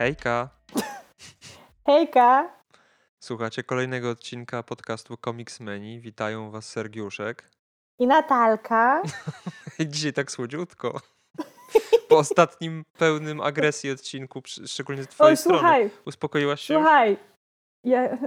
Hejka! 0.00 0.48
Hejka! 1.86 2.50
Słuchacie 3.20 3.62
kolejnego 3.62 4.10
odcinka 4.10 4.62
podcastu 4.62 5.16
Comics 5.24 5.60
Menu. 5.60 6.00
Witają 6.00 6.50
was 6.50 6.68
Sergiuszek. 6.68 7.50
I 7.98 8.06
Natalka. 8.06 9.02
Dzisiaj 9.86 10.12
tak 10.12 10.30
słodziutko. 10.30 11.00
Po 12.08 12.18
ostatnim 12.18 12.84
pełnym 12.98 13.40
agresji 13.40 13.90
odcinku, 13.90 14.42
szczególnie 14.66 15.02
z 15.04 15.08
twojej 15.08 15.32
Oj, 15.32 15.36
strony. 15.36 15.58
słuchaj, 15.58 15.90
Uspokoiłaś 16.06 16.60
się? 16.60 16.74
słuchaj. 16.74 17.16
Ja, 17.84 18.18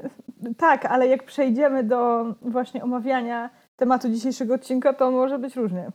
tak, 0.57 0.85
ale 0.85 1.07
jak 1.07 1.25
przejdziemy 1.25 1.83
do 1.83 2.25
właśnie 2.41 2.83
omawiania 2.83 3.49
tematu 3.75 4.09
dzisiejszego 4.09 4.53
odcinka, 4.53 4.93
to 4.93 5.11
może 5.11 5.39
być 5.39 5.55
różnie. 5.55 5.91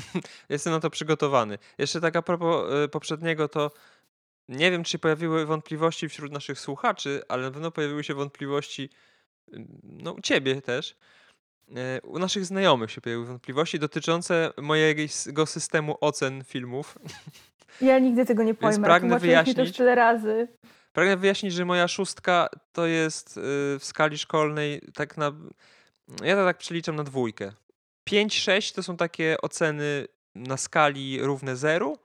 Jestem 0.48 0.72
na 0.72 0.80
to 0.80 0.90
przygotowany. 0.90 1.58
Jeszcze 1.78 2.00
tak 2.00 2.16
a 2.16 2.22
propos 2.22 2.72
y, 2.84 2.88
poprzedniego, 2.88 3.48
to 3.48 3.70
nie 4.56 4.70
wiem, 4.70 4.84
czy 4.84 4.92
się 4.92 4.98
pojawiły 4.98 5.46
wątpliwości 5.46 6.08
wśród 6.08 6.32
naszych 6.32 6.60
słuchaczy, 6.60 7.22
ale 7.28 7.42
na 7.42 7.50
pewno 7.50 7.70
pojawiły 7.70 8.04
się 8.04 8.14
wątpliwości, 8.14 8.90
y, 9.54 9.64
no 9.82 10.12
u 10.12 10.20
ciebie 10.20 10.62
też. 10.62 10.96
Y, 11.70 12.00
U 12.06 12.18
naszych 12.18 12.44
znajomych 12.44 12.90
się 12.90 13.00
pojawiły 13.00 13.26
wątpliwości 13.26 13.78
dotyczące 13.78 14.52
mojego 14.62 15.46
systemu 15.46 15.96
ocen 16.00 16.44
filmów. 16.44 16.98
Ja 17.80 17.98
nigdy 17.98 18.26
tego 18.26 18.42
nie 18.42 18.54
pojmę. 18.54 18.84
pragnę 18.86 19.14
mi 19.14 19.20
to 19.20 19.26
wyjaśnić- 19.26 19.58
już 19.58 19.72
tyle 19.72 19.94
razy. 19.94 20.48
Pragnę 20.92 21.16
wyjaśnić, 21.16 21.52
że 21.52 21.64
moja 21.64 21.88
szóstka 21.88 22.48
to 22.72 22.86
jest 22.86 23.36
y, 23.36 23.40
w 23.78 23.80
skali 23.82 24.18
szkolnej 24.18 24.80
tak 24.94 25.16
na. 25.16 25.32
Ja 26.24 26.36
to 26.36 26.44
tak 26.44 26.58
przeliczam 26.58 26.96
na 26.96 27.04
dwójkę. 27.04 27.52
5-6 28.10 28.74
to 28.74 28.82
są 28.82 28.96
takie 28.96 29.36
oceny 29.42 30.06
na 30.34 30.56
skali 30.56 31.22
równe 31.22 31.56
zeru 31.56 31.98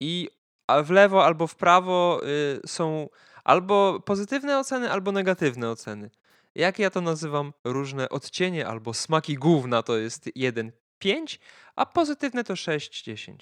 i 0.00 0.28
a 0.68 0.82
w 0.82 0.90
lewo 0.90 1.24
albo 1.24 1.46
w 1.46 1.54
prawo 1.56 2.20
y, 2.64 2.68
są 2.68 3.08
albo 3.44 4.00
pozytywne 4.00 4.58
oceny, 4.58 4.90
albo 4.90 5.12
negatywne 5.12 5.70
oceny. 5.70 6.10
Jak 6.54 6.78
ja 6.78 6.90
to 6.90 7.00
nazywam? 7.00 7.52
Różne 7.64 8.08
odcienie 8.08 8.66
albo 8.66 8.94
smaki 8.94 9.34
gówna 9.34 9.82
to 9.82 9.96
jest 9.96 10.26
1-5, 10.26 11.38
a 11.76 11.86
pozytywne 11.86 12.44
to 12.44 12.54
6-10. 12.54 13.34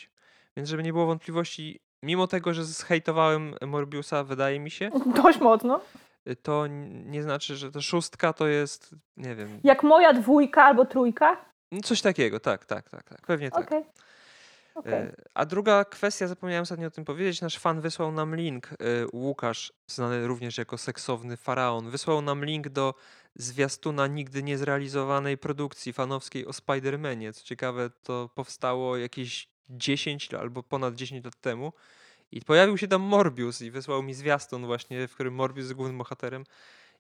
Więc 0.57 0.69
żeby 0.69 0.83
nie 0.83 0.93
było 0.93 1.07
wątpliwości, 1.07 1.81
mimo 2.03 2.27
tego, 2.27 2.55
że 2.55 2.65
zhejtowałem 2.65 3.55
Morbiusa, 3.67 4.25
wydaje 4.25 4.61
mi 4.61 4.71
się, 4.71 4.91
Dość 5.23 5.41
mocno. 5.41 5.81
y, 6.29 6.37
to 6.37 6.67
nie 7.07 7.23
znaczy, 7.23 7.57
że 7.57 7.71
to 7.73 7.83
szóstka 7.83 8.33
to 8.33 8.47
jest, 8.47 8.95
nie 9.17 9.35
wiem, 9.35 9.61
Jak 9.65 9.83
moja 9.83 10.13
dwójka 10.13 10.65
albo 10.65 10.85
trójka. 10.85 11.37
no 11.73 11.81
coś 11.81 12.03
takiego, 12.03 12.41
tak, 12.41 12.65
tak, 12.67 12.91
tak, 12.91 13.03
tak, 13.05 13.27
pewnie 13.27 13.51
tak. 13.51 13.67
Okej. 13.67 13.85
E, 14.87 15.17
A 15.35 15.47
druga 15.47 15.85
kwestia, 15.85 16.27
zapomniałem 16.27 16.63
ostatnio 16.63 16.87
o 16.87 16.91
tym 16.91 17.05
powiedzieć, 17.05 17.41
nasz 17.41 17.59
fan 17.59 17.81
wysłał 17.81 18.13
nam 18.13 18.37
link, 18.37 18.67
e, 18.67 18.75
Łukasz, 19.13 19.73
znany 19.87 20.27
również 20.27 20.59
jako 20.59 20.79
seksowny 20.79 21.37
faraon, 21.37 21.91
wysłał 21.91 22.23
nam 22.23 22.45
link 22.45 22.69
do 22.69 22.95
zwiastuna 23.35 24.07
nigdy 24.07 24.43
niezrealizowanej 24.43 25.39
produkcji 25.39 25.93
fanowskiej 25.93 26.47
o 26.47 26.51
Spider-Manie. 26.51 27.33
Co 27.33 27.45
ciekawe, 27.45 27.91
to 28.03 28.31
powstało 28.35 28.97
jakieś 28.97 29.49
10 29.71 30.35
albo 30.35 30.63
ponad 30.63 30.95
10 30.95 31.25
lat 31.25 31.41
temu 31.41 31.73
i 32.33 32.43
pojawił 32.43 32.79
się 32.79 32.89
tam 32.89 33.03
Morbius 33.03 33.63
i 33.63 33.71
wysłał 33.71 34.03
mi 34.03 34.15
zwiastun 34.15 34.67
właśnie, 34.67 35.09
w 35.09 35.15
którym 35.15 35.35
Morbius 35.35 35.65
jest 35.65 35.75
głównym 35.75 35.99
bohaterem 35.99 36.45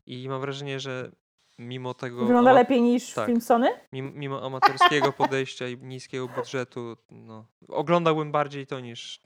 i 0.06 0.28
mam 0.28 0.40
wrażenie, 0.40 0.80
że 0.80 1.12
mimo 1.58 1.94
tego... 1.94 2.20
Wygląda 2.20 2.50
ama- 2.50 2.58
lepiej 2.58 2.82
niż 2.82 3.12
tak. 3.12 3.26
film 3.26 3.40
Sony? 3.40 3.68
Mimo, 3.92 4.10
mimo 4.14 4.46
amatorskiego 4.46 5.12
podejścia 5.22 5.68
i 5.68 5.78
niskiego 5.78 6.28
budżetu, 6.28 6.96
no, 7.10 7.44
oglądałbym 7.68 8.32
bardziej 8.32 8.66
to 8.66 8.80
niż 8.80 9.20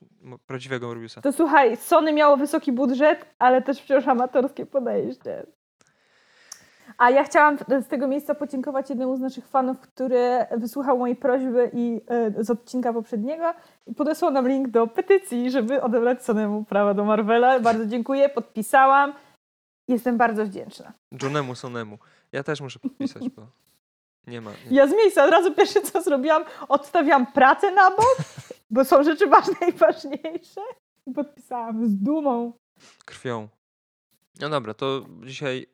prawdziwego 0.47 0.87
Morbiusa. 0.87 1.20
To 1.20 1.33
słuchaj, 1.33 1.77
Sony 1.77 2.12
miało 2.12 2.37
wysoki 2.37 2.72
budżet, 2.72 3.27
ale 3.38 3.62
też 3.62 3.81
wciąż 3.81 4.09
amatorskie 4.09 4.66
podejście. 4.66 5.47
A 6.99 7.10
ja 7.10 7.25
chciałam 7.25 7.59
z 7.81 7.87
tego 7.88 8.09
miejsca 8.09 8.34
podziękować 8.34 8.91
jednemu 8.91 9.16
z 9.16 9.21
naszych 9.21 9.47
fanów, 9.47 9.81
który 9.81 10.47
wysłuchał 10.56 10.99
mojej 10.99 11.16
prośby 11.16 11.71
i 11.72 12.00
e, 12.09 12.44
z 12.44 12.50
odcinka 12.50 12.93
poprzedniego 12.93 13.55
i 13.87 13.94
podesłał 13.94 14.31
nam 14.31 14.49
link 14.49 14.69
do 14.69 14.87
petycji, 14.87 15.50
żeby 15.50 15.82
odebrać 15.82 16.25
Sonemu 16.25 16.65
prawa 16.65 16.94
do 16.94 17.05
Marvela. 17.05 17.60
Bardzo 17.60 17.87
dziękuję, 17.87 18.28
podpisałam. 18.28 19.12
Jestem 19.88 20.16
bardzo 20.16 20.44
wdzięczna. 20.44 20.93
Johnemu 21.22 21.55
Sonemu. 21.55 21.99
Ja 22.33 22.43
też 22.43 22.61
muszę 22.61 22.79
podpisać, 22.79 23.29
bo 23.29 23.47
nie 24.27 24.41
ma. 24.41 24.51
Nie. 24.51 24.77
Ja 24.77 24.87
z 24.87 24.93
miejsca 24.93 25.25
od 25.25 25.31
razu 25.31 25.55
pierwsze 25.55 25.81
co 25.81 26.03
zrobiłam, 26.03 26.45
odstawiłam 26.69 27.33
pracę 27.33 27.71
na 27.71 27.91
bok, 27.91 28.17
bo 28.71 28.85
są 28.85 29.03
rzeczy 29.03 29.27
ważne 29.27 29.69
i 29.69 29.73
ważniejsze. 29.73 30.61
I 31.07 31.13
podpisałam 31.13 31.87
z 31.89 31.97
dumą. 31.97 32.53
Krwią. 33.05 33.49
No 34.41 34.49
dobra, 34.49 34.75
to 34.75 35.07
dzisiaj 35.25 35.67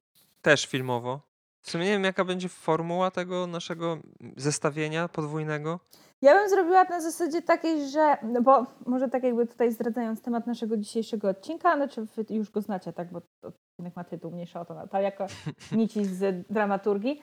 też 0.43 0.67
filmowo. 0.67 1.21
W 1.62 1.71
sumie 1.71 1.84
nie 1.84 1.91
wiem, 1.91 2.05
jaka 2.05 2.25
będzie 2.25 2.49
formuła 2.49 3.11
tego 3.11 3.47
naszego 3.47 3.99
zestawienia 4.37 5.09
podwójnego. 5.09 5.81
Ja 6.22 6.34
bym 6.34 6.49
zrobiła 6.49 6.84
na 6.84 7.00
zasadzie 7.00 7.43
takiej, 7.43 7.88
że, 7.88 8.16
no 8.22 8.43
bo 8.43 8.66
może 8.87 9.09
tak 9.09 9.22
jakby 9.22 9.47
tutaj 9.47 9.72
zdradzając 9.72 10.22
temat 10.22 10.47
naszego 10.47 10.77
dzisiejszego 10.77 11.28
odcinka, 11.28 11.77
znaczy 11.77 12.03
wy 12.16 12.25
już 12.31 12.50
go 12.50 12.60
znacie, 12.60 12.93
tak, 12.93 13.12
bo 13.12 13.21
odcinek 13.43 13.97
ma 13.97 14.04
tytuł, 14.04 14.31
mniejsza 14.31 14.60
o 14.60 14.65
to, 14.65 14.75
Natalia, 14.75 15.05
jako 15.05 15.26
nici 15.72 16.05
z 16.05 16.47
dramaturgii. 16.50 17.22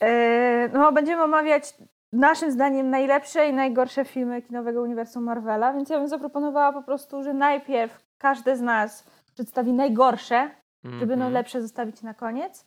E, 0.00 0.68
No, 0.72 0.92
będziemy 0.92 1.22
omawiać 1.22 1.74
naszym 2.12 2.50
zdaniem 2.52 2.90
najlepsze 2.90 3.48
i 3.48 3.52
najgorsze 3.52 4.04
filmy 4.04 4.42
kinowego 4.42 4.82
uniwersum 4.82 5.24
Marvela, 5.24 5.72
więc 5.72 5.88
ja 5.90 5.98
bym 5.98 6.08
zaproponowała 6.08 6.72
po 6.72 6.82
prostu, 6.82 7.22
że 7.22 7.34
najpierw 7.34 8.04
każdy 8.18 8.56
z 8.56 8.60
nas 8.60 9.04
przedstawi 9.34 9.72
najgorsze, 9.72 10.50
żeby 10.98 11.16
no 11.16 11.30
lepsze 11.30 11.62
zostawić 11.62 12.02
na 12.02 12.14
koniec, 12.14 12.66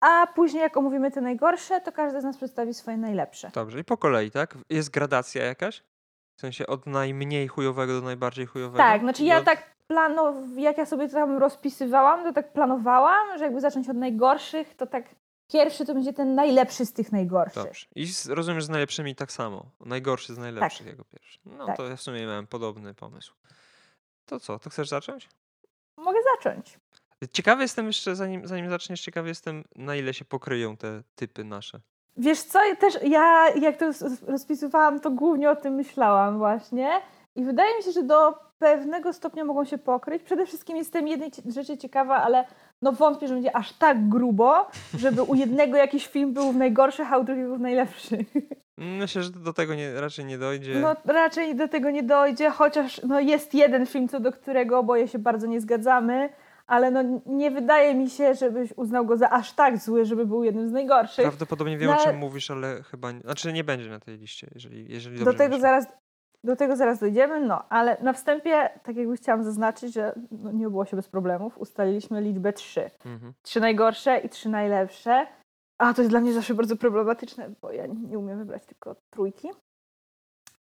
a 0.00 0.26
później 0.34 0.62
jak 0.62 0.76
omówimy 0.76 1.10
te 1.10 1.20
najgorsze, 1.20 1.80
to 1.80 1.92
każdy 1.92 2.20
z 2.20 2.24
nas 2.24 2.36
przedstawi 2.36 2.74
swoje 2.74 2.96
najlepsze. 2.96 3.50
Dobrze, 3.54 3.80
i 3.80 3.84
po 3.84 3.96
kolei, 3.96 4.30
tak? 4.30 4.58
Jest 4.70 4.90
gradacja 4.90 5.44
jakaś? 5.44 5.82
W 6.36 6.40
sensie 6.40 6.66
od 6.66 6.86
najmniej 6.86 7.48
chujowego 7.48 8.00
do 8.00 8.06
najbardziej 8.06 8.46
chujowego? 8.46 8.78
Tak, 8.78 9.00
znaczy 9.00 9.24
ja 9.24 9.38
Do- 9.38 9.44
tak 9.44 9.76
plano, 9.86 10.34
jak 10.56 10.78
ja 10.78 10.86
sobie 10.86 11.08
to 11.08 11.14
tam 11.14 11.38
rozpisywałam, 11.38 12.24
to 12.24 12.32
tak 12.32 12.52
planowałam, 12.52 13.38
że 13.38 13.44
jakby 13.44 13.60
zacząć 13.60 13.88
od 13.88 13.96
najgorszych, 13.96 14.74
to 14.76 14.86
tak 14.86 15.04
pierwszy 15.52 15.86
to 15.86 15.94
będzie 15.94 16.12
ten 16.12 16.34
najlepszy 16.34 16.86
z 16.86 16.92
tych 16.92 17.12
najgorszych. 17.12 17.64
Dobrze. 17.64 17.86
I 17.94 18.06
z, 18.06 18.26
rozumiem, 18.26 18.60
że 18.60 18.66
z 18.66 18.70
najlepszymi 18.70 19.14
tak 19.14 19.32
samo. 19.32 19.66
Najgorszy 19.80 20.34
z 20.34 20.38
najlepszych 20.38 20.86
jako 20.86 21.04
pierwszy. 21.04 21.38
No 21.44 21.66
Tak. 21.66 21.76
to 21.76 21.88
ja 21.88 21.96
w 21.96 22.02
sumie 22.02 22.26
miałem 22.26 22.46
podobny 22.46 22.94
pomysł. 22.94 23.34
To 24.26 24.40
co, 24.40 24.58
to 24.58 24.70
chcesz 24.70 24.88
zacząć? 24.88 25.28
Mogę 25.96 26.18
zacząć. 26.36 26.78
Ciekawy 27.32 27.62
jestem 27.62 27.86
jeszcze, 27.86 28.16
zanim, 28.16 28.46
zanim 28.46 28.70
zaczniesz, 28.70 29.00
ciekawy 29.00 29.28
jestem, 29.28 29.64
na 29.76 29.96
ile 29.96 30.14
się 30.14 30.24
pokryją 30.24 30.76
te 30.76 31.02
typy 31.14 31.44
nasze. 31.44 31.80
Wiesz 32.16 32.42
co, 32.42 32.64
ja 32.64 32.76
też 32.76 32.98
ja 33.02 33.48
jak 33.60 33.76
to 33.76 33.86
roz- 33.86 34.22
rozpisywałam, 34.28 35.00
to 35.00 35.10
głównie 35.10 35.50
o 35.50 35.56
tym 35.56 35.74
myślałam 35.74 36.38
właśnie 36.38 36.90
i 37.34 37.44
wydaje 37.44 37.76
mi 37.76 37.82
się, 37.82 37.92
że 37.92 38.02
do 38.02 38.34
pewnego 38.58 39.12
stopnia 39.12 39.44
mogą 39.44 39.64
się 39.64 39.78
pokryć. 39.78 40.22
Przede 40.22 40.46
wszystkim 40.46 40.76
jestem 40.76 41.08
jednej 41.08 41.30
rzeczy 41.48 41.78
ciekawa, 41.78 42.16
ale 42.16 42.44
no 42.82 42.92
wątpię, 42.92 43.28
że 43.28 43.34
będzie 43.34 43.56
aż 43.56 43.72
tak 43.72 44.08
grubo, 44.08 44.66
żeby 44.98 45.22
u 45.22 45.34
jednego 45.34 45.76
jakiś 45.76 46.06
film 46.06 46.32
był 46.32 46.52
w 46.52 46.56
najgorszych, 46.56 47.12
a 47.12 47.18
u 47.18 47.24
drugiego 47.24 47.56
w 47.56 47.60
najlepszych. 47.60 48.26
Myślę, 48.78 49.22
że 49.22 49.30
do 49.30 49.52
tego 49.52 49.74
nie, 49.74 50.00
raczej 50.00 50.24
nie 50.24 50.38
dojdzie. 50.38 50.80
No 50.80 50.96
raczej 51.04 51.56
do 51.56 51.68
tego 51.68 51.90
nie 51.90 52.02
dojdzie, 52.02 52.50
chociaż 52.50 53.00
no, 53.02 53.20
jest 53.20 53.54
jeden 53.54 53.86
film, 53.86 54.08
co 54.08 54.20
do 54.20 54.32
którego 54.32 54.78
oboje 54.78 55.08
się 55.08 55.18
bardzo 55.18 55.46
nie 55.46 55.60
zgadzamy, 55.60 56.28
ale 56.72 56.90
no, 56.90 57.20
nie 57.26 57.50
wydaje 57.50 57.94
mi 57.94 58.10
się, 58.10 58.34
żebyś 58.34 58.72
uznał 58.76 59.06
go 59.06 59.16
za 59.16 59.30
aż 59.30 59.52
tak 59.52 59.78
zły, 59.78 60.04
żeby 60.04 60.26
był 60.26 60.44
jednym 60.44 60.68
z 60.68 60.72
najgorszych. 60.72 61.24
Prawdopodobnie 61.24 61.78
wiem, 61.78 61.90
No, 61.90 62.00
o 62.00 62.04
czym 62.04 62.16
mówisz, 62.16 62.50
ale 62.50 62.82
chyba. 62.82 63.12
Nie, 63.12 63.20
znaczy 63.20 63.52
nie 63.52 63.64
będzie 63.64 63.90
na 63.90 64.00
tej 64.00 64.18
liście, 64.18 64.50
jeżeli, 64.54 64.92
jeżeli 64.92 65.18
Do 65.18 65.24
dobrze 65.24 65.38
tego, 65.38 65.50
myślę. 65.56 65.60
zaraz, 65.60 65.86
do 66.44 66.56
tego 66.56 66.76
zaraz 66.76 66.98
dojdziemy, 66.98 67.40
no 67.40 67.68
ale 67.68 67.96
na 68.02 68.12
wstępie, 68.12 68.70
tak 68.82 68.96
jakby 68.96 69.16
chciałam 69.16 69.44
zaznaczyć, 69.44 69.94
że 69.94 70.14
no, 70.30 70.52
nie 70.52 70.68
było 70.68 70.84
się 70.84 70.96
bez 70.96 71.08
problemów. 71.08 71.58
Ustaliliśmy 71.58 72.20
liczbę 72.20 72.52
trzy. 72.52 72.90
Mhm. 73.06 73.32
Trzy 73.42 73.60
najgorsze 73.60 74.18
i 74.18 74.28
trzy 74.28 74.48
najlepsze. 74.48 75.26
A 75.78 75.94
to 75.94 76.02
jest 76.02 76.12
dla 76.12 76.20
mnie 76.20 76.32
zawsze 76.32 76.54
bardzo 76.54 76.76
problematyczne, 76.76 77.50
bo 77.62 77.72
ja 77.72 77.86
nie 77.86 78.18
umiem 78.18 78.38
wybrać 78.38 78.66
tylko 78.66 78.96
trójki. 79.10 79.50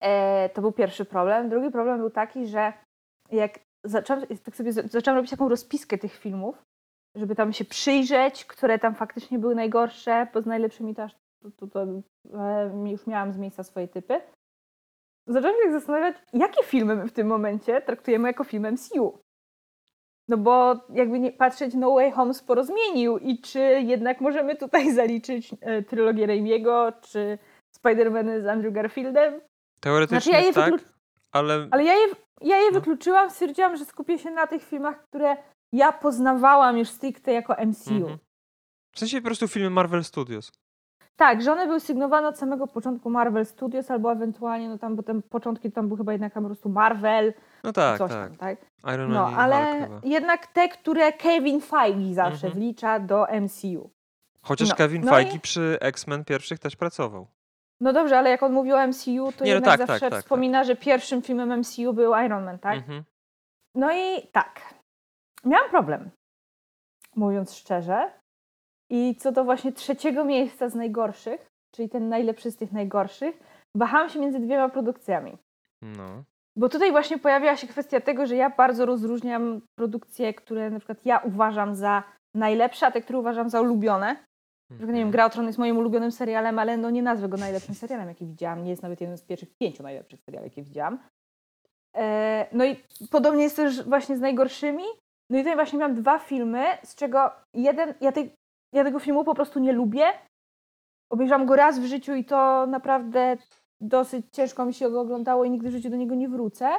E, 0.00 0.48
to 0.48 0.60
był 0.60 0.72
pierwszy 0.72 1.04
problem. 1.04 1.48
Drugi 1.48 1.70
problem 1.70 1.98
był 1.98 2.10
taki, 2.10 2.46
że 2.46 2.72
jak 3.30 3.58
zaczęłam, 3.84 4.26
tak 4.44 4.56
sobie 4.56 4.72
za- 4.72 4.82
zaczęłam 4.82 5.16
robić 5.16 5.30
taką 5.30 5.48
rozpiskę 5.48 5.98
tych 5.98 6.12
filmów, 6.14 6.62
żeby 7.14 7.34
tam 7.34 7.52
się 7.52 7.64
przyjrzeć, 7.64 8.44
które 8.44 8.78
tam 8.78 8.94
faktycznie 8.94 9.38
były 9.38 9.54
najgorsze, 9.54 10.26
bo 10.34 10.42
z 10.42 10.46
najlepszymi 10.46 10.94
to 10.94 11.02
aż 11.02 11.12
to, 11.42 11.50
to, 11.50 11.66
to, 11.66 11.82
e, 12.38 12.90
już 12.90 13.06
miałam 13.06 13.32
z 13.32 13.38
miejsca 13.38 13.62
swoje 13.64 13.88
typy. 13.88 14.20
Zaczęłam 15.28 15.56
się 15.56 15.62
tak 15.62 15.72
zastanawiać, 15.72 16.16
jakie 16.32 16.64
filmy 16.64 16.96
my 16.96 17.08
w 17.08 17.12
tym 17.12 17.26
momencie 17.26 17.80
traktujemy 17.82 18.28
jako 18.28 18.44
film 18.44 18.66
MCU. 18.72 19.18
No 20.28 20.36
bo 20.36 20.74
jakby 20.90 21.18
nie 21.20 21.32
patrzeć, 21.32 21.74
No 21.74 21.94
Way 21.94 22.10
Home 22.10 22.34
sporo 22.34 22.64
zmienił 22.64 23.18
i 23.18 23.40
czy 23.40 23.58
jednak 23.60 24.20
możemy 24.20 24.56
tutaj 24.56 24.92
zaliczyć 24.94 25.54
e, 25.60 25.82
trylogię 25.82 26.26
Raimiego, 26.26 26.92
czy 27.00 27.38
Spider-Many 27.78 28.42
z 28.42 28.46
Andrew 28.46 28.74
Garfieldem? 28.74 29.40
Teoretycznie 29.80 30.32
Znaczy, 30.32 30.46
ja 30.46 30.52
tak, 30.52 30.74
wyklu- 30.74 30.92
ale, 31.32 31.68
Ale 31.70 31.84
ja 31.84 31.94
je, 31.94 32.06
Ja 32.40 32.56
je 32.58 32.66
No. 32.70 32.72
wykluczyłam, 32.80 33.30
stwierdziłam, 33.30 33.76
że 33.76 33.84
skupię 33.84 34.18
się 34.18 34.30
na 34.30 34.46
tych 34.46 34.62
filmach, 34.64 35.02
które 35.02 35.36
ja 35.72 35.92
poznawałam 35.92 36.78
już 36.78 36.88
stricte 36.88 37.32
jako 37.32 37.54
MCU. 37.66 37.94
Mhm. 37.94 38.18
W 38.94 38.98
sensie 38.98 39.20
po 39.20 39.24
prostu 39.24 39.48
filmy 39.48 39.70
Marvel 39.70 40.04
Studios. 40.04 40.52
Tak, 41.16 41.42
że 41.42 41.52
one 41.52 41.66
były 41.66 41.80
sygnowane 41.80 42.28
od 42.28 42.38
samego 42.38 42.66
początku 42.66 43.10
Marvel 43.10 43.46
Studios, 43.46 43.90
albo 43.90 44.12
ewentualnie, 44.12 44.68
no 44.68 44.78
tam, 44.78 44.96
bo 44.96 45.02
ten 45.02 45.22
początki 45.22 45.72
tam 45.72 45.88
był 45.88 45.96
chyba 45.96 46.12
jednak 46.12 46.32
po 46.34 46.40
prostu 46.42 46.68
Marvel, 46.68 47.34
No 47.64 47.72
tak, 47.72 47.98
coś 47.98 48.10
tak. 48.10 48.28
tam, 48.28 48.36
tak? 48.36 48.58
Iron 48.94 49.12
No, 49.12 49.26
ale 49.26 49.86
Hulk 49.88 50.04
jednak 50.04 50.46
te, 50.46 50.68
które 50.68 51.12
Kevin 51.12 51.60
Feige 51.60 52.14
zawsze 52.14 52.46
Mhm. 52.46 52.52
wlicza 52.52 53.00
do 53.00 53.26
MCU. 53.40 53.90
Chociaż 54.42 54.68
no, 54.68 54.74
Kevin 54.76 55.02
no 55.04 55.10
Feige 55.10 55.36
i- 55.36 55.40
przy 55.40 55.78
X-Men 55.80 56.24
pierwszych 56.24 56.58
też 56.58 56.76
pracował. 56.76 57.26
No 57.80 57.92
dobrze, 57.92 58.18
ale 58.18 58.30
jak 58.30 58.42
on 58.42 58.52
mówił 58.52 58.76
o 58.76 58.86
MCU, 58.86 59.32
to 59.32 59.44
Nie, 59.44 59.50
no 59.50 59.54
jednak 59.54 59.64
tak, 59.64 59.78
tak, 59.78 59.86
zawsze 59.86 60.00
tak, 60.00 60.10
tak. 60.10 60.22
wspomina, 60.22 60.64
że 60.64 60.76
pierwszym 60.76 61.22
filmem 61.22 61.58
MCU 61.58 61.92
był 61.92 62.14
Iron 62.24 62.44
Man, 62.44 62.58
tak? 62.58 62.76
Mhm. 62.76 63.04
No 63.74 63.92
i 63.92 64.26
tak. 64.32 64.74
Miałam 65.44 65.70
problem, 65.70 66.10
mówiąc 67.16 67.54
szczerze. 67.54 68.10
I 68.90 69.16
co 69.16 69.32
do 69.32 69.44
właśnie 69.44 69.72
trzeciego 69.72 70.24
miejsca 70.24 70.68
z 70.68 70.74
najgorszych, 70.74 71.48
czyli 71.74 71.88
ten 71.88 72.08
najlepszy 72.08 72.50
z 72.50 72.56
tych 72.56 72.72
najgorszych, 72.72 73.38
wahałam 73.76 74.08
się 74.08 74.20
między 74.20 74.40
dwiema 74.40 74.68
produkcjami. 74.68 75.38
No. 75.82 76.24
Bo 76.56 76.68
tutaj 76.68 76.90
właśnie 76.90 77.18
pojawiła 77.18 77.56
się 77.56 77.66
kwestia 77.66 78.00
tego, 78.00 78.26
że 78.26 78.36
ja 78.36 78.50
bardzo 78.50 78.86
rozróżniam 78.86 79.60
produkcje, 79.78 80.34
które 80.34 80.70
na 80.70 80.78
przykład 80.78 81.06
ja 81.06 81.18
uważam 81.18 81.74
za 81.74 82.02
najlepsze, 82.34 82.86
a 82.86 82.90
te, 82.90 83.00
które 83.00 83.18
uważam 83.18 83.50
za 83.50 83.60
ulubione. 83.60 84.16
Nie 84.70 84.76
wiem, 84.78 84.88
Mhm. 84.90 85.10
Gra 85.10 85.26
o 85.26 85.30
Tron 85.30 85.46
jest 85.46 85.58
moim 85.58 85.78
ulubionym 85.78 86.12
serialem, 86.12 86.58
ale 86.58 86.76
no 86.76 86.90
nie 86.90 87.02
nazwę 87.02 87.28
go 87.28 87.36
najlepszym 87.36 87.74
serialem, 87.74 88.08
jaki 88.08 88.26
widziałam. 88.26 88.64
Nie 88.64 88.70
jest 88.70 88.82
nawet 88.82 89.00
jeden 89.00 89.18
z 89.18 89.22
pierwszych 89.22 89.56
pięciu 89.62 89.82
najlepszych 89.82 90.20
seriali, 90.20 90.46
jakie 90.46 90.62
widziałam. 90.62 90.98
E, 91.96 92.46
no 92.52 92.64
i 92.64 92.76
podobnie 93.10 93.42
jest 93.42 93.56
też 93.56 93.82
właśnie 93.82 94.16
z 94.16 94.20
najgorszymi. 94.20 94.84
No 95.30 95.38
i 95.38 95.40
tutaj 95.40 95.54
właśnie 95.54 95.78
miałam 95.78 95.94
dwa 95.94 96.18
filmy, 96.18 96.64
z 96.84 96.94
czego 96.94 97.30
jeden, 97.54 97.94
ja, 98.00 98.12
tej, 98.12 98.34
ja 98.74 98.84
tego 98.84 98.98
filmu 98.98 99.24
po 99.24 99.34
prostu 99.34 99.60
nie 99.60 99.72
lubię. 99.72 100.06
Obejrzałam 101.12 101.46
go 101.46 101.56
raz 101.56 101.78
w 101.78 101.84
życiu 101.84 102.14
i 102.14 102.24
to 102.24 102.66
naprawdę 102.66 103.36
dosyć 103.80 104.26
ciężko 104.32 104.64
mi 104.64 104.74
się 104.74 104.90
go 104.90 105.00
oglądało 105.00 105.44
i 105.44 105.50
nigdy 105.50 105.68
w 105.68 105.72
życiu 105.72 105.90
do 105.90 105.96
niego 105.96 106.14
nie 106.14 106.28
wrócę. 106.28 106.70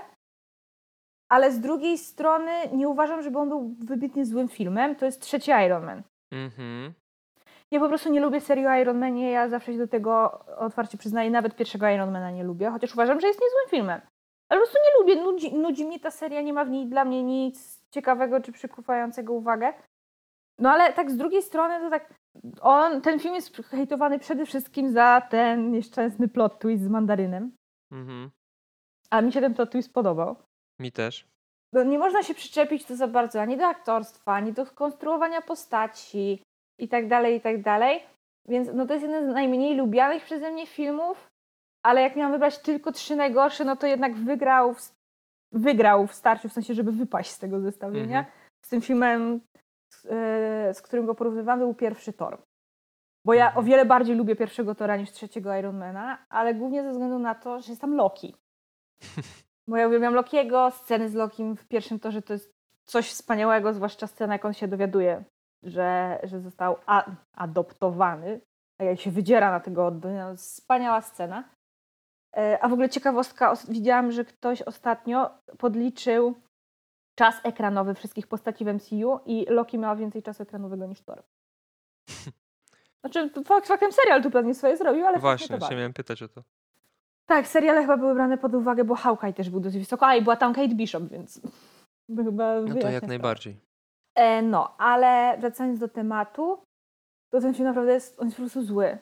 Ale 1.32 1.52
z 1.52 1.60
drugiej 1.60 1.98
strony 1.98 2.52
nie 2.74 2.90
uważam, 2.90 3.22
żeby 3.22 3.40
on 3.40 3.50
był 3.50 3.76
wybitnie 3.80 4.26
złym 4.26 4.50
filmem. 4.50 4.96
To 4.96 5.06
jest 5.06 5.22
trzeci 5.22 5.52
Iron 5.52 5.86
Man. 5.86 6.04
Mhm. 6.34 6.94
Ja 7.72 7.80
po 7.80 7.88
prostu 7.88 8.12
nie 8.12 8.20
lubię 8.20 8.42
serii 8.42 8.68
o 8.68 8.76
Iron 8.76 9.00
Manie, 9.00 9.32
ja 9.32 9.50
zawsze 9.50 9.72
się 9.74 9.78
do 9.78 9.88
tego 9.88 10.46
otwarcie 10.58 10.98
przyznaję, 10.98 11.32
nawet 11.32 11.56
pierwszego 11.56 11.88
Ironmana 11.90 12.32
nie 12.32 12.44
lubię, 12.44 12.70
chociaż 12.70 12.94
uważam, 12.94 13.20
że 13.20 13.28
jest 13.28 13.40
niezłym 13.42 13.70
filmem. 13.70 14.02
Ale 14.50 14.62
po 14.62 14.66
prostu 14.68 14.78
nie 14.86 15.00
lubię, 15.00 15.24
nudzi, 15.24 15.56
nudzi 15.56 15.86
mnie 15.86 16.00
ta 16.00 16.12
seria, 16.12 16.42
nie 16.42 16.54
ma 16.54 16.66
w 16.66 16.70
niej 16.70 16.88
dla 16.88 17.06
mnie 17.06 17.24
nic 17.24 17.84
ciekawego 17.92 18.42
czy 18.42 18.52
przykuwającego 18.52 19.34
uwagę. 19.34 19.74
No 20.60 20.70
ale 20.72 20.94
tak 20.94 21.12
z 21.12 21.18
drugiej 21.18 21.42
strony 21.42 21.80
to 21.80 21.90
tak, 21.90 22.14
on, 22.62 23.02
ten 23.02 23.20
film 23.20 23.36
jest 23.36 23.58
hejtowany 23.58 24.20
przede 24.20 24.46
wszystkim 24.46 24.92
za 24.92 25.22
ten 25.30 25.72
nieszczęsny 25.72 26.28
plot 26.28 26.60
twist 26.60 26.84
z 26.84 26.88
mandarynem, 26.90 27.52
Mhm. 27.92 28.30
a 29.10 29.22
mi 29.22 29.32
się 29.32 29.42
ten 29.42 29.54
plot 29.54 29.72
twist 29.72 29.94
podobał. 29.94 30.36
Mi 30.80 30.92
też. 30.92 31.28
No, 31.74 31.84
nie 31.84 32.00
można 32.00 32.24
się 32.24 32.34
przyczepić 32.34 32.86
tu 32.86 32.96
za 32.96 33.08
bardzo 33.08 33.42
ani 33.42 33.58
do 33.58 33.68
aktorstwa, 33.68 34.34
ani 34.34 34.54
do 34.54 34.66
konstruowania 34.66 35.42
postaci 35.42 36.44
i 36.80 36.88
tak 36.88 37.08
dalej, 37.08 37.36
i 37.36 37.42
tak 37.42 37.62
dalej. 37.62 38.04
Więc 38.48 38.70
no, 38.74 38.86
to 38.86 38.94
jest 38.94 39.06
jeden 39.06 39.32
z 39.32 39.34
najmniej 39.34 39.76
lubianych 39.76 40.24
przeze 40.24 40.52
mnie 40.52 40.68
filmów, 40.68 41.30
ale 41.86 42.02
jak 42.02 42.16
miałam 42.16 42.32
wybrać 42.32 42.60
tylko 42.60 42.92
trzy 42.92 43.16
najgorsze, 43.16 43.66
no 43.66 43.76
to 43.76 43.88
jednak 43.88 44.16
wygrał 44.16 44.74
w, 44.74 44.96
wygrał 45.52 46.08
w 46.08 46.14
starciu, 46.14 46.50
w 46.50 46.54
sensie, 46.54 46.74
żeby 46.74 46.92
wypaść 46.92 47.32
z 47.32 47.40
tego 47.40 47.60
zestawienia. 47.60 48.20
Mhm. 48.20 48.36
Z 48.66 48.70
tym 48.70 48.82
filmem, 48.82 49.42
z, 49.94 50.06
e, 50.06 50.74
z 50.74 50.82
którym 50.82 51.06
go 51.06 51.16
porównywałam, 51.16 51.60
był 51.60 51.74
pierwszy 51.74 52.14
Thor. 52.14 52.42
Bo 53.26 53.34
ja 53.34 53.46
Mhm. 53.48 53.66
o 53.66 53.68
wiele 53.68 53.86
bardziej 53.86 54.16
lubię 54.16 54.36
pierwszego 54.36 54.76
Tora 54.76 54.98
niż 54.98 55.12
trzeciego 55.12 55.56
Ironmana, 55.56 56.26
ale 56.30 56.54
głównie 56.54 56.84
ze 56.84 56.92
względu 56.92 57.20
na 57.20 57.36
to, 57.36 57.62
że 57.62 57.72
jest 57.72 57.82
tam 57.82 57.96
Loki. 57.96 58.36
Bo 59.68 59.78
ja 59.78 59.88
uwielbiam 59.88 60.14
Lokiego, 60.14 60.72
sceny 60.72 61.10
z 61.10 61.14
Lokim 61.14 61.56
w 61.56 61.68
pierwszym 61.68 62.00
torze 62.00 62.22
to 62.22 62.34
jest 62.34 62.52
coś 62.86 63.10
wspaniałego, 63.12 63.74
zwłaszcza 63.74 64.08
scena, 64.08 64.34
jak 64.34 64.46
on 64.46 64.54
się 64.54 64.68
dowiaduje, 64.68 65.24
że, 65.64 66.20
że 66.24 66.40
został 66.40 66.78
a, 66.86 67.06
adoptowany, 67.34 68.42
a 68.80 68.84
jak 68.84 69.00
się 69.00 69.12
wydziera 69.12 69.52
na 69.52 69.60
tego 69.60 69.86
oddanego. 69.88 70.36
Wspaniała 70.38 71.02
scena. 71.02 71.44
E, 72.38 72.60
A 72.64 72.68
w 72.70 72.74
ogóle 72.74 72.90
ciekawostka, 72.90 73.52
os- 73.52 73.70
widziałam, 73.70 74.12
że 74.12 74.26
ktoś 74.26 74.62
ostatnio 74.62 75.30
podliczył 75.58 76.34
czas 77.16 77.36
ekranowy 77.44 77.94
wszystkich 77.94 78.28
postaci 78.28 78.66
w 78.66 78.68
MCU 78.68 79.20
i 79.26 79.46
Loki 79.50 79.78
miała 79.78 79.96
więcej 79.96 80.24
czasu 80.24 80.44
ekranowego 80.44 80.86
niż 80.86 81.02
Thor. 81.02 81.24
Znaczy, 83.02 83.30
fakt- 83.46 83.68
faktem 83.68 83.92
serial 83.92 84.24
tu 84.24 84.32
pewnie 84.32 84.56
swoje 84.56 84.78
zrobił, 84.78 85.06
ale 85.06 85.20
Właśnie, 85.20 85.60
się 85.60 85.76
miałem 85.76 85.94
pytać 85.94 86.24
o 86.24 86.28
to. 86.28 86.44
Tak, 87.26 87.48
seriale 87.48 87.82
chyba 87.82 87.98
były 87.98 88.14
brane 88.14 88.38
pod 88.38 88.56
uwagę, 88.56 88.84
bo 88.84 88.96
Hawkeye 88.96 89.34
też 89.34 89.50
był 89.50 89.60
dosyć 89.60 89.80
wysoko, 89.80 90.08
a 90.08 90.16
i 90.16 90.22
była 90.22 90.36
tam 90.36 90.54
Kate 90.54 90.76
Bishop, 90.76 91.04
więc 91.04 91.42
chyba 92.18 92.62
No 92.68 92.76
to 92.82 92.90
jak 92.90 93.08
najbardziej. 93.08 93.58
E, 94.20 94.42
no, 94.42 94.78
ale 94.78 95.38
wracając 95.38 95.80
do 95.80 95.88
tematu, 95.88 96.64
to 97.32 97.42
ten 97.42 97.54
film 97.54 97.68
naprawdę 97.68 97.94
jest, 97.94 98.20
on 98.20 98.26
jest 98.28 98.38
po 98.38 98.44
prostu 98.44 98.64
zły. 98.64 98.98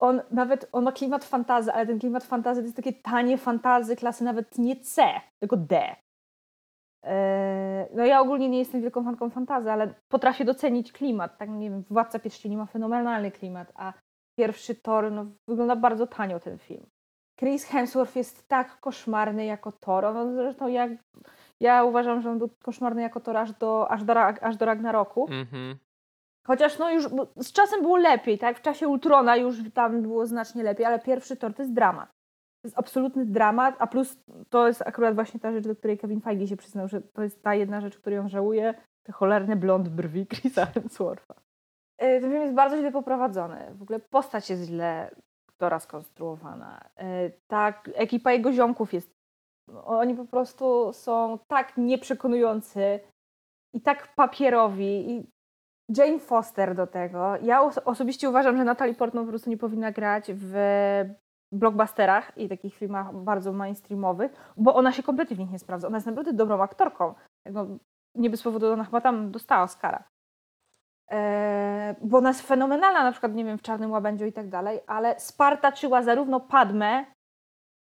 On 0.00 0.22
nawet, 0.30 0.68
on 0.72 0.84
ma 0.84 0.92
klimat 0.92 1.24
fantazy, 1.24 1.72
ale 1.72 1.86
ten 1.86 1.98
klimat 1.98 2.24
fantazy 2.24 2.60
to 2.60 2.64
jest 2.64 2.76
takie 2.76 2.92
tanie 2.92 3.38
fantazy 3.38 3.96
klasy 3.96 4.24
nawet 4.24 4.58
nie 4.58 4.76
C, 4.76 5.20
tylko 5.42 5.56
D. 5.56 5.96
E, 7.04 7.88
no 7.94 8.04
ja 8.04 8.20
ogólnie 8.20 8.48
nie 8.48 8.58
jestem 8.58 8.82
wielką 8.82 9.04
fanką 9.04 9.30
fantazy, 9.30 9.70
ale 9.70 9.94
potrafię 10.08 10.44
docenić 10.44 10.92
klimat. 10.92 11.38
Tak, 11.38 11.48
nie 11.48 11.70
wiem, 11.70 11.82
Władca 11.90 12.18
Pierścieni 12.18 12.56
ma 12.56 12.66
fenomenalny 12.66 13.30
klimat, 13.30 13.72
a 13.74 13.92
pierwszy 14.38 14.74
Thor, 14.74 15.12
no 15.12 15.26
wygląda 15.48 15.76
bardzo 15.76 16.06
tanio 16.06 16.40
ten 16.40 16.58
film. 16.58 16.86
Chris 17.40 17.64
Hemsworth 17.64 18.16
jest 18.16 18.48
tak 18.48 18.80
koszmarny 18.80 19.44
jako 19.44 19.72
Thor. 19.72 20.04
On 20.04 20.34
zresztą 20.34 20.68
jak 20.68 20.90
ja 21.60 21.84
uważam, 21.84 22.20
że 22.20 22.30
on 22.30 22.38
był 22.38 22.48
koszmarny 22.62 23.02
jako 23.02 23.20
Thor 23.20 23.36
aż 23.36 23.52
do, 23.52 23.90
aż 23.90 24.04
do, 24.04 24.14
aż 24.26 24.56
do 24.56 24.66
Ragnaroku. 24.66 25.26
Mhm. 25.30 25.76
Chociaż 26.46 26.78
no 26.78 26.90
już 26.90 27.08
z 27.36 27.52
czasem 27.52 27.82
było 27.82 27.96
lepiej, 27.96 28.38
tak? 28.38 28.58
W 28.58 28.62
czasie 28.62 28.88
Ultrona 28.88 29.36
już 29.36 29.56
tam 29.74 30.02
było 30.02 30.26
znacznie 30.26 30.62
lepiej, 30.62 30.86
ale 30.86 30.98
pierwszy 30.98 31.36
Thor 31.36 31.54
to 31.54 31.62
jest 31.62 31.74
dramat. 31.74 32.08
To 32.62 32.68
jest 32.68 32.78
absolutny 32.78 33.26
dramat, 33.26 33.74
a 33.78 33.86
plus 33.86 34.16
to 34.50 34.66
jest 34.66 34.82
akurat 34.82 35.14
właśnie 35.14 35.40
ta 35.40 35.52
rzecz, 35.52 35.66
do 35.66 35.76
której 35.76 35.98
Kevin 35.98 36.20
Feige 36.20 36.46
się 36.46 36.56
przyznał, 36.56 36.88
że 36.88 37.00
to 37.00 37.22
jest 37.22 37.42
ta 37.42 37.54
jedna 37.54 37.80
rzecz, 37.80 37.98
której 37.98 38.18
on 38.18 38.28
żałuje, 38.28 38.74
te 39.02 39.12
cholerne 39.12 39.56
blond 39.56 39.88
brwi 39.88 40.26
Chrisa 40.34 40.66
Hemswortha. 40.66 41.34
E, 41.98 42.20
Ten 42.20 42.30
film 42.30 42.42
jest 42.42 42.54
bardzo 42.54 42.78
źle 42.78 42.92
poprowadzony. 42.92 43.74
W 43.74 43.82
ogóle 43.82 44.00
postać 44.00 44.50
jest 44.50 44.62
źle 44.62 45.10
Thora 45.56 45.80
skonstruowana. 45.80 46.80
E, 46.96 47.30
Tak, 47.46 47.90
ekipa 47.94 48.32
jego 48.32 48.52
ziomków 48.52 48.92
jest 48.92 49.14
oni 49.84 50.14
po 50.14 50.24
prostu 50.24 50.92
są 50.92 51.38
tak 51.48 51.76
nieprzekonujący 51.76 53.00
i 53.74 53.80
tak 53.80 54.14
papierowi. 54.14 55.10
I 55.10 55.30
Jane 55.96 56.18
Foster 56.18 56.74
do 56.74 56.86
tego. 56.86 57.36
Ja 57.42 57.62
os- 57.62 57.78
osobiście 57.78 58.28
uważam, 58.30 58.56
że 58.56 58.64
Natalie 58.64 58.94
Portman 58.94 59.24
po 59.24 59.30
prostu 59.30 59.50
nie 59.50 59.56
powinna 59.56 59.92
grać 59.92 60.30
w 60.34 60.54
blockbusterach 61.52 62.38
i 62.38 62.48
takich 62.48 62.74
filmach 62.74 63.14
bardzo 63.14 63.52
mainstreamowych, 63.52 64.52
bo 64.56 64.74
ona 64.74 64.92
się 64.92 65.02
kompletnie 65.02 65.36
w 65.36 65.38
nich 65.38 65.50
nie 65.50 65.58
sprawdza. 65.58 65.88
Ona 65.88 65.96
jest 65.96 66.06
naprawdę 66.06 66.32
dobrą 66.32 66.62
aktorką. 66.62 67.14
No, 67.50 67.66
nie 68.16 68.30
bez 68.30 68.42
powodu 68.42 68.72
ona 68.72 68.84
chyba 68.84 69.00
tam 69.00 69.30
dostała 69.30 69.62
Oscara. 69.62 70.04
Eee, 71.10 71.94
bo 72.02 72.18
ona 72.18 72.28
jest 72.28 72.42
fenomenalna, 72.48 73.04
na 73.04 73.12
przykład, 73.12 73.34
nie 73.34 73.44
wiem, 73.44 73.58
w 73.58 73.62
Czarnym 73.62 73.90
Łabędziu 73.90 74.26
i 74.26 74.32
tak 74.32 74.48
dalej, 74.48 74.80
ale 74.86 75.20
spartaczyła 75.20 76.02
zarówno 76.02 76.40
Padmę 76.40 76.86
e, 76.96 77.04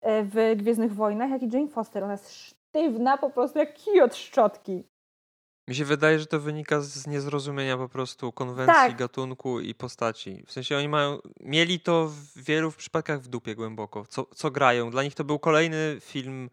w 0.05 0.53
Gwiezdnych 0.57 0.93
Wojnach, 0.95 1.29
jak 1.29 1.43
i 1.43 1.49
Jane 1.53 1.67
Foster. 1.67 2.03
Ona 2.03 2.11
jest 2.13 2.33
sztywna 2.35 3.17
po 3.17 3.29
prostu 3.29 3.59
jak 3.59 3.73
kij 3.73 4.01
od 4.01 4.15
szczotki. 4.15 4.83
Mi 5.69 5.75
się 5.75 5.85
wydaje, 5.85 6.19
że 6.19 6.25
to 6.25 6.39
wynika 6.39 6.81
z 6.81 7.07
niezrozumienia 7.07 7.77
po 7.77 7.89
prostu 7.89 8.31
konwencji 8.31 8.73
Tak. 8.75 8.95
gatunku 8.95 9.59
i 9.59 9.75
postaci. 9.75 10.43
W 10.47 10.51
sensie 10.51 10.77
oni 10.77 10.89
mają, 10.89 11.17
mieli 11.41 11.79
to 11.79 12.07
w 12.07 12.43
wielu 12.43 12.71
przypadkach 12.71 13.19
w 13.21 13.27
dupie 13.27 13.55
głęboko, 13.55 14.05
co, 14.09 14.25
co 14.35 14.51
grają. 14.51 14.91
Dla 14.91 15.03
nich 15.03 15.15
to 15.15 15.23
był 15.23 15.39
kolejny 15.39 15.97
film, 16.01 16.49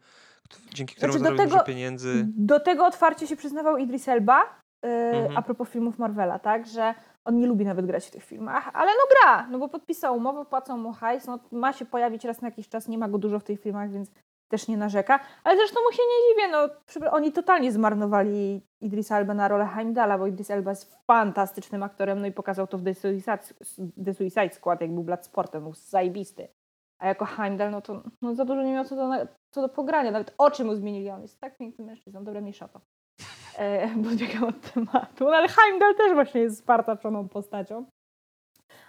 dzięki 0.73 0.95
któremu 0.95 1.17
Znaczy, 1.17 1.23
zarobił 1.35 1.51
dużo 1.51 1.63
pieniędzy. 1.63 2.25
Do 2.27 2.59
tego 2.59 2.85
otwarcie 2.85 3.27
się 3.27 3.35
przyznawał 3.35 3.77
Idris 3.77 4.07
Elba, 4.07 4.41
yy, 4.83 4.89
Mhm. 4.91 5.37
a 5.37 5.41
propos 5.41 5.69
filmów 5.69 5.97
Marvela, 5.97 6.39
tak, 6.39 6.67
że 6.67 6.93
on 7.25 7.39
nie 7.39 7.47
lubi 7.47 7.65
nawet 7.65 7.85
grać 7.85 8.07
w 8.07 8.11
tych 8.11 8.23
filmach, 8.23 8.69
ale 8.73 8.91
no 8.91 9.01
gra, 9.11 9.47
no 9.47 9.59
bo 9.59 9.69
podpisał 9.69 10.17
umowę, 10.17 10.45
płacą 10.45 10.77
mu 10.77 10.91
hajs, 10.91 11.27
no 11.27 11.39
ma 11.51 11.73
się 11.73 11.85
pojawić 11.85 12.25
raz 12.25 12.41
na 12.41 12.47
jakiś 12.47 12.69
czas, 12.69 12.87
nie 12.87 12.97
ma 12.97 13.09
go 13.09 13.17
dużo 13.17 13.39
w 13.39 13.43
tych 13.43 13.61
filmach, 13.61 13.91
więc 13.91 14.11
też 14.47 14.67
nie 14.67 14.77
narzeka, 14.77 15.19
ale 15.43 15.57
zresztą 15.57 15.79
mu 15.85 15.91
się 15.91 16.03
nie 16.03 16.29
dziwię, 16.29 16.51
no 16.51 16.69
oni 17.11 17.31
totalnie 17.31 17.71
zmarnowali 17.71 18.61
Idris 18.81 19.11
Elba 19.11 19.33
na 19.33 19.47
rolę 19.47 19.65
Heimdalla, 19.65 20.17
bo 20.17 20.27
Idris 20.27 20.51
Elba 20.51 20.71
jest 20.71 20.97
fantastycznym 21.07 21.83
aktorem, 21.83 22.21
no 22.21 22.27
i 22.27 22.31
pokazał 22.31 22.67
to 22.67 22.77
w 22.77 22.83
The 22.83 22.93
Suicide, 22.93 23.39
The 24.05 24.13
Suicide 24.13 24.49
Squad, 24.49 24.81
jak 24.81 24.93
był 24.93 25.03
Bloodsportem, 25.03 25.63
był 25.63 25.73
zajebisty. 25.73 26.47
A 27.01 27.07
jako 27.07 27.25
Heimdall, 27.25 27.71
no 27.71 27.81
to 27.81 28.03
no 28.21 28.35
za 28.35 28.45
dużo 28.45 28.63
nie 28.63 28.73
miał 28.73 28.85
co 28.85 28.95
do, 28.95 29.09
co 29.51 29.61
do 29.61 29.69
pogrania. 29.69 30.11
Nawet 30.11 30.33
oczy 30.37 30.65
mu 30.65 30.75
zmienili. 30.75 31.09
On 31.09 31.21
jest 31.21 31.39
tak 31.39 31.57
piękny 31.57 31.85
mężczyzną. 31.85 32.23
Dobra, 32.23 32.41
mniejsza 32.41 32.67
to. 32.67 32.81
Bo 33.97 34.09
zbiegam 34.09 34.43
od 34.43 34.73
tematu. 34.73 35.23
No 35.25 35.35
ale 35.35 35.47
Heimdall 35.47 35.95
też 35.95 36.13
właśnie 36.13 36.41
jest 36.41 36.57
spartaczoną 36.57 37.27
postacią. 37.27 37.85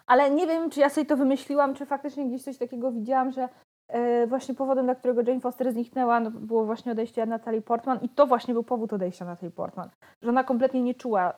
Ale 0.06 0.30
nie 0.30 0.46
wiem, 0.46 0.70
czy 0.70 0.80
ja 0.80 0.88
sobie 0.88 1.06
to 1.06 1.16
wymyśliłam, 1.16 1.74
czy 1.74 1.86
faktycznie 1.86 2.28
gdzieś 2.28 2.42
coś 2.42 2.58
takiego 2.58 2.92
widziałam, 2.92 3.32
że 3.32 3.48
e, 3.88 4.26
właśnie 4.26 4.54
powodem, 4.54 4.84
dla 4.84 4.94
którego 4.94 5.22
Jane 5.26 5.40
Foster 5.40 5.72
zniknęła, 5.72 6.20
no, 6.20 6.30
było 6.30 6.64
właśnie 6.64 6.92
odejście 6.92 7.26
Natalie 7.26 7.62
Portman 7.62 7.98
i 8.02 8.08
to 8.08 8.26
właśnie 8.26 8.54
był 8.54 8.62
powód 8.62 8.92
odejścia 8.92 9.24
Natalie 9.24 9.50
Portman. 9.50 9.90
Że 10.22 10.30
ona 10.30 10.44
kompletnie 10.44 10.82
nie 10.82 10.94
czuła 10.94 11.32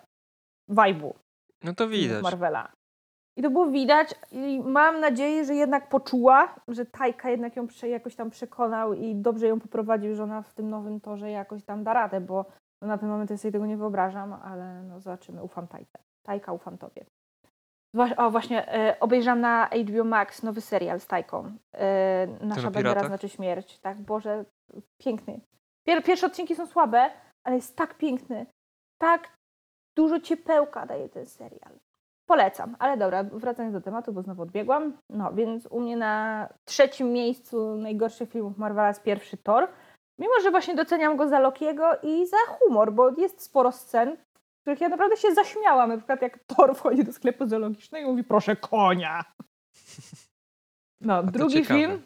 vibe'u 0.70 1.12
No 1.64 1.74
to 1.74 1.88
widać. 1.88 2.22
Marvela. 2.22 2.72
I 3.36 3.42
to 3.42 3.50
było 3.50 3.66
widać 3.66 4.14
i 4.32 4.60
mam 4.60 5.00
nadzieję, 5.00 5.44
że 5.44 5.54
jednak 5.54 5.88
poczuła, 5.88 6.54
że 6.68 6.86
Tajka 6.86 7.30
jednak 7.30 7.56
ją 7.56 7.66
jakoś 7.82 8.16
tam 8.16 8.30
przekonał 8.30 8.94
i 8.94 9.14
dobrze 9.14 9.46
ją 9.46 9.60
poprowadził, 9.60 10.14
że 10.14 10.22
ona 10.22 10.42
w 10.42 10.54
tym 10.54 10.70
nowym 10.70 11.00
torze 11.00 11.30
jakoś 11.30 11.64
tam 11.64 11.84
da 11.84 11.92
radę, 11.92 12.20
bo 12.20 12.44
no 12.84 12.88
na 12.88 12.98
ten 12.98 13.08
moment 13.08 13.30
ja 13.30 13.36
sobie 13.36 13.52
tego 13.52 13.66
nie 13.66 13.76
wyobrażam, 13.76 14.32
ale 14.32 14.82
no 14.82 15.00
zobaczymy, 15.00 15.42
ufam 15.42 15.66
Tajce. 15.66 15.98
Tajka, 16.22 16.52
ufam 16.52 16.78
Tobie. 16.78 17.04
O, 18.16 18.30
właśnie, 18.30 18.74
e, 18.74 19.00
obejrzałam 19.00 19.40
na 19.40 19.66
HBO 19.66 20.04
Max 20.04 20.42
nowy 20.42 20.60
serial 20.60 21.00
z 21.00 21.06
Tajką. 21.06 21.56
E, 21.74 22.26
Nasza 22.40 22.70
bandera 22.70 23.06
znaczy 23.06 23.28
śmierć. 23.28 23.78
Tak, 23.78 24.00
Boże, 24.00 24.44
piękny. 24.98 25.40
Pier 25.86 26.04
pierwsze 26.04 26.26
odcinki 26.26 26.56
są 26.56 26.66
słabe, 26.66 27.10
ale 27.44 27.56
jest 27.56 27.76
tak 27.76 27.94
piękny. 27.94 28.46
Tak 28.98 29.28
dużo 29.96 30.20
ciepełka 30.20 30.86
daje 30.86 31.08
ten 31.08 31.26
serial. 31.26 31.72
Polecam, 32.26 32.76
ale 32.78 32.96
dobra, 32.96 33.24
wracając 33.24 33.72
do 33.72 33.80
tematu, 33.80 34.12
bo 34.12 34.22
znowu 34.22 34.42
odbiegłam. 34.42 34.96
No, 35.10 35.32
więc 35.32 35.66
u 35.66 35.80
mnie 35.80 35.96
na 35.96 36.48
trzecim 36.64 37.12
miejscu 37.12 37.76
najgorszych 37.76 38.30
filmów 38.30 38.58
Marvela 38.58 38.88
jest 38.88 39.02
pierwszy 39.02 39.36
Thor. 39.36 39.68
Mimo, 40.18 40.32
że 40.42 40.50
właśnie 40.50 40.74
doceniam 40.74 41.16
go 41.16 41.28
za 41.28 41.38
Lokiego 41.38 41.98
i 42.02 42.26
za 42.26 42.36
humor, 42.48 42.92
bo 42.92 43.10
jest 43.10 43.42
sporo 43.42 43.72
scen, 43.72 44.16
w 44.58 44.60
których 44.60 44.80
ja 44.80 44.88
naprawdę 44.88 45.16
się 45.16 45.34
zaśmiałam. 45.34 45.88
Na 45.88 45.96
przykład 45.96 46.22
jak 46.22 46.38
Thor 46.38 46.76
wchodzi 46.76 47.04
do 47.04 47.12
sklepu 47.12 47.46
zoologicznego 47.46 48.08
i 48.08 48.10
mówi 48.10 48.24
proszę 48.24 48.56
konia. 48.56 49.24
No, 51.00 51.22
drugi 51.22 51.54
ciekawe. 51.54 51.80
film. 51.80 52.02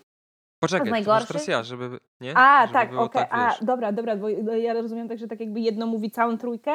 Poczekaj, 0.62 0.90
najgorszy? 0.90 1.26
to 1.26 1.32
teraz 1.32 1.48
ja, 1.48 1.62
żeby... 1.62 1.98
Nie? 2.20 2.36
A, 2.36 2.60
żeby 2.62 2.72
tak, 2.72 2.92
okej. 2.92 3.22
tak, 3.22 3.28
A, 3.30 3.50
wiesz. 3.50 3.64
dobra, 3.64 3.92
dobra, 3.92 4.16
bo 4.16 4.28
ja 4.52 4.72
rozumiem 4.72 5.08
tak, 5.08 5.18
że 5.18 5.28
tak 5.28 5.40
jakby 5.40 5.60
jedno 5.60 5.86
mówi 5.86 6.10
całą 6.10 6.38
trójkę, 6.38 6.72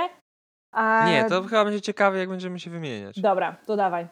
a... 0.74 1.10
Nie, 1.10 1.26
to 1.30 1.44
chyba 1.44 1.66
będzie 1.66 1.82
ciekawe, 1.82 2.20
jak 2.20 2.30
będziemy 2.30 2.60
się 2.60 2.70
wymieniać. 2.70 3.22
Dobra, 3.22 3.56
to 3.66 3.76
dawaj. 3.76 4.08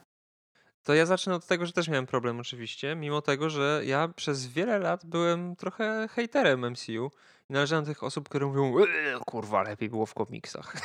To 0.84 0.94
ja 0.94 1.06
zacznę 1.06 1.36
od 1.36 1.46
tego, 1.46 1.66
że 1.66 1.74
też 1.74 1.88
miałem 1.88 2.08
problem 2.08 2.40
oczywiście, 2.40 2.96
mimo 2.96 3.22
tego, 3.22 3.50
że 3.50 3.82
ja 3.86 4.08
przez 4.08 4.48
wiele 4.48 4.80
lat 4.80 5.06
byłem 5.06 5.56
trochę 5.56 6.08
hejterem 6.12 6.72
MCU 6.72 7.12
i 7.50 7.54
należałem 7.54 7.86
do 7.86 7.92
tych 7.92 8.04
osób, 8.04 8.30
które 8.30 8.46
mówią, 8.46 8.80
"Eee, 8.80 9.20
kurwa, 9.26 9.64
lepiej 9.64 9.90
było 9.90 10.06
w 10.06 10.14
komiksach. 10.14 10.76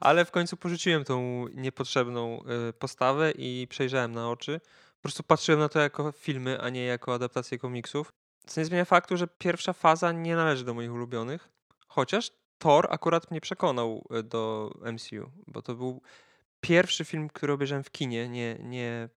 Ale 0.00 0.24
w 0.24 0.30
końcu 0.30 0.56
porzuciłem 0.56 1.04
tą 1.04 1.46
niepotrzebną 1.54 2.44
y, 2.68 2.72
postawę 2.72 3.30
i 3.30 3.66
przejrzałem 3.70 4.12
na 4.12 4.30
oczy. 4.30 4.60
Po 4.96 5.02
prostu 5.02 5.22
patrzyłem 5.22 5.60
na 5.60 5.68
to 5.68 5.78
jako 5.80 6.12
filmy, 6.12 6.60
a 6.60 6.68
nie 6.68 6.84
jako 6.84 7.14
adaptację 7.14 7.58
komiksów. 7.58 8.12
Co 8.46 8.60
nie 8.60 8.64
zmienia 8.64 8.84
faktu, 8.84 9.16
że 9.16 9.26
pierwsza 9.38 9.72
faza 9.72 10.12
nie 10.12 10.36
należy 10.36 10.64
do 10.64 10.74
moich 10.74 10.92
ulubionych, 10.92 11.48
chociaż 11.88 12.30
Thor 12.58 12.86
akurat 12.90 13.30
mnie 13.30 13.40
przekonał 13.40 14.04
y, 14.18 14.22
do 14.22 14.70
MCU, 14.92 15.30
bo 15.46 15.62
to 15.62 15.74
był 15.74 16.02
pierwszy 16.62 17.04
film, 17.04 17.28
który 17.28 17.52
obejrzałem 17.52 17.84
w 17.84 17.90
kinie, 17.90 18.28
nie, 18.28 18.58
nie 18.60 19.08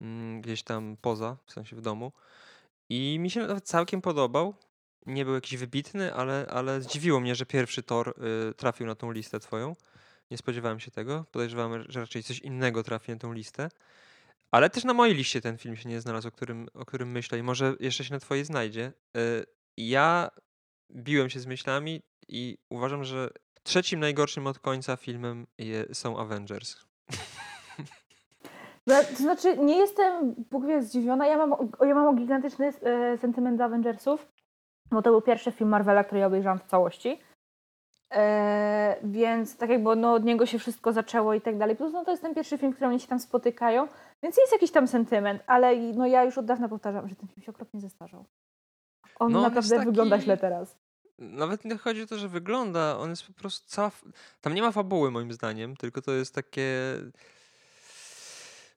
mm, 0.00 0.40
gdzieś 0.40 0.62
tam 0.62 0.96
poza, 1.00 1.36
w 1.46 1.52
sensie 1.52 1.76
w 1.76 1.80
domu. 1.80 2.12
I 2.88 3.18
mi 3.20 3.30
się 3.30 3.40
nawet 3.40 3.64
całkiem 3.64 4.02
podobał. 4.02 4.54
Nie 5.06 5.24
był 5.24 5.34
jakiś 5.34 5.56
wybitny, 5.58 6.14
ale, 6.14 6.46
ale 6.50 6.80
zdziwiło 6.80 7.20
mnie, 7.20 7.34
że 7.34 7.46
pierwszy 7.46 7.82
Thor 7.82 8.14
y, 8.50 8.54
trafił 8.54 8.86
na 8.86 8.94
tą 8.94 9.12
listę 9.12 9.40
twoją. 9.40 9.76
Nie 10.30 10.38
spodziewałem 10.38 10.80
się 10.80 10.90
tego. 10.90 11.24
Podejrzewałem, 11.32 11.84
że 11.88 12.00
raczej 12.00 12.22
coś 12.22 12.38
innego 12.38 12.82
trafi 12.82 13.12
na 13.12 13.18
tą 13.18 13.32
listę. 13.32 13.68
Ale 14.50 14.70
też 14.70 14.84
na 14.84 14.94
mojej 14.94 15.14
liście 15.14 15.40
ten 15.40 15.58
film 15.58 15.76
się 15.76 15.88
nie 15.88 16.00
znalazł, 16.00 16.28
o 16.28 16.30
którym, 16.30 16.68
o 16.74 16.84
którym 16.84 17.10
myślę 17.10 17.38
i 17.38 17.42
może 17.42 17.74
jeszcze 17.80 18.04
się 18.04 18.14
na 18.14 18.20
twojej 18.20 18.44
znajdzie. 18.44 18.92
Y, 19.16 19.46
ja 19.76 20.30
biłem 20.92 21.30
się 21.30 21.40
z 21.40 21.46
myślami 21.46 22.02
i 22.28 22.58
uważam, 22.70 23.04
że 23.04 23.30
trzecim 23.66 24.00
najgorszym 24.00 24.46
od 24.46 24.58
końca 24.58 24.96
filmem 24.96 25.46
je, 25.58 25.94
są 25.94 26.18
Avengers. 26.18 26.76
No, 28.88 28.94
To 29.10 29.16
znaczy, 29.16 29.56
nie 29.58 29.76
jestem 29.76 30.34
Bóg 30.50 30.66
wie 30.66 30.82
zdziwiona. 30.82 31.26
Ja 31.26 31.46
mam, 31.46 31.70
ja 31.80 31.94
mam 31.94 32.16
gigantyczny 32.16 32.72
e, 32.82 33.18
sentyment 33.18 33.58
do 33.58 33.64
Avengersów, 33.64 34.26
bo 34.90 35.02
to 35.02 35.10
był 35.10 35.22
pierwszy 35.22 35.52
film 35.52 35.70
Marvela, 35.70 36.04
który 36.04 36.20
ja 36.20 36.26
obejrzałam 36.26 36.58
w 36.58 36.64
całości. 36.64 37.20
E, 38.12 38.96
więc 39.02 39.56
tak 39.56 39.70
jakby 39.70 39.96
no, 39.96 40.12
od 40.14 40.24
niego 40.24 40.46
się 40.46 40.58
wszystko 40.58 40.92
zaczęło 40.92 41.34
i 41.34 41.40
tak 41.40 41.58
dalej. 41.58 41.76
Plus 41.76 41.92
no, 41.92 42.04
to 42.04 42.10
jest 42.10 42.22
ten 42.22 42.34
pierwszy 42.34 42.58
film, 42.58 42.72
w 42.72 42.74
którym 42.74 42.90
oni 42.90 43.00
się 43.00 43.08
tam 43.08 43.20
spotykają, 43.20 43.88
więc 44.22 44.36
jest 44.36 44.52
jakiś 44.52 44.70
tam 44.70 44.88
sentyment, 44.88 45.42
ale 45.46 45.76
no, 45.76 46.06
ja 46.06 46.24
już 46.24 46.38
od 46.38 46.46
dawna 46.46 46.68
powtarzam, 46.68 47.08
że 47.08 47.16
ten 47.16 47.28
film 47.28 47.42
się 47.42 47.50
okropnie 47.52 47.80
zestarzał. 47.80 48.24
On 49.18 49.32
No, 49.32 49.38
on 49.38 49.44
naprawdę 49.44 49.78
wygląda 49.84 50.16
taki- 50.16 50.24
źle 50.24 50.36
teraz. 50.36 50.76
Nawet 51.18 51.64
nie 51.64 51.78
chodzi 51.78 52.02
o 52.02 52.06
to, 52.06 52.18
że 52.18 52.28
wygląda, 52.28 52.98
on 52.98 53.10
jest 53.10 53.26
po 53.26 53.32
prostu 53.32 53.68
cała... 53.68 53.90
Tam 54.40 54.54
nie 54.54 54.62
ma 54.62 54.72
fabuły 54.72 55.10
moim 55.10 55.32
zdaniem, 55.32 55.76
tylko 55.76 56.02
to 56.02 56.12
jest 56.12 56.34
takie... 56.34 56.96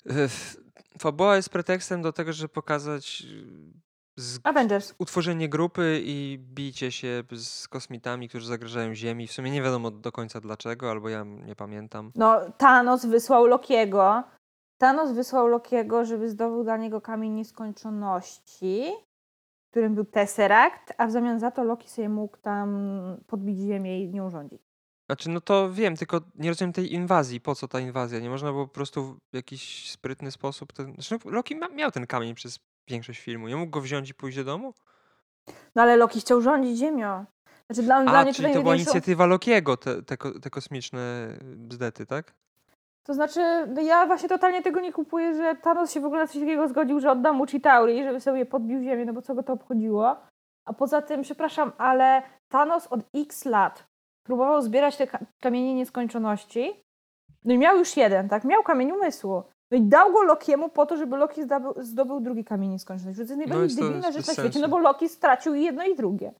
Ech, 0.06 0.56
Fabuła 1.00 1.36
jest 1.36 1.50
pretekstem 1.50 2.02
do 2.02 2.14
tego, 2.14 2.34
żeby 2.34 2.50
pokazać 2.50 3.24
y, 4.18 4.22
z... 4.22 4.40
Avengers. 4.44 4.94
utworzenie 4.98 5.50
grupy 5.50 6.02
i 6.04 6.40
bicie 6.54 6.92
się 6.92 7.24
z 7.32 7.68
kosmitami, 7.68 8.30
którzy 8.30 8.48
zagrażają 8.48 8.96
Ziemi. 8.96 9.28
W 9.28 9.32
sumie 9.32 9.52
nie 9.52 9.62
wiadomo 9.62 9.92
do 9.92 10.12
końca 10.12 10.42
dlaczego, 10.42 10.92
albo 10.92 11.10
ja 11.10 11.24
nie 11.24 11.56
pamiętam. 11.56 12.12
No, 12.16 12.42
Thanos 12.58 13.06
wysłał 13.06 13.46
Lokiego. 13.46 14.24
Thanos 14.78 15.12
wysłał 15.12 15.48
Lokiego, 15.48 16.06
żeby 16.06 16.30
zdobył 16.30 16.64
dla 16.64 16.78
niego 16.78 17.02
kamień 17.02 17.34
nieskończoności, 17.34 18.92
którym 19.70 19.96
był 19.96 20.06
Tesseract, 20.06 20.94
a 20.98 21.08
w 21.08 21.12
zamian 21.12 21.40
za 21.40 21.52
to 21.52 21.64
Loki 21.64 21.90
sobie 21.90 22.10
mógł 22.10 22.38
tam 22.38 22.80
podbić 23.28 23.60
ziemię 23.60 24.04
i 24.04 24.10
nią 24.10 24.30
rządzić. 24.30 24.62
Znaczy, 25.06 25.30
no 25.30 25.42
to 25.42 25.72
wiem, 25.72 25.96
tylko 25.96 26.22
nie 26.36 26.50
rozumiem 26.50 26.74
tej 26.74 26.94
inwazji. 26.94 27.42
Po 27.42 27.56
co 27.56 27.68
ta 27.68 27.80
inwazja? 27.80 28.20
Nie 28.20 28.30
można 28.30 28.52
było 28.52 28.68
po 28.68 28.74
prostu 28.74 29.18
w 29.32 29.36
jakiś 29.36 29.92
sprytny 29.92 30.32
sposób. 30.32 30.74
Ten... 30.74 30.94
Zresztą 30.94 31.30
Loki 31.30 31.56
ma, 31.56 31.70
miał 31.70 31.92
ten 31.92 32.08
kamień 32.08 32.36
przez 32.36 32.60
większość 32.88 33.20
filmu. 33.20 33.48
Nie 33.48 33.56
mógł 33.56 33.72
go 33.72 33.82
wziąć 33.82 34.10
i 34.10 34.14
pójść 34.14 34.38
do 34.38 34.44
domu? 34.44 34.74
No 35.76 35.82
ale 35.82 35.98
Loki 35.98 36.22
chciał 36.22 36.42
rządzić 36.42 36.78
ziemią. 36.78 37.26
Znaczy 37.66 37.84
dla, 37.84 38.04
dla 38.04 38.20
A, 38.20 38.24
mnie 38.24 38.34
czyli 38.34 38.54
to 38.54 38.62
była 38.62 38.76
inicjatywa 38.76 39.26
Lokiego, 39.26 39.78
te, 39.78 40.04
te, 40.04 40.18
te 40.18 40.50
kosmiczne 40.50 41.34
bzdety, 41.42 42.06
tak? 42.06 42.36
To 43.10 43.14
znaczy, 43.14 43.42
no 43.76 43.82
ja 43.82 44.06
właśnie 44.06 44.30
totalnie 44.30 44.62
tego 44.62 44.80
nie 44.80 44.94
kupuję, 44.94 45.34
że 45.34 45.56
Thanos 45.56 45.92
się 45.92 46.00
w 46.00 46.06
ogóle 46.06 46.22
na 46.22 46.28
coś 46.28 46.40
takiego 46.40 46.68
zgodził, 46.68 47.00
że 47.00 47.12
odda 47.12 47.34
mu 47.34 47.48
Chitauri, 47.48 48.04
żeby 48.04 48.20
sobie 48.20 48.46
podbił 48.46 48.82
ziemię, 48.84 49.06
no 49.06 49.14
bo 49.14 49.22
co 49.22 49.36
go 49.36 49.44
to 49.44 49.54
obchodziło. 49.54 50.16
A 50.68 50.74
poza 50.74 51.02
tym, 51.02 51.22
przepraszam, 51.22 51.72
ale 51.78 52.22
Thanos 52.52 52.88
od 52.88 53.00
x 53.16 53.46
lat 53.46 53.84
próbował 54.26 54.62
zbierać 54.62 54.98
te 54.98 55.08
ka- 55.08 55.20
kamienie 55.42 55.74
nieskończoności. 55.76 56.84
No 57.46 57.54
i 57.54 57.58
miał 57.58 57.78
już 57.78 57.98
jeden, 57.98 58.30
tak? 58.30 58.44
Miał 58.44 58.64
kamień 58.64 58.92
umysłu. 58.92 59.44
No 59.72 59.78
i 59.78 59.82
dał 59.82 60.14
go 60.14 60.24
Lokiemu 60.24 60.70
po 60.70 60.86
to, 60.86 60.98
żeby 60.98 61.18
Loki 61.18 61.44
zdobył, 61.44 61.74
zdobył 61.78 62.20
drugi 62.20 62.44
kamień 62.44 62.70
nieskończoności. 62.72 63.16
To 63.18 63.22
jest 63.22 63.38
najbardziej 63.38 63.64
jest 63.64 63.78
to 63.78 63.84
debilna 63.86 64.12
rzecz 64.12 64.28
na 64.28 64.34
świecie, 64.34 64.60
no 64.60 64.68
bo 64.68 64.78
Loki 64.80 65.10
stracił 65.10 65.56
jedno 65.56 65.84
i 65.84 65.96
drugie. 65.96 66.34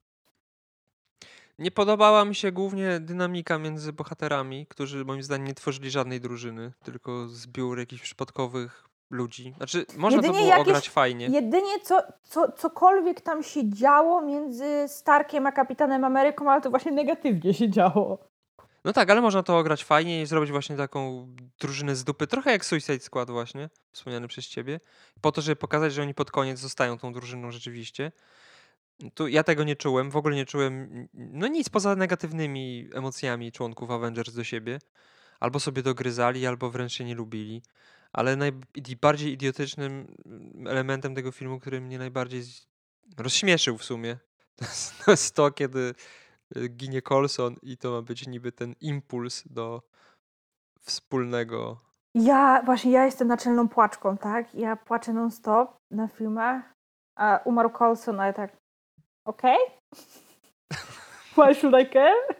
Nie 1.60 1.72
podobała 1.72 2.26
mi 2.26 2.36
się 2.36 2.52
głównie 2.52 3.00
dynamika 3.00 3.58
między 3.58 3.94
bohaterami, 3.94 4.66
którzy 4.68 5.06
moim 5.06 5.24
zdaniem 5.24 5.48
nie 5.48 5.54
tworzyli 5.54 5.92
żadnej 5.92 6.22
drużyny, 6.22 6.72
tylko 6.84 7.28
zbiór 7.28 7.80
jakichś 7.80 8.02
przypadkowych 8.02 8.90
ludzi. 9.10 9.54
Znaczy, 9.58 9.86
można 9.98 10.20
to 10.20 10.26
Jedynie 10.26 10.40
było 10.44 10.52
jakieś- 10.52 10.68
ograć 10.68 10.90
fajnie. 10.90 11.26
Jedynie 11.26 11.80
co, 11.84 12.02
co, 12.24 12.52
cokolwiek 12.52 13.22
tam 13.22 13.44
się 13.44 13.70
działo 13.70 14.22
między 14.22 14.86
Starkiem 14.88 15.48
a 15.48 15.52
Kapitanem 15.52 16.04
Ameryką, 16.04 16.52
ale 16.52 16.62
to 16.62 16.70
właśnie 16.70 16.92
negatywnie 16.92 17.54
się 17.54 17.70
działo. 17.70 18.18
No 18.86 18.94
tak, 18.94 19.10
ale 19.10 19.22
można 19.22 19.44
to 19.44 19.58
ograć 19.58 19.84
fajnie 19.84 20.22
i 20.22 20.26
zrobić 20.26 20.52
właśnie 20.52 20.78
taką 20.78 21.28
drużynę 21.60 21.96
z 21.96 22.04
dupy, 22.04 22.28
trochę 22.28 22.52
jak 22.52 22.66
Suicide 22.66 23.00
Squad 23.00 23.30
właśnie, 23.30 23.70
wspomniany 23.92 24.28
przez 24.28 24.48
ciebie, 24.48 24.80
po 25.22 25.32
to, 25.32 25.42
żeby 25.42 25.56
pokazać, 25.56 25.94
że 25.94 26.02
oni 26.02 26.14
pod 26.14 26.32
koniec 26.32 26.60
zostają 26.60 26.98
tą 26.98 27.14
drużyną 27.14 27.52
rzeczywiście. 27.52 28.12
Tu 29.14 29.28
ja 29.28 29.44
tego 29.44 29.64
nie 29.64 29.76
czułem, 29.76 30.12
w 30.12 30.16
ogóle 30.16 30.36
nie 30.36 30.46
czułem 30.46 31.08
no 31.14 31.48
nic 31.48 31.70
poza 31.70 31.96
negatywnymi 31.96 32.90
emocjami 32.94 33.52
członków 33.52 33.92
Avengers 33.92 34.34
do 34.34 34.44
siebie. 34.44 34.80
Albo 35.40 35.60
sobie 35.60 35.84
dogryzali, 35.84 36.48
albo 36.48 36.70
wręcz 36.70 36.94
się 36.94 37.06
nie 37.06 37.16
lubili. 37.16 37.62
Ale 38.14 38.36
najbardziej 38.36 39.34
idiotycznym 39.34 40.16
elementem 40.68 41.16
tego 41.16 41.32
filmu, 41.32 41.60
który 41.60 41.82
mnie 41.82 41.98
najbardziej 41.98 42.44
rozśmieszył 43.18 43.78
w 43.78 43.84
sumie, 43.84 44.18
to 45.06 45.12
jest 45.12 45.36
to, 45.36 45.52
kiedy 45.52 45.94
y, 46.58 46.68
ginie 46.68 47.02
Colson 47.02 47.56
i 47.62 47.78
to 47.78 47.92
ma 47.92 48.02
być 48.02 48.28
niby 48.28 48.52
ten 48.52 48.76
impuls 48.82 49.44
do 49.46 49.82
wspólnego 50.82 51.82
Ja, 52.16 52.62
właśnie 52.66 52.92
ja 52.92 53.06
jestem 53.06 53.28
naczelną 53.28 53.70
płaczką, 53.70 54.18
tak? 54.18 54.56
Ja 54.56 54.76
płaczę 54.76 55.14
non-stop 55.14 55.78
na 55.92 56.08
filmach, 56.08 56.74
a 57.16 57.40
umarł 57.46 57.70
Colson, 57.70 58.20
ale 58.20 58.34
tak, 58.34 58.58
okej? 59.30 59.58
Okay? 59.58 60.84
Why 61.38 61.56
should 61.56 61.76
I 61.82 61.90
care? 61.94 62.38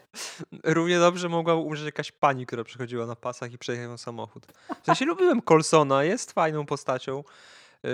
Równie 0.64 0.98
dobrze 0.98 1.28
mogła 1.28 1.54
umrzeć 1.54 1.86
jakaś 1.86 2.12
pani, 2.12 2.46
która 2.46 2.64
przychodziła 2.64 3.06
na 3.06 3.16
pasach 3.16 3.52
i 3.52 3.58
przejechał 3.58 3.98
samochód. 3.98 4.46
W 4.82 4.86
sensie 4.86 5.04
lubiłem 5.04 5.42
Colsona, 5.42 6.04
jest 6.04 6.32
fajną 6.32 6.66
postacią, 6.66 7.24
yy, 7.82 7.90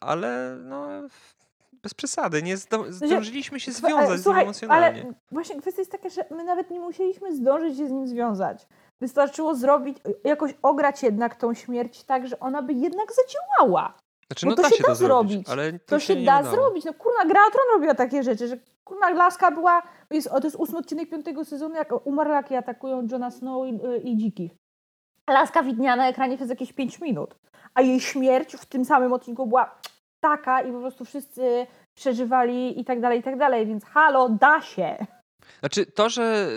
ale 0.00 0.56
no 0.60 0.88
bez 1.82 1.94
przesady, 1.94 2.42
nie 2.42 2.56
zdążyliśmy 2.88 3.60
się 3.60 3.72
związać 3.72 4.20
Słuchaj, 4.20 4.22
z 4.22 4.26
nim 4.26 4.36
emocjonalnie. 4.36 5.02
Ale 5.02 5.14
właśnie 5.32 5.60
kwestia 5.60 5.80
jest 5.80 5.92
taka, 5.92 6.08
że 6.08 6.24
my 6.30 6.44
nawet 6.44 6.70
nie 6.70 6.80
musieliśmy 6.80 7.36
zdążyć 7.36 7.78
się 7.78 7.86
z 7.86 7.90
nim 7.90 8.08
związać. 8.08 8.66
Wystarczyło 9.00 9.54
zrobić, 9.54 9.98
jakoś 10.24 10.54
ograć 10.62 11.02
jednak 11.02 11.36
tą 11.36 11.54
śmierć 11.54 12.04
tak, 12.04 12.28
że 12.28 12.40
ona 12.40 12.62
by 12.62 12.72
jednak 12.72 13.08
zadziałała. 13.12 13.94
Znaczy, 14.28 14.46
no 14.46 14.54
to 14.54 14.68
się, 14.68 14.76
się 14.76 14.84
da 14.86 14.94
zrobić, 14.94 15.32
zrobić. 15.32 15.48
ale 15.48 15.72
to, 15.72 15.78
to 15.86 16.00
się, 16.00 16.14
się 16.14 16.24
da 16.24 16.42
zrobić. 16.42 16.84
No 16.84 16.94
kurna, 16.94 17.24
Gra 17.24 17.40
Tron 17.52 17.64
robiła 17.74 17.94
takie 17.94 18.22
rzeczy, 18.22 18.48
że 18.48 18.56
kurna 18.84 19.10
laska 19.10 19.50
była, 19.50 19.82
jest, 20.10 20.28
to 20.30 20.44
jest 20.44 20.56
ósmy 20.56 20.78
odcinek 20.78 21.10
piątego 21.10 21.44
sezonu, 21.44 21.74
jak 21.74 22.06
umarlaki 22.06 22.54
atakują 22.54 23.06
Johna 23.12 23.30
Snow 23.30 23.66
i, 23.66 23.80
i 24.10 24.16
dzikich. 24.16 24.52
Laska 25.30 25.62
widniała 25.62 25.96
na 25.96 26.08
ekranie 26.08 26.36
przez 26.36 26.50
jakieś 26.50 26.72
5 26.72 27.00
minut, 27.00 27.34
a 27.74 27.82
jej 27.82 28.00
śmierć 28.00 28.56
w 28.56 28.66
tym 28.66 28.84
samym 28.84 29.12
odcinku 29.12 29.46
była 29.46 29.80
taka 30.20 30.62
i 30.62 30.72
po 30.72 30.80
prostu 30.80 31.04
wszyscy 31.04 31.66
przeżywali 31.94 32.80
i 32.80 32.84
tak 32.84 33.00
dalej, 33.00 33.20
i 33.20 33.22
tak 33.22 33.38
dalej, 33.38 33.66
więc 33.66 33.84
halo, 33.84 34.28
da 34.28 34.60
się. 34.60 35.06
Znaczy 35.60 35.86
to, 35.86 36.10
że 36.10 36.50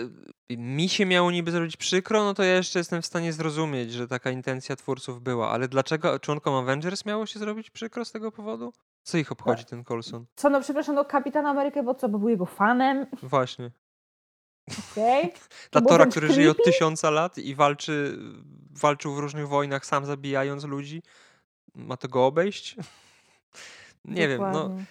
mi 0.50 0.88
się 0.88 1.06
miało 1.06 1.30
niby 1.30 1.50
zrobić 1.50 1.76
przykro, 1.76 2.24
no 2.24 2.34
to 2.34 2.42
ja 2.42 2.54
jeszcze 2.54 2.78
jestem 2.78 3.02
w 3.02 3.06
stanie 3.06 3.32
zrozumieć, 3.32 3.92
że 3.92 4.08
taka 4.08 4.30
intencja 4.30 4.76
twórców 4.76 5.22
była, 5.22 5.50
ale 5.50 5.68
dlaczego 5.68 6.18
członkom 6.18 6.54
Avengers 6.54 7.04
miało 7.04 7.26
się 7.26 7.38
zrobić 7.38 7.70
przykro 7.70 8.04
z 8.04 8.12
tego 8.12 8.32
powodu? 8.32 8.72
Co 9.02 9.18
ich 9.18 9.32
obchodzi 9.32 9.64
ten 9.64 9.84
Colson? 9.84 10.26
Co 10.36 10.50
no, 10.50 10.60
przepraszam, 10.60 10.94
no 10.94 11.04
Kapitan 11.04 11.46
Amerykę, 11.46 11.82
bo 11.82 11.94
co, 11.94 12.08
bo 12.08 12.18
był 12.18 12.28
jego 12.28 12.46
fanem? 12.46 13.06
Właśnie. 13.22 13.70
Okej. 14.92 15.24
Okay. 15.72 15.80
Dla 15.80 15.80
Tora, 15.80 16.06
który 16.06 16.26
creepy? 16.26 16.34
żyje 16.34 16.50
od 16.50 16.64
tysiąca 16.64 17.10
lat 17.10 17.38
i 17.38 17.54
walczy, 17.54 18.18
walczył 18.70 19.14
w 19.14 19.18
różnych 19.18 19.48
wojnach, 19.48 19.86
sam 19.86 20.06
zabijając 20.06 20.64
ludzi, 20.64 21.02
ma 21.74 21.96
to 21.96 22.08
go 22.08 22.26
obejść? 22.26 22.76
Nie 24.04 24.28
Dokładnie. 24.28 24.28
wiem, 24.28 24.76
no 24.78 24.84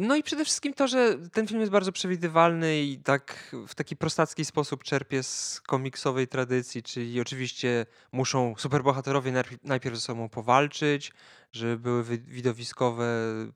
no 0.00 0.16
i 0.16 0.22
przede 0.22 0.44
wszystkim 0.44 0.74
to, 0.74 0.88
że 0.88 1.18
ten 1.32 1.46
film 1.46 1.60
jest 1.60 1.72
bardzo 1.72 1.92
przewidywalny 1.92 2.82
i 2.82 2.98
tak 2.98 3.56
w 3.68 3.74
taki 3.74 3.96
prostacki 3.96 4.44
sposób 4.44 4.84
czerpie 4.84 5.22
z 5.22 5.60
komiksowej 5.60 6.28
tradycji, 6.28 6.82
czyli 6.82 7.20
oczywiście 7.20 7.86
muszą 8.12 8.54
superbohaterowie 8.58 9.32
najpierw 9.64 9.96
ze 9.96 10.02
sobą 10.02 10.28
powalczyć, 10.28 11.12
żeby 11.52 11.76
były 11.76 12.04
widowiskowe 12.18 13.06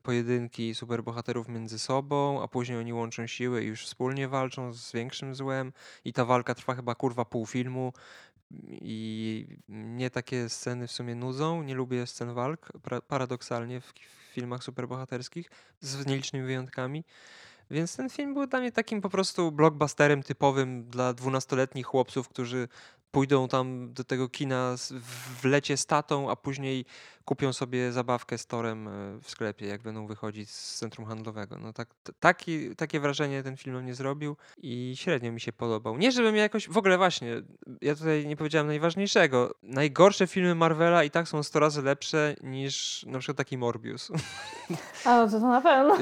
pojedynki 0.03 0.75
superbohaterów 0.75 1.49
między 1.49 1.79
sobą, 1.79 2.43
a 2.43 2.49
później 2.49 2.79
oni 2.79 2.93
łączą 2.93 3.27
siły 3.27 3.65
i 3.65 3.67
już 3.67 3.87
wspólnie 3.87 4.29
walczą 4.29 4.73
z 4.73 4.93
większym 4.93 5.35
złem. 5.35 5.73
I 6.05 6.13
ta 6.13 6.25
walka 6.25 6.55
trwa 6.55 6.75
chyba 6.75 6.95
kurwa 6.95 7.25
pół 7.25 7.47
filmu. 7.47 7.93
I 8.71 9.47
mnie 9.69 10.11
takie 10.11 10.49
sceny 10.49 10.87
w 10.87 10.93
sumie 10.93 11.15
nudzą, 11.15 11.63
nie 11.63 11.75
lubię 11.75 12.07
scen 12.07 12.35
walk, 12.35 12.73
paradoksalnie 13.09 13.81
w 13.81 13.93
filmach 14.37 14.65
superbohaterskich, 14.65 15.51
z 15.81 16.07
nielicznymi 16.07 16.47
wyjątkami. 16.47 17.05
Więc 17.71 17.97
ten 17.97 18.11
film 18.11 18.35
był 18.35 18.47
dla 18.47 18.61
mnie 18.61 18.73
takim 18.73 19.01
po 19.01 19.11
prostu 19.11 19.53
blockbusterem 19.53 20.23
typowym 20.23 20.85
dla 20.85 21.13
dwunastoletnich 21.13 21.87
chłopców, 21.87 22.29
którzy 22.29 22.69
pójdą 23.17 23.49
tam 23.49 23.93
do 23.93 24.05
tego 24.05 24.29
kina 24.29 24.75
w 25.41 25.45
lecie 25.45 25.77
statą, 25.77 26.31
a 26.31 26.37
później 26.37 26.85
kupią 27.25 27.53
sobie 27.53 27.93
zabawkę 27.93 28.39
z 28.39 28.47
torem 28.47 28.89
e, 28.89 28.91
w 29.23 29.31
sklepie, 29.31 29.67
jak 29.67 29.83
będą 29.83 30.07
wychodzić 30.07 30.51
z 30.51 30.79
centrum 30.79 31.07
handlowego. 31.07 31.59
No 31.59 31.73
tak, 31.73 31.89
taki, 32.21 32.77
takie 32.77 33.01
wrażenie 33.01 33.43
ten 33.43 33.57
film 33.57 33.83
mnie 33.83 33.95
zrobił 33.95 34.37
i 34.59 34.95
średnio 34.97 35.33
mi 35.33 35.41
się 35.41 35.53
podobał. 35.53 35.99
Nie, 35.99 36.13
żebym 36.13 36.37
ja 36.37 36.43
jakoś, 36.43 36.69
w 36.69 36.77
ogóle 36.77 36.99
właśnie, 36.99 37.43
ja 37.83 37.95
tutaj 37.95 38.27
nie 38.27 38.37
powiedziałem 38.37 38.67
najważniejszego. 38.67 39.55
Najgorsze 39.63 40.27
filmy 40.27 40.55
Marvela 40.55 41.05
i 41.05 41.11
tak 41.11 41.29
są 41.29 41.43
100 41.43 41.61
razy 41.61 41.83
lepsze 41.83 42.35
niż 42.43 43.05
na 43.09 43.19
przykład 43.19 43.37
taki 43.37 43.59
Morbius. 43.59 44.11
A 45.05 45.17
no 45.17 45.27
to, 45.31 45.41
to 45.41 45.49
na 45.49 45.61
pewno. 45.61 45.99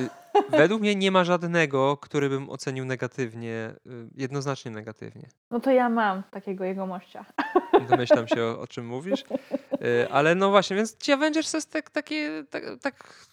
Według 0.48 0.80
mnie 0.80 0.94
nie 0.94 1.10
ma 1.10 1.24
żadnego, 1.24 1.96
który 1.96 2.28
bym 2.28 2.50
ocenił 2.50 2.84
negatywnie, 2.84 3.74
y, 3.86 4.08
jednoznacznie 4.16 4.70
negatywnie. 4.70 5.28
No 5.50 5.60
to 5.60 5.70
ja 5.70 5.88
mam 5.88 6.22
takiego 6.30 6.64
jegomościa. 6.64 7.24
Domyślam 7.90 8.28
się, 8.28 8.42
o, 8.42 8.60
o 8.60 8.66
czym 8.66 8.86
mówisz. 8.86 9.24
Y, 9.72 10.10
ale 10.10 10.34
no 10.34 10.50
właśnie, 10.50 10.76
więc 10.76 10.96
ci 10.96 11.12
Avengers 11.12 11.50
to 11.50 11.56
jest 11.56 11.70
tak, 11.70 11.90
takie, 11.90 12.44
tak, 12.50 12.64
tak, 12.82 13.26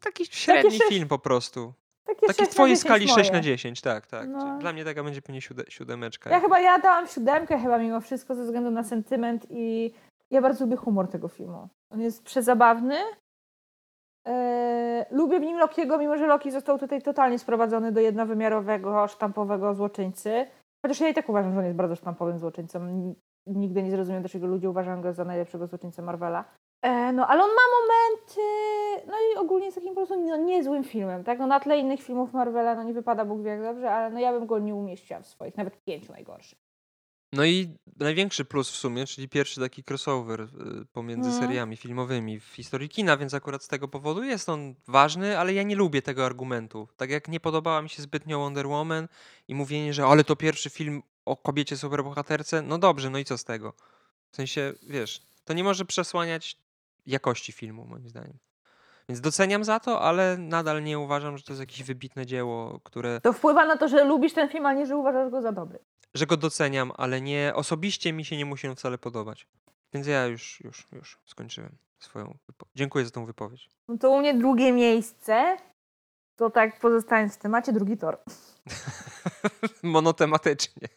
taki 0.00 0.26
średni 0.26 0.78
film 0.88 1.08
po 1.08 1.18
prostu. 1.18 1.72
Takie 2.06 2.26
Taki 2.26 2.46
w 2.46 2.48
twojej 2.48 2.76
skali 2.76 3.08
6 3.08 3.32
na 3.32 3.40
10, 3.40 3.80
tak, 3.80 4.06
tak. 4.06 4.28
No. 4.28 4.58
Dla 4.58 4.72
mnie 4.72 4.84
taka 4.84 5.04
będzie 5.04 5.22
pewnie 5.22 5.40
siódemeczka. 5.68 6.30
Ja 6.30 6.40
chyba 6.40 6.60
ja 6.60 6.78
dałam 6.78 7.06
siódemkę 7.06 7.58
chyba 7.58 7.78
mimo 7.78 8.00
wszystko 8.00 8.34
ze 8.34 8.44
względu 8.44 8.70
na 8.70 8.84
sentyment 8.84 9.46
i 9.50 9.92
ja 10.30 10.40
bardzo 10.40 10.64
lubię 10.64 10.76
humor 10.76 11.08
tego 11.08 11.28
filmu. 11.28 11.68
On 11.90 12.00
jest 12.00 12.22
przezabawny, 12.22 12.96
Yy, 14.26 14.32
lubię 15.10 15.40
w 15.40 15.42
nim 15.42 15.58
Lokiego, 15.58 15.98
mimo 15.98 16.16
że 16.16 16.26
Loki 16.26 16.50
został 16.50 16.78
tutaj 16.78 17.02
totalnie 17.02 17.38
sprowadzony 17.38 17.92
do 17.92 18.00
jednowymiarowego, 18.00 19.08
sztampowego 19.08 19.74
złoczyńcy. 19.74 20.46
Chociaż 20.82 21.00
ja 21.00 21.08
i 21.08 21.14
tak 21.14 21.28
uważam, 21.28 21.52
że 21.52 21.58
on 21.58 21.64
jest 21.64 21.76
bardzo 21.76 21.96
sztampowym 21.96 22.38
złoczyńcą. 22.38 23.14
Nigdy 23.46 23.82
nie 23.82 23.90
zrozumiem, 23.90 24.22
dlaczego 24.22 24.46
ludzie 24.46 24.70
uważają 24.70 25.00
go 25.00 25.12
za 25.12 25.24
najlepszego 25.24 25.66
złoczyńcę 25.66 26.02
Marvela. 26.02 26.44
E, 26.82 27.12
no, 27.12 27.26
ale 27.26 27.42
on 27.42 27.50
ma 27.50 27.62
momenty, 27.78 28.40
no 29.06 29.14
i 29.14 29.36
ogólnie 29.36 29.64
jest 29.64 29.76
takim 29.76 29.94
po 29.94 30.06
prostu 30.06 30.26
no, 30.26 30.36
niezłym 30.36 30.84
filmem, 30.84 31.24
tak? 31.24 31.38
No 31.38 31.46
na 31.46 31.60
tle 31.60 31.78
innych 31.78 32.02
filmów 32.02 32.32
Marvela, 32.32 32.74
no 32.74 32.82
nie 32.82 32.94
wypada 32.94 33.24
Bóg 33.24 33.42
wie 33.42 33.50
jak 33.50 33.62
dobrze, 33.62 33.90
ale 33.90 34.10
no 34.10 34.20
ja 34.20 34.32
bym 34.32 34.46
go 34.46 34.58
nie 34.58 34.74
umieściła 34.74 35.20
w 35.20 35.26
swoich, 35.26 35.56
nawet 35.56 35.84
pięciu 35.84 36.12
najgorszych. 36.12 36.65
No 37.32 37.44
i 37.44 37.76
największy 37.96 38.44
plus 38.44 38.70
w 38.70 38.76
sumie, 38.76 39.06
czyli 39.06 39.28
pierwszy 39.28 39.60
taki 39.60 39.82
crossover 39.90 40.40
y, 40.40 40.48
pomiędzy 40.92 41.30
Mhm. 41.30 41.46
seriami 41.46 41.76
filmowymi 41.76 42.40
w 42.40 42.44
historii 42.46 42.88
kina, 42.88 43.16
więc 43.16 43.34
akurat 43.34 43.62
z 43.64 43.68
tego 43.68 43.88
powodu 43.88 44.22
jest 44.22 44.48
on 44.48 44.74
ważny, 44.88 45.38
ale 45.38 45.52
ja 45.54 45.62
nie 45.62 45.76
lubię 45.76 46.02
tego 46.02 46.26
argumentu. 46.26 46.88
Tak 46.96 47.10
jak 47.10 47.28
nie 47.28 47.40
podobała 47.40 47.82
mi 47.82 47.88
się 47.88 48.02
zbytnio 48.02 48.38
Wonder 48.38 48.66
Woman 48.66 49.08
i 49.48 49.54
mówienie, 49.54 49.94
że 49.94 50.04
ale 50.06 50.24
to 50.24 50.36
pierwszy 50.36 50.70
film 50.70 51.02
o 51.24 51.36
kobiecie 51.36 51.76
superbohaterce, 51.76 52.62
no 52.62 52.78
dobrze, 52.78 53.10
no 53.10 53.18
i 53.18 53.24
co 53.24 53.38
z 53.38 53.44
tego? 53.44 53.72
W 54.30 54.36
sensie, 54.36 54.72
wiesz, 54.82 55.22
to 55.44 55.52
nie 55.52 55.64
może 55.64 55.84
przesłaniać 55.84 56.56
jakości 57.06 57.52
filmu, 57.52 57.84
moim 57.84 58.08
zdaniem. 58.08 58.38
Więc 59.08 59.20
doceniam 59.20 59.64
za 59.64 59.80
to, 59.80 60.00
ale 60.00 60.38
nadal 60.38 60.82
nie 60.82 60.98
uważam, 60.98 61.38
że 61.38 61.44
to 61.44 61.52
jest 61.52 61.60
jakieś 61.60 61.82
wybitne 61.82 62.26
dzieło, 62.26 62.80
które 62.84 63.20
To 63.20 63.32
wpływa 63.32 63.66
na 63.66 63.76
to, 63.76 63.88
że 63.88 64.04
lubisz 64.04 64.32
ten 64.32 64.48
film, 64.48 64.66
a 64.66 64.72
nie, 64.72 64.86
że 64.86 64.96
uważasz 64.96 65.30
go 65.30 65.42
za 65.42 65.52
dobry 65.52 65.78
że 66.14 66.26
go 66.26 66.36
doceniam, 66.36 66.92
ale 66.96 67.20
nie 67.20 67.52
osobiście 67.54 68.12
mi 68.12 68.24
się 68.24 68.36
nie 68.36 68.44
musi 68.44 68.68
on 68.68 68.76
wcale 68.76 68.98
podobać. 68.98 69.46
Więc 69.92 70.06
ja 70.06 70.26
już, 70.26 70.60
już, 70.60 70.86
już 70.92 71.18
skończyłem 71.24 71.76
swoją 72.00 72.36
wypowiedź. 72.46 72.72
Dziękuję 72.74 73.04
za 73.04 73.10
tą 73.10 73.24
wypowiedź. 73.24 73.68
No 73.88 73.98
to 73.98 74.10
u 74.10 74.18
mnie 74.18 74.34
drugie 74.34 74.72
miejsce, 74.72 75.56
to 76.36 76.50
tak 76.50 76.80
pozostając 76.80 77.34
w 77.34 77.38
temacie, 77.38 77.72
drugi 77.72 77.96
tor. 77.96 78.18
Monotematycznie. 79.82 80.88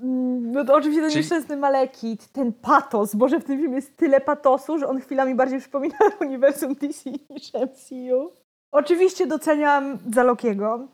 Mm, 0.00 0.52
no 0.52 0.64
to 0.64 0.74
oczywiście 0.74 1.02
ten 1.02 1.10
Czyli... 1.10 1.22
nieszczęsny 1.22 1.56
malekit, 1.56 2.28
ten 2.32 2.52
patos, 2.52 3.14
Boże 3.14 3.40
w 3.40 3.44
tym 3.44 3.58
filmie 3.58 3.76
jest 3.76 3.96
tyle 3.96 4.20
patosu, 4.20 4.78
że 4.78 4.88
on 4.88 5.00
chwilami 5.00 5.34
bardziej 5.34 5.60
przypomina 5.60 5.98
uniwersum 6.20 6.74
DC 6.74 7.10
niż 7.10 7.54
MCU. 7.54 8.32
Oczywiście 8.72 9.26
doceniam 9.26 9.98
za 10.14 10.22
Lokiego. 10.22 10.88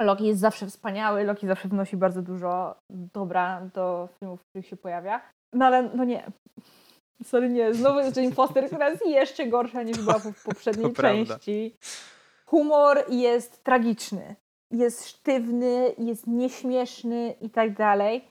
Loki 0.00 0.26
jest 0.26 0.40
zawsze 0.40 0.66
wspaniały, 0.66 1.24
Loki 1.24 1.46
zawsze 1.46 1.68
wnosi 1.68 1.96
bardzo 1.96 2.22
dużo 2.22 2.74
dobra 2.90 3.60
do 3.74 4.08
filmów, 4.18 4.40
w 4.40 4.44
których 4.44 4.66
się 4.66 4.76
pojawia. 4.76 5.20
No 5.52 5.64
ale 5.64 5.82
no 5.82 6.04
nie. 6.04 6.32
Sorry, 7.22 7.48
nie. 7.48 7.74
Znowu 7.74 7.98
jest 7.98 8.16
Jane 8.16 8.32
Foster, 8.32 8.66
która 8.66 8.88
jest 8.90 9.06
jeszcze 9.06 9.46
gorsza 9.46 9.82
niż 9.82 9.98
była 9.98 10.18
w 10.18 10.44
poprzedniej 10.44 10.92
części. 11.02 11.76
Humor 12.46 13.04
jest 13.08 13.64
tragiczny. 13.64 14.36
Jest 14.70 15.08
sztywny, 15.08 15.94
jest 15.98 16.26
nieśmieszny 16.26 17.34
i 17.40 17.50
tak 17.50 17.76
dalej. 17.76 18.28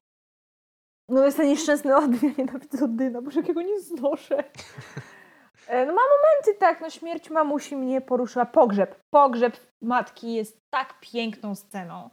No 1.09 1.25
jest 1.25 1.37
ten 1.37 1.47
nieszczęsny 1.47 1.91
ja 2.23 2.29
nienawidzę 2.37 2.85
Odyna, 2.85 3.21
bo 3.21 3.31
jakiego 3.35 3.61
nie 3.61 3.79
znoszę. 3.79 4.43
E, 5.67 5.85
no 5.85 5.93
ma 5.93 6.01
momenty 6.01 6.59
tak, 6.59 6.81
no 6.81 6.89
śmierć 6.89 7.29
mamusi 7.29 7.75
mnie 7.75 8.01
poruszyła. 8.01 8.45
Pogrzeb. 8.45 8.99
Pogrzeb 9.09 9.57
matki 9.81 10.33
jest 10.33 10.57
tak 10.69 10.99
piękną 10.99 11.55
sceną. 11.55 12.09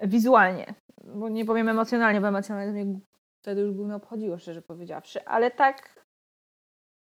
Wizualnie. 0.00 0.74
Bo 1.04 1.28
nie 1.28 1.44
powiem 1.44 1.68
emocjonalnie, 1.68 2.20
bo 2.20 2.28
emocjonalnie 2.28 2.84
mnie 2.84 3.00
wtedy 3.42 3.60
już 3.60 3.74
głównie 3.74 3.94
obchodziło, 3.94 4.38
szczerze 4.38 4.62
powiedziawszy. 4.62 5.24
Ale 5.24 5.50
tak 5.50 6.04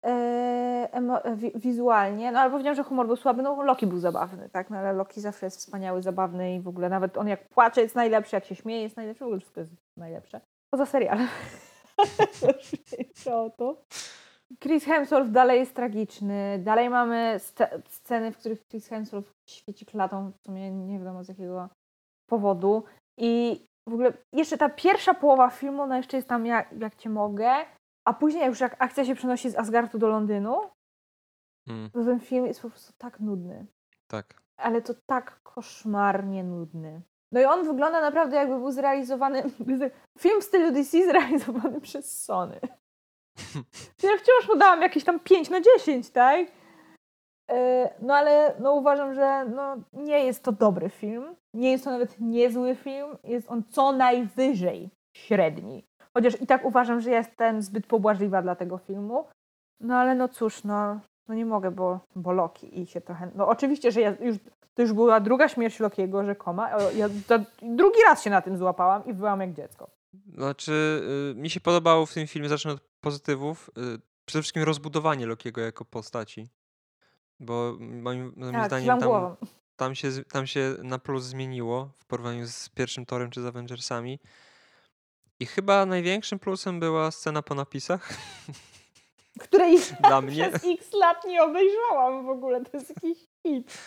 e, 0.05 1.35
wi, 1.37 1.53
wizualnie, 1.55 2.33
no 2.33 2.41
ale 2.41 2.51
powiedziałam, 2.51 2.77
że 2.77 2.83
humor 2.83 3.07
był 3.07 3.17
słaby, 3.17 3.43
no 3.43 3.63
Loki 3.63 3.87
był 3.87 3.99
zabawny, 3.99 4.49
tak? 4.49 4.71
No 4.71 4.77
ale 4.77 4.93
Loki 4.93 5.21
zawsze 5.21 5.47
jest 5.47 5.59
wspaniały, 5.59 6.03
zabawny 6.03 6.55
i 6.55 6.61
w 6.61 6.69
ogóle 6.69 6.89
nawet 6.89 7.19
on 7.19 7.29
jak 7.29 7.49
płacze 7.49 7.83
jest 7.83 7.95
najlepszy, 7.95 8.37
jak 8.37 8.45
się 8.45 8.55
śmieje 8.55 8.83
jest 8.83 8.97
najlepszy, 8.97 9.25
w 9.25 9.27
ogóle 9.27 9.41
wszystko 9.41 9.61
jest 9.61 9.73
najlepsze. 9.97 10.41
Poza 10.71 10.87
serialem. 10.87 11.29
to. 13.59 13.85
Chris 14.61 14.85
Hemsworth 14.85 15.31
dalej 15.31 15.61
jest 15.61 15.75
tragiczny. 15.75 16.59
Dalej 16.59 16.91
mamy 16.91 17.41
sceny, 17.89 18.33
w 18.33 18.39
których 18.39 18.69
Chris 18.69 18.89
Hemsworth 18.89 19.33
świeci 19.51 19.87
klatą, 19.87 20.33
w 20.33 20.39
sumie 20.47 20.71
nie 20.71 20.99
wiadomo 20.99 21.25
z 21.25 21.29
jakiego 21.29 21.69
powodu. 22.31 22.85
I 23.19 23.61
w 23.89 23.93
ogóle 23.93 24.13
jeszcze 24.33 24.59
ta 24.59 24.69
pierwsza 24.69 25.15
połowa 25.15 25.51
filmu, 25.51 25.87
no 25.87 25.97
jeszcze 25.97 26.17
jest 26.17 26.29
tam 26.29 26.47
jak, 26.47 26.73
jak 26.73 26.97
cię 26.97 27.11
mogę, 27.11 27.51
a 28.09 28.15
później 28.15 28.47
już 28.47 28.61
jak 28.61 28.77
akcja 28.79 29.05
się 29.05 29.15
przenosi 29.15 29.51
z 29.51 29.59
Asgardu 29.59 29.99
do 29.99 30.09
Londynu, 30.09 30.61
mm. 31.69 31.91
to 31.91 32.05
ten 32.05 32.21
film 32.21 32.47
jest 32.47 32.63
po 32.63 32.71
prostu 32.71 32.93
tak 32.99 33.21
nudny. 33.21 33.67
Tak. 34.11 34.43
Ale 34.57 34.83
to 34.83 34.95
tak 35.07 35.41
koszmarnie 35.43 36.45
nudny. 36.45 37.03
No 37.33 37.41
i 37.41 37.45
on 37.45 37.67
wygląda 37.67 38.01
naprawdę 38.01 38.37
jakby 38.37 38.59
był 38.59 38.71
zrealizowany, 38.71 39.43
film 40.19 40.41
w 40.41 40.45
stylu 40.45 40.73
DC 40.73 41.07
zrealizowany 41.07 41.81
przez 41.89 42.25
Sony. 42.25 42.61
Ja 44.03 44.11
wciąż 44.17 44.49
mu 44.49 44.57
dałam 44.57 44.83
jakieś 44.83 45.05
tam 45.05 45.21
5 45.21 45.51
na 45.51 45.61
10, 45.61 46.11
tak? 46.11 46.47
E, 47.51 47.91
no 48.03 48.15
ale 48.15 48.55
no 48.61 48.73
uważam, 48.73 49.15
że 49.15 49.45
no, 49.45 49.77
nie 49.93 50.25
jest 50.25 50.43
to 50.43 50.53
dobry 50.53 50.89
film. 50.89 51.37
Nie 51.55 51.71
jest 51.71 51.85
to 51.85 51.91
nawet 51.91 52.21
niezły 52.21 52.75
film. 52.75 53.17
Jest 53.25 53.51
on 53.51 53.63
co 53.71 53.93
najwyżej 53.93 54.91
średni. 55.17 55.85
Chociaż 56.15 56.43
i 56.43 56.47
tak 56.47 56.65
uważam, 56.65 57.01
że 57.01 57.11
jestem 57.11 57.63
zbyt 57.63 57.87
pobłażliwa 57.87 58.43
dla 58.43 58.55
tego 58.55 58.79
filmu. 58.79 59.25
No 59.81 59.97
ale 59.97 60.15
no 60.15 60.29
cóż, 60.29 60.65
no, 60.65 61.01
no 61.29 61.35
nie 61.35 61.47
mogę, 61.47 61.71
bo, 61.71 62.01
bo 62.17 62.33
Loki 62.33 62.81
i 62.81 62.87
się 62.87 63.01
trochę... 63.01 63.31
No 63.35 63.49
oczywiście, 63.49 63.93
że 63.93 64.01
ja 64.01 64.15
już, 64.21 64.37
to 64.75 64.83
już 64.83 64.93
była 64.93 65.21
druga 65.21 65.49
śmierć 65.49 65.81
Lokiego 65.81 66.25
rzekoma. 66.25 66.71
Ja 66.97 67.09
drugi 67.63 67.99
raz 68.07 68.23
się 68.23 68.31
na 68.31 68.43
tym 68.43 68.57
złapałam 68.57 69.05
i 69.07 69.15
byłam 69.15 69.41
jak 69.41 69.53
dziecko. 69.53 69.91
Znaczy, 70.35 71.03
y, 71.33 71.35
mi 71.35 71.51
się 71.51 71.61
podobało 71.61 72.07
w 72.07 72.15
tym 72.15 72.27
filmie, 72.27 72.49
zacznę 72.49 72.73
od 72.73 72.81
pozytywów, 73.05 73.71
y, 73.79 74.01
przede 74.25 74.43
wszystkim 74.43 74.63
rozbudowanie 74.63 75.27
Lokiego 75.27 75.61
jako 75.61 75.85
postaci. 75.85 76.49
Bo 77.41 77.77
moim, 77.81 78.33
moim 78.37 78.53
tak, 78.53 78.67
zdaniem 78.67 79.01
tam, 79.01 79.37
tam, 79.77 79.95
się, 79.95 80.11
tam 80.33 80.47
się 80.47 80.77
na 80.83 80.99
plus 80.99 81.25
zmieniło 81.25 81.91
w 81.97 82.05
porównaniu 82.05 82.47
z 82.47 82.69
pierwszym 82.69 83.07
torem 83.07 83.31
czy 83.31 83.43
z 83.43 83.47
Avengersami. 83.47 84.19
I 85.41 85.47
chyba 85.47 85.87
największym 85.87 86.39
plusem 86.39 86.81
była 86.81 87.11
scena 87.11 87.43
po 87.43 87.55
napisach. 87.55 88.09
Której 89.41 89.79
Dla 90.09 90.21
mnie. 90.21 90.49
przez 90.49 90.65
x 90.65 90.93
lat 90.93 91.25
nie 91.25 91.43
obejrzałam 91.43 92.27
w 92.27 92.29
ogóle. 92.29 92.65
To 92.65 92.77
jest 92.77 92.89
jakiś 92.89 93.19
hit. 93.43 93.79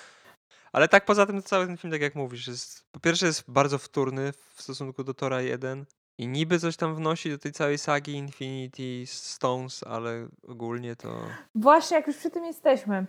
Ale 0.72 0.88
tak 0.88 1.06
poza 1.06 1.26
tym 1.26 1.44
cały 1.44 1.68
ten 1.68 1.78
film, 1.78 1.92
tak 1.92 2.02
jak 2.02 2.16
mówisz, 2.16 2.48
jest, 2.48 2.92
po 2.92 3.00
pierwsze 3.00 3.26
jest 3.26 3.52
bardzo 3.52 3.78
wtórny 3.78 4.34
w 4.56 4.62
stosunku 4.62 5.04
do 5.04 5.14
Tora 5.14 5.42
1 5.42 5.86
i 6.18 6.28
niby 6.28 6.60
coś 6.60 6.78
tam 6.78 6.96
wnosi 6.96 7.30
do 7.30 7.38
tej 7.38 7.52
całej 7.52 7.78
sagi 7.78 8.14
Infinity 8.14 9.06
Stones, 9.06 9.84
ale 9.84 10.28
ogólnie 10.48 10.96
to... 10.96 11.10
Właśnie, 11.56 11.98
jak 11.98 12.08
już 12.08 12.18
przy 12.18 12.32
tym 12.32 12.46
jesteśmy. 12.46 13.06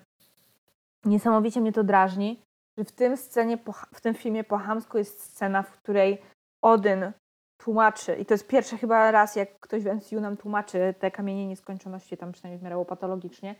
Niesamowicie 1.04 1.60
mnie 1.60 1.72
to 1.72 1.84
drażni, 1.84 2.42
że 2.78 2.84
w 2.84 2.92
tym 2.92 3.16
scenie, 3.16 3.58
w 3.94 4.00
tym 4.00 4.14
filmie 4.14 4.44
po 4.44 4.58
hamsku 4.58 4.98
jest 4.98 5.22
scena, 5.22 5.62
w 5.62 5.70
której 5.70 6.22
Odyn 6.62 7.12
tłumaczy, 7.58 8.16
i 8.16 8.26
to 8.26 8.34
jest 8.34 8.46
pierwszy 8.46 8.78
chyba 8.78 9.10
raz, 9.10 9.36
jak 9.36 9.60
ktoś 9.60 9.82
w 9.82 9.86
MCU 9.86 10.20
nam 10.20 10.36
tłumaczy 10.36 10.94
te 10.98 11.10
kamienie 11.10 11.46
nieskończoności, 11.46 12.16
tam 12.16 12.32
przynajmniej 12.32 12.58
w 12.58 12.62
miarę 12.62 12.84
patologicznie. 12.88 13.54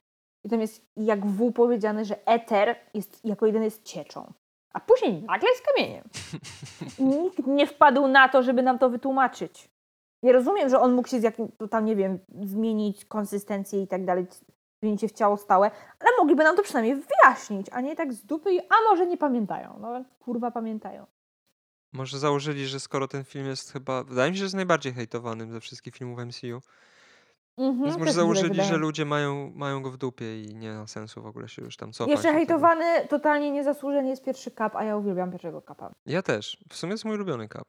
I 0.45 0.49
tam 0.49 0.61
jest 0.61 0.87
jak 0.97 1.27
w 1.27 1.53
powiedziane, 1.53 2.05
że 2.05 2.27
eter 2.27 2.77
jest, 2.95 3.25
jako 3.25 3.47
jedyny 3.47 3.65
jest 3.65 3.85
cieczą. 3.85 4.33
A 4.73 4.81
później 4.81 5.23
nagle 5.23 5.49
jest 5.49 5.63
kamieniem. 5.63 6.05
Nikt 6.99 7.47
nie 7.47 7.67
wpadł 7.67 8.09
na 8.09 8.29
to, 8.29 8.43
żeby 8.43 8.63
nam 8.63 8.79
to 8.79 8.91
wytłumaczyć. 8.91 9.69
Ja 10.23 10.33
rozumiem, 10.33 10.69
że 10.69 10.81
on 10.81 10.95
mógł 10.95 11.09
się 11.09 11.21
z 11.21 11.23
jakim, 11.23 11.49
tam, 11.71 11.85
nie 11.85 11.97
wiem, 11.97 12.19
zmienić 12.43 13.05
konsystencję 13.05 13.83
i 13.83 13.87
tak 13.87 14.05
dalej, 14.05 14.27
zmienić 14.83 15.01
się 15.01 15.09
w 15.09 15.13
ciało 15.13 15.37
stałe, 15.37 15.71
ale 16.01 16.11
mogliby 16.19 16.45
nam 16.45 16.57
to 16.57 16.63
przynajmniej 16.63 16.97
wyjaśnić, 16.97 17.67
a 17.73 17.81
nie 17.81 17.97
tak 17.97 18.13
z 18.13 18.25
dupy, 18.25 18.51
a 18.61 18.91
może 18.91 19.07
nie 19.07 19.17
pamiętają. 19.17 19.79
No 19.81 20.05
kurwa 20.21 20.51
pamiętają. 20.51 21.07
Może 21.93 22.19
założyli, 22.19 22.67
że 22.67 22.81
skoro 22.81 23.09
ten 23.09 23.25
film 23.25 23.47
jest 23.47 23.73
chyba, 23.73 24.05
wydaje 24.05 24.31
mi 24.31 24.37
się, 24.37 24.39
że 24.39 24.45
jest 24.45 24.55
najbardziej 24.55 24.93
hejtowanym 24.93 25.53
ze 25.53 25.61
wszystkich 25.61 25.95
filmów 25.95 26.19
MCU, 26.19 26.63
Mhm, 27.59 27.85
Więc 27.85 27.99
może 27.99 28.13
założyli, 28.13 28.63
że 28.63 28.77
ludzie 28.77 29.05
mają, 29.05 29.53
mają 29.55 29.83
go 29.83 29.91
w 29.91 29.97
dupie 29.97 30.43
i 30.43 30.55
nie 30.55 30.73
ma 30.73 30.87
sensu 30.87 31.23
w 31.23 31.27
ogóle 31.27 31.49
się 31.49 31.63
już 31.63 31.77
tam 31.77 31.93
cofać. 31.93 32.11
Jeszcze 32.11 32.33
hejtowany, 32.33 32.85
totalnie 33.09 33.51
niezasłużenie 33.51 34.11
jest 34.11 34.25
pierwszy 34.25 34.51
kap, 34.51 34.77
a 34.77 34.85
ja 34.85 34.97
uwielbiam 34.97 35.31
pierwszego 35.31 35.63
kapa. 35.63 35.91
Ja 36.07 36.23
też. 36.23 36.65
W 36.69 36.77
sumie 36.77 36.93
jest 36.93 37.05
mój 37.05 37.15
ulubiony 37.15 37.49
kap. 37.49 37.65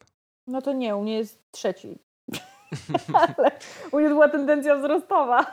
No 0.47 0.61
to 0.61 0.73
nie, 0.73 0.95
u 0.95 1.01
mnie 1.01 1.17
jest 1.17 1.51
trzeci. 1.51 1.99
Ale 3.13 3.51
u 3.91 3.99
mnie 3.99 4.09
była 4.09 4.29
tendencja 4.29 4.75
wzrostowa. 4.75 5.45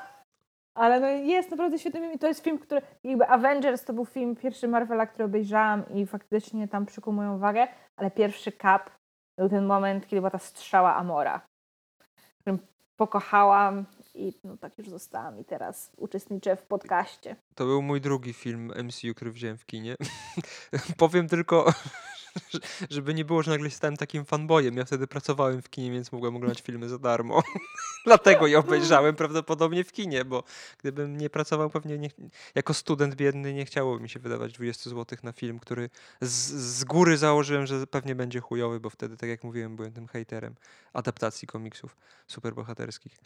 Ale 0.74 1.00
no 1.00 1.06
jest 1.06 1.50
naprawdę 1.50 1.78
świetny 1.78 2.12
i 2.12 2.18
to 2.18 2.26
jest 2.26 2.44
film, 2.44 2.58
który 2.58 2.82
jakby 3.04 3.28
Avengers 3.28 3.84
to 3.84 3.92
był 3.92 4.04
film 4.04 4.36
pierwszy 4.36 4.68
Marvela, 4.68 5.06
który 5.06 5.24
obejrzałam 5.24 5.82
i 5.94 6.06
faktycznie 6.06 6.68
tam 6.68 6.86
przykuł 6.86 7.12
moją 7.12 7.36
uwagę, 7.36 7.68
ale 7.96 8.10
pierwszy 8.10 8.52
kap 8.52 8.90
był 9.38 9.48
ten 9.48 9.66
moment, 9.66 10.06
kiedy 10.06 10.20
była 10.20 10.30
ta 10.30 10.38
strzała 10.38 10.96
Amora, 10.96 11.40
którym 12.40 12.58
pokochałam 12.96 13.84
i 14.16 14.32
no, 14.44 14.56
tak 14.56 14.78
już 14.78 14.88
zostałam 14.88 15.40
i 15.40 15.44
teraz 15.44 15.90
uczestniczę 15.96 16.56
w 16.56 16.62
podcaście. 16.62 17.36
To 17.54 17.64
był 17.64 17.82
mój 17.82 18.00
drugi 18.00 18.32
film 18.32 18.72
MCU, 18.84 19.14
który 19.14 19.32
wziąłem 19.32 19.58
w 19.58 19.66
kinie. 19.66 19.96
Powiem 20.96 21.28
tylko, 21.28 21.72
żeby 22.90 23.14
nie 23.14 23.24
było, 23.24 23.42
że 23.42 23.50
nagle 23.50 23.70
stałem 23.70 23.96
takim 23.96 24.24
fanboyem. 24.24 24.76
Ja 24.76 24.84
wtedy 24.84 25.06
pracowałem 25.06 25.62
w 25.62 25.70
kinie, 25.70 25.90
więc 25.90 26.12
mogłem 26.12 26.36
oglądać 26.36 26.60
filmy 26.60 26.88
za 26.88 26.98
darmo. 26.98 27.42
Dlatego 28.06 28.46
je 28.46 28.58
obejrzałem 28.58 29.16
prawdopodobnie 29.16 29.84
w 29.84 29.92
kinie, 29.92 30.24
bo 30.24 30.44
gdybym 30.78 31.16
nie 31.16 31.30
pracował, 31.30 31.70
pewnie 31.70 31.98
nie, 31.98 32.10
jako 32.54 32.74
student 32.74 33.14
biedny 33.14 33.54
nie 33.54 33.64
chciało 33.64 33.98
mi 33.98 34.08
się 34.08 34.20
wydawać 34.20 34.52
20 34.52 34.90
zł 34.90 35.18
na 35.22 35.32
film, 35.32 35.58
który 35.58 35.90
z, 36.20 36.52
z 36.52 36.84
góry 36.84 37.18
założyłem, 37.18 37.66
że 37.66 37.86
pewnie 37.86 38.14
będzie 38.14 38.40
chujowy, 38.40 38.80
bo 38.80 38.90
wtedy, 38.90 39.16
tak 39.16 39.28
jak 39.28 39.44
mówiłem, 39.44 39.76
byłem 39.76 39.92
tym 39.92 40.08
hejterem 40.08 40.54
adaptacji 40.92 41.48
komiksów 41.48 41.96
superbohaterskich. 42.26 43.20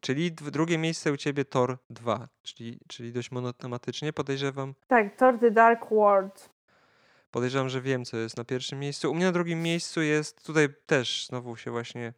Czyli 0.00 0.32
drugie 0.32 0.78
miejsce 0.78 1.12
u 1.12 1.16
ciebie 1.16 1.44
Thor 1.44 1.78
2, 1.90 2.28
czyli, 2.42 2.80
czyli 2.88 3.12
dość 3.12 3.30
monotematycznie 3.30 4.12
podejrzewam. 4.12 4.74
Tak, 4.88 5.16
Thor 5.16 5.38
The 5.38 5.50
Dark 5.50 5.90
World. 5.90 6.50
Podejrzewam, 7.30 7.68
że 7.68 7.80
wiem, 7.80 8.04
co 8.04 8.16
jest 8.16 8.36
na 8.36 8.44
pierwszym 8.44 8.78
miejscu. 8.78 9.10
U 9.10 9.14
mnie 9.14 9.24
na 9.24 9.32
drugim 9.32 9.62
miejscu 9.62 10.02
jest, 10.02 10.46
tutaj 10.46 10.68
też 10.86 11.26
znowu 11.26 11.56
się 11.56 11.70
właśnie 11.70 12.12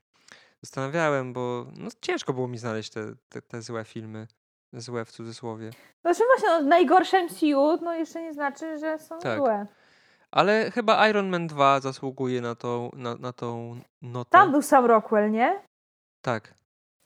zastanawiałem, 0.63 1.33
bo 1.33 1.67
no, 1.77 1.91
ciężko 2.01 2.33
było 2.33 2.49
mi 2.49 2.59
znaleźć 2.59 2.91
te, 2.91 3.15
te, 3.29 3.43
te 3.43 3.63
złe 3.63 3.85
filmy. 3.85 4.27
Złe 4.73 5.05
w 5.05 5.11
cudzysłowie. 5.11 5.71
Znaczy 6.01 6.23
właśnie, 6.27 6.49
no, 6.49 6.63
najgorsze 6.63 7.25
MCU, 7.25 7.79
no 7.83 7.95
jeszcze 7.95 8.23
nie 8.23 8.33
znaczy, 8.33 8.79
że 8.79 8.99
są 8.99 9.19
tak. 9.19 9.39
złe. 9.39 9.67
Ale 10.31 10.71
chyba 10.71 11.09
Iron 11.09 11.29
Man 11.29 11.47
2 11.47 11.81
zasługuje 11.81 12.41
na 12.41 12.55
tą, 12.55 12.91
na, 12.95 13.15
na 13.15 13.33
tą 13.33 13.81
notę. 14.03 14.31
Tam 14.31 14.51
był 14.51 14.63
Sam 14.63 14.87
Rockwell, 14.87 15.31
nie? 15.31 15.63
Tak. 16.23 16.55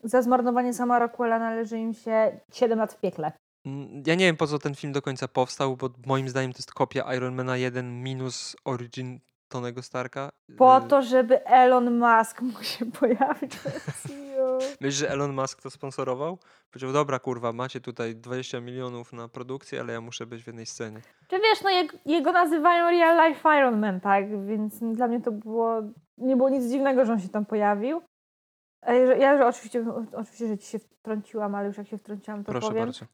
Za 0.05 0.23
zmarnowanie 0.23 0.75
sama 0.75 0.99
Rockwella 0.99 1.39
należy 1.39 1.79
im 1.79 1.95
się 1.95 2.41
7 2.53 2.79
lat 2.79 2.93
w 2.93 3.01
piekle. 3.01 3.33
Mm, 3.67 4.03
ja 4.07 4.15
nie 4.15 4.25
wiem, 4.25 4.37
po 4.37 4.47
co 4.47 4.59
ten 4.59 4.75
film 4.75 4.93
do 4.93 5.03
końca 5.03 5.29
powstał, 5.29 5.77
bo 5.77 5.91
moim 6.07 6.29
zdaniem 6.29 6.53
to 6.53 6.59
jest 6.59 6.73
kopia 6.73 7.15
Ironmana 7.15 7.57
1 7.57 8.03
minus 8.03 8.57
Origin 8.65 9.21
Tonego 9.49 9.83
Starka. 9.83 10.31
Po 10.59 10.79
y, 10.79 10.89
to, 10.89 11.03
żeby 11.03 11.47
Elon 11.47 11.99
Musk 11.99 12.43
mógł 12.49 12.63
się 12.63 12.87
pojawić 12.87 13.53
Myślisz, 14.81 14.95
że 14.95 15.11
Elon 15.11 15.33
Musk 15.33 15.63
to 15.63 15.71
sponsorował? 15.71 16.39
Powiedział, 16.71 16.93
dobra 16.93 17.19
kurwa, 17.19 17.53
macie 17.53 17.81
tutaj 17.81 18.17
20 18.17 18.61
milionów 18.61 19.13
na 19.13 19.29
produkcję, 19.29 19.81
ale 19.81 19.93
ja 19.93 20.01
muszę 20.01 20.27
być 20.27 20.43
w 20.43 20.47
jednej 20.47 20.67
scenie. 20.67 21.01
Czy 21.29 21.41
wiesz, 21.41 21.63
no 21.63 21.71
jego, 21.71 21.97
jego 22.07 22.33
nazywają 22.33 22.91
Real 22.91 23.29
Life 23.29 23.59
Iron 23.59 23.81
Man, 23.81 24.01
tak? 24.01 24.47
Więc 24.47 24.79
dla 24.79 25.09
mnie 25.09 25.21
to 25.21 25.33
było, 25.33 25.83
nie 26.19 26.37
było 26.37 26.49
nic 26.49 26.71
dziwnego, 26.71 27.05
że 27.05 27.13
on 27.13 27.21
się 27.21 27.29
tam 27.29 27.47
pojawił. 27.47 28.03
Ja 29.19 29.39
że 29.39 29.47
oczywiście, 29.47 29.85
oczywiście, 30.13 30.49
że 30.49 30.59
ci 30.59 30.67
się 30.67 30.79
wtrąciłam, 30.79 31.55
ale 31.55 31.67
już 31.67 31.79
jak 31.79 31.89
się 31.89 31.99
wtrąciłam, 31.99 32.45
to 32.45 32.53
Proszę 32.53 32.69
powiem. 32.69 32.85
Bardzo. 32.85 33.05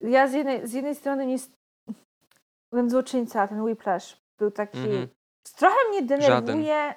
Ja 0.00 0.28
z 0.28 0.32
jednej, 0.32 0.68
z 0.68 0.72
jednej 0.72 0.94
strony 0.94 1.26
nie... 1.26 1.36
Ten 2.70 2.90
złoczyńca, 2.90 3.48
ten 3.48 3.62
Whiplash, 3.62 4.20
był 4.38 4.50
taki... 4.50 4.78
Mhm. 4.78 5.08
Trochę 5.56 5.76
mnie 5.90 6.02
denerwuje... 6.02 6.66
Żaden. 6.66 6.94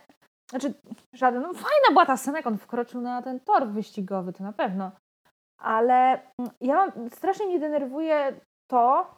Znaczy, 0.50 0.74
żaden. 1.14 1.42
No 1.42 1.54
fajna 1.54 1.90
była 1.90 2.06
ta 2.06 2.18
scena, 2.18 2.38
jak 2.38 2.48
on 2.48 2.58
wkroczył 2.58 3.02
na 3.02 3.22
ten 3.22 3.40
tor 3.40 3.68
wyścigowy, 3.68 4.34
to 4.34 4.44
na 4.44 4.54
pewno. 4.54 4.92
Ale 5.58 6.22
mm, 6.40 6.52
ja 6.62 6.76
mam... 6.76 7.10
Strasznie 7.10 7.46
mnie 7.46 7.60
denerwuje 7.60 8.40
to, 8.72 9.16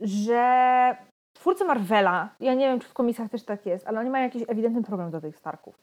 że 0.00 0.96
twórcy 1.36 1.64
Marvela, 1.64 2.34
ja 2.40 2.54
nie 2.54 2.68
wiem, 2.68 2.80
czy 2.80 2.88
w 2.88 2.94
komisjach 2.94 3.30
też 3.30 3.44
tak 3.44 3.66
jest, 3.66 3.86
ale 3.86 4.00
oni 4.00 4.10
mają 4.10 4.24
jakiś 4.24 4.42
ewidentny 4.48 4.82
problem 4.82 5.10
do 5.10 5.20
tych 5.20 5.36
Starków. 5.36 5.78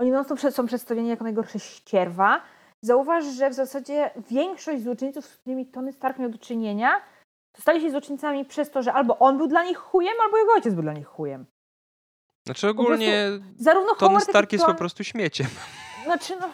Oni 0.00 0.10
non 0.10 0.24
są 0.50 0.66
przedstawieni 0.66 1.08
jako 1.08 1.24
najgorsze 1.24 1.58
ścierwa. 1.58 2.42
Zauważ, 2.82 3.24
że 3.24 3.50
w 3.50 3.54
zasadzie 3.54 4.10
większość 4.30 4.82
złoczyńców, 4.82 5.26
z 5.26 5.36
którymi 5.36 5.66
Tony 5.66 5.92
Stark 5.92 6.18
miał 6.18 6.30
do 6.30 6.38
czynienia, 6.38 6.90
stali 7.58 7.80
się 7.80 7.90
złoczyńcami 7.90 8.44
przez 8.44 8.70
to, 8.70 8.82
że 8.82 8.92
albo 8.92 9.18
on 9.18 9.38
był 9.38 9.46
dla 9.46 9.64
nich 9.64 9.78
chujem, 9.78 10.14
albo 10.24 10.38
jego 10.38 10.52
ojciec 10.52 10.74
był 10.74 10.82
dla 10.82 10.92
nich 10.92 11.06
chujem. 11.06 11.46
Znaczy 12.46 12.68
ogólnie 12.68 13.28
zarówno 13.56 13.94
Tony 13.94 14.20
Stark 14.20 14.52
jest 14.52 14.64
po 14.64 14.74
prostu 14.74 15.04
śmieciem. 15.04 15.46
Znaczy 16.04 16.36
no... 16.40 16.48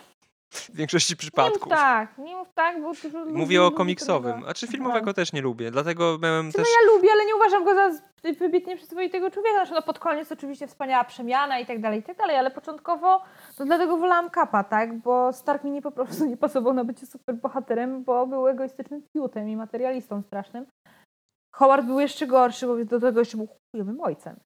w 0.72 0.76
większości 0.76 1.12
Nie 1.12 1.14
mów 1.14 1.18
przypadków. 1.18 1.68
tak, 1.68 2.18
nie 2.18 2.36
mów 2.36 2.52
tak, 2.54 2.82
bo 2.82 2.92
dużo 3.02 3.24
Mówię 3.24 3.62
o 3.62 3.70
komiksowym, 3.70 4.34
tego. 4.34 4.48
a 4.48 4.54
czy 4.54 4.66
filmowego 4.66 5.14
też 5.14 5.32
nie 5.32 5.42
lubię, 5.42 5.70
dlatego 5.70 6.18
miałem 6.22 6.52
Czy 6.52 6.58
no 6.58 6.64
też... 6.64 6.72
ja 6.82 6.94
lubię, 6.94 7.08
ale 7.12 7.24
nie 7.24 7.36
uważam 7.36 7.64
go 7.64 7.74
za 7.74 7.90
wybitnie 8.32 8.76
przyzwoitego 8.76 9.30
człowieka. 9.30 9.54
Znaczy, 9.56 9.72
no 9.72 9.82
pod 9.82 9.98
koniec 9.98 10.32
oczywiście 10.32 10.66
wspaniała 10.66 11.04
przemiana 11.04 11.58
i 11.58 11.66
tak 11.66 11.80
dalej, 11.80 12.00
i 12.00 12.02
tak 12.02 12.16
dalej, 12.16 12.36
ale 12.36 12.50
początkowo 12.50 13.22
to 13.56 13.64
dlatego 13.64 13.96
wolałam 13.96 14.30
Kapa, 14.30 14.64
tak? 14.64 14.98
Bo 14.98 15.32
Stark 15.32 15.64
mi 15.64 15.70
nie 15.70 15.82
po 15.82 15.90
prostu 15.90 16.24
nie 16.24 16.36
pasował 16.36 16.72
na 16.72 16.84
bycie 16.84 17.06
super 17.06 17.34
bohaterem, 17.34 18.04
bo 18.04 18.26
był 18.26 18.48
egoistycznym 18.48 19.02
fiutem 19.12 19.48
i 19.48 19.56
materialistą 19.56 20.22
strasznym. 20.22 20.66
Howard 21.54 21.86
był 21.86 22.00
jeszcze 22.00 22.26
gorszy, 22.26 22.66
bo 22.66 22.84
do 22.84 23.00
tego 23.00 23.20
jeszcze 23.20 23.36
był 23.36 23.48
chujowym 23.72 24.00
ojcem. 24.00 24.36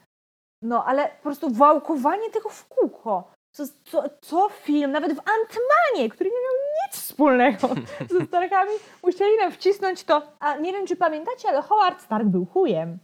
No, 0.62 0.84
ale 0.84 1.08
po 1.08 1.22
prostu 1.22 1.50
wałkowanie 1.50 2.30
tego 2.30 2.48
w 2.48 2.68
kółko. 2.68 3.32
Co, 3.52 3.64
co, 3.84 4.04
co 4.20 4.48
film, 4.48 4.92
nawet 4.92 5.12
w 5.12 5.18
Antmanie, 5.18 6.08
który 6.10 6.30
nie 6.30 6.36
miał 6.36 6.86
nic 6.86 7.00
wspólnego 7.00 7.68
ze 8.18 8.26
Starkami, 8.26 8.72
musieli 9.02 9.36
nam 9.38 9.52
wcisnąć 9.52 10.04
to. 10.04 10.22
A 10.40 10.56
nie 10.56 10.72
wiem, 10.72 10.86
czy 10.86 10.96
pamiętacie, 10.96 11.48
ale 11.48 11.62
Howard 11.62 12.02
Stark 12.02 12.24
był 12.24 12.46
chujem. 12.46 12.98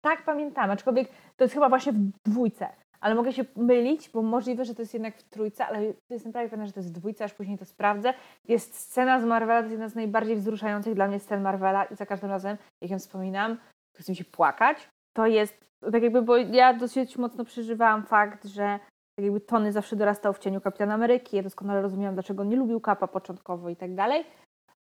Tak 0.00 0.24
pamiętam, 0.24 0.70
aczkolwiek 0.70 1.08
to 1.36 1.44
jest 1.44 1.54
chyba 1.54 1.68
właśnie 1.68 1.92
w 1.92 2.10
dwójce. 2.24 2.68
Ale 3.00 3.14
mogę 3.14 3.32
się 3.32 3.44
mylić, 3.56 4.08
bo 4.08 4.22
możliwe, 4.22 4.64
że 4.64 4.74
to 4.74 4.82
jest 4.82 4.94
jednak 4.94 5.16
w 5.16 5.22
trójce, 5.22 5.66
ale 5.66 5.92
jestem 6.10 6.32
prawie 6.32 6.48
pewna, 6.48 6.66
że 6.66 6.72
to 6.72 6.80
jest 6.80 6.90
w 6.90 6.98
dwójce, 6.98 7.24
aż 7.24 7.34
później 7.34 7.58
to 7.58 7.64
sprawdzę. 7.64 8.14
Jest 8.48 8.74
scena 8.74 9.20
z 9.20 9.24
Marvela, 9.24 9.60
to 9.60 9.64
jest 9.64 9.72
jedna 9.72 9.88
z 9.88 9.94
najbardziej 9.94 10.36
wzruszających 10.36 10.94
dla 10.94 11.08
mnie 11.08 11.20
scen 11.20 11.42
Marvela 11.42 11.84
i 11.84 11.96
za 11.96 12.06
każdym 12.06 12.30
razem, 12.30 12.56
jak 12.80 12.90
ją 12.90 12.98
wspominam, 12.98 13.56
to 13.96 14.02
chce 14.02 14.12
mi 14.12 14.16
się 14.16 14.24
płakać. 14.24 14.88
To 15.16 15.26
jest, 15.26 15.64
tak 15.92 16.02
jakby, 16.02 16.22
bo 16.22 16.36
ja 16.36 16.74
dosyć 16.74 17.16
mocno 17.16 17.44
przeżywałam 17.44 18.06
fakt, 18.06 18.44
że 18.44 18.78
tak 19.16 19.24
jakby 19.24 19.40
Tony 19.40 19.72
zawsze 19.72 19.96
dorastał 19.96 20.32
w 20.32 20.38
cieniu 20.38 20.60
Kapitana 20.60 20.94
Ameryki, 20.94 21.36
ja 21.36 21.42
doskonale 21.42 21.82
rozumiałam, 21.82 22.14
dlaczego 22.14 22.44
nie 22.44 22.56
lubił 22.56 22.80
Kapa 22.80 23.06
początkowo 23.06 23.68
i 23.68 23.76
tak 23.76 23.94
dalej. 23.94 24.24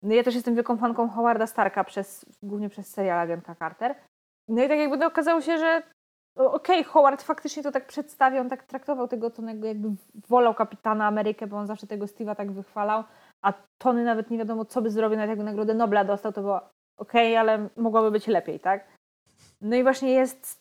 No 0.04 0.14
ja 0.14 0.24
też 0.24 0.36
jestem 0.36 0.56
wielką 0.56 0.78
fanką 0.78 1.10
Howarda 1.10 1.48
Starka, 1.48 1.84
przez, 1.84 2.26
głównie 2.44 2.70
przez 2.70 2.88
serial 2.88 3.20
Agentka 3.20 3.56
Carter. 3.56 3.96
No 4.48 4.64
i 4.64 4.68
tak 4.68 4.80
jakby 4.80 4.98
no, 4.98 5.08
okazało 5.08 5.42
się, 5.42 5.58
że 5.58 5.84
o, 6.38 6.54
okej, 6.54 6.84
Howard 6.84 7.24
faktycznie 7.24 7.64
to 7.64 7.72
tak 7.72 7.88
przedstawiał, 7.88 8.42
on 8.42 8.50
tak 8.50 8.64
traktował 8.64 9.08
tego 9.08 9.30
Tonego, 9.30 9.68
jakby 9.68 9.90
wolał 10.30 10.54
Kapitana 10.54 11.08
Amerykę, 11.08 11.48
bo 11.48 11.58
on 11.58 11.68
zawsze 11.68 11.88
tego 11.88 12.06
Steve'a 12.06 12.36
tak 12.36 12.52
wychwalał, 12.52 13.04
a 13.42 13.54
Tony 13.78 14.04
nawet 14.04 14.30
nie 14.30 14.38
wiadomo, 14.38 14.66
co 14.66 14.82
by 14.82 14.90
zrobił, 14.90 15.18
nawet 15.18 15.30
jakby 15.30 15.44
Nagrodę 15.44 15.74
Nobla 15.74 16.04
dostał, 16.04 16.34
to 16.34 16.42
było 16.42 16.62
okej, 16.98 17.38
ale 17.38 17.70
mogłoby 17.78 18.12
być 18.12 18.28
lepiej, 18.28 18.60
tak? 18.60 18.88
No 19.62 19.76
i 19.76 19.84
właśnie 19.84 20.14
jest 20.14 20.61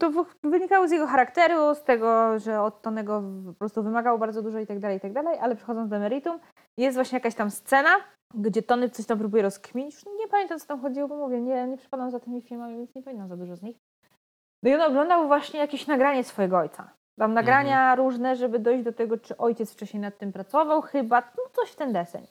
to 0.00 0.10
w- 0.10 0.34
wynikało 0.42 0.88
z 0.88 0.90
jego 0.90 1.06
charakteru, 1.06 1.74
z 1.74 1.82
tego, 1.82 2.38
że 2.38 2.62
od 2.62 2.82
Tonego 2.82 3.22
po 3.46 3.52
prostu 3.52 3.82
wymagał 3.82 4.18
bardzo 4.18 4.42
dużo 4.42 4.58
i 4.58 4.66
tak 4.66 4.78
dalej, 4.78 4.96
i 4.96 5.00
tak 5.00 5.12
dalej, 5.12 5.38
ale 5.40 5.56
przechodząc 5.56 5.90
do 5.90 5.98
meritum, 5.98 6.38
jest 6.76 6.96
właśnie 6.96 7.16
jakaś 7.16 7.34
tam 7.34 7.50
scena, 7.50 7.90
gdzie 8.34 8.62
Tony 8.62 8.90
coś 8.90 9.06
tam 9.06 9.18
próbuje 9.18 9.42
rozkminić, 9.42 9.94
już 9.94 10.06
nie 10.06 10.28
pamiętam 10.28 10.58
co 10.58 10.66
tam 10.66 10.80
chodziło, 10.80 11.08
bo 11.08 11.16
mówię, 11.16 11.40
nie, 11.40 11.66
nie 11.66 11.76
przypadam 11.76 12.10
za 12.10 12.20
tymi 12.20 12.42
filmami, 12.42 12.76
więc 12.76 12.94
nie 12.94 13.02
pamiętam 13.02 13.28
za 13.28 13.36
dużo 13.36 13.56
z 13.56 13.62
nich. 13.62 13.76
No 14.62 14.70
i 14.70 14.74
on 14.74 14.80
oglądał 14.80 15.26
właśnie 15.26 15.60
jakieś 15.60 15.86
nagranie 15.86 16.24
swojego 16.24 16.58
ojca. 16.58 16.90
Tam 17.18 17.34
nagrania 17.34 17.94
różne, 17.94 18.36
żeby 18.36 18.58
dojść 18.58 18.84
do 18.84 18.92
tego, 18.92 19.18
czy 19.18 19.36
ojciec 19.36 19.72
wcześniej 19.72 20.00
nad 20.00 20.18
tym 20.18 20.32
pracował, 20.32 20.82
chyba, 20.82 21.20
no 21.20 21.42
coś 21.52 21.70
w 21.70 21.76
ten 21.76 21.92
deseń. 21.92 22.26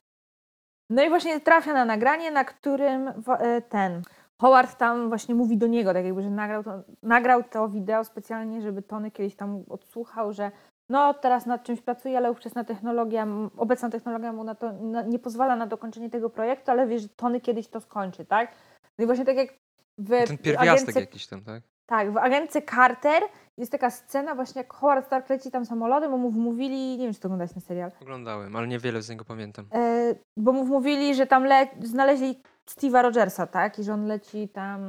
No 0.89 1.03
i 1.03 1.09
właśnie 1.09 1.39
trafia 1.39 1.73
na 1.73 1.85
nagranie, 1.85 2.31
na 2.31 2.43
którym 2.43 3.07
e, 3.07 3.61
ten 3.61 4.01
Howard 4.41 4.77
tam 4.77 5.09
właśnie 5.09 5.35
mówi 5.35 5.57
do 5.57 5.67
niego, 5.67 5.93
tak 5.93 6.05
jakby, 6.05 6.21
że 6.21 6.29
nagrał 6.29 6.63
to, 6.63 6.71
nagrał 7.03 7.43
to 7.43 7.69
wideo 7.69 8.03
specjalnie, 8.03 8.61
żeby 8.61 8.81
Tony 8.81 9.11
kiedyś 9.11 9.35
tam 9.35 9.63
odsłuchał, 9.69 10.33
że 10.33 10.51
no 10.89 11.13
teraz 11.13 11.45
nad 11.45 11.63
czymś 11.63 11.81
pracuje, 11.81 12.17
ale 12.17 12.31
ówczesna 12.31 12.63
technologia, 12.63 13.27
obecna 13.57 13.89
technologia 13.89 14.33
mu 14.33 14.43
na 14.43 14.55
to 14.55 14.71
na, 14.73 15.01
nie 15.01 15.19
pozwala 15.19 15.55
na 15.55 15.67
dokończenie 15.67 16.09
tego 16.09 16.29
projektu, 16.29 16.71
ale 16.71 16.87
wie, 16.87 16.99
że 16.99 17.09
Tony 17.09 17.41
kiedyś 17.41 17.67
to 17.67 17.79
skończy, 17.81 18.25
tak? 18.25 18.51
No 18.97 19.03
i 19.03 19.05
właśnie 19.05 19.25
tak 19.25 19.35
jak 19.37 19.49
w 19.97 20.27
Ten 20.27 20.37
pierwiastek 20.37 20.95
jakiś 20.95 21.27
tam, 21.27 21.41
tak? 21.41 21.63
tak, 21.85 22.11
w 22.11 22.17
agentce 22.17 22.61
Carter 22.61 23.23
jest 23.57 23.71
taka 23.71 23.89
scena 23.89 24.35
właśnie 24.35 24.61
jak 24.61 24.73
Howard 24.73 25.05
Stark 25.05 25.29
leci 25.29 25.51
tam 25.51 25.65
samolotem, 25.65 26.11
bo 26.11 26.17
mu 26.17 26.29
wmówili, 26.29 26.97
nie 26.97 27.03
wiem 27.05 27.13
czy 27.13 27.19
to 27.19 27.27
oglądać 27.27 27.53
ten 27.53 27.61
serial, 27.61 27.91
Oglądałem, 28.01 28.55
ale 28.55 28.67
niewiele 28.67 29.01
z 29.01 29.09
niego 29.09 29.25
pamiętam. 29.25 29.65
e, 29.73 30.15
bo 30.37 30.51
mu 30.53 30.65
wmówili, 30.65 31.15
że 31.15 31.27
tam 31.27 31.43
le- 31.45 31.67
znaleźli 31.81 32.41
Steve'a 32.71 33.01
Rogersa, 33.01 33.47
tak, 33.47 33.79
i 33.79 33.83
że 33.83 33.93
on 33.93 34.05
leci 34.05 34.49
tam 34.49 34.81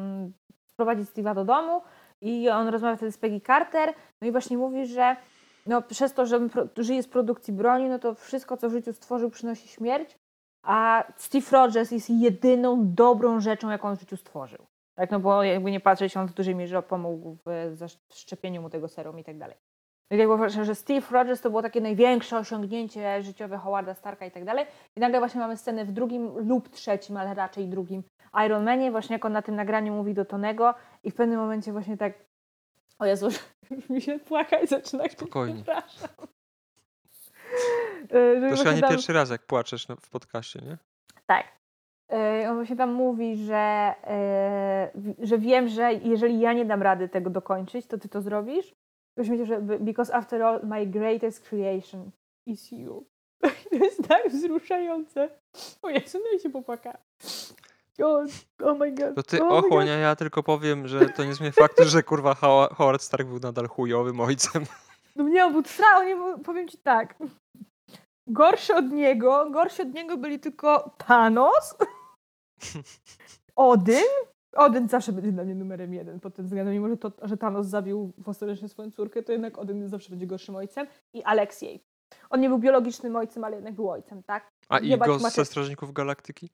sprowadzić 0.66 1.08
Steve'a 1.08 1.34
do 1.34 1.44
domu 1.44 1.82
i 2.20 2.48
on 2.48 2.68
rozmawia 2.68 2.96
wtedy 2.96 3.12
z 3.12 3.18
Peggy 3.18 3.40
Carter, 3.40 3.94
no 4.20 4.28
i 4.28 4.32
właśnie 4.32 4.58
mówi, 4.58 4.86
że 4.86 5.16
no, 5.66 5.82
przez 5.82 6.14
to, 6.14 6.26
że 6.26 6.48
żyje 6.76 7.02
z 7.02 7.08
produkcji 7.08 7.52
broni, 7.52 7.88
no 7.88 7.98
to 7.98 8.14
wszystko, 8.14 8.56
co 8.56 8.68
w 8.68 8.72
życiu 8.72 8.92
stworzył, 8.92 9.30
przynosi 9.30 9.68
śmierć, 9.68 10.18
a 10.62 11.04
Steve 11.16 11.46
Rogers 11.52 11.90
jest 11.90 12.10
jedyną 12.10 12.94
dobrą 12.94 13.40
rzeczą, 13.40 13.70
jaką 13.70 13.96
w 13.96 14.00
życiu 14.00 14.16
stworzył. 14.16 14.66
Tak, 14.94 15.10
no 15.10 15.20
bo 15.20 15.42
jakby 15.42 15.70
nie 15.70 15.80
patrzeć, 15.80 16.16
on 16.16 16.28
w 16.28 16.34
dużej 16.34 16.54
mierze 16.54 16.82
pomógł 16.82 17.36
w 17.46 17.70
zaszczepieniu 17.74 18.62
mu 18.62 18.70
tego 18.70 18.88
serum 18.88 19.18
i 19.18 19.24
tak 19.24 19.38
dalej. 19.38 19.56
No 20.10 20.16
i 20.16 20.20
jakby 20.20 20.34
uważam, 20.34 20.64
że 20.64 20.74
Steve 20.74 21.06
Rogers 21.10 21.40
to 21.40 21.50
było 21.50 21.62
takie 21.62 21.80
największe 21.80 22.38
osiągnięcie 22.38 23.22
życiowe 23.22 23.56
Howarda 23.58 23.94
Starka 23.94 24.26
i 24.26 24.30
tak 24.30 24.44
dalej. 24.44 24.66
I 24.96 25.00
nagle 25.00 25.18
właśnie 25.18 25.40
mamy 25.40 25.56
scenę 25.56 25.84
w 25.84 25.92
drugim 25.92 26.48
lub 26.48 26.68
trzecim, 26.68 27.16
ale 27.16 27.34
raczej 27.34 27.68
drugim 27.68 28.02
Iron 28.46 28.64
Manie, 28.64 28.90
właśnie 28.90 29.14
jak 29.14 29.24
on 29.24 29.32
na 29.32 29.42
tym 29.42 29.56
nagraniu 29.56 29.92
mówi 29.94 30.14
do 30.14 30.24
Tonego 30.24 30.74
i 31.04 31.10
w 31.10 31.14
pewnym 31.14 31.38
momencie 31.40 31.72
właśnie 31.72 31.96
tak 31.96 32.12
o 32.98 33.06
Jezu, 33.06 33.28
już 33.70 33.88
mi 33.90 34.00
się 34.02 34.18
płakać 34.18 34.68
zaczyna. 34.70 35.04
Spokojnie. 35.08 35.54
Przepraszam. 35.62 36.08
E, 38.10 38.50
To 38.50 38.56
chyba 38.56 38.72
nie 38.72 38.80
tam- 38.80 38.90
pierwszy 38.90 39.12
raz, 39.12 39.30
jak 39.30 39.42
płaczesz 39.46 39.88
na- 39.88 39.96
w 39.96 40.10
podcaście, 40.10 40.60
nie? 40.60 40.76
Tak. 41.26 41.44
E, 42.12 42.46
On 42.50 42.56
właśnie 42.56 42.76
tam 42.76 42.92
mówi, 42.92 43.36
że, 43.36 43.94
e, 44.04 44.90
że 45.18 45.38
wiem, 45.38 45.68
że 45.68 45.92
jeżeli 45.92 46.40
ja 46.40 46.52
nie 46.52 46.64
dam 46.64 46.82
rady 46.82 47.08
tego 47.08 47.30
dokończyć, 47.30 47.86
to 47.86 47.98
ty 47.98 48.08
to 48.08 48.20
zrobisz. 48.20 48.74
To 49.18 49.24
śmiecie, 49.24 49.46
że 49.46 49.60
because 49.60 50.14
after 50.14 50.42
all 50.42 50.60
my 50.62 50.86
greatest 50.86 51.48
creation 51.48 52.10
is 52.46 52.72
you. 52.72 53.04
To 53.70 53.76
jest 53.76 54.08
tak 54.08 54.28
wzruszające. 54.28 55.28
O 55.82 55.88
Jezu, 55.90 56.18
no 56.24 56.36
i 56.38 56.40
się 56.40 56.50
popłaka. 56.50 56.98
Oh, 58.02 58.24
oh 58.62 58.74
my 58.74 58.92
god. 58.92 59.14
To 59.14 59.22
ty 59.22 59.42
oh 59.42 59.50
my 59.50 59.56
ochłoń, 59.56 59.86
God. 59.86 59.94
a 59.94 59.98
ja 59.98 60.16
tylko 60.16 60.42
powiem, 60.42 60.88
że 60.88 61.08
to 61.08 61.24
nie 61.24 61.34
zmienia 61.34 61.52
faktu, 61.52 61.84
że 61.84 62.02
kurwa 62.02 62.34
Howa- 62.34 62.74
Howard 62.74 63.02
Stark 63.02 63.28
był 63.28 63.38
nadal 63.38 63.68
chujowym 63.68 64.20
ojcem. 64.20 64.64
No 65.16 65.28
nie, 65.28 65.44
on 65.44 65.52
był 65.52 65.62
tra, 65.62 65.86
on 65.96 66.06
nie 66.06 66.44
powiem 66.44 66.68
ci 66.68 66.78
tak. 66.78 67.14
Gorszy 68.26 68.74
od 68.74 68.92
niego, 68.92 69.50
gorsi 69.50 69.82
od 69.82 69.94
niego 69.94 70.16
byli 70.16 70.40
tylko 70.40 70.90
Thanos, 70.98 71.76
Odyn. 73.56 74.04
Odyn 74.56 74.88
zawsze 74.88 75.12
będzie 75.12 75.32
dla 75.32 75.44
mnie 75.44 75.54
numerem 75.54 75.94
jeden 75.94 76.20
pod 76.20 76.34
tym 76.34 76.44
względem, 76.44 76.74
mimo 76.74 76.88
że, 76.88 76.96
to, 76.96 77.12
że 77.22 77.36
Thanos 77.36 77.66
zabił 77.66 78.12
ostatecznie 78.26 78.68
swoją 78.68 78.90
córkę, 78.90 79.22
to 79.22 79.32
jednak 79.32 79.58
Odyn 79.58 79.88
zawsze 79.88 80.10
będzie 80.10 80.26
gorszym 80.26 80.56
ojcem. 80.56 80.86
I 81.14 81.22
Aleksiej. 81.24 81.80
On 82.30 82.40
nie 82.40 82.48
był 82.48 82.58
biologicznym 82.58 83.16
ojcem, 83.16 83.44
ale 83.44 83.56
jednak 83.56 83.74
był 83.74 83.90
ojcem, 83.90 84.22
tak? 84.22 84.48
A 84.68 84.78
Igo 84.78 85.18
macie- 85.18 85.34
ze 85.34 85.44
Strażników 85.44 85.92
Galaktyki? 85.92 86.50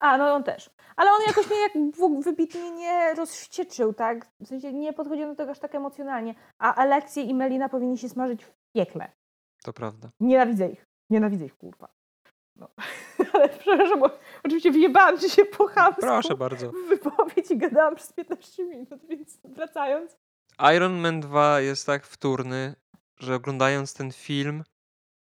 A, 0.00 0.18
no 0.18 0.34
on 0.34 0.44
też. 0.44 0.70
Ale 0.96 1.10
on 1.10 1.20
jakoś 1.26 1.46
mnie 1.46 1.60
jak 1.60 1.72
w- 1.94 2.24
wybitnie 2.24 2.70
nie 2.70 3.14
rozwścieczył, 3.14 3.94
tak? 3.94 4.26
W 4.40 4.46
sensie 4.46 4.72
nie 4.72 4.92
podchodził 4.92 5.26
do 5.26 5.34
tego 5.34 5.50
aż 5.50 5.58
tak 5.58 5.74
emocjonalnie. 5.74 6.34
A 6.58 6.74
Aleksiej 6.74 7.28
i 7.28 7.34
Melina 7.34 7.68
powinni 7.68 7.98
się 7.98 8.08
smażyć 8.08 8.44
w 8.44 8.52
piekle. 8.76 9.12
To 9.64 9.72
prawda. 9.72 10.08
Nienawidzę 10.20 10.68
ich. 10.68 10.84
Nienawidzę 11.10 11.44
ich, 11.44 11.56
kurwa. 11.56 11.88
No. 12.56 12.68
Ale 13.32 13.48
przepraszam, 13.48 14.00
bo 14.00 14.10
oczywiście 14.44 14.72
wyjebałam 14.72 15.18
ci 15.18 15.30
się 15.30 15.44
po 15.44 15.66
chamsku 15.66 16.00
Proszę 16.00 16.36
bardzo. 16.36 16.72
wypowiedź 16.88 17.50
i 17.50 17.56
gadałam 17.58 17.96
przez 17.96 18.12
15 18.12 18.64
minut, 18.64 19.00
więc 19.08 19.38
wracając. 19.44 20.16
Iron 20.76 20.92
Man 21.00 21.20
2 21.20 21.60
jest 21.60 21.86
tak 21.86 22.06
wtórny, 22.06 22.74
że 23.18 23.34
oglądając 23.34 23.94
ten 23.94 24.12
film 24.12 24.64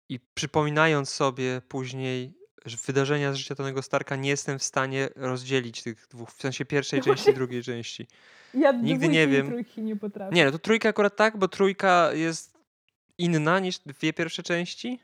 i 0.08 0.20
przypominając 0.34 1.08
sobie 1.10 1.62
później 1.68 2.38
wydarzenia 2.86 3.32
z 3.32 3.36
życia 3.36 3.54
Tonego 3.54 3.82
Starka, 3.82 4.16
nie 4.16 4.30
jestem 4.30 4.58
w 4.58 4.62
stanie 4.62 5.08
rozdzielić 5.16 5.82
tych 5.82 6.06
dwóch, 6.10 6.30
w 6.30 6.40
sensie 6.40 6.64
pierwszej 6.64 7.00
części 7.06 7.30
i 7.30 7.34
drugiej 7.34 7.62
części. 7.62 8.06
Ja 8.54 8.72
Nigdy 8.72 9.08
nie 9.08 9.28
wiem. 9.28 9.48
trójki 9.48 9.82
nie 9.82 9.96
potrafię. 9.96 10.34
Nie, 10.36 10.44
no 10.44 10.50
to 10.50 10.58
trójka 10.58 10.88
akurat 10.88 11.16
tak, 11.16 11.36
bo 11.36 11.48
trójka 11.48 12.12
jest 12.12 12.58
inna 13.18 13.58
niż 13.58 13.78
dwie 13.78 14.12
pierwsze 14.12 14.42
części 14.42 15.00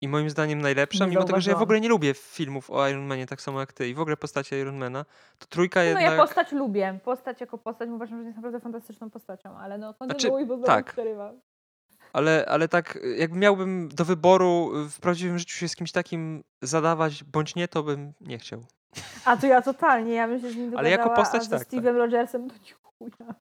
i 0.00 0.08
moim 0.08 0.30
zdaniem 0.30 0.62
najlepsza, 0.62 1.04
Nie 1.04 1.10
mimo 1.10 1.24
tego, 1.24 1.40
że 1.40 1.50
ja 1.50 1.56
w 1.56 1.62
ogóle 1.62 1.80
nie 1.80 1.88
lubię 1.88 2.14
filmów 2.14 2.70
o 2.70 2.88
Iron 2.88 3.06
Manie 3.06 3.26
tak 3.26 3.40
samo 3.40 3.60
jak 3.60 3.72
ty 3.72 3.88
i 3.88 3.94
w 3.94 4.00
ogóle 4.00 4.16
postaci 4.16 4.54
Ironmana, 4.54 5.04
to 5.38 5.46
trójka 5.46 5.80
No 5.80 5.86
jednak... 5.86 6.04
ja 6.04 6.16
postać 6.16 6.52
lubię. 6.52 6.98
Postać 7.04 7.40
jako 7.40 7.58
postać 7.58 7.88
uważam, 7.90 8.18
że 8.18 8.24
jest 8.24 8.36
naprawdę 8.36 8.60
fantastyczną 8.60 9.10
postacią, 9.10 9.56
ale 9.56 9.78
no 9.78 9.94
kontynuuj, 9.94 10.46
bo 10.46 10.56
znowu 10.56 10.66
tak. 10.66 10.92
przerywam. 10.92 11.40
Ale, 12.12 12.46
ale 12.48 12.68
tak, 12.68 12.98
jakby 13.16 13.38
miałbym 13.38 13.88
do 13.88 14.04
wyboru 14.04 14.70
w 14.90 15.00
prawdziwym 15.00 15.38
życiu 15.38 15.56
się 15.56 15.68
z 15.68 15.76
kimś 15.76 15.92
takim 15.92 16.44
zadawać, 16.62 17.24
bądź 17.24 17.54
nie, 17.54 17.68
to 17.68 17.82
bym 17.82 18.12
nie 18.20 18.38
chciał. 18.38 18.64
A 19.24 19.36
to 19.36 19.46
ja 19.46 19.62
totalnie, 19.62 20.14
ja 20.14 20.28
bym 20.28 20.40
się 20.40 20.50
z 20.50 20.56
nim 20.56 20.76
Ale 20.76 20.90
jako 20.90 21.04
dogadała, 21.04 21.24
postać 21.24 21.42
a 21.42 21.44
ze 21.44 21.58
tak, 21.58 21.68
Steve'em 21.68 21.96
Rogersem 21.96 22.50
to 22.50 22.54
nie 22.54 22.72
chuja. 22.82 23.34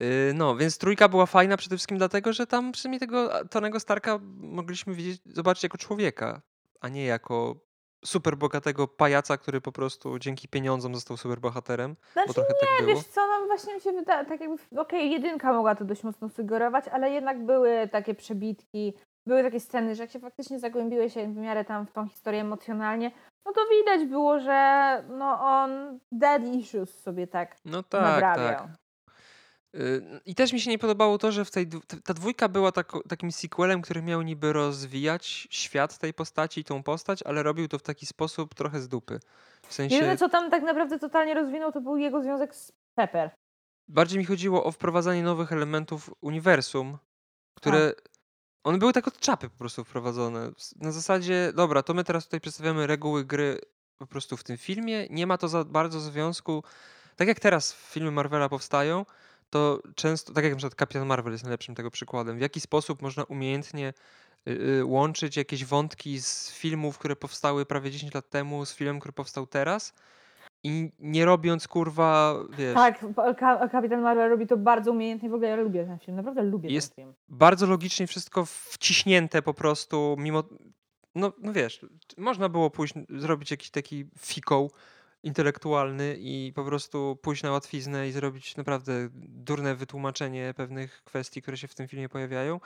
Yy, 0.00 0.34
no, 0.34 0.56
więc 0.56 0.78
trójka 0.78 1.08
była 1.08 1.26
fajna 1.26 1.56
przede 1.56 1.76
wszystkim 1.76 1.98
dlatego, 1.98 2.32
że 2.32 2.46
tam 2.46 2.72
przynajmniej 2.72 3.00
tego 3.00 3.44
Tonego 3.50 3.80
Starka 3.80 4.18
mogliśmy 4.36 4.94
widzieć, 4.94 5.22
zobaczyć 5.24 5.62
jako 5.62 5.78
człowieka, 5.78 6.40
a 6.80 6.88
nie 6.88 7.04
jako 7.04 7.56
super 8.04 8.36
bogatego 8.36 8.88
pajaca, 8.88 9.36
który 9.36 9.60
po 9.60 9.72
prostu 9.72 10.18
dzięki 10.18 10.48
pieniądzom 10.48 10.94
został 10.94 11.16
super 11.16 11.40
bohaterem. 11.40 11.96
Znaczy 12.12 12.28
bo 12.28 12.34
trochę 12.34 12.54
tak 12.60 12.68
nie, 12.80 12.86
było. 12.86 12.96
wiesz 12.96 13.06
co, 13.06 13.26
nam 13.26 13.46
właśnie 13.46 13.74
mi 13.74 13.80
się 13.80 13.92
wydaje, 13.92 14.24
tak 14.26 14.40
jakby, 14.40 14.80
okej, 14.80 15.10
jedynka 15.10 15.52
mogła 15.52 15.74
to 15.74 15.84
dość 15.84 16.02
mocno 16.02 16.28
sugerować, 16.28 16.84
ale 16.88 17.10
jednak 17.10 17.44
były 17.46 17.88
takie 17.92 18.14
przebitki, 18.14 18.94
były 19.26 19.42
takie 19.42 19.60
sceny, 19.60 19.94
że 19.94 20.02
jak 20.02 20.10
się 20.10 20.20
faktycznie 20.20 20.58
zagłębiłeś 20.58 21.14
się 21.14 21.28
w 21.32 21.36
miarę 21.36 21.64
tam 21.64 21.86
w 21.86 21.92
tą 21.92 22.08
historię 22.08 22.40
emocjonalnie, 22.40 23.10
no 23.46 23.52
to 23.52 23.60
widać 23.78 24.08
było, 24.08 24.40
że 24.40 25.02
no 25.08 25.40
on 25.40 25.98
dead 26.12 26.42
issues 26.44 26.98
sobie 26.98 27.26
tak 27.26 27.56
No 27.64 27.82
tak, 27.82 28.02
nadrabiał. 28.02 28.66
tak. 28.66 28.85
Yy, 29.72 30.20
I 30.24 30.34
też 30.34 30.52
mi 30.52 30.60
się 30.60 30.70
nie 30.70 30.78
podobało 30.78 31.18
to, 31.18 31.32
że 31.32 31.44
w 31.44 31.50
tej, 31.50 31.68
ta 32.04 32.14
dwójka 32.14 32.48
była 32.48 32.70
tako- 32.72 33.08
takim 33.08 33.32
sequelem, 33.32 33.82
który 33.82 34.02
miał 34.02 34.22
niby 34.22 34.52
rozwijać 34.52 35.48
świat 35.50 35.98
tej 35.98 36.14
postaci 36.14 36.60
i 36.60 36.64
tą 36.64 36.82
postać, 36.82 37.22
ale 37.22 37.42
robił 37.42 37.68
to 37.68 37.78
w 37.78 37.82
taki 37.82 38.06
sposób 38.06 38.54
trochę 38.54 38.80
z 38.80 38.88
dupy. 38.88 39.20
W 39.68 39.74
sensie 39.74 39.94
Jedyne, 39.96 40.16
co 40.16 40.28
tam 40.28 40.50
tak 40.50 40.62
naprawdę 40.62 40.98
totalnie 40.98 41.34
rozwinął, 41.34 41.72
to 41.72 41.80
był 41.80 41.96
jego 41.96 42.22
związek 42.22 42.54
z 42.54 42.72
Pepper. 42.94 43.30
bardziej 43.88 44.18
mi 44.18 44.24
chodziło 44.24 44.64
o 44.64 44.72
wprowadzanie 44.72 45.22
nowych 45.22 45.52
elementów 45.52 46.10
uniwersum, 46.20 46.98
które 47.54 47.92
one 48.64 48.78
były 48.78 48.92
tak 48.92 49.08
od 49.08 49.18
czapy 49.18 49.50
po 49.50 49.58
prostu 49.58 49.84
wprowadzone. 49.84 50.50
Na 50.76 50.92
zasadzie, 50.92 51.52
dobra, 51.54 51.82
to 51.82 51.94
my 51.94 52.04
teraz 52.04 52.24
tutaj 52.24 52.40
przedstawiamy 52.40 52.86
reguły 52.86 53.24
gry 53.24 53.60
po 53.98 54.06
prostu 54.06 54.36
w 54.36 54.44
tym 54.44 54.56
filmie. 54.56 55.06
Nie 55.10 55.26
ma 55.26 55.38
to 55.38 55.48
za 55.48 55.64
bardzo 55.64 56.00
związku. 56.00 56.64
Tak 57.16 57.28
jak 57.28 57.40
teraz 57.40 57.72
filmy 57.72 58.10
Marvela 58.10 58.48
powstają, 58.48 59.06
to 59.50 59.80
często, 59.94 60.32
tak 60.32 60.44
jak 60.44 60.52
na 60.52 60.56
przykład 60.56 60.74
Kapitan 60.74 61.06
Marvel 61.06 61.32
jest 61.32 61.44
najlepszym 61.44 61.74
tego 61.74 61.90
przykładem, 61.90 62.38
w 62.38 62.40
jaki 62.40 62.60
sposób 62.60 63.02
można 63.02 63.24
umiejętnie 63.24 63.92
y, 64.48 64.50
y, 64.50 64.84
łączyć 64.84 65.36
jakieś 65.36 65.64
wątki 65.64 66.20
z 66.20 66.50
filmów, 66.52 66.98
które 66.98 67.16
powstały 67.16 67.66
prawie 67.66 67.90
10 67.90 68.14
lat 68.14 68.30
temu, 68.30 68.64
z 68.66 68.74
filmem, 68.74 69.00
który 69.00 69.12
powstał 69.12 69.46
teraz 69.46 69.94
i 70.64 70.92
nie 70.98 71.24
robiąc 71.24 71.68
kurwa, 71.68 72.34
wiesz, 72.58 72.74
Tak, 72.74 73.04
Ka- 73.38 73.68
Kapitan 73.68 74.00
Marvel 74.00 74.30
robi 74.30 74.46
to 74.46 74.56
bardzo 74.56 74.90
umiejętnie, 74.92 75.30
w 75.30 75.34
ogóle 75.34 75.48
ja 75.48 75.56
lubię 75.56 75.84
ten 75.84 75.98
film, 75.98 76.16
naprawdę 76.16 76.42
lubię 76.42 76.68
Jest- 76.68 76.94
ten 76.94 77.04
film. 77.04 77.14
bardzo 77.28 77.66
logicznie 77.66 78.06
wszystko 78.06 78.44
wciśnięte 78.46 79.42
po 79.42 79.54
prostu, 79.54 80.16
mimo. 80.18 80.42
No, 81.14 81.32
no 81.38 81.52
wiesz, 81.52 81.86
można 82.18 82.48
było 82.48 82.70
pójść, 82.70 82.94
zrobić 83.08 83.50
jakiś 83.50 83.70
taki 83.70 84.04
fikoł 84.18 84.70
intelektualny 85.26 86.16
i 86.18 86.52
po 86.54 86.64
prostu 86.64 87.18
pójść 87.22 87.42
na 87.42 87.50
łatwiznę 87.50 88.08
i 88.08 88.12
zrobić 88.12 88.56
naprawdę 88.56 88.92
durne 89.14 89.74
wytłumaczenie 89.74 90.54
pewnych 90.56 91.04
kwestii, 91.04 91.42
które 91.42 91.56
się 91.56 91.68
w 91.68 91.74
tym 91.74 91.88
filmie 91.88 92.08
pojawiają. 92.08 92.60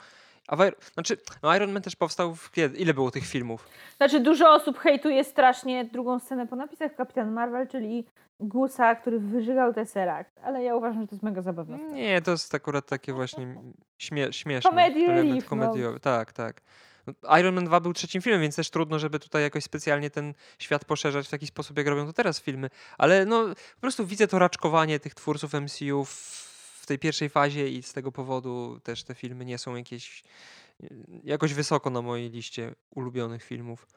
A 0.47 0.55
w, 0.55 0.71
znaczy, 0.93 1.17
no 1.43 1.55
Iron 1.55 1.71
Man 1.71 1.81
też 1.81 1.95
powstał 1.95 2.35
w 2.35 2.51
kiedy? 2.51 2.77
Ile 2.77 2.93
było 2.93 3.11
tych 3.11 3.25
filmów? 3.25 3.67
Znaczy 3.97 4.19
dużo 4.19 4.53
osób 4.53 4.79
hejtuje 4.79 5.23
strasznie 5.23 5.85
drugą 5.85 6.19
scenę 6.19 6.47
po 6.47 6.55
napisach 6.55 6.95
Kapitan 6.95 7.31
Marvel, 7.31 7.67
czyli 7.67 8.05
Gusa, 8.39 8.95
który 8.95 9.19
wyżygał 9.19 9.73
Tesseract, 9.73 10.39
ale 10.43 10.63
ja 10.63 10.75
uważam, 10.75 11.01
że 11.01 11.07
to 11.07 11.15
jest 11.15 11.23
mega 11.23 11.41
zabawne. 11.41 11.77
Nie, 11.77 12.21
to 12.21 12.31
jest 12.31 12.55
akurat 12.55 12.85
takie 12.85 13.13
właśnie 13.13 13.55
śmie 13.97 14.33
śmieszne. 14.33 14.69
Comedy 14.69 14.99
element 14.99 15.29
relief, 15.29 15.43
no. 15.43 15.49
komediowy. 15.49 15.99
Tak, 15.99 16.33
tak. 16.33 16.61
Iron 17.39 17.55
Man 17.55 17.65
2 17.65 17.79
był 17.79 17.93
trzecim 17.93 18.21
filmem, 18.21 18.41
więc 18.41 18.55
też 18.55 18.69
trudno, 18.69 18.99
żeby 18.99 19.19
tutaj 19.19 19.43
jakoś 19.43 19.63
specjalnie 19.63 20.09
ten 20.09 20.33
świat 20.59 20.85
poszerzać 20.85 21.27
w 21.27 21.29
taki 21.29 21.47
sposób, 21.47 21.77
jak 21.77 21.87
robią 21.87 22.05
to 22.05 22.13
teraz 22.13 22.39
filmy. 22.41 22.69
Ale 22.97 23.25
no, 23.25 23.45
po 23.75 23.81
prostu 23.81 24.05
widzę 24.05 24.27
to 24.27 24.39
raczkowanie 24.39 24.99
tych 24.99 25.13
twórców 25.15 25.53
MCU 25.53 26.05
w, 26.05 26.51
tej 26.91 26.99
pierwszej 26.99 27.29
fazie 27.29 27.69
i 27.69 27.83
z 27.83 27.93
tego 27.93 28.11
powodu 28.11 28.79
też 28.83 29.03
te 29.03 29.15
filmy 29.15 29.45
nie 29.45 29.57
są 29.57 29.75
jakieś 29.75 30.23
jakoś 31.23 31.53
wysoko 31.53 31.89
na 31.89 32.01
mojej 32.01 32.29
liście 32.29 32.75
ulubionych 32.95 33.43
filmów. 33.43 33.87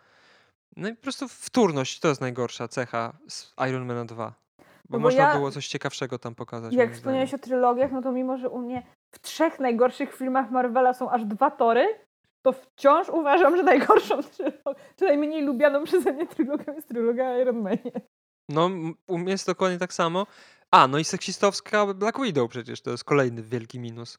No 0.76 0.88
i 0.88 0.94
po 0.94 1.02
prostu 1.02 1.28
wtórność 1.28 2.00
to 2.00 2.08
jest 2.08 2.20
najgorsza 2.20 2.68
cecha 2.68 3.12
z 3.28 3.54
Iron 3.68 3.86
Man 3.86 4.06
2. 4.06 4.26
Bo, 4.26 4.64
No 4.64 4.64
bo 4.88 4.98
można 4.98 5.22
ja- 5.22 5.36
było 5.36 5.50
coś 5.50 5.68
ciekawszego 5.68 6.18
tam 6.18 6.34
pokazać. 6.34 6.74
Jak 6.74 6.94
wspomniałeś 6.94 7.34
o 7.34 7.38
trylogiach, 7.38 7.92
no 7.92 8.02
to 8.02 8.12
mimo, 8.12 8.38
że 8.38 8.48
u 8.48 8.58
mnie 8.58 8.82
w 9.14 9.18
trzech 9.18 9.60
najgorszych 9.60 10.16
filmach 10.16 10.50
Marvela 10.50 10.94
są 10.94 11.10
aż 11.10 11.24
dwa 11.24 11.50
tory, 11.50 11.98
to 12.44 12.52
wciąż 12.52 13.08
uważam, 13.08 13.56
że 13.56 13.62
najgorszą 13.62 14.22
trylogią, 14.22 14.74
czy 14.96 15.04
najmniej 15.04 15.42
lubianą 15.42 15.84
przeze 15.84 16.12
mnie 16.12 16.26
trylogią 16.26 16.74
jest 16.74 16.88
trylogia 16.88 17.38
Iron 17.38 17.62
Manie. 17.62 17.92
No, 18.48 18.66
m- 18.66 18.94
u 19.08 19.18
mnie 19.18 19.32
jest 19.32 19.46
dokładnie 19.46 19.78
tak 19.78 19.92
samo. 19.92 20.26
A, 20.70 20.88
no 20.88 20.98
i 20.98 21.04
seksistowska 21.04 21.94
Black 21.94 22.20
Widow 22.20 22.50
przecież, 22.50 22.82
to 22.82 22.90
jest 22.90 23.04
kolejny 23.04 23.42
wielki 23.42 23.78
minus 23.80 24.18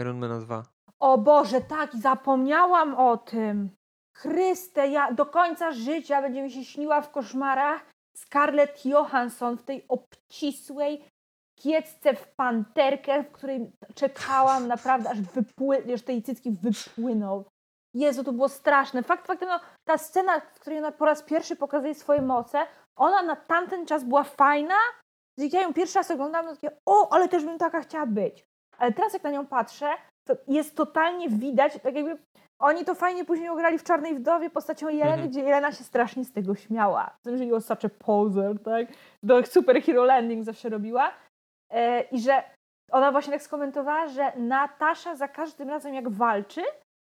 Iron 0.00 0.18
Mana 0.18 0.38
2. 0.40 0.62
O 1.00 1.18
Boże, 1.18 1.60
tak, 1.60 1.96
zapomniałam 1.96 2.94
o 2.94 3.16
tym. 3.16 3.70
Chryste, 4.16 4.88
ja 4.88 5.12
do 5.12 5.26
końca 5.26 5.72
życia 5.72 6.22
będzie 6.22 6.42
mi 6.42 6.50
się 6.50 6.64
śniła 6.64 7.00
w 7.00 7.10
koszmarach 7.10 7.86
Scarlett 8.16 8.86
Johansson 8.86 9.56
w 9.56 9.62
tej 9.62 9.84
obcisłej 9.88 11.04
kiecce 11.60 12.14
w 12.14 12.28
panterkę, 12.36 13.22
w 13.22 13.32
której 13.32 13.70
czekałam 13.94 14.68
naprawdę, 14.68 15.10
aż 15.10 15.20
wypły, 15.20 15.84
aż 15.94 16.02
tej 16.02 16.22
cycki 16.22 16.50
wypłynął. 16.62 17.44
Jezu, 17.94 18.24
to 18.24 18.32
było 18.32 18.48
straszne. 18.48 19.02
Fakt 19.02 19.26
faktem, 19.26 19.48
no, 19.48 19.60
ta 19.88 19.98
scena, 19.98 20.40
w 20.40 20.60
której 20.60 20.78
ona 20.78 20.92
po 20.92 21.04
raz 21.04 21.22
pierwszy 21.22 21.56
pokazuje 21.56 21.94
swoje 21.94 22.22
moce, 22.22 22.58
ona 22.98 23.22
na 23.22 23.36
tamten 23.36 23.86
czas 23.86 24.04
była 24.04 24.24
fajna. 24.24 24.74
Jak 25.38 25.52
ja 25.52 25.62
ją 25.62 25.74
pierwszy 25.74 25.98
raz 25.98 26.10
oglądałam, 26.10 26.46
to 26.46 26.54
takie, 26.54 26.76
o, 26.88 27.12
ale 27.12 27.28
też 27.28 27.44
bym 27.44 27.58
taka 27.58 27.80
chciała 27.80 28.06
być. 28.06 28.44
Ale 28.78 28.92
teraz 28.92 29.12
jak 29.12 29.22
na 29.22 29.30
nią 29.30 29.46
patrzę, 29.46 29.86
to 30.28 30.34
jest 30.48 30.76
totalnie 30.76 31.28
widać, 31.28 31.72
tak 31.82 31.94
jakby 31.94 32.18
oni 32.60 32.84
to 32.84 32.94
fajnie 32.94 33.24
później 33.24 33.48
ograli 33.48 33.78
w 33.78 33.84
Czarnej 33.84 34.14
Wdowie 34.14 34.50
postacią 34.50 34.88
Jeleny, 34.88 35.10
Mhm. 35.12 35.28
gdzie 35.28 35.40
Jelena 35.40 35.72
się 35.72 35.84
strasznie 35.84 36.24
z 36.24 36.32
tego 36.32 36.54
śmiała. 36.54 37.16
Z 37.20 37.22
tym, 37.22 37.36
że 37.38 37.46
was 37.46 37.64
such 37.66 37.84
a 37.84 37.88
poser, 38.04 38.62
tak? 38.62 38.86
Do 39.22 39.46
superhero 39.46 40.04
landing 40.04 40.44
zawsze 40.44 40.68
robiła. 40.68 41.12
E, 41.70 42.00
I 42.02 42.20
że 42.20 42.42
ona 42.90 43.12
właśnie 43.12 43.32
tak 43.32 43.42
skomentowała, 43.42 44.08
że 44.08 44.32
Natasza 44.36 45.16
za 45.16 45.28
każdym 45.28 45.68
razem 45.68 45.94
jak 45.94 46.08
walczy, 46.08 46.62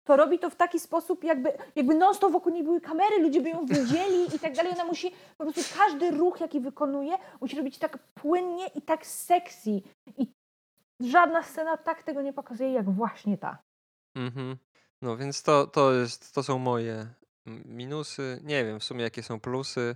to 0.03 0.17
robi 0.17 0.39
to 0.39 0.49
w 0.49 0.55
taki 0.55 0.79
sposób, 0.79 1.23
jakby, 1.23 1.53
jakby 1.75 1.95
non-stop 1.95 2.31
wokół 2.31 2.53
niej 2.53 2.63
były 2.63 2.81
kamery, 2.81 3.19
ludzie 3.19 3.41
by 3.41 3.49
ją 3.49 3.65
widzieli 3.65 4.35
i 4.35 4.39
tak 4.39 4.55
dalej. 4.55 4.73
Ona 4.73 4.85
musi, 4.85 5.11
po 5.37 5.43
prostu 5.43 5.61
każdy 5.77 6.11
ruch, 6.11 6.41
jaki 6.41 6.59
wykonuje, 6.59 7.17
musi 7.41 7.57
robić 7.57 7.77
tak 7.77 7.97
płynnie 7.97 8.67
i 8.67 8.81
tak 8.81 9.05
sexy. 9.05 9.81
I 10.17 10.27
żadna 10.99 11.43
scena 11.43 11.77
tak 11.77 12.03
tego 12.03 12.21
nie 12.21 12.33
pokazuje, 12.33 12.71
jak 12.71 12.89
właśnie 12.89 13.37
ta. 13.37 13.57
Mhm. 14.15 14.57
No 15.01 15.17
więc 15.17 15.43
to, 15.43 15.67
to, 15.67 15.93
jest, 15.93 16.33
to 16.33 16.43
są 16.43 16.59
moje 16.59 17.07
minusy. 17.65 18.39
Nie 18.43 18.65
wiem 18.65 18.79
w 18.79 18.83
sumie 18.83 19.03
jakie 19.03 19.23
są 19.23 19.39
plusy. 19.39 19.95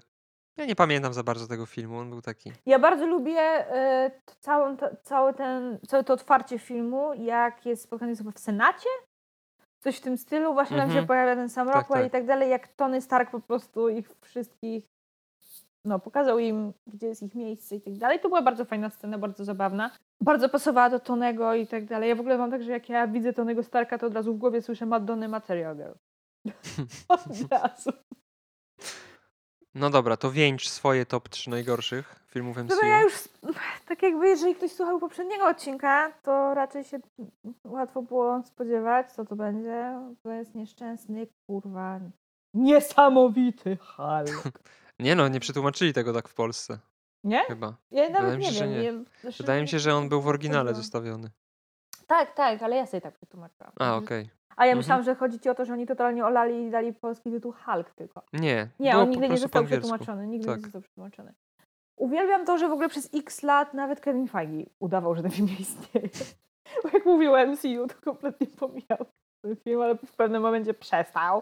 Ja 0.57 0.65
nie 0.65 0.75
pamiętam 0.75 1.13
za 1.13 1.23
bardzo 1.23 1.47
tego 1.47 1.65
filmu, 1.65 1.97
on 1.97 2.09
był 2.09 2.21
taki. 2.21 2.51
Ja 2.65 2.79
bardzo 2.79 3.05
lubię 3.05 3.39
t- 4.25 4.35
całą, 4.39 4.77
cały 5.03 5.33
ten, 5.33 5.79
całe 5.87 6.03
to 6.03 6.13
otwarcie 6.13 6.59
filmu, 6.59 7.13
jak 7.13 7.65
jest 7.65 7.83
spotkanie 7.83 8.15
chyba 8.15 8.31
w 8.31 8.39
Senacie. 8.39 8.89
Coś 9.79 9.97
w 9.97 10.01
tym 10.01 10.17
stylu, 10.17 10.53
właśnie 10.53 10.77
tam 10.77 10.85
się 10.87 10.91
Mhm. 10.91 11.07
pojawia 11.07 11.35
ten 11.35 11.49
sam 11.49 11.67
Tak, 11.67 11.75
Rockwell 11.75 11.99
tak. 12.01 12.07
i 12.07 12.11
tak 12.11 12.25
dalej, 12.25 12.49
jak 12.49 12.67
Tony 12.67 13.01
Stark 13.01 13.31
po 13.31 13.39
prostu 13.39 13.89
ich 13.89 14.09
wszystkich, 14.21 14.85
no 15.85 15.99
pokazał 15.99 16.39
im, 16.39 16.73
gdzie 16.87 17.07
jest 17.07 17.23
ich 17.23 17.35
miejsce 17.35 17.75
i 17.75 17.81
tak 17.81 17.97
dalej. 17.97 18.19
To 18.19 18.27
była 18.29 18.41
bardzo 18.41 18.65
fajna 18.65 18.89
scena, 18.89 19.17
bardzo 19.17 19.45
zabawna. 19.45 19.91
Bardzo 20.21 20.49
pasowała 20.49 20.89
do 20.89 20.99
Tonego 20.99 21.53
i 21.53 21.67
tak 21.67 21.85
dalej. 21.85 22.09
Ja 22.09 22.15
w 22.15 22.19
ogóle 22.19 22.37
mam 22.37 22.51
tak, 22.51 22.63
że 22.63 22.71
jak 22.71 22.89
ja 22.89 23.07
widzę 23.07 23.33
Tonego 23.33 23.63
Starka, 23.63 23.97
to 23.97 24.07
od 24.07 24.13
razu 24.13 24.33
w 24.33 24.37
głowie 24.37 24.61
słyszę 24.61 24.85
Madonna 24.85 25.27
Material 25.27 25.75
Girl. 25.75 25.91
od 27.09 27.51
razu. 27.51 27.89
No 29.75 29.89
dobra, 29.89 30.17
to 30.17 30.31
wieńcz 30.31 30.67
swoje 30.69 31.05
top 31.05 31.29
3 31.29 31.49
najgorszych 31.49 32.15
filmów 32.27 32.57
MCU. 32.57 32.75
No 32.75 32.81
to 32.81 32.85
ja 32.85 33.01
już, 33.01 33.13
tak 33.87 34.03
jakby 34.03 34.27
jeżeli 34.27 34.55
ktoś 34.55 34.71
słuchał 34.71 34.99
poprzedniego 34.99 35.47
odcinka, 35.47 36.11
to 36.23 36.53
raczej 36.53 36.83
się 36.83 36.99
łatwo 37.63 38.01
było 38.01 38.43
spodziewać, 38.43 39.11
co 39.11 39.25
to 39.25 39.35
będzie. 39.35 39.99
To 40.23 40.31
jest 40.31 40.55
nieszczęsny, 40.55 41.27
kurwa, 41.47 41.99
niesamowity 42.53 43.77
Hulk. 43.77 44.59
Nie 44.99 45.15
no, 45.15 45.27
nie 45.27 45.39
przetłumaczyli 45.39 45.93
tego 45.93 46.13
tak 46.13 46.27
w 46.27 46.33
Polsce. 46.33 46.79
Nie? 47.23 47.43
Chyba. 47.43 47.73
Ja 47.91 48.09
nawet 48.09 48.31
Wydaje 48.31 48.51
nie 48.51 48.59
się, 48.59 48.67
wiem. 48.67 48.99
nie. 48.99 49.05
znaczy, 49.21 49.43
Wydaje 49.43 49.61
mi 49.61 49.67
się, 49.67 49.79
że 49.79 49.95
on 49.95 50.09
był 50.09 50.21
w 50.21 50.27
oryginale 50.27 50.73
zostawiony. 50.73 51.29
Tak, 52.07 52.33
tak, 52.35 52.61
ale 52.63 52.75
ja 52.75 52.85
sobie 52.85 53.01
tak 53.01 53.13
przetłumaczyłam. 53.13 53.71
A, 53.79 53.95
okej. 53.95 54.29
A 54.55 54.65
ja 54.65 54.71
Mhm. 54.71 54.77
myślałam, 54.77 55.03
że 55.03 55.15
chodzi 55.15 55.39
ci 55.39 55.49
o 55.49 55.55
to, 55.55 55.65
że 55.65 55.73
oni 55.73 55.85
totalnie 55.87 56.25
olali 56.25 56.63
i 56.65 56.71
dali 56.71 56.93
polski 56.93 57.31
tytuł 57.31 57.53
Hulk 57.65 57.89
tylko. 57.93 58.21
Nie. 58.33 58.67
Nie, 58.79 58.97
on 58.97 59.09
nigdy 59.09 59.29
nie 59.29 59.37
został 59.37 59.65
przetłumaczony. 59.65 60.27
Nigdy 60.27 60.45
Tak. 60.47 60.57
nie 60.57 60.61
został 60.63 60.81
przetłumaczony. 60.81 61.33
Uwielbiam 61.97 62.45
to, 62.45 62.57
że 62.57 62.67
w 62.69 62.71
ogóle 62.71 62.89
przez 62.89 63.09
x 63.13 63.43
lat 63.43 63.73
nawet 63.73 63.99
Kevin 63.99 64.27
Feige 64.27 64.65
udawał, 64.79 65.15
że 65.15 65.21
ten 65.21 65.31
film 65.31 65.47
nie 65.47 65.55
istnieje. 65.59 66.09
Bo 66.83 66.89
jak 66.93 67.05
mówił 67.05 67.33
o 67.33 67.45
MCU, 67.47 67.87
to 67.87 67.95
kompletnie 68.03 68.47
pomijał 68.47 69.05
ten 69.41 69.55
film, 69.55 69.81
ale 69.81 69.95
w 69.95 70.15
pewnym 70.15 70.41
momencie 70.41 70.73
przestał. 70.73 71.41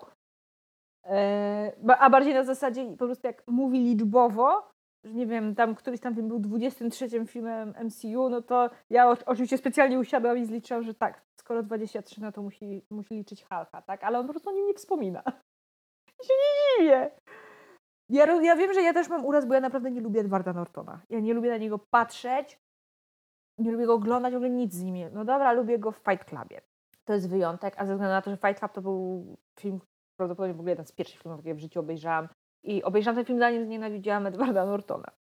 E, 1.06 1.72
a 2.00 2.10
bardziej 2.10 2.34
na 2.34 2.44
zasadzie 2.44 2.86
po 3.00 3.06
prostu 3.06 3.28
jak 3.28 3.44
mówi 3.48 3.80
liczbowo, 3.80 4.68
że 5.04 5.14
nie 5.14 5.26
wiem, 5.28 5.56
tam 5.56 5.76
któryś 5.76 6.00
tam 6.00 6.16
film 6.16 6.28
był 6.28 6.40
23 6.40 7.26
filmem 7.26 7.74
MCU, 7.84 8.30
no 8.30 8.42
to 8.42 8.70
ja 8.90 9.16
oczywiście 9.26 9.58
specjalnie 9.58 10.00
usiadłam 10.00 10.38
i 10.38 10.46
zliczyłam, 10.46 10.84
że 10.84 10.94
tak, 10.94 11.22
skoro 11.44 11.64
23, 11.64 12.22
no 12.22 12.32
to 12.32 12.42
musi, 12.42 12.86
musi 12.90 13.16
liczyć 13.16 13.44
Hulka, 13.44 13.82
tak? 13.82 14.04
Ale 14.04 14.20
on 14.20 14.28
po 14.28 14.34
prostu 14.34 14.50
o 14.50 14.54
nim 14.54 14.68
nie 14.68 14.74
wspomina. 14.74 15.24
I 16.24 16.26
się 16.28 16.34
nie 16.34 16.78
dziwię. 16.78 17.12
Ja, 18.10 18.42
ja 18.42 18.56
wiem, 18.56 18.74
że 18.74 18.82
ja 18.82 18.94
też 18.94 19.10
mam 19.10 19.26
uraz, 19.26 19.46
bo 19.46 19.54
ja 19.54 19.60
naprawdę 19.60 19.92
nie 19.92 20.02
lubię 20.02 20.20
Edwarda 20.20 20.54
Nortona. 20.54 21.02
Ja 21.10 21.20
nie 21.20 21.34
lubię 21.34 21.50
na 21.50 21.58
niego 21.58 21.80
patrzeć, 21.80 22.60
nie 23.58 23.72
lubię 23.72 23.86
go 23.86 23.94
oglądać, 23.94 24.34
w 24.34 24.36
ogóle 24.36 24.50
nic 24.50 24.74
z 24.74 24.84
nim. 24.84 25.10
No 25.14 25.26
dobra, 25.26 25.52
lubię 25.52 25.80
go 25.80 25.92
w 25.92 25.98
Fight 25.98 26.26
Clubie. 26.26 26.62
To 27.06 27.14
jest 27.14 27.30
wyjątek, 27.30 27.74
a 27.78 27.86
ze 27.86 27.94
względu 27.94 28.14
na 28.14 28.22
to, 28.22 28.32
że 28.32 28.38
Fight 28.38 28.60
Club 28.60 28.72
to 28.72 28.82
był 28.82 29.26
film, 29.60 29.80
prawdopodobnie 30.20 30.54
w 30.54 30.60
ogóle 30.60 30.72
jeden 30.72 30.86
z 30.86 30.92
pierwszych 30.92 31.22
filmów, 31.22 31.46
jakie 31.46 31.56
w 31.56 31.60
życiu 31.60 31.80
obejrzałam. 31.80 32.28
I 32.64 32.84
obejrzałam 32.84 33.16
ten 33.16 33.26
film 33.26 33.40
zanim 33.40 33.66
znienawidziłam 33.66 34.28
Edwarda 34.28 34.66
Nortona. 34.66 35.12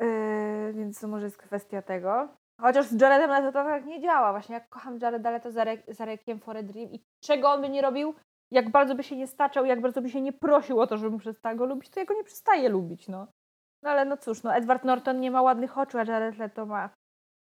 yy, 0.00 0.72
więc 0.78 1.00
to 1.00 1.08
może 1.08 1.26
jest 1.26 1.38
kwestia 1.38 1.82
tego. 1.82 2.28
Chociaż 2.60 2.86
z 2.86 3.00
Jaredem 3.00 3.30
Leto 3.30 3.52
to 3.52 3.64
tak 3.64 3.84
nie 3.84 4.00
działa. 4.00 4.32
Właśnie 4.32 4.54
jak 4.54 4.68
kocham 4.68 4.98
Jareda 4.98 5.30
Leto 5.30 5.50
za, 5.50 5.62
re, 5.62 5.76
za 5.88 6.04
Requiem 6.04 6.40
for 6.40 6.56
a 6.56 6.62
Dream 6.62 6.92
i 6.92 7.04
czego 7.20 7.50
on 7.50 7.60
by 7.60 7.68
nie 7.68 7.82
robił, 7.82 8.14
jak 8.50 8.70
bardzo 8.70 8.94
by 8.94 9.02
się 9.02 9.16
nie 9.16 9.26
staczał, 9.26 9.64
jak 9.64 9.80
bardzo 9.80 10.02
by 10.02 10.10
się 10.10 10.20
nie 10.20 10.32
prosił 10.32 10.80
o 10.80 10.86
to, 10.86 10.96
żebym 10.96 11.18
przestała 11.18 11.54
go 11.54 11.66
lubić, 11.66 11.90
to 11.90 12.00
ja 12.00 12.06
go 12.06 12.14
nie 12.14 12.24
przestaję 12.24 12.68
lubić, 12.68 13.08
no. 13.08 13.26
No 13.82 13.90
ale 13.90 14.04
no 14.04 14.16
cóż, 14.16 14.42
no 14.42 14.54
Edward 14.54 14.84
Norton 14.84 15.20
nie 15.20 15.30
ma 15.30 15.42
ładnych 15.42 15.78
oczu, 15.78 15.98
a 15.98 16.04
Jared 16.04 16.38
Leto 16.38 16.66
ma... 16.66 16.88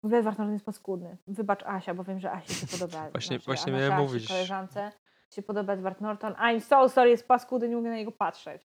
W 0.04 0.06
ogóle 0.06 0.20
Edward 0.20 0.38
Norton 0.38 0.54
jest 0.54 0.66
paskudny. 0.66 1.18
Wybacz 1.28 1.64
Asia, 1.64 1.94
bo 1.94 2.04
wiem, 2.04 2.20
że 2.20 2.32
Asi 2.32 2.54
się 2.54 2.68
podoba. 2.80 3.10
właśnie 3.12 3.40
właśnie 3.40 3.74
miałem 3.74 3.98
mówić. 3.98 4.28
koleżance 4.28 4.92
się 5.34 5.42
podoba 5.42 5.74
Edward 5.74 6.02
Norton. 6.02 6.34
I'm 6.34 6.60
so 6.60 6.90
sorry, 6.90 7.10
jest 7.10 7.28
paskudny, 7.28 7.70
nie 7.70 7.76
mogę 7.76 7.90
na 7.90 7.96
niego 7.96 8.12
patrzeć. 8.12 8.68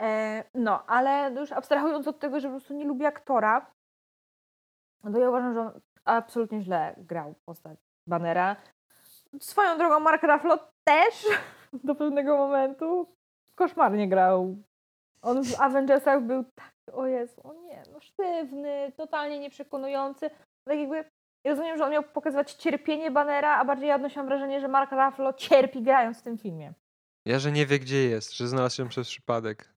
E, 0.00 0.44
no, 0.54 0.86
ale 0.86 1.32
już 1.40 1.52
abstrahując 1.52 2.08
od 2.08 2.18
tego, 2.18 2.40
że 2.40 2.48
po 2.48 2.52
prostu 2.54 2.74
nie 2.74 2.84
lubię 2.84 3.06
aktora, 3.06 3.70
no 5.04 5.12
to 5.12 5.18
ja 5.18 5.28
uważam, 5.28 5.54
że 5.54 5.60
on 5.60 5.80
absolutnie 6.04 6.62
źle 6.62 6.94
grał 6.98 7.34
postać 7.44 7.78
Bannera. 8.06 8.56
Swoją 9.40 9.78
drogą 9.78 10.00
Mark 10.00 10.22
Ruffalo 10.22 10.58
też 10.84 11.26
do 11.84 11.94
pewnego 11.94 12.36
momentu 12.36 13.06
koszmarnie 13.54 14.08
grał. 14.08 14.56
On 15.22 15.44
w 15.44 15.60
Avengersach 15.60 16.22
był 16.22 16.44
tak, 16.54 16.72
o 16.92 17.06
Jezu, 17.06 17.40
o 17.44 17.54
nie, 17.54 17.82
no 17.92 18.00
sztywny, 18.00 18.92
totalnie 18.96 19.38
nieprzekonujący. 19.38 20.30
Tak 20.64 20.78
jakby, 20.78 20.96
ja 21.44 21.50
rozumiem, 21.50 21.76
że 21.76 21.84
on 21.84 21.90
miał 21.90 22.02
pokazywać 22.02 22.52
cierpienie 22.52 23.10
Bannera, 23.10 23.56
a 23.56 23.64
bardziej 23.64 23.88
ja 23.88 23.96
odnosiłam 23.96 24.26
wrażenie, 24.26 24.60
że 24.60 24.68
Mark 24.68 24.92
Ruffalo 24.92 25.32
cierpi 25.32 25.82
grając 25.82 26.18
w 26.18 26.22
tym 26.22 26.38
filmie. 26.38 26.72
Ja, 27.26 27.38
że 27.38 27.52
nie 27.52 27.66
wie 27.66 27.78
gdzie 27.78 28.08
jest, 28.08 28.36
że 28.36 28.48
znalazł 28.48 28.76
się 28.76 28.88
przez 28.88 29.08
przypadek. 29.08 29.74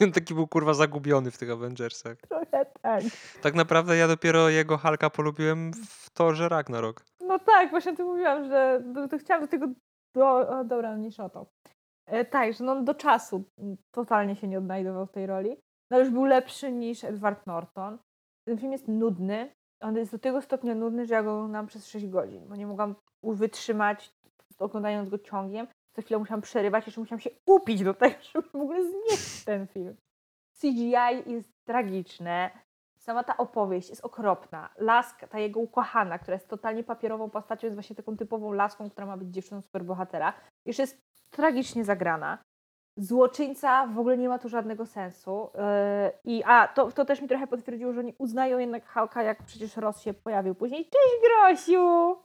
Taki 0.14 0.34
był 0.34 0.46
kurwa 0.46 0.74
zagubiony 0.74 1.30
w 1.30 1.38
tych 1.38 1.50
Avengersach. 1.50 2.16
Trochę 2.16 2.66
tak. 2.82 3.02
Tak 3.42 3.54
naprawdę 3.54 3.96
ja 3.96 4.08
dopiero 4.08 4.48
jego 4.48 4.76
Halka 4.76 5.10
polubiłem 5.10 5.72
w 5.72 6.10
Torze 6.10 6.48
Ragnarok. 6.48 7.04
No 7.20 7.38
tak, 7.38 7.70
właśnie 7.70 7.96
tu 7.96 8.06
mówiłam, 8.06 8.44
że 8.44 8.82
do, 8.84 9.18
chciałam 9.18 9.42
do 9.42 9.48
tego... 9.48 9.66
Do, 10.14 10.48
o, 10.48 10.64
dobra, 10.64 10.96
nie 10.96 11.10
o 11.18 11.28
to. 11.28 11.46
E, 12.06 12.24
tak, 12.24 12.52
że 12.52 12.64
no 12.64 12.82
do 12.82 12.94
czasu 12.94 13.44
totalnie 13.90 14.36
się 14.36 14.48
nie 14.48 14.58
odnajdował 14.58 15.06
w 15.06 15.12
tej 15.12 15.26
roli. 15.26 15.56
No 15.90 15.98
już 15.98 16.10
był 16.10 16.24
lepszy 16.24 16.72
niż 16.72 17.04
Edward 17.04 17.46
Norton. 17.46 17.98
Ten 18.48 18.58
film 18.58 18.72
jest 18.72 18.88
nudny. 18.88 19.52
On 19.82 19.96
jest 19.96 20.12
do 20.12 20.18
tego 20.18 20.42
stopnia 20.42 20.74
nudny, 20.74 21.06
że 21.06 21.14
ja 21.14 21.22
go 21.22 21.34
oglądam 21.34 21.66
przez 21.66 21.86
6 21.86 22.06
godzin, 22.06 22.48
bo 22.48 22.56
nie 22.56 22.66
mogłam 22.66 22.94
wytrzymać 23.22 24.12
oglądając 24.58 25.08
go 25.08 25.18
ciągiem. 25.18 25.66
Co 25.92 26.02
chwilę 26.02 26.18
musiałam 26.18 26.40
przerywać, 26.40 26.86
jeszcze 26.86 27.00
musiałam 27.00 27.20
się 27.20 27.30
upić 27.46 27.84
do 27.84 27.94
tego, 27.94 28.16
żeby 28.34 28.48
w 28.48 28.54
ogóle 28.54 28.84
znieść 28.84 29.44
ten 29.44 29.66
film. 29.66 29.96
CGI 30.60 31.30
jest 31.32 31.64
tragiczne. 31.64 32.50
Sama 32.98 33.24
ta 33.24 33.36
opowieść 33.36 33.90
jest 33.90 34.04
okropna. 34.04 34.68
Laska, 34.78 35.26
ta 35.26 35.38
jego 35.38 35.60
ukochana, 35.60 36.18
która 36.18 36.34
jest 36.34 36.48
totalnie 36.48 36.84
papierową 36.84 37.30
postacią, 37.30 37.66
jest 37.66 37.76
właśnie 37.76 37.96
taką 37.96 38.16
typową 38.16 38.52
laską, 38.52 38.90
która 38.90 39.06
ma 39.06 39.16
być 39.16 39.28
dziewczyną 39.28 39.62
superbohatera. 39.62 40.32
Jeszcze 40.66 40.82
jest 40.82 41.02
tragicznie 41.30 41.84
zagrana. 41.84 42.38
Złoczyńca 42.96 43.86
w 43.86 43.98
ogóle 43.98 44.18
nie 44.18 44.28
ma 44.28 44.38
tu 44.38 44.48
żadnego 44.48 44.86
sensu. 44.86 45.50
Yy, 45.54 46.34
I 46.34 46.42
a, 46.46 46.68
to, 46.68 46.92
to 46.92 47.04
też 47.04 47.20
mi 47.20 47.28
trochę 47.28 47.46
potwierdziło, 47.46 47.92
że 47.92 48.00
oni 48.00 48.14
uznają 48.18 48.58
jednak 48.58 48.84
Halka, 48.86 49.22
jak 49.22 49.42
przecież 49.42 49.76
Ross 49.76 50.00
się 50.00 50.14
pojawił 50.14 50.54
później. 50.54 50.84
Cześć 50.84 51.14
Grosiu! 51.22 52.16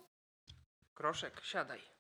Kroszek, 0.94 1.42
siadaj. 1.42 1.97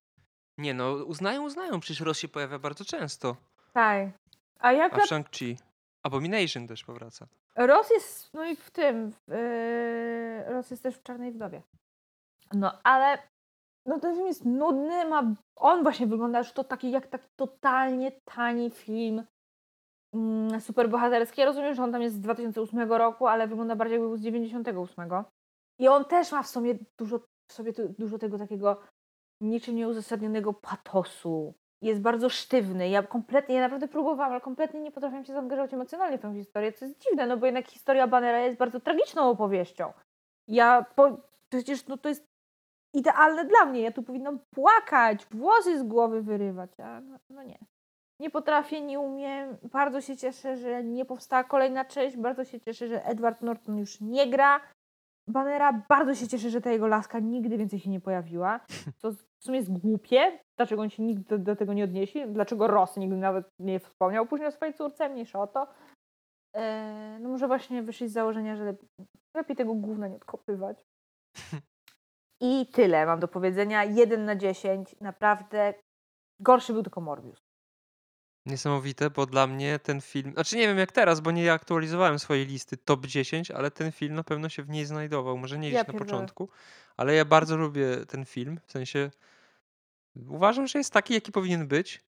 Nie 0.57 0.73
no, 0.73 0.93
uznają, 0.93 1.43
uznają. 1.43 1.79
Przecież 1.79 2.01
Ross 2.01 2.17
się 2.17 2.27
pojawia 2.27 2.59
bardzo 2.59 2.85
często. 2.85 3.35
Tak. 3.73 4.09
A 4.59 4.71
jak... 4.71 4.93
A 4.93 4.97
w 4.97 5.09
Shang-Chi. 5.09 5.55
Abomination 6.03 6.67
też 6.67 6.83
powraca. 6.83 7.27
Ross 7.55 7.89
jest, 7.89 8.33
no 8.33 8.45
i 8.45 8.55
w 8.55 8.71
tym, 8.71 9.13
yy, 9.27 10.53
Ross 10.53 10.71
jest 10.71 10.83
też 10.83 10.95
w 10.95 11.03
Czarnej 11.03 11.31
Wdowie. 11.31 11.61
No, 12.53 12.79
ale 12.83 13.17
no 13.85 13.99
ten 13.99 14.15
film 14.15 14.27
jest 14.27 14.45
nudny, 14.45 15.05
ma, 15.05 15.33
on 15.55 15.83
właśnie 15.83 16.07
wygląda 16.07 16.39
już 16.39 16.51
to 16.51 16.63
taki, 16.63 16.91
jak 16.91 17.07
taki 17.07 17.27
totalnie 17.35 18.11
tani 18.11 18.69
film 18.69 19.23
mm, 20.13 20.61
superbohaterski. 20.61 21.41
Ja 21.41 21.47
rozumiem, 21.47 21.75
że 21.75 21.83
on 21.83 21.91
tam 21.91 22.01
jest 22.01 22.15
z 22.15 22.19
2008 22.19 22.91
roku, 22.91 23.27
ale 23.27 23.47
wygląda 23.47 23.75
bardziej 23.75 23.93
jakby 23.93 24.07
był 24.07 24.17
z 24.17 24.21
98. 24.21 25.09
I 25.79 25.87
on 25.87 26.05
też 26.05 26.31
ma 26.31 26.43
w 26.43 26.47
sobie 26.47 26.77
dużo, 26.97 27.19
w 27.47 27.53
sobie 27.53 27.73
dużo 27.99 28.17
tego 28.17 28.37
takiego 28.37 28.81
niczym 29.41 29.75
nieuzasadnionego 29.75 30.53
patosu. 30.53 31.53
Jest 31.81 32.01
bardzo 32.01 32.29
sztywny. 32.29 32.89
Ja 32.89 33.03
kompletnie, 33.03 33.55
ja 33.55 33.61
naprawdę 33.61 33.87
próbowałam, 33.87 34.31
ale 34.31 34.41
kompletnie 34.41 34.81
nie 34.81 34.91
potrafiłam 34.91 35.25
się 35.25 35.33
zaangażować 35.33 35.73
emocjonalnie 35.73 36.17
w 36.17 36.21
tę 36.21 36.33
historię, 36.33 36.73
co 36.73 36.85
jest 36.85 36.99
dziwne, 36.99 37.27
no 37.27 37.37
bo 37.37 37.45
jednak 37.45 37.67
historia 37.67 38.07
Bannera 38.07 38.39
jest 38.39 38.57
bardzo 38.57 38.79
tragiczną 38.79 39.29
opowieścią. 39.29 39.93
Ja, 40.47 40.85
po, 40.95 41.17
przecież 41.49 41.87
no 41.87 41.97
to 41.97 42.09
jest 42.09 42.25
idealne 42.93 43.45
dla 43.45 43.65
mnie. 43.65 43.81
Ja 43.81 43.91
tu 43.91 44.03
powinnam 44.03 44.39
płakać, 44.55 45.25
włosy 45.31 45.79
z 45.79 45.83
głowy 45.83 46.21
wyrywać, 46.21 46.79
a 46.79 47.01
no, 47.01 47.17
no, 47.29 47.43
nie. 47.43 47.57
Nie 48.19 48.29
potrafię, 48.29 48.81
nie 48.81 48.99
umiem. 48.99 49.57
Bardzo 49.71 50.01
się 50.01 50.17
cieszę, 50.17 50.57
że 50.57 50.83
nie 50.83 51.05
powstała 51.05 51.43
kolejna 51.43 51.85
część. 51.85 52.17
Bardzo 52.17 52.45
się 52.45 52.59
cieszę, 52.59 52.87
że 52.87 53.05
Edward 53.05 53.41
Norton 53.41 53.77
już 53.77 54.01
nie 54.01 54.29
gra. 54.29 54.59
Bannera 55.27 55.73
bardzo 55.73 56.15
się 56.15 56.27
cieszę, 56.27 56.49
że 56.49 56.61
ta 56.61 56.71
jego 56.71 56.87
laska 56.87 57.19
nigdy 57.19 57.57
więcej 57.57 57.79
się 57.79 57.89
nie 57.89 57.99
pojawiła. 57.99 58.59
To 59.01 59.11
w 59.39 59.43
sumie 59.43 59.57
jest 59.57 59.71
głupie. 59.71 60.39
Dlaczego 60.57 60.81
on 60.81 60.89
się 60.89 61.03
nigdy 61.03 61.23
do, 61.23 61.37
do 61.37 61.55
tego 61.55 61.73
nie 61.73 61.83
odnieśli? 61.83 62.27
Dlaczego 62.27 62.67
Ross 62.67 62.97
nigdy 62.97 63.15
nawet 63.15 63.45
nie 63.59 63.79
wspomniał 63.79 64.25
później 64.25 64.47
o 64.47 64.51
swojej 64.51 64.73
córce? 64.73 65.09
Mniejsza 65.09 65.39
o 65.39 65.47
to. 65.47 65.67
Eee, 66.53 67.19
no 67.19 67.29
może 67.29 67.47
właśnie 67.47 67.83
wyszli 67.83 68.09
z 68.09 68.13
założenia, 68.13 68.55
że 68.55 68.75
lepiej 69.35 69.55
tego 69.55 69.73
gówna 69.73 70.07
nie 70.07 70.15
odkopywać. 70.15 70.85
I 72.41 72.67
tyle 72.67 73.05
mam 73.05 73.19
do 73.19 73.27
powiedzenia. 73.27 73.83
Jeden 73.83 74.25
na 74.25 74.35
dziesięć. 74.35 74.95
Naprawdę 75.01 75.73
gorszy 76.39 76.73
był 76.73 76.83
tylko 76.83 77.01
Morbius. 77.01 77.47
Niesamowite, 78.45 79.09
bo 79.09 79.25
dla 79.25 79.47
mnie 79.47 79.79
ten 79.79 80.01
film, 80.01 80.33
znaczy 80.33 80.57
nie 80.57 80.67
wiem 80.67 80.77
jak 80.77 80.91
teraz, 80.91 81.19
bo 81.19 81.31
nie 81.31 81.53
aktualizowałem 81.53 82.19
swojej 82.19 82.45
listy 82.45 82.77
top 82.77 83.05
10, 83.05 83.51
ale 83.51 83.71
ten 83.71 83.91
film 83.91 84.15
na 84.15 84.23
pewno 84.23 84.49
się 84.49 84.63
w 84.63 84.69
niej 84.69 84.85
znajdował. 84.85 85.37
Może 85.37 85.57
nie 85.57 85.69
gdzieś 85.69 85.87
ja 85.87 85.93
na 85.93 85.99
początku, 85.99 86.49
ale 86.97 87.13
ja 87.13 87.25
bardzo 87.25 87.57
lubię 87.57 88.05
ten 88.07 88.25
film. 88.25 88.59
W 88.65 88.71
sensie 88.71 89.11
uważam, 90.29 90.67
że 90.67 90.79
jest 90.79 90.93
taki, 90.93 91.13
jaki 91.13 91.31
powinien 91.31 91.67
być. 91.67 92.07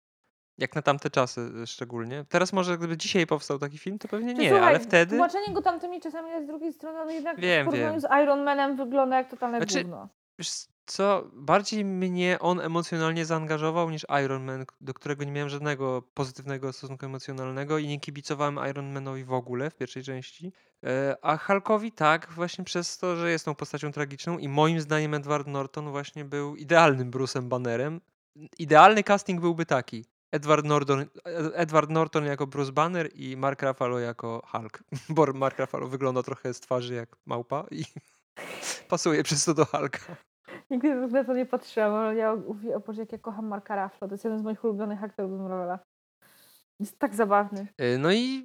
Jak 0.59 0.75
na 0.75 0.83
tamte 0.83 1.11
czasy 1.11 1.51
szczególnie. 1.67 2.25
Teraz 2.29 2.53
może 2.53 2.79
gdyby 2.79 2.97
dzisiaj 2.97 3.27
powstał 3.27 3.59
taki 3.59 3.79
film, 3.79 3.99
to 3.99 4.09
pewnie 4.09 4.35
nie, 4.35 4.49
Słuchaj, 4.49 4.69
ale 4.69 4.81
wtedy... 4.81 5.11
Tłumaczenie 5.11 5.55
go 5.55 5.63
tamtymi 5.63 6.01
czasami 6.01 6.31
jest 6.31 6.45
z 6.45 6.49
drugiej 6.49 6.73
strony, 6.73 7.05
no 7.05 7.11
jednak 7.11 7.41
wiem, 7.41 7.67
w 7.67 7.71
porównaniu 7.71 8.01
wiem. 8.01 8.01
z 8.01 8.23
Iron 8.25 8.43
Manem 8.43 8.77
wygląda 8.77 9.17
jak 9.17 9.31
totalne 9.31 9.59
znaczy, 9.59 9.83
gówno. 9.83 10.09
Wiesz 10.39 10.51
co, 10.87 11.31
bardziej 11.33 11.85
mnie 11.85 12.39
on 12.41 12.61
emocjonalnie 12.61 13.25
zaangażował 13.25 13.91
niż 13.91 14.07
Iron 14.25 14.45
Man, 14.45 14.65
do 14.81 14.95
którego 14.95 15.25
nie 15.25 15.33
miałem 15.33 15.49
żadnego 15.49 16.03
pozytywnego 16.15 16.73
stosunku 16.73 17.07
emocjonalnego 17.07 17.79
i 17.79 17.87
nie 17.87 18.01
kibicowałem 18.01 18.59
Iron 18.71 18.93
Manowi 18.93 19.25
w 19.25 19.33
ogóle 19.33 19.71
w 19.71 19.77
pierwszej 19.77 20.03
części. 20.03 20.53
E, 20.87 21.17
a 21.23 21.37
Hulkowi 21.37 21.93
tak, 21.93 22.29
właśnie 22.31 22.65
przez 22.65 22.99
to, 22.99 23.17
że 23.17 23.31
jest 23.31 23.45
tą 23.45 23.55
postacią 23.55 23.93
tragiczną 23.93 24.39
i 24.39 24.49
moim 24.49 24.81
zdaniem 24.81 25.15
Edward 25.15 25.47
Norton 25.47 25.91
właśnie 25.91 26.25
był 26.25 26.57
idealnym 26.57 27.11
Bruce'em 27.11 27.43
Bannerem. 27.43 28.01
Idealny 28.59 29.03
casting 29.03 29.41
byłby 29.41 29.67
taki. 29.67 30.05
Edward 30.33 30.65
Norton, 30.65 31.05
Edward 31.55 31.91
Norton 31.91 32.25
jako 32.25 32.47
Bruce 32.47 32.73
Banner 32.73 33.09
i 33.15 33.37
Mark 33.37 33.63
Ruffalo 33.63 33.99
jako 33.99 34.43
Hulk. 34.47 34.83
Bo 35.17 35.27
Mark 35.33 35.59
Ruffalo 35.59 35.89
wygląda 35.89 36.23
trochę 36.23 36.55
z 36.55 36.61
twarzy 36.61 36.95
jak 36.95 37.17
małpa 37.27 37.67
i 37.71 37.85
pasuje 38.91 39.23
przez 39.23 39.45
to 39.45 39.55
do 39.55 39.65
Hulka. 39.65 40.17
Nigdy 40.71 40.95
na 40.95 41.25
to 41.25 41.35
nie 41.35 41.47
patrzyłam, 41.47 41.95
ale 41.95 42.15
ja 42.17 42.37
mówię, 42.37 42.77
o 42.77 42.81
Boże, 42.81 43.01
jak 43.01 43.13
ja 43.13 43.19
kocham 43.19 43.47
Marka 43.47 43.85
Ruffalo. 43.85 44.09
To 44.09 44.15
jest 44.15 44.25
jeden 44.25 44.39
z 44.39 44.43
moich 44.43 44.65
ulubionych 44.65 45.05
aktorów 45.05 45.41
Marvela. 45.41 45.79
Jest 46.81 46.99
tak 46.99 47.15
zabawny. 47.15 47.67
E, 47.79 47.99
no 47.99 48.13
i 48.13 48.45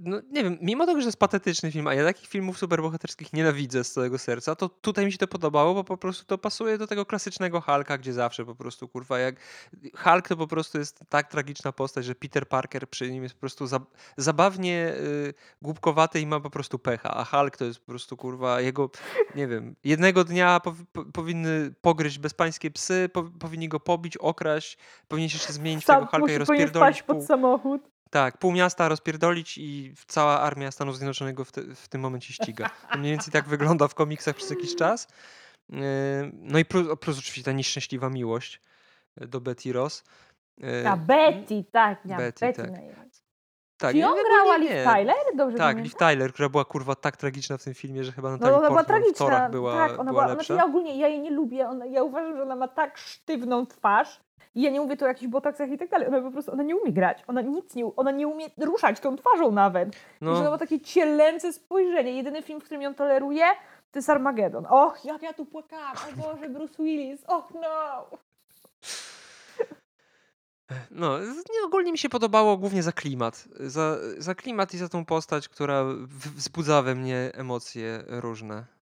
no 0.00 0.20
nie 0.30 0.44
wiem, 0.44 0.58
mimo 0.60 0.86
tego, 0.86 1.00
że 1.00 1.08
jest 1.08 1.18
patetyczny 1.18 1.72
film, 1.72 1.86
a 1.86 1.94
ja 1.94 2.04
takich 2.04 2.28
filmów 2.28 2.58
superbohaterskich 2.58 3.32
nienawidzę 3.32 3.84
z 3.84 3.92
całego 3.92 4.18
serca, 4.18 4.54
to 4.54 4.68
tutaj 4.68 5.04
mi 5.06 5.12
się 5.12 5.18
to 5.18 5.28
podobało, 5.28 5.74
bo 5.74 5.84
po 5.84 5.96
prostu 5.96 6.24
to 6.24 6.38
pasuje 6.38 6.78
do 6.78 6.86
tego 6.86 7.06
klasycznego 7.06 7.60
Hulka, 7.60 7.98
gdzie 7.98 8.12
zawsze 8.12 8.44
po 8.44 8.54
prostu, 8.54 8.88
kurwa, 8.88 9.18
jak 9.18 9.36
Hulk 9.96 10.28
to 10.28 10.36
po 10.36 10.46
prostu 10.46 10.78
jest 10.78 11.00
tak 11.08 11.28
tragiczna 11.28 11.72
postać, 11.72 12.04
że 12.04 12.14
Peter 12.14 12.48
Parker 12.48 12.88
przy 12.88 13.10
nim 13.10 13.22
jest 13.22 13.34
po 13.34 13.40
prostu 13.40 13.66
za, 13.66 13.80
zabawnie 14.16 14.94
y, 14.96 15.34
głupkowaty 15.62 16.20
i 16.20 16.26
ma 16.26 16.40
po 16.40 16.50
prostu 16.50 16.78
pecha, 16.78 17.16
a 17.16 17.24
Hulk 17.24 17.56
to 17.56 17.64
jest 17.64 17.80
po 17.80 17.86
prostu, 17.86 18.16
kurwa, 18.16 18.60
jego, 18.60 18.90
nie 19.34 19.46
wiem, 19.46 19.76
jednego 19.84 20.24
dnia 20.24 20.60
po, 20.60 20.74
po, 20.92 21.04
powinny 21.04 21.74
pogryźć 21.80 22.18
bezpańskie 22.18 22.70
psy, 22.70 23.10
po, 23.12 23.22
powinni 23.22 23.68
go 23.68 23.80
pobić, 23.80 24.16
okraść, 24.16 24.78
powinien 25.08 25.28
się 25.28 25.36
jeszcze 25.36 25.52
zmienić 25.52 25.84
tego 25.84 26.06
Hulka 26.06 26.32
i 26.32 26.38
rozpierdolić 26.38 27.02
pod 27.02 27.24
samochód. 27.24 27.97
Tak, 28.10 28.38
pół 28.38 28.52
miasta 28.52 28.88
rozpierdolić 28.88 29.58
i 29.58 29.94
cała 30.06 30.40
armia 30.40 30.70
Stanów 30.70 30.96
Zjednoczonych 30.96 31.36
w, 31.36 31.52
te, 31.52 31.62
w 31.74 31.88
tym 31.88 32.00
momencie 32.00 32.32
ściga. 32.32 32.70
To 32.92 32.98
mniej 32.98 33.12
więcej 33.12 33.32
tak 33.32 33.48
wygląda 33.48 33.88
w 33.88 33.94
komiksach 33.94 34.36
przez 34.36 34.50
jakiś 34.50 34.76
czas. 34.76 35.08
Yy, 35.68 35.78
no 36.32 36.58
i 36.58 36.64
plus, 36.64 36.98
plus 37.00 37.18
oczywiście 37.18 37.42
ta 37.42 37.52
nieszczęśliwa 37.52 38.10
miłość 38.10 38.60
do 39.16 39.40
Betty 39.40 39.72
Ross. 39.72 40.04
Yy, 40.58 40.88
A 40.88 40.96
Betty, 40.96 41.64
tak, 41.72 41.98
ja 42.04 42.16
Betty, 42.16 42.46
Betty 42.46 42.62
tak. 42.62 42.70
Tak, 43.78 43.92
Czy 43.92 43.98
ją 43.98 44.08
grała 44.08 44.56
Liv 44.56 44.84
Tyler? 44.84 45.16
Dobrze 45.36 45.56
tak, 45.56 45.78
Liv 45.78 45.94
Tyler, 45.98 46.32
która 46.32 46.48
była 46.48 46.64
kurwa 46.64 46.94
tak 46.94 47.16
tragiczna 47.16 47.56
w 47.56 47.64
tym 47.64 47.74
filmie, 47.74 48.04
że 48.04 48.12
chyba 48.12 48.30
Natalie 48.30 48.52
no, 48.52 48.58
ona 48.58 48.68
była 48.68 48.84
tragiczna. 48.84 49.48
była, 49.48 49.76
tak, 49.76 49.90
ona 49.90 49.96
była, 49.96 50.04
była 50.04 50.26
lepsza. 50.26 50.44
Znaczy 50.44 50.58
ja 50.58 50.64
ogólnie, 50.64 50.98
ja 50.98 51.08
jej 51.08 51.20
nie 51.20 51.30
lubię, 51.30 51.68
ona, 51.68 51.86
ja 51.86 52.02
uważam, 52.02 52.36
że 52.36 52.42
ona 52.42 52.56
ma 52.56 52.68
tak 52.68 52.98
sztywną 52.98 53.66
twarz, 53.66 54.20
i 54.58 54.62
ja 54.62 54.70
nie 54.70 54.80
mówię 54.80 54.96
tu 54.96 55.04
o 55.04 55.08
jakichś 55.08 55.30
botaksach 55.30 55.70
i 55.70 55.78
tak 55.78 55.88
dalej. 55.88 56.08
Ona 56.08 56.20
po 56.20 56.30
prostu 56.30 56.52
ona 56.52 56.62
nie 56.62 56.76
umie 56.76 56.92
grać. 56.92 57.24
Ona 57.26 57.40
nic 57.40 57.74
nie, 57.74 57.96
ona 57.96 58.10
nie 58.10 58.28
umie 58.28 58.46
ruszać 58.58 59.00
tą 59.00 59.16
twarzą 59.16 59.52
nawet. 59.52 59.88
No. 60.20 60.34
Że 60.34 60.40
ona 60.40 60.50
ma 60.50 60.58
takie 60.58 60.80
cielęce 60.80 61.52
spojrzenie. 61.52 62.12
Jedyny 62.12 62.42
film, 62.42 62.60
w 62.60 62.64
którym 62.64 62.82
ją 62.82 62.94
toleruje, 62.94 63.44
to 63.90 63.98
jest 63.98 64.10
Armageddon. 64.10 64.66
Och, 64.70 65.04
jak 65.04 65.22
ja 65.22 65.32
tu 65.32 65.46
płakałam. 65.46 65.96
O 65.96 66.22
Boże, 66.22 66.48
Bruce 66.48 66.82
Willis. 66.82 67.24
Och 67.26 67.52
no. 67.54 68.06
No, 70.90 71.18
nie, 71.18 71.66
ogólnie 71.66 71.92
mi 71.92 71.98
się 71.98 72.08
podobało 72.08 72.56
głównie 72.56 72.82
za 72.82 72.92
klimat. 72.92 73.48
Za, 73.60 73.96
za 74.18 74.34
klimat 74.34 74.74
i 74.74 74.78
za 74.78 74.88
tą 74.88 75.04
postać, 75.04 75.48
która 75.48 75.84
wzbudza 76.36 76.82
we 76.82 76.94
mnie 76.94 77.30
emocje 77.34 78.04
różne 78.06 78.77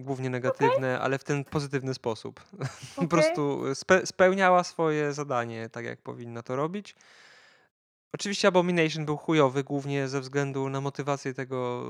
głównie 0.00 0.30
negatywne, 0.30 0.94
okay. 0.94 1.00
ale 1.00 1.18
w 1.18 1.24
ten 1.24 1.44
pozytywny 1.44 1.94
sposób. 1.94 2.40
Okay. 2.54 2.68
po 2.96 3.06
prostu 3.06 3.74
spe 3.74 4.06
spełniała 4.06 4.64
swoje 4.64 5.12
zadanie 5.12 5.68
tak, 5.68 5.84
jak 5.84 6.02
powinna 6.02 6.42
to 6.42 6.56
robić. 6.56 6.94
Oczywiście 8.14 8.48
Abomination 8.48 9.04
był 9.04 9.16
chujowy, 9.16 9.64
głównie 9.64 10.08
ze 10.08 10.20
względu 10.20 10.68
na 10.68 10.80
motywację 10.80 11.34
tego 11.34 11.84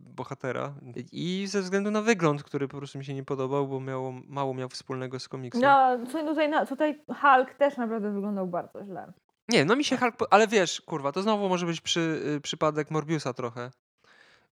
bohatera 0.00 0.74
i 1.12 1.46
ze 1.48 1.62
względu 1.62 1.90
na 1.90 2.02
wygląd, 2.02 2.42
który 2.42 2.68
po 2.68 2.78
prostu 2.78 2.98
mi 2.98 3.04
się 3.04 3.14
nie 3.14 3.24
podobał, 3.24 3.68
bo 3.68 3.80
miało, 3.80 4.12
mało 4.28 4.54
miał 4.54 4.68
wspólnego 4.68 5.20
z 5.20 5.28
komiksem. 5.28 5.62
No, 5.62 5.98
tutaj, 6.06 6.66
tutaj 6.68 7.00
Hulk 7.06 7.54
też 7.54 7.76
naprawdę 7.76 8.12
wyglądał 8.12 8.46
bardzo 8.46 8.84
źle. 8.84 9.12
Nie, 9.48 9.64
no 9.64 9.76
mi 9.76 9.84
się 9.84 9.96
Hulk, 9.96 10.14
ale 10.30 10.46
wiesz, 10.46 10.80
kurwa, 10.80 11.12
to 11.12 11.22
znowu 11.22 11.48
może 11.48 11.66
być 11.66 11.80
przy, 11.80 12.22
y, 12.36 12.40
przypadek 12.40 12.90
Morbiusa 12.90 13.32
trochę. 13.32 13.70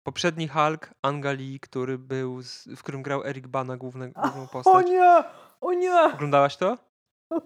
Poprzedni 0.09 0.47
Hulk, 0.47 0.89
Angali, 1.01 1.59
który 1.59 1.97
był, 1.97 2.41
z, 2.41 2.67
w 2.67 2.79
którym 2.79 3.01
grał 3.01 3.23
Eric 3.23 3.47
Bana 3.47 3.77
główną, 3.77 4.11
główną 4.11 4.47
postać. 4.47 4.75
O 4.75 4.81
nie! 4.81 5.23
O 5.61 5.73
nie! 5.73 6.03
Oglądałaś 6.13 6.57
to? 6.57 6.77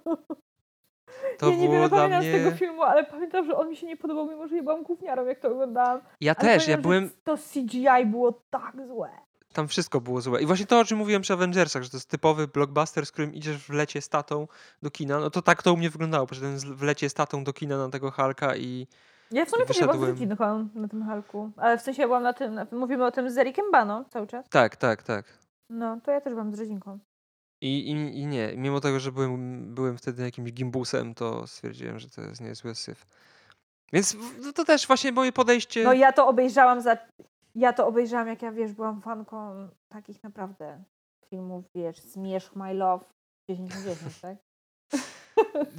To 1.40 1.50
ja 1.50 1.56
nie 1.56 1.70
było 1.70 1.90
dla 1.90 2.08
mnie... 2.08 2.22
z 2.22 2.44
tego 2.44 2.52
filmu, 2.52 2.84
ale 2.84 3.04
pamiętam, 3.04 3.46
że 3.46 3.56
on 3.56 3.70
mi 3.70 3.76
się 3.76 3.88
nie 3.88 3.98
podobał, 3.98 4.30
mimo 4.30 4.48
że 4.48 4.56
ja 4.56 4.64
byłam 4.64 4.84
gówniarą, 4.84 5.26
jak 5.26 5.40
to 5.40 5.48
oglądałam. 5.52 6.02
Ja 6.22 6.36
ale 6.38 6.50
też, 6.50 6.68
ja 6.68 6.78
byłem... 6.78 7.10
To 7.24 7.38
CGI 7.38 8.06
było 8.06 8.42
tak 8.50 8.76
złe. 8.88 9.10
Tam 9.54 9.68
wszystko 9.68 10.02
było 10.02 10.22
złe. 10.22 10.42
I 10.42 10.46
właśnie 10.46 10.66
to, 10.66 10.80
o 10.80 10.86
czym 10.86 10.98
mówiłem 10.98 11.22
przy 11.22 11.34
Avengersach, 11.34 11.84
że 11.84 11.90
to 11.90 11.98
jest 11.98 12.10
typowy 12.10 12.48
blockbuster, 12.48 13.06
z 13.06 13.12
którym 13.12 13.34
idziesz 13.34 13.58
w 13.58 13.70
lecie 13.70 14.02
statą 14.02 14.48
do 14.82 14.92
kina, 14.92 15.20
no 15.20 15.30
to 15.30 15.42
tak 15.42 15.64
to 15.64 15.74
u 15.74 15.78
mnie 15.78 15.90
wyglądało. 15.90 16.28
Poszedłem 16.28 16.58
w 16.58 16.84
lecie 16.84 17.10
statą 17.10 17.44
do 17.44 17.54
kina 17.54 17.78
na 17.78 17.90
tego 17.90 18.12
Hulka 18.12 18.56
i 18.56 18.88
ja 19.32 19.46
w 19.46 19.50
sumie 19.50 19.66
też 19.66 19.80
byłam 19.80 20.00
z 20.00 20.04
rodzinką 20.04 20.70
na 20.76 20.88
tym 20.88 21.04
halku. 21.04 21.52
Ale 21.58 21.78
w 21.78 21.82
sensie 21.82 22.04
byłam 22.04 22.24
na 22.24 22.34
tym, 22.34 22.60
mówimy 22.72 23.06
o 23.06 23.12
tym 23.12 23.30
z 23.30 23.38
Erikiem 23.38 23.72
Bano 23.72 24.06
cały 24.10 24.28
czas. 24.28 24.50
Tak, 24.50 24.76
tak, 24.76 25.04
tak. 25.04 25.38
No, 25.70 26.00
to 26.04 26.12
ja 26.12 26.22
też 26.22 26.34
byłam 26.34 26.56
z 26.56 26.60
rodzinką. 26.60 27.00
I, 27.62 27.92
i, 27.92 28.20
I 28.20 28.26
nie, 28.26 28.54
mimo 28.58 28.80
tego, 28.80 29.00
że 29.00 29.12
byłem, 29.12 29.76
byłem 29.76 29.98
wtedy 29.98 30.24
jakimś 30.24 30.52
gimbusem, 30.52 31.16
to 31.16 31.48
stwierdziłem, 31.48 32.00
że 32.00 32.10
to 32.10 32.22
jest 32.22 32.42
niezły 32.42 32.76
syf. 32.76 33.06
Więc 33.94 34.18
no 34.46 34.54
to 34.54 34.66
też 34.66 34.88
właśnie 34.88 35.12
moje 35.12 35.32
podejście... 35.32 35.84
No 35.84 35.94
ja 35.94 36.12
to 36.12 36.28
obejrzałam 36.28 36.82
za... 36.82 36.98
Ja 37.56 37.74
to 37.74 37.88
obejrzałam, 37.88 38.28
jak 38.28 38.42
ja, 38.42 38.52
wiesz, 38.52 38.74
byłam 38.74 39.02
fanką 39.02 39.68
takich 39.90 40.24
naprawdę 40.24 40.84
filmów, 41.30 41.66
wiesz, 41.76 41.98
Zmierzch 41.98 42.56
My 42.56 42.74
Love 42.74 43.06
10 43.50 43.70
na 43.70 43.82
10, 43.82 44.20
tak? 44.22 44.38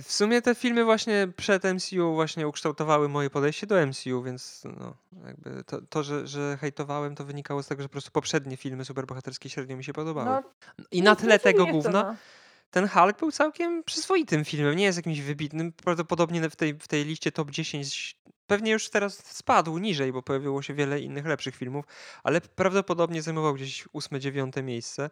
W 0.02 0.12
sumie 0.12 0.42
te 0.42 0.54
filmy 0.54 0.84
właśnie 0.84 1.28
przed 1.36 1.64
MCU 1.64 2.14
właśnie 2.14 2.48
ukształtowały 2.48 3.08
moje 3.08 3.30
podejście 3.30 3.66
do 3.66 3.86
MCU, 3.86 4.22
więc 4.22 4.62
no, 4.78 4.94
jakby 5.26 5.64
to, 5.64 5.80
to 5.88 6.02
że, 6.02 6.26
że 6.26 6.56
hejtowałem, 6.60 7.14
to 7.14 7.24
wynikało 7.24 7.62
z 7.62 7.66
tego, 7.66 7.82
że 7.82 7.88
po 7.88 7.92
prostu 7.92 8.10
poprzednie 8.10 8.56
filmy 8.56 8.84
superbohaterskie 8.84 9.50
średnio 9.50 9.76
mi 9.76 9.84
się 9.84 9.92
podobały. 9.92 10.30
No, 10.30 10.42
I 10.90 11.02
na 11.02 11.16
tle 11.16 11.38
tego 11.38 11.66
gówna 11.66 12.02
no. 12.02 12.16
ten 12.70 12.88
Hulk 12.88 13.18
był 13.18 13.32
całkiem 13.32 13.84
przyzwoitym 13.84 14.44
filmem. 14.44 14.76
Nie 14.76 14.84
jest 14.84 14.98
jakimś 14.98 15.20
wybitnym. 15.20 15.72
Prawdopodobnie 15.72 16.50
w 16.50 16.56
tej, 16.56 16.74
w 16.78 16.88
tej 16.88 17.04
liście 17.04 17.32
top 17.32 17.50
10 17.50 18.16
pewnie 18.46 18.72
już 18.72 18.90
teraz 18.90 19.26
spadł 19.26 19.78
niżej, 19.78 20.12
bo 20.12 20.22
pojawiło 20.22 20.62
się 20.62 20.74
wiele 20.74 21.00
innych 21.00 21.26
lepszych 21.26 21.56
filmów, 21.56 21.84
ale 22.22 22.40
prawdopodobnie 22.40 23.22
zajmował 23.22 23.54
gdzieś 23.54 23.84
ósme, 23.92 24.20
dziewiąte 24.20 24.62
miejsce. 24.62 25.10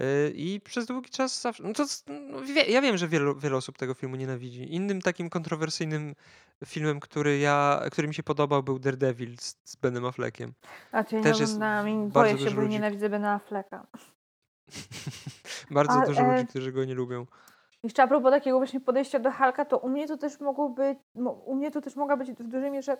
Y, 0.00 0.32
I 0.34 0.60
przez 0.60 0.86
długi 0.86 1.10
czas 1.10 1.40
zawsze. 1.40 1.62
No 1.62 1.72
to, 1.72 1.84
no, 2.06 2.40
wie, 2.40 2.62
ja 2.62 2.82
wiem, 2.82 2.96
że 2.96 3.08
wielu, 3.08 3.34
wiele 3.34 3.56
osób 3.56 3.78
tego 3.78 3.94
filmu 3.94 4.16
nienawidzi. 4.16 4.74
Innym 4.74 5.02
takim 5.02 5.30
kontrowersyjnym 5.30 6.14
filmem, 6.66 7.00
który 7.00 7.38
ja, 7.38 7.82
który 7.92 8.08
mi 8.08 8.14
się 8.14 8.22
podobał, 8.22 8.62
był 8.62 8.78
Daredevil 8.78 9.36
z, 9.38 9.56
z 9.64 9.76
Benem 9.76 10.04
Affleckiem. 10.04 10.52
A 10.92 11.04
czy 11.04 11.20
Też 11.20 11.40
jest 11.40 11.58
boję 12.08 12.38
się, 12.38 12.50
bo 12.50 12.60
ludzi... 12.60 12.72
nienawidzę 12.72 13.08
Bena 13.08 13.34
Afflecka. 13.34 13.86
bardzo 15.70 16.00
dużo 16.06 16.32
ludzi, 16.32 16.46
którzy 16.46 16.72
go 16.72 16.84
nie 16.84 16.94
lubią. 16.94 17.26
Jeszcze 17.82 18.02
a 18.02 18.06
propos 18.06 18.30
takiego 18.30 18.58
właśnie 18.58 18.80
podejścia 18.80 19.18
do 19.18 19.32
Hulka, 19.32 19.64
to 19.64 19.78
u 19.78 19.88
mnie 19.88 20.08
to 20.08 20.16
też 20.16 20.40
mogło 20.40 20.68
być, 20.68 20.98
u 21.44 21.54
mnie 21.54 21.70
to 21.70 21.80
też 21.80 21.96
mogła 21.96 22.16
być 22.16 22.32
w 22.32 22.48
dużej 22.48 22.70
mierze 22.70 22.96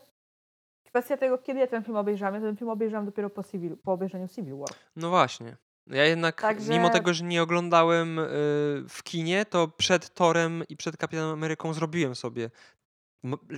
kwestia 0.85 1.17
tego, 1.17 1.39
kiedy 1.39 1.61
ja 1.61 1.67
ten 1.67 1.85
film 1.85 1.97
obejrzałam. 1.97 2.35
Ja 2.35 2.41
ten 2.41 2.57
film 2.57 2.71
obejrzałam 2.71 3.07
dopiero 3.07 3.31
po, 3.31 3.45
civil, 3.45 3.77
po 3.77 3.93
obejrzeniu 3.93 4.29
Civil 4.29 4.57
War. 4.57 4.69
No 4.97 5.11
właśnie. 5.11 5.57
Ja 5.91 6.05
jednak, 6.05 6.41
Także... 6.41 6.73
mimo 6.73 6.91
tego, 6.91 7.15
że 7.15 7.25
nie 7.25 7.43
oglądałem 7.43 8.19
y, 8.19 8.25
w 8.89 9.03
kinie, 9.05 9.47
to 9.47 9.69
przed 9.69 10.15
Torem 10.15 10.65
i 10.69 10.77
przed 10.77 10.97
Kapitanem 10.97 11.33
Ameryką 11.33 11.75
zrobiłem 11.75 12.15
sobie 12.15 12.51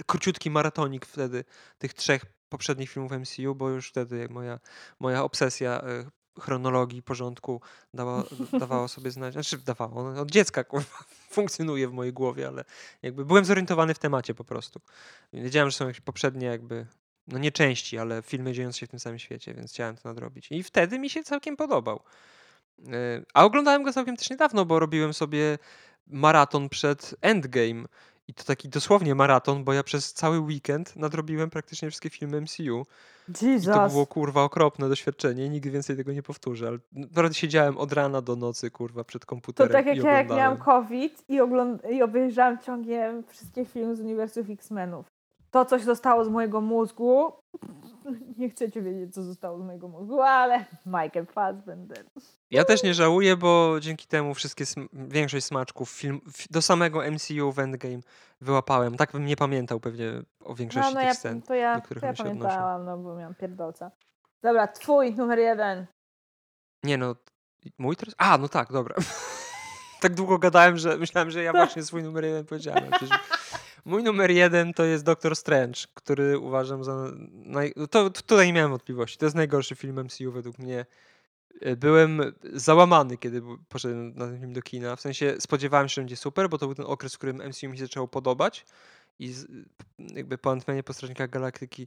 króciutki 0.06 0.50
maratonik 0.50 1.06
wtedy 1.06 1.44
tych 1.78 1.94
trzech 1.94 2.24
poprzednich 2.48 2.90
filmów 2.90 3.12
MCU, 3.12 3.54
bo 3.54 3.68
już 3.68 3.88
wtedy 3.88 4.28
moja, 4.30 4.60
moja 5.00 5.24
obsesja 5.24 5.82
y, 5.84 6.40
chronologii, 6.40 7.02
porządku 7.02 7.60
dawała 8.60 8.88
sobie 8.88 9.10
znać, 9.10 9.32
znaczy 9.32 9.58
dawało, 9.58 10.12
no, 10.12 10.20
od 10.20 10.30
dziecka 10.30 10.64
kurwa, 10.64 10.98
funkcjonuje 11.36 11.88
w 11.88 11.92
mojej 11.92 12.12
głowie, 12.12 12.48
ale 12.48 12.64
jakby 13.02 13.24
byłem 13.24 13.44
zorientowany 13.44 13.94
w 13.94 13.98
temacie 13.98 14.34
po 14.34 14.44
prostu. 14.44 14.80
Wiedziałem, 15.32 15.70
że 15.70 15.76
są 15.76 15.86
jakieś 15.86 16.00
poprzednie 16.00 16.46
jakby 16.46 16.86
no 17.32 17.38
nie 17.38 17.52
części, 17.52 17.98
ale 17.98 18.22
filmy 18.22 18.52
dziejące 18.52 18.78
się 18.78 18.86
w 18.86 18.90
tym 18.90 19.00
samym 19.00 19.18
świecie, 19.18 19.54
więc 19.54 19.72
chciałem 19.72 19.96
to 19.96 20.08
nadrobić. 20.08 20.52
I 20.52 20.62
wtedy 20.62 20.98
mi 20.98 21.10
się 21.10 21.22
całkiem 21.22 21.56
podobał. 21.56 22.00
E, 22.88 23.22
a 23.34 23.44
oglądałem 23.44 23.82
go 23.82 23.92
całkiem 23.92 24.16
też 24.16 24.30
niedawno, 24.30 24.64
bo 24.64 24.78
robiłem 24.78 25.14
sobie 25.14 25.58
maraton 26.06 26.68
przed 26.68 27.14
Endgame. 27.20 27.84
I 28.28 28.34
to 28.34 28.44
taki 28.44 28.68
dosłownie 28.68 29.14
maraton, 29.14 29.64
bo 29.64 29.72
ja 29.72 29.82
przez 29.82 30.12
cały 30.12 30.38
weekend 30.40 30.96
nadrobiłem 30.96 31.50
praktycznie 31.50 31.90
wszystkie 31.90 32.10
filmy 32.10 32.40
MCU. 32.40 32.86
Jesus. 33.42 33.62
I 33.62 33.66
to 33.66 33.88
było 33.88 34.06
kurwa 34.06 34.42
okropne 34.42 34.88
doświadczenie. 34.88 35.48
Nigdy 35.48 35.70
więcej 35.70 35.96
tego 35.96 36.12
nie 36.12 36.22
powtórzę. 36.22 36.68
Ale 36.68 36.78
naprawdę 36.92 37.34
siedziałem 37.34 37.78
od 37.78 37.92
rana 37.92 38.22
do 38.22 38.36
nocy, 38.36 38.70
kurwa, 38.70 39.04
przed 39.04 39.26
komputerem. 39.26 39.68
To 39.68 39.72
tak 39.72 39.86
jak 39.86 39.96
ja, 39.96 40.12
jak 40.12 40.28
miałam 40.28 40.56
COVID 40.58 41.24
i, 41.28 41.40
ogląd- 41.40 41.90
i 41.90 42.02
obejrzałam 42.02 42.58
ciągiem 42.58 43.22
wszystkie 43.28 43.64
filmy 43.64 43.96
z 43.96 44.00
uniwersów 44.00 44.50
X-Menów 44.50 45.19
to 45.50 45.64
coś 45.64 45.82
zostało 45.82 46.24
z 46.24 46.28
mojego 46.28 46.60
mózgu. 46.60 47.32
Nie 48.38 48.50
chcecie 48.50 48.82
wiedzieć, 48.82 49.14
co 49.14 49.22
zostało 49.22 49.58
z 49.58 49.62
mojego 49.62 49.88
mózgu, 49.88 50.20
ale 50.20 50.64
Michael 50.86 51.26
Fassbender. 51.26 52.04
Ja 52.50 52.64
też 52.64 52.82
nie 52.82 52.94
żałuję, 52.94 53.36
bo 53.36 53.76
dzięki 53.80 54.06
temu 54.06 54.34
wszystkie 54.34 54.64
większość 54.92 55.46
smaczków 55.46 55.90
film, 55.90 56.20
do 56.50 56.62
samego 56.62 57.02
MCU 57.10 57.52
w 57.52 57.58
Endgame 57.58 58.00
wyłapałem. 58.40 58.96
Tak 58.96 59.12
bym 59.12 59.26
nie 59.26 59.36
pamiętał 59.36 59.80
pewnie 59.80 60.22
o 60.44 60.54
większości 60.54 60.94
no, 60.94 61.00
no 61.00 61.00
tych 61.00 61.08
ja, 61.08 61.14
scen, 61.14 61.42
to 61.42 61.54
ja, 61.54 61.76
do 61.76 61.82
których 61.82 62.00
to 62.00 62.06
ja 62.06 62.14
pamiętałam, 62.14 62.84
no 62.84 62.98
bo 62.98 63.16
miałam 63.16 63.34
pierdolca. 63.34 63.90
Dobra, 64.42 64.68
twój 64.68 65.14
numer 65.14 65.38
jeden. 65.38 65.86
Nie 66.84 66.96
no, 66.96 67.14
mój 67.78 67.96
teraz? 67.96 68.14
A, 68.18 68.38
no 68.38 68.48
tak, 68.48 68.72
dobra. 68.72 68.96
tak 70.00 70.14
długo 70.14 70.38
gadałem, 70.38 70.76
że 70.78 70.96
myślałem, 70.96 71.30
że 71.30 71.42
ja 71.42 71.52
właśnie 71.66 71.82
swój 71.82 72.02
numer 72.02 72.24
jeden 72.24 72.44
powiedziałem. 72.44 72.90
Przecież 72.90 73.18
Mój 73.84 74.02
numer 74.02 74.30
jeden 74.30 74.74
to 74.74 74.84
jest 74.84 75.04
Doctor 75.04 75.36
Strange, 75.36 75.80
który 75.94 76.38
uważam 76.38 76.84
za. 76.84 77.12
Naj... 77.32 77.72
To, 77.90 78.10
tutaj 78.10 78.46
nie 78.46 78.52
miałem 78.52 78.70
wątpliwości. 78.70 79.18
To 79.18 79.26
jest 79.26 79.36
najgorszy 79.36 79.74
film 79.74 80.04
MCU 80.04 80.32
według 80.32 80.58
mnie. 80.58 80.86
E, 81.60 81.76
byłem 81.76 82.20
załamany, 82.52 83.16
kiedy 83.16 83.42
poszedłem 83.68 84.14
na 84.14 84.26
ten 84.26 84.40
film 84.40 84.52
do 84.52 84.62
kina. 84.62 84.96
W 84.96 85.00
sensie 85.00 85.34
spodziewałem 85.38 85.88
się, 85.88 85.94
że 85.94 86.00
będzie 86.00 86.16
super, 86.16 86.48
bo 86.48 86.58
to 86.58 86.66
był 86.66 86.74
ten 86.74 86.86
okres, 86.86 87.14
w 87.14 87.18
którym 87.18 87.36
MCU 87.48 87.68
mi 87.68 87.78
się 87.78 87.84
zaczęło 87.84 88.08
podobać. 88.08 88.66
I 89.18 89.34
jakby 89.98 90.38
po 90.38 90.50
Ant-Manie, 90.50 90.82
po 90.82 90.92
Strażnikach 90.92 91.30
Galaktyki 91.30 91.86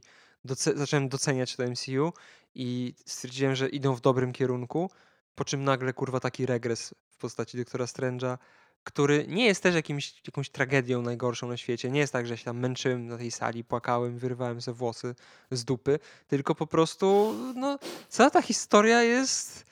zacząłem 0.74 1.08
doceniać 1.08 1.56
to 1.56 1.62
MCU 1.62 2.12
i 2.54 2.94
stwierdziłem, 3.06 3.54
że 3.54 3.68
idą 3.68 3.94
w 3.94 4.00
dobrym 4.00 4.32
kierunku. 4.32 4.90
Po 5.34 5.44
czym 5.44 5.64
nagle 5.64 5.92
kurwa 5.92 6.20
taki 6.20 6.46
regres 6.46 6.94
w 7.10 7.16
postaci 7.16 7.58
doktora 7.58 7.84
Strange'a 7.84 8.38
który 8.84 9.26
nie 9.28 9.46
jest 9.46 9.62
też 9.62 9.74
jakimś, 9.74 10.22
jakąś 10.26 10.50
tragedią 10.50 11.02
najgorszą 11.02 11.48
na 11.48 11.56
świecie. 11.56 11.90
Nie 11.90 12.00
jest 12.00 12.12
tak, 12.12 12.26
że 12.26 12.36
się 12.36 12.44
tam 12.44 12.58
męczyłem 12.58 13.06
na 13.06 13.18
tej 13.18 13.30
sali, 13.30 13.64
płakałem, 13.64 14.18
wyrywałem 14.18 14.62
sobie 14.62 14.74
włosy 14.74 15.14
z 15.50 15.64
dupy, 15.64 15.98
tylko 16.28 16.54
po 16.54 16.66
prostu 16.66 17.34
no, 17.54 17.78
cała 18.08 18.30
ta 18.30 18.42
historia 18.42 19.02
jest 19.02 19.66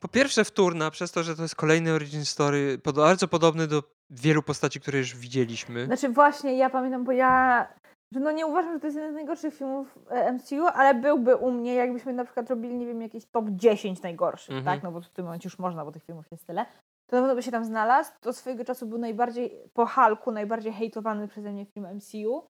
po 0.00 0.08
pierwsze 0.08 0.44
wtórna, 0.44 0.90
przez 0.90 1.12
to, 1.12 1.22
że 1.22 1.36
to 1.36 1.42
jest 1.42 1.54
kolejny 1.54 1.92
origin 1.92 2.24
story, 2.24 2.78
bardzo 2.94 3.28
podobny 3.28 3.66
do 3.66 3.82
wielu 4.10 4.42
postaci, 4.42 4.80
które 4.80 4.98
już 4.98 5.16
widzieliśmy. 5.16 5.86
Znaczy 5.86 6.08
właśnie, 6.08 6.56
ja 6.56 6.70
pamiętam, 6.70 7.04
bo 7.04 7.12
ja 7.12 7.68
że 8.12 8.20
no 8.20 8.32
nie 8.32 8.46
uważam, 8.46 8.72
że 8.74 8.80
to 8.80 8.86
jest 8.86 8.96
jeden 8.96 9.12
z 9.12 9.14
najgorszych 9.14 9.54
filmów 9.54 9.98
e, 10.08 10.32
MCU, 10.32 10.66
ale 10.66 10.94
byłby 10.94 11.36
u 11.36 11.50
mnie, 11.50 11.74
jakbyśmy 11.74 12.12
na 12.12 12.24
przykład 12.24 12.50
robili, 12.50 12.76
nie 12.76 12.86
wiem, 12.86 13.02
jakiś 13.02 13.26
top 13.26 13.44
10 13.50 14.02
najgorszych, 14.02 14.50
mm 14.50 14.62
-hmm. 14.62 14.66
tak? 14.66 14.82
No 14.82 14.92
bo 14.92 15.00
w 15.00 15.08
tym 15.08 15.24
momencie 15.24 15.46
już 15.46 15.58
można, 15.58 15.84
bo 15.84 15.92
tych 15.92 16.04
filmów 16.04 16.26
jest 16.30 16.46
tyle 16.46 16.66
to 17.10 17.16
na 17.16 17.22
pewno 17.22 17.34
by 17.34 17.42
się 17.42 17.50
tam 17.50 17.64
znalazł. 17.64 18.12
To 18.20 18.32
swojego 18.32 18.64
czasu 18.64 18.86
był 18.86 18.98
najbardziej, 18.98 19.70
po 19.74 19.86
Hulku, 19.86 20.32
najbardziej 20.32 20.72
hejtowany 20.72 21.28
przeze 21.28 21.52
mnie 21.52 21.66
film 21.66 21.86
MCU. 21.94 22.46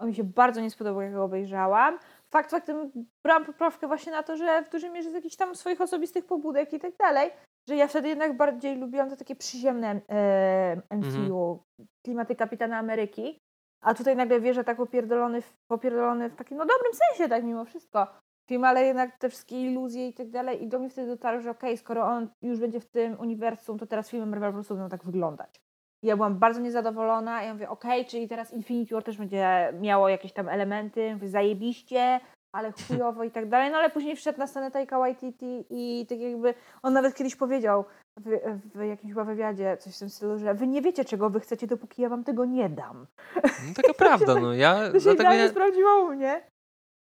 On 0.00 0.08
mi 0.08 0.14
się 0.14 0.24
bardzo 0.24 0.60
nie 0.60 0.70
spodobał, 0.70 1.02
jak 1.02 1.12
go 1.12 1.24
obejrzałam. 1.24 1.98
Fakt 2.30 2.50
faktem 2.50 2.90
brałam 3.24 3.44
poprawkę 3.44 3.86
właśnie 3.86 4.12
na 4.12 4.22
to, 4.22 4.36
że 4.36 4.62
w 4.62 4.70
dużej 4.70 4.90
mierze 4.90 5.10
z 5.10 5.14
jakichś 5.14 5.36
tam 5.36 5.54
swoich 5.54 5.80
osobistych 5.80 6.26
pobudek 6.26 6.72
i 6.72 6.80
tak 6.80 6.96
dalej, 6.96 7.30
że 7.68 7.76
ja 7.76 7.86
wtedy 7.86 8.08
jednak 8.08 8.36
bardziej 8.36 8.78
lubiłam 8.78 9.10
to 9.10 9.16
takie 9.16 9.36
przyziemne 9.36 10.00
e, 10.08 10.82
MCU, 10.96 11.50
mhm. 11.50 11.88
klimaty 12.04 12.36
Kapitana 12.36 12.78
Ameryki. 12.78 13.38
A 13.84 13.94
tutaj 13.94 14.16
nagle 14.16 14.40
wierzę 14.40 14.64
tak 14.64 14.76
popierdolony, 14.76 15.42
popierdolony 15.70 16.30
w 16.30 16.36
takim 16.36 16.56
no 16.56 16.66
dobrym 16.66 16.92
sensie, 16.92 17.28
tak 17.28 17.44
mimo 17.44 17.64
wszystko 17.64 18.06
film, 18.48 18.64
ale 18.64 18.84
jednak 18.84 19.18
te 19.18 19.28
wszystkie 19.28 19.62
iluzje 19.62 20.08
i 20.08 20.14
tak 20.14 20.30
dalej. 20.30 20.62
I 20.62 20.68
do 20.68 20.78
mnie 20.78 20.90
wtedy 20.90 21.08
dotarło, 21.08 21.40
że 21.40 21.50
okej, 21.50 21.70
okay, 21.70 21.76
skoro 21.76 22.04
on 22.04 22.28
już 22.42 22.58
będzie 22.58 22.80
w 22.80 22.86
tym 22.86 23.20
uniwersum, 23.20 23.78
to 23.78 23.86
teraz 23.86 24.10
filmy 24.10 24.26
Marvel 24.26 24.50
po 24.50 24.54
prostu 24.54 24.74
będą 24.74 24.88
tak 24.88 25.04
wyglądać. 25.04 25.60
I 26.02 26.06
ja 26.06 26.16
byłam 26.16 26.38
bardzo 26.38 26.60
niezadowolona. 26.60 27.42
Ja 27.42 27.52
mówię, 27.54 27.68
okej, 27.68 28.00
okay, 28.00 28.10
czyli 28.10 28.28
teraz 28.28 28.52
Infinity 28.52 28.94
War 28.94 29.04
też 29.04 29.16
będzie 29.18 29.72
miało 29.80 30.08
jakieś 30.08 30.32
tam 30.32 30.48
elementy, 30.48 31.14
mówię, 31.14 31.28
zajebiście, 31.28 32.20
ale 32.52 32.72
chujowo 32.72 33.24
i 33.24 33.30
tak 33.30 33.48
dalej. 33.48 33.70
No 33.70 33.78
ale 33.78 33.90
później 33.90 34.16
wszedł 34.16 34.38
na 34.38 34.46
scenę 34.46 34.70
Taika 34.70 34.98
Waititi 34.98 35.64
i 35.70 36.06
tak 36.08 36.18
jakby 36.18 36.54
on 36.82 36.92
nawet 36.92 37.14
kiedyś 37.14 37.36
powiedział 37.36 37.84
w, 38.16 38.30
w 38.74 38.82
jakimś 38.82 39.12
chyba 39.12 39.24
wywiadzie 39.24 39.76
coś 39.76 39.96
w 39.96 39.98
tym 39.98 40.10
stylu, 40.10 40.38
że 40.38 40.54
wy 40.54 40.66
nie 40.66 40.82
wiecie 40.82 41.04
czego 41.04 41.30
wy 41.30 41.40
chcecie, 41.40 41.66
dopóki 41.66 42.02
ja 42.02 42.08
wam 42.08 42.24
tego 42.24 42.44
nie 42.44 42.68
dam. 42.68 43.06
No, 43.44 43.74
taka 43.76 43.94
prawda, 43.94 44.34
no 44.34 44.54
ja... 44.54 44.92
To 44.92 45.00
się 45.00 45.14
dlatego 45.14 45.34
ja... 45.34 45.48
sprawdziło 45.48 46.04
u 46.04 46.08
mnie. 46.08 46.42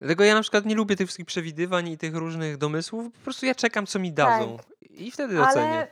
Dlatego 0.05 0.23
ja 0.23 0.35
na 0.35 0.41
przykład 0.41 0.65
nie 0.65 0.75
lubię 0.75 0.95
tych 0.95 1.07
wszystkich 1.07 1.25
przewidywań 1.25 1.87
i 1.87 1.97
tych 1.97 2.15
różnych 2.15 2.57
domysłów. 2.57 3.11
Po 3.13 3.19
prostu 3.19 3.45
ja 3.45 3.55
czekam, 3.55 3.85
co 3.85 3.99
mi 3.99 4.11
dadzą. 4.11 4.57
Tak. 4.57 4.65
I 4.91 5.11
wtedy 5.11 5.37
ale, 5.37 5.47
ocenię. 5.47 5.87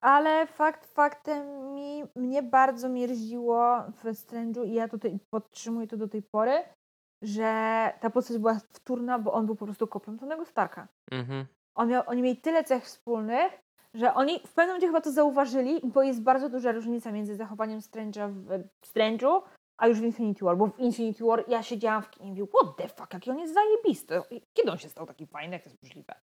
Ale 0.00 0.46
fakt 0.46 0.86
faktem 0.86 1.74
mi, 1.74 2.04
mnie 2.16 2.42
bardzo 2.42 2.88
mierziło 2.88 3.82
w 3.96 4.04
Strange'u 4.04 4.66
i 4.66 4.74
ja 4.74 4.88
tutaj 4.88 5.18
podtrzymuję 5.30 5.86
to 5.86 5.96
do 5.96 6.08
tej 6.08 6.22
pory, 6.22 6.62
że 7.22 7.44
ta 8.00 8.10
postać 8.10 8.38
była 8.38 8.60
wtórna, 8.72 9.18
bo 9.18 9.32
on 9.32 9.46
był 9.46 9.56
po 9.56 9.64
prostu 9.64 9.86
kopią 9.86 10.18
Tonego 10.18 10.44
Starka. 10.44 10.88
Mhm. 11.10 11.46
On 11.74 11.88
miał, 11.88 12.02
oni 12.06 12.22
mieli 12.22 12.36
tyle 12.36 12.64
cech 12.64 12.84
wspólnych, 12.84 13.52
że 13.94 14.14
oni 14.14 14.38
w 14.46 14.52
pewnym 14.52 14.68
momencie 14.68 14.86
chyba 14.86 15.00
to 15.00 15.12
zauważyli, 15.12 15.80
bo 15.84 16.02
jest 16.02 16.22
bardzo 16.22 16.48
duża 16.48 16.72
różnica 16.72 17.12
między 17.12 17.36
zachowaniem 17.36 17.80
Strange'a 17.80 18.32
w 18.82 18.92
Strange'u, 18.92 19.42
a 19.80 19.86
już 19.86 20.00
w 20.00 20.04
Infinity 20.04 20.44
War, 20.44 20.56
bo 20.56 20.66
w 20.66 20.78
Infinity 20.78 21.24
War 21.24 21.44
ja 21.48 21.62
siedziałam 21.62 22.02
w 22.02 22.10
kinie 22.10 22.26
i 22.26 22.30
mówię, 22.30 22.46
what 22.46 22.76
the 22.76 22.88
fuck, 22.88 23.14
jaki 23.14 23.30
on 23.30 23.38
jest 23.38 23.54
zajebisty. 23.54 24.22
Kiedy 24.52 24.72
on 24.72 24.78
się 24.78 24.88
stał 24.88 25.06
taki 25.06 25.26
fajny, 25.26 25.52
jak 25.52 25.62
to 25.62 25.70
jest 25.70 25.82
możliwe? 25.82 26.14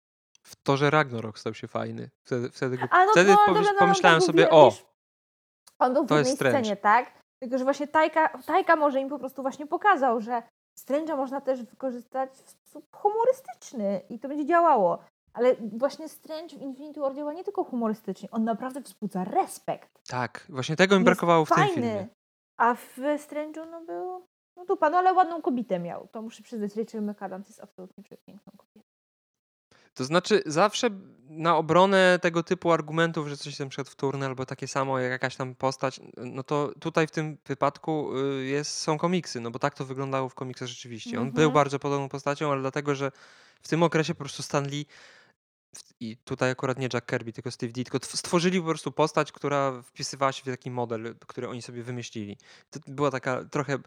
W 0.43 0.55
to, 0.55 0.77
że 0.77 0.89
Ragnarok 0.89 1.39
stał 1.39 1.53
się 1.53 1.67
fajny. 1.67 2.09
Wtedy, 2.27 2.49
wtedy, 2.49 2.77
no, 2.81 3.11
wtedy 3.11 3.31
no, 3.31 3.37
pomyśl, 3.45 3.69
no, 3.73 3.79
pomyślałem 3.79 4.21
sobie, 4.21 4.49
o, 4.49 4.71
on 5.79 5.93
był 5.93 6.05
w 6.05 6.11
jednej 6.11 6.35
scenie, 6.35 6.75
tak? 6.75 7.11
Tylko, 7.41 7.57
że 7.57 7.63
właśnie 7.63 7.87
Tajka, 7.87 8.29
Tajka 8.45 8.75
może 8.75 8.99
im 8.99 9.09
po 9.09 9.19
prostu 9.19 9.41
właśnie 9.41 9.67
pokazał, 9.67 10.21
że 10.21 10.43
Strange'a 10.79 11.17
można 11.17 11.41
też 11.41 11.63
wykorzystać 11.63 12.29
w 12.31 12.49
sposób 12.49 12.95
humorystyczny 12.95 14.01
i 14.09 14.19
to 14.19 14.27
będzie 14.27 14.45
działało. 14.45 14.99
Ale 15.33 15.55
właśnie 15.55 16.09
Strange 16.09 16.57
w 16.57 16.61
Infinity 16.61 16.99
War 16.99 17.15
działa 17.15 17.33
nie 17.33 17.43
tylko 17.43 17.63
humorystycznie, 17.63 18.31
on 18.31 18.43
naprawdę 18.43 18.81
wzbudza 18.81 19.23
respekt. 19.23 19.89
Tak, 20.07 20.45
właśnie 20.49 20.75
tego 20.75 20.99
mi 20.99 21.05
brakowało 21.05 21.45
w 21.45 21.49
fajny. 21.49 21.65
tym 21.65 21.83
filmie. 21.83 22.07
A 22.57 22.75
w 22.75 22.97
Strange'u 22.97 23.71
no 23.71 23.81
był, 23.85 24.27
no 24.55 24.65
dupa, 24.65 24.89
no 24.89 24.97
ale 24.97 25.13
ładną 25.13 25.41
kobietę 25.41 25.79
miał. 25.79 26.07
To 26.11 26.21
muszę 26.21 26.43
przyznać, 26.43 26.75
Rachel 26.75 27.01
McAdams 27.01 27.47
jest 27.47 27.63
absolutnie 27.63 28.03
przepiękną 28.03 28.53
kobietą. 28.57 28.87
To 29.93 30.05
znaczy 30.05 30.43
zawsze 30.45 30.89
na 31.29 31.57
obronę 31.57 32.19
tego 32.21 32.43
typu 32.43 32.71
argumentów, 32.71 33.27
że 33.27 33.37
coś 33.37 33.45
jest 33.45 33.59
na 33.59 33.67
przykład 33.67 33.89
wtórne 33.89 34.25
albo 34.25 34.45
takie 34.45 34.67
samo 34.67 34.99
jak 34.99 35.11
jakaś 35.11 35.35
tam 35.35 35.55
postać, 35.55 36.01
no 36.17 36.43
to 36.43 36.71
tutaj 36.79 37.07
w 37.07 37.11
tym 37.11 37.37
wypadku 37.45 38.17
y, 38.17 38.45
jest, 38.45 38.71
są 38.71 38.97
komiksy, 38.97 39.39
no 39.39 39.51
bo 39.51 39.59
tak 39.59 39.73
to 39.73 39.85
wyglądało 39.85 40.29
w 40.29 40.35
komiksach 40.35 40.67
rzeczywiście. 40.67 41.21
On 41.21 41.31
był 41.31 41.43
mhm. 41.43 41.53
bardzo 41.53 41.79
podobną 41.79 42.09
postacią, 42.09 42.51
ale 42.51 42.61
dlatego, 42.61 42.95
że 42.95 43.11
w 43.61 43.67
tym 43.67 43.83
okresie 43.83 44.13
po 44.13 44.19
prostu 44.19 44.43
Stan 44.43 44.67
Lee 44.67 44.85
i 45.99 46.17
tutaj 46.17 46.51
akurat 46.51 46.79
nie 46.79 46.89
Jack 46.93 47.09
Kirby, 47.09 47.33
tylko 47.33 47.51
Steve 47.51 47.73
Ditko, 47.73 47.97
stworzyli 48.01 48.59
po 48.61 48.67
prostu 48.67 48.91
postać, 48.91 49.31
która 49.31 49.81
wpisywała 49.81 50.31
się 50.31 50.43
w 50.43 50.45
taki 50.45 50.71
model, 50.71 51.15
który 51.27 51.49
oni 51.49 51.61
sobie 51.61 51.83
wymyślili. 51.83 52.37
To 52.69 52.79
była 52.87 53.11
taka 53.11 53.43
trochę 53.43 53.77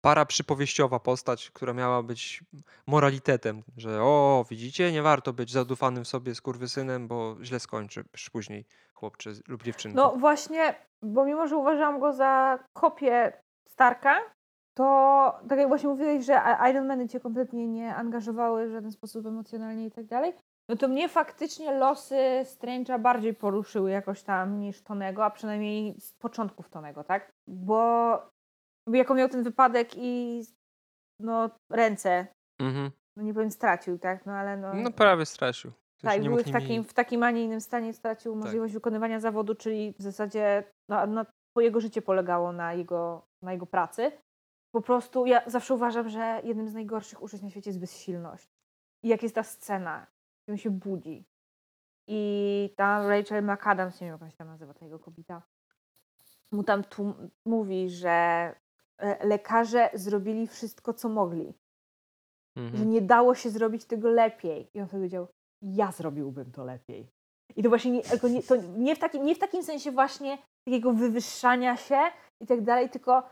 para 0.00 0.26
przypowieściowa 0.26 1.00
postać, 1.00 1.50
która 1.50 1.72
miała 1.72 2.02
być 2.02 2.44
moralitetem, 2.86 3.62
że 3.76 4.02
o, 4.02 4.44
widzicie, 4.50 4.92
nie 4.92 5.02
warto 5.02 5.32
być 5.32 5.52
zadufanym 5.52 6.04
sobie 6.04 6.34
skurwysynem, 6.34 7.08
bo 7.08 7.36
źle 7.42 7.60
skończy 7.60 8.04
później 8.32 8.64
chłopcze 8.94 9.30
lub 9.48 9.62
dziewczynka. 9.62 9.96
No 9.96 10.16
właśnie, 10.16 10.74
bo 11.02 11.24
mimo, 11.24 11.48
że 11.48 11.56
uważam 11.56 12.00
go 12.00 12.12
za 12.12 12.58
kopię 12.72 13.32
Starka, 13.68 14.20
to 14.74 14.84
tak 15.48 15.58
jak 15.58 15.68
właśnie 15.68 15.88
mówiłeś, 15.88 16.24
że 16.24 16.42
Iron 16.70 16.86
Many 16.86 17.08
cię 17.08 17.20
kompletnie 17.20 17.68
nie 17.68 17.94
angażowały 17.94 18.68
w 18.68 18.72
żaden 18.72 18.92
sposób 18.92 19.26
emocjonalnie 19.26 19.86
i 19.86 19.90
tak 19.90 20.06
dalej, 20.06 20.32
no 20.68 20.76
to 20.76 20.88
mnie 20.88 21.08
faktycznie 21.08 21.72
losy 21.72 22.40
Strange'a 22.42 23.00
bardziej 23.00 23.34
poruszyły 23.34 23.90
jakoś 23.90 24.22
tam 24.22 24.60
niż 24.60 24.82
Tonego, 24.82 25.24
a 25.24 25.30
przynajmniej 25.30 26.00
z 26.00 26.12
początków 26.12 26.68
Tonego, 26.68 27.04
tak? 27.04 27.32
Bo 27.48 28.12
jako 28.92 29.14
miał 29.14 29.28
ten 29.28 29.42
wypadek 29.42 29.90
i 29.96 30.42
no 31.20 31.50
ręce, 31.70 32.26
mhm. 32.60 32.90
no 33.16 33.22
nie 33.22 33.34
powiem 33.34 33.50
stracił, 33.50 33.98
tak? 33.98 34.26
No 34.26 34.32
ale 34.32 34.56
no... 34.56 34.74
No 34.74 34.90
prawie 34.90 35.26
stracił. 35.26 35.72
tak, 36.02 36.22
były 36.22 36.44
w 36.44 36.52
takim, 36.52 36.84
w 36.84 36.94
takim, 36.94 37.22
a 37.22 37.30
nie 37.30 37.44
innym 37.44 37.60
stanie 37.60 37.92
stracił 37.92 38.32
tak. 38.32 38.42
możliwość 38.42 38.74
wykonywania 38.74 39.20
zawodu, 39.20 39.54
czyli 39.54 39.94
w 39.98 40.02
zasadzie 40.02 40.64
no, 40.88 41.06
no, 41.06 41.24
jego 41.56 41.80
życie 41.80 42.02
polegało 42.02 42.52
na 42.52 42.74
jego, 42.74 43.26
na 43.42 43.52
jego 43.52 43.66
pracy. 43.66 44.12
Po 44.74 44.80
prostu 44.80 45.26
ja 45.26 45.42
zawsze 45.46 45.74
uważam, 45.74 46.08
że 46.08 46.40
jednym 46.44 46.68
z 46.68 46.74
najgorszych 46.74 47.22
uczuć 47.22 47.42
na 47.42 47.50
świecie 47.50 47.70
jest 47.70 47.80
bezsilność. 47.80 48.48
I 49.04 49.08
jak 49.08 49.22
jest 49.22 49.34
ta 49.34 49.42
scena, 49.42 50.06
on 50.48 50.56
się 50.56 50.70
budzi. 50.70 51.24
I 52.08 52.74
ta 52.76 53.08
Rachel 53.08 53.44
McAdams, 53.44 54.00
nie 54.00 54.06
wiem 54.06 54.18
jak 54.20 54.30
się 54.30 54.36
tam 54.36 54.48
nazywa, 54.48 54.74
ta 54.74 54.84
jego 54.84 54.98
kobieta, 54.98 55.42
mu 56.52 56.64
tam 56.64 56.82
mówi, 57.46 57.90
że 57.90 58.10
e, 58.98 59.26
lekarze 59.26 59.90
zrobili 59.94 60.46
wszystko, 60.46 60.94
co 60.94 61.08
mogli. 61.08 61.54
Mhm. 62.56 62.76
Że 62.76 62.86
nie 62.86 63.02
dało 63.02 63.34
się 63.34 63.50
zrobić 63.50 63.84
tego 63.84 64.10
lepiej. 64.10 64.70
I 64.74 64.80
on 64.80 64.88
powiedział, 64.88 65.28
ja 65.62 65.92
zrobiłbym 65.92 66.52
to 66.52 66.64
lepiej. 66.64 67.08
I 67.56 67.62
to 67.62 67.68
właśnie 67.68 67.90
nie, 67.90 68.02
to 68.02 68.56
nie, 68.76 68.96
w, 68.96 68.98
takim, 68.98 69.24
nie 69.24 69.34
w 69.34 69.38
takim 69.38 69.62
sensie 69.62 69.92
właśnie 69.92 70.38
takiego 70.64 70.92
wywyższania 70.92 71.76
się 71.76 72.00
i 72.40 72.46
tak 72.46 72.64
dalej, 72.64 72.90
tylko 72.90 73.30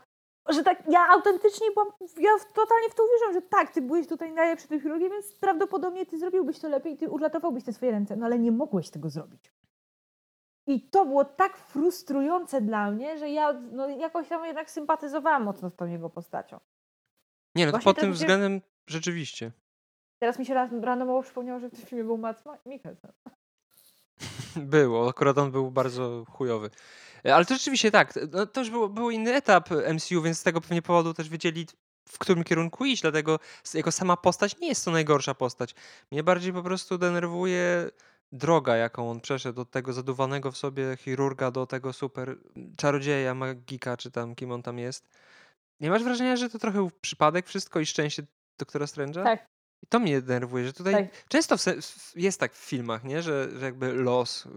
że 0.49 0.63
tak, 0.63 0.83
ja 0.89 1.07
autentycznie 1.07 1.67
byłam, 1.71 1.87
ja 2.17 2.31
totalnie 2.53 2.89
w 2.89 2.95
to 2.95 3.03
uwierzyłam, 3.05 3.33
że 3.33 3.41
tak, 3.41 3.71
ty 3.71 3.81
byłeś 3.81 4.07
tutaj 4.07 4.31
najlepszy 4.31 4.67
tej 4.67 4.81
chirurgii, 4.81 5.09
więc 5.09 5.31
prawdopodobnie 5.39 6.05
ty 6.05 6.17
zrobiłbyś 6.17 6.59
to 6.59 6.69
lepiej 6.69 6.93
i 6.93 6.97
ty 6.97 7.09
urlatowałbyś 7.09 7.63
te 7.63 7.73
swoje 7.73 7.91
ręce, 7.91 8.15
no 8.15 8.25
ale 8.25 8.39
nie 8.39 8.51
mogłeś 8.51 8.89
tego 8.89 9.09
zrobić. 9.09 9.53
I 10.67 10.89
to 10.89 11.05
było 11.05 11.25
tak 11.25 11.57
frustrujące 11.57 12.61
dla 12.61 12.91
mnie, 12.91 13.17
że 13.17 13.29
ja 13.29 13.53
no, 13.71 13.89
jakoś 13.89 14.27
tam 14.27 14.45
jednak 14.45 14.71
sympatyzowałam 14.71 15.43
mocno 15.43 15.69
z 15.69 15.75
tą 15.75 15.85
jego 15.85 16.09
postacią. 16.09 16.59
Nie, 17.55 17.65
no 17.65 17.71
to 17.71 17.79
pod 17.79 17.99
tym 17.99 18.13
względem 18.13 18.61
rzeczywiście. 18.87 19.51
Teraz 20.19 20.39
mi 20.39 20.45
się 20.45 20.53
randomowo 20.81 21.23
przypomniało, 21.23 21.59
że 21.59 21.69
w 21.69 21.75
tym 21.75 21.85
filmie 21.85 22.03
był 22.03 22.17
Mats 22.17 22.43
Mikkelsen. 22.65 23.11
Było, 24.55 25.09
akurat 25.09 25.37
on 25.37 25.51
był 25.51 25.71
bardzo 25.71 26.25
chujowy. 26.29 26.69
E, 27.25 27.35
ale 27.35 27.45
to 27.45 27.53
rzeczywiście 27.53 27.91
tak, 27.91 28.13
no, 28.31 28.45
to 28.45 28.61
już 28.61 28.69
był, 28.69 28.89
był 28.89 29.09
inny 29.09 29.33
etap 29.33 29.69
MCU, 29.93 30.21
więc 30.21 30.39
z 30.39 30.43
tego 30.43 30.61
pewnie 30.61 30.81
powodu 30.81 31.13
też 31.13 31.29
wiedzieli, 31.29 31.67
w 32.09 32.17
którym 32.17 32.43
kierunku 32.43 32.85
iść, 32.85 33.01
dlatego 33.01 33.39
jego 33.73 33.91
sama 33.91 34.17
postać 34.17 34.57
nie 34.59 34.67
jest 34.67 34.85
to 34.85 34.91
najgorsza 34.91 35.33
postać. 35.33 35.75
Mnie 36.11 36.23
bardziej 36.23 36.53
po 36.53 36.63
prostu 36.63 36.97
denerwuje 36.97 37.89
droga, 38.31 38.75
jaką 38.75 39.11
on 39.11 39.21
przeszedł 39.21 39.61
od 39.61 39.71
tego 39.71 39.93
zaduwanego 39.93 40.51
w 40.51 40.57
sobie 40.57 40.97
chirurga 40.97 41.51
do 41.51 41.65
tego 41.65 41.93
super 41.93 42.37
czarodzieja, 42.77 43.33
magika, 43.33 43.97
czy 43.97 44.11
tam 44.11 44.35
kim 44.35 44.51
on 44.51 44.63
tam 44.63 44.79
jest. 44.79 45.09
Nie 45.79 45.89
masz 45.89 46.03
wrażenia, 46.03 46.35
że 46.35 46.49
to 46.49 46.59
trochę 46.59 46.89
przypadek 47.01 47.47
wszystko 47.47 47.79
i 47.79 47.85
szczęście 47.85 48.23
doktora 48.57 48.85
Strange'a? 48.85 49.23
Tak. 49.23 49.56
I 49.83 49.87
to 49.87 49.99
mnie 49.99 50.21
denerwuje, 50.21 50.65
że 50.65 50.73
tutaj 50.73 50.93
Tak. 50.93 51.05
często 51.27 51.57
w 51.57 51.61
se- 51.61 51.75
jest 52.15 52.39
tak 52.39 52.53
w 52.53 52.57
filmach, 52.65 53.03
nie? 53.03 53.21
Że, 53.21 53.49
że 53.59 53.65
jakby 53.65 53.93
los 53.93 54.47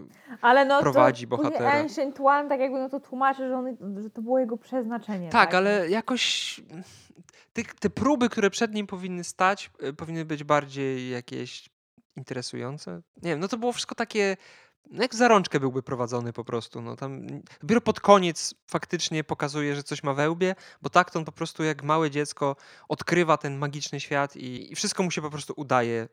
Ale 0.41 0.65
no 0.65 0.81
prowadzi 0.81 1.27
to 1.27 1.37
bohatera. 1.37 1.71
Ancient 1.71 2.19
One 2.19 2.49
tak 2.49 2.59
jakby 2.59 2.79
no 2.79 2.89
to 2.89 2.99
tłumaczy, 2.99 3.47
że, 3.47 3.57
on, 3.57 3.77
że 4.03 4.09
to 4.09 4.21
było 4.21 4.39
jego 4.39 4.57
przeznaczenie. 4.57 5.29
Tak, 5.29 5.53
ale 5.53 5.89
jakoś 5.89 6.61
te, 7.53 7.63
te 7.79 7.89
próby, 7.89 8.29
które 8.29 8.49
przed 8.49 8.73
nim 8.73 8.87
powinny 8.87 9.23
stać, 9.23 9.71
y, 9.83 9.93
powinny 9.93 10.25
być 10.25 10.43
bardziej 10.43 11.09
jakieś 11.09 11.69
interesujące. 12.15 13.01
Nie 13.21 13.31
wiem, 13.31 13.39
no 13.39 13.47
to 13.47 13.57
było 13.57 13.71
wszystko 13.73 13.95
takie, 13.95 14.37
no 14.89 15.01
jak 15.01 15.15
za 15.15 15.27
rączkę 15.27 15.59
byłby 15.59 15.83
prowadzony 15.83 16.33
po 16.33 16.43
prostu. 16.43 16.81
No 16.81 16.95
tam 16.95 17.27
dopiero 17.61 17.81
pod 17.81 17.99
koniec 17.99 18.53
faktycznie 18.67 19.23
pokazuje, 19.23 19.75
że 19.75 19.83
coś 19.83 20.03
ma 20.03 20.13
we 20.13 20.29
łbie, 20.29 20.55
bo 20.81 20.89
tak 20.89 21.11
to 21.11 21.19
on 21.19 21.25
po 21.25 21.31
prostu 21.31 21.63
jak 21.63 21.83
małe 21.83 22.11
dziecko 22.11 22.55
odkrywa 22.89 23.37
ten 23.37 23.57
magiczny 23.57 23.99
świat 23.99 24.35
i, 24.35 24.71
i 24.71 24.75
wszystko 24.75 25.03
mu 25.03 25.11
się 25.11 25.21
po 25.21 25.29
prostu 25.29 25.53
udaje 25.57 26.07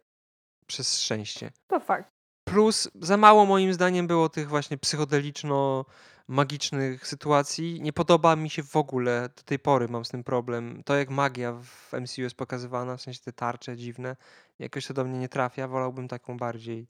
przez 0.67 1.01
szczęście. 1.01 1.51
To 1.67 1.81
fakt. 1.81 2.11
Plus 2.45 2.91
za 2.95 3.17
mało 3.17 3.47
moim 3.47 3.75
zdaniem 3.75 4.07
było 4.07 4.29
tych 4.29 4.49
właśnie 4.49 4.79
psychodeliczno 4.79 5.85
magicznych 6.29 7.07
sytuacji. 7.07 7.81
Nie 7.81 7.93
podoba 7.93 8.37
mi 8.37 8.51
się 8.51 8.63
w 8.63 8.77
ogóle, 8.77 9.29
do 9.37 9.43
tej 9.43 9.59
pory 9.59 9.89
mam 9.89 10.05
z 10.05 10.09
tym 10.09 10.25
problem. 10.25 10.83
To 10.85 10.97
jak 10.97 11.11
magia 11.11 11.53
w 11.53 11.93
MCU 11.93 12.21
jest 12.21 12.37
pokazywana, 12.37 12.97
w 12.97 13.03
sensie 13.03 13.21
te 13.21 13.33
tarcze 13.33 13.77
dziwne, 13.77 14.17
jakoś 14.59 14.87
to 14.87 14.95
do 14.95 15.05
mnie 15.05 15.19
nie 15.19 15.29
trafia. 15.29 15.69
Wolałbym 15.69 16.09
taką 16.09 16.37
bardziej 16.37 16.87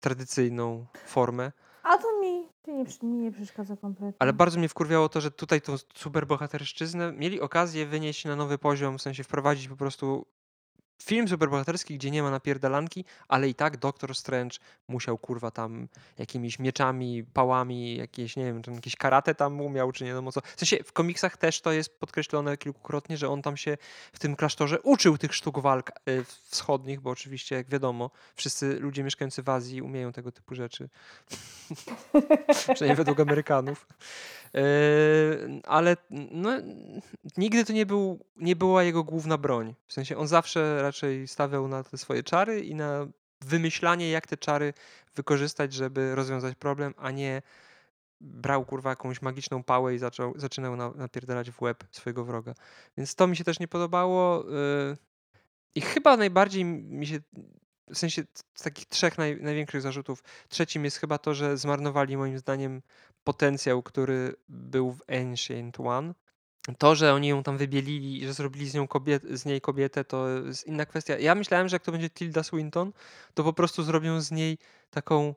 tradycyjną 0.00 0.86
formę. 1.06 1.52
A 1.82 1.98
to 1.98 2.20
mi, 2.20 2.48
to 2.62 2.70
nie, 2.70 2.84
mi 3.02 3.18
nie 3.18 3.32
przeszkadza 3.32 3.76
kompletnie. 3.76 4.16
Ale 4.18 4.32
bardzo 4.32 4.58
mnie 4.58 4.68
wkurwiało 4.68 5.08
to, 5.08 5.20
że 5.20 5.30
tutaj 5.30 5.60
tą 5.60 5.74
superbohaterszczyznę 5.94 7.12
mieli 7.12 7.40
okazję 7.40 7.86
wynieść 7.86 8.24
na 8.24 8.36
nowy 8.36 8.58
poziom, 8.58 8.98
w 8.98 9.02
sensie 9.02 9.24
wprowadzić 9.24 9.68
po 9.68 9.76
prostu 9.76 10.26
film 11.02 11.28
superbohaterski, 11.28 11.94
gdzie 11.94 12.10
nie 12.10 12.22
ma 12.22 12.30
napierdalanki, 12.30 13.04
ale 13.28 13.48
i 13.48 13.54
tak 13.54 13.76
Doktor 13.76 14.14
Strange 14.14 14.56
musiał 14.88 15.18
kurwa 15.18 15.50
tam 15.50 15.88
jakimiś 16.18 16.58
mieczami, 16.58 17.24
pałami, 17.24 17.96
jakieś, 17.96 18.36
nie 18.36 18.44
wiem, 18.44 18.62
jakieś 18.74 18.96
karate 18.96 19.34
tam 19.34 19.60
umiał, 19.60 19.92
czy 19.92 20.04
nie 20.04 20.10
wiadomo 20.10 20.32
co. 20.32 20.40
W 20.40 20.60
sensie 20.60 20.84
w 20.84 20.92
komiksach 20.92 21.36
też 21.36 21.60
to 21.60 21.72
jest 21.72 22.00
podkreślone 22.00 22.56
kilkukrotnie, 22.56 23.16
że 23.16 23.28
on 23.28 23.42
tam 23.42 23.56
się 23.56 23.76
w 24.12 24.18
tym 24.18 24.36
klasztorze 24.36 24.80
uczył 24.80 25.18
tych 25.18 25.34
sztuk 25.34 25.58
walk 25.58 25.90
y, 26.08 26.24
wschodnich, 26.48 27.00
bo 27.00 27.10
oczywiście, 27.10 27.56
jak 27.56 27.68
wiadomo, 27.68 28.10
wszyscy 28.34 28.80
ludzie 28.80 29.04
mieszkający 29.04 29.42
w 29.42 29.48
Azji 29.48 29.82
umieją 29.82 30.12
tego 30.12 30.32
typu 30.32 30.54
rzeczy. 30.54 30.88
Przynajmniej 32.74 32.96
według 32.96 33.20
Amerykanów. 33.20 33.86
Yy, 34.54 35.60
ale 35.64 35.96
no, 36.30 36.50
nigdy 37.36 37.64
to 37.64 37.72
nie, 37.72 37.86
był, 37.86 38.24
nie 38.36 38.56
była 38.56 38.82
jego 38.82 39.04
główna 39.04 39.38
broń. 39.38 39.74
W 39.86 39.92
sensie 39.92 40.16
on 40.16 40.28
zawsze 40.28 40.82
raczej 40.82 41.28
stawiał 41.28 41.68
na 41.68 41.84
te 41.84 41.98
swoje 41.98 42.22
czary 42.22 42.60
i 42.60 42.74
na 42.74 43.06
wymyślanie, 43.40 44.10
jak 44.10 44.26
te 44.26 44.36
czary 44.36 44.72
wykorzystać, 45.14 45.72
żeby 45.72 46.14
rozwiązać 46.14 46.54
problem, 46.54 46.94
a 46.96 47.10
nie 47.10 47.42
brał 48.20 48.64
kurwa 48.64 48.90
jakąś 48.90 49.22
magiczną 49.22 49.62
pałę 49.62 49.94
i 49.94 49.98
zaczął, 49.98 50.32
zaczynał 50.36 50.76
na, 50.76 50.90
napierdalać 50.90 51.50
w 51.50 51.62
łeb 51.62 51.84
swojego 51.90 52.24
wroga. 52.24 52.54
Więc 52.96 53.14
to 53.14 53.26
mi 53.26 53.36
się 53.36 53.44
też 53.44 53.60
nie 53.60 53.68
podobało. 53.68 54.44
yy, 54.50 54.96
I 55.74 55.80
chyba 55.80 56.16
najbardziej 56.16 56.64
mi 56.64 57.06
się, 57.06 57.20
w 57.94 57.98
sensie 57.98 58.22
z 58.54 58.62
takich 58.62 58.86
trzech 58.86 59.18
naj, 59.18 59.42
największych 59.42 59.82
zarzutów, 59.82 60.22
trzecim 60.48 60.84
jest 60.84 60.96
chyba 60.96 61.18
to, 61.18 61.34
że 61.34 61.56
zmarnowali 61.56 62.16
moim 62.16 62.38
zdaniem 62.38 62.82
potencjał, 63.24 63.82
który 63.82 64.34
był 64.48 64.92
w 64.92 65.02
Ancient 65.10 65.80
One. 65.80 66.14
To, 66.78 66.94
że 66.94 67.14
oni 67.14 67.28
ją 67.28 67.42
tam 67.42 67.58
wybielili 67.58 68.22
i 68.22 68.26
że 68.26 68.34
zrobili 68.34 68.70
z, 68.70 68.74
nią 68.74 68.88
kobiet, 68.88 69.22
z 69.30 69.44
niej 69.44 69.60
kobietę, 69.60 70.04
to 70.04 70.28
jest 70.28 70.66
inna 70.66 70.86
kwestia. 70.86 71.18
Ja 71.18 71.34
myślałem, 71.34 71.68
że 71.68 71.76
jak 71.76 71.82
to 71.82 71.92
będzie 71.92 72.10
Tilda 72.10 72.42
Swinton, 72.42 72.92
to 73.34 73.44
po 73.44 73.52
prostu 73.52 73.82
zrobią 73.82 74.20
z 74.20 74.30
niej 74.30 74.58
taką 74.90 75.34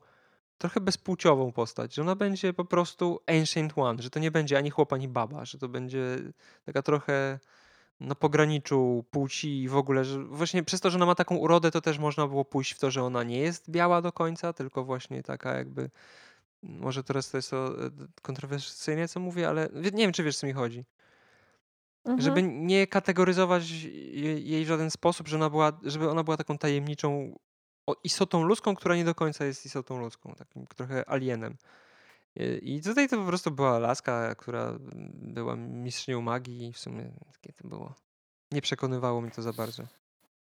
trochę 0.57 0.81
bezpłciową 0.81 1.51
postać, 1.51 1.95
że 1.95 2.01
ona 2.01 2.15
będzie 2.15 2.53
po 2.53 2.65
prostu 2.65 3.19
Ancient 3.27 3.73
One, 3.75 4.01
że 4.01 4.09
to 4.09 4.19
nie 4.19 4.31
będzie 4.31 4.57
ani 4.57 4.69
chłop, 4.69 4.93
ani 4.93 5.07
baba, 5.07 5.45
że 5.45 5.57
to 5.57 5.69
będzie 5.69 6.17
taka 6.65 6.81
trochę 6.81 7.39
na 8.03 8.15
pograniczu 8.15 9.05
płci 9.11 9.61
i 9.61 9.69
w 9.69 9.75
ogóle, 9.75 10.05
że 10.05 10.23
właśnie 10.23 10.63
przez 10.63 10.81
to, 10.81 10.89
że 10.89 10.97
ona 10.97 11.05
ma 11.05 11.15
taką 11.15 11.35
urodę, 11.35 11.71
to 11.71 11.81
też 11.81 11.99
można 11.99 12.27
było 12.27 12.45
pójść 12.45 12.71
w 12.71 12.79
to, 12.79 12.91
że 12.91 13.03
ona 13.03 13.23
nie 13.23 13.39
jest 13.39 13.69
biała 13.69 14.01
do 14.01 14.11
końca, 14.11 14.53
tylko 14.53 14.83
właśnie 14.83 15.23
taka 15.23 15.53
jakby 15.57 15.89
może 16.63 17.03
teraz 17.03 17.29
to 17.29 17.37
jest 17.37 17.49
to 17.49 17.85
e, 17.85 17.89
kontrowersyjne, 18.21 19.07
co 19.07 19.19
mówię, 19.19 19.49
ale 19.49 19.69
nie 19.73 19.91
wiem, 19.91 20.11
czy 20.11 20.23
wiesz, 20.23 20.37
co 20.37 20.47
mi 20.47 20.53
chodzi. 20.53 20.85
Mhm. 22.05 22.21
Żeby 22.21 22.43
nie 22.43 22.87
kategoryzować 22.87 23.69
jej 23.71 24.65
w 24.65 24.67
żaden 24.67 24.91
sposób, 24.91 25.27
że 25.27 25.35
ona 25.35 25.49
była, 25.49 25.79
żeby 25.83 26.09
ona 26.09 26.23
była 26.23 26.37
taką 26.37 26.57
tajemniczą 26.57 27.39
istotą 28.03 28.43
ludzką, 28.43 28.75
która 28.75 28.95
nie 28.95 29.05
do 29.05 29.15
końca 29.15 29.45
jest 29.45 29.65
istotą 29.65 29.99
ludzką, 29.99 30.33
takim 30.37 30.67
trochę 30.67 31.09
alienem. 31.09 31.57
I 32.61 32.81
tutaj 32.81 33.09
to 33.09 33.17
po 33.17 33.25
prostu 33.25 33.51
była 33.51 33.79
laska, 33.79 34.35
która 34.35 34.61
mm, 34.61 35.11
była 35.13 35.55
mistrzynią 35.55 36.21
magii 36.21 36.67
i 36.67 36.73
w 36.73 36.79
sumie 36.79 37.11
takie 37.31 37.53
to 37.53 37.67
było. 37.67 37.93
Nie 38.51 38.61
przekonywało 38.61 39.21
mnie 39.21 39.31
to 39.31 39.41
za 39.41 39.53
bardzo. 39.53 39.83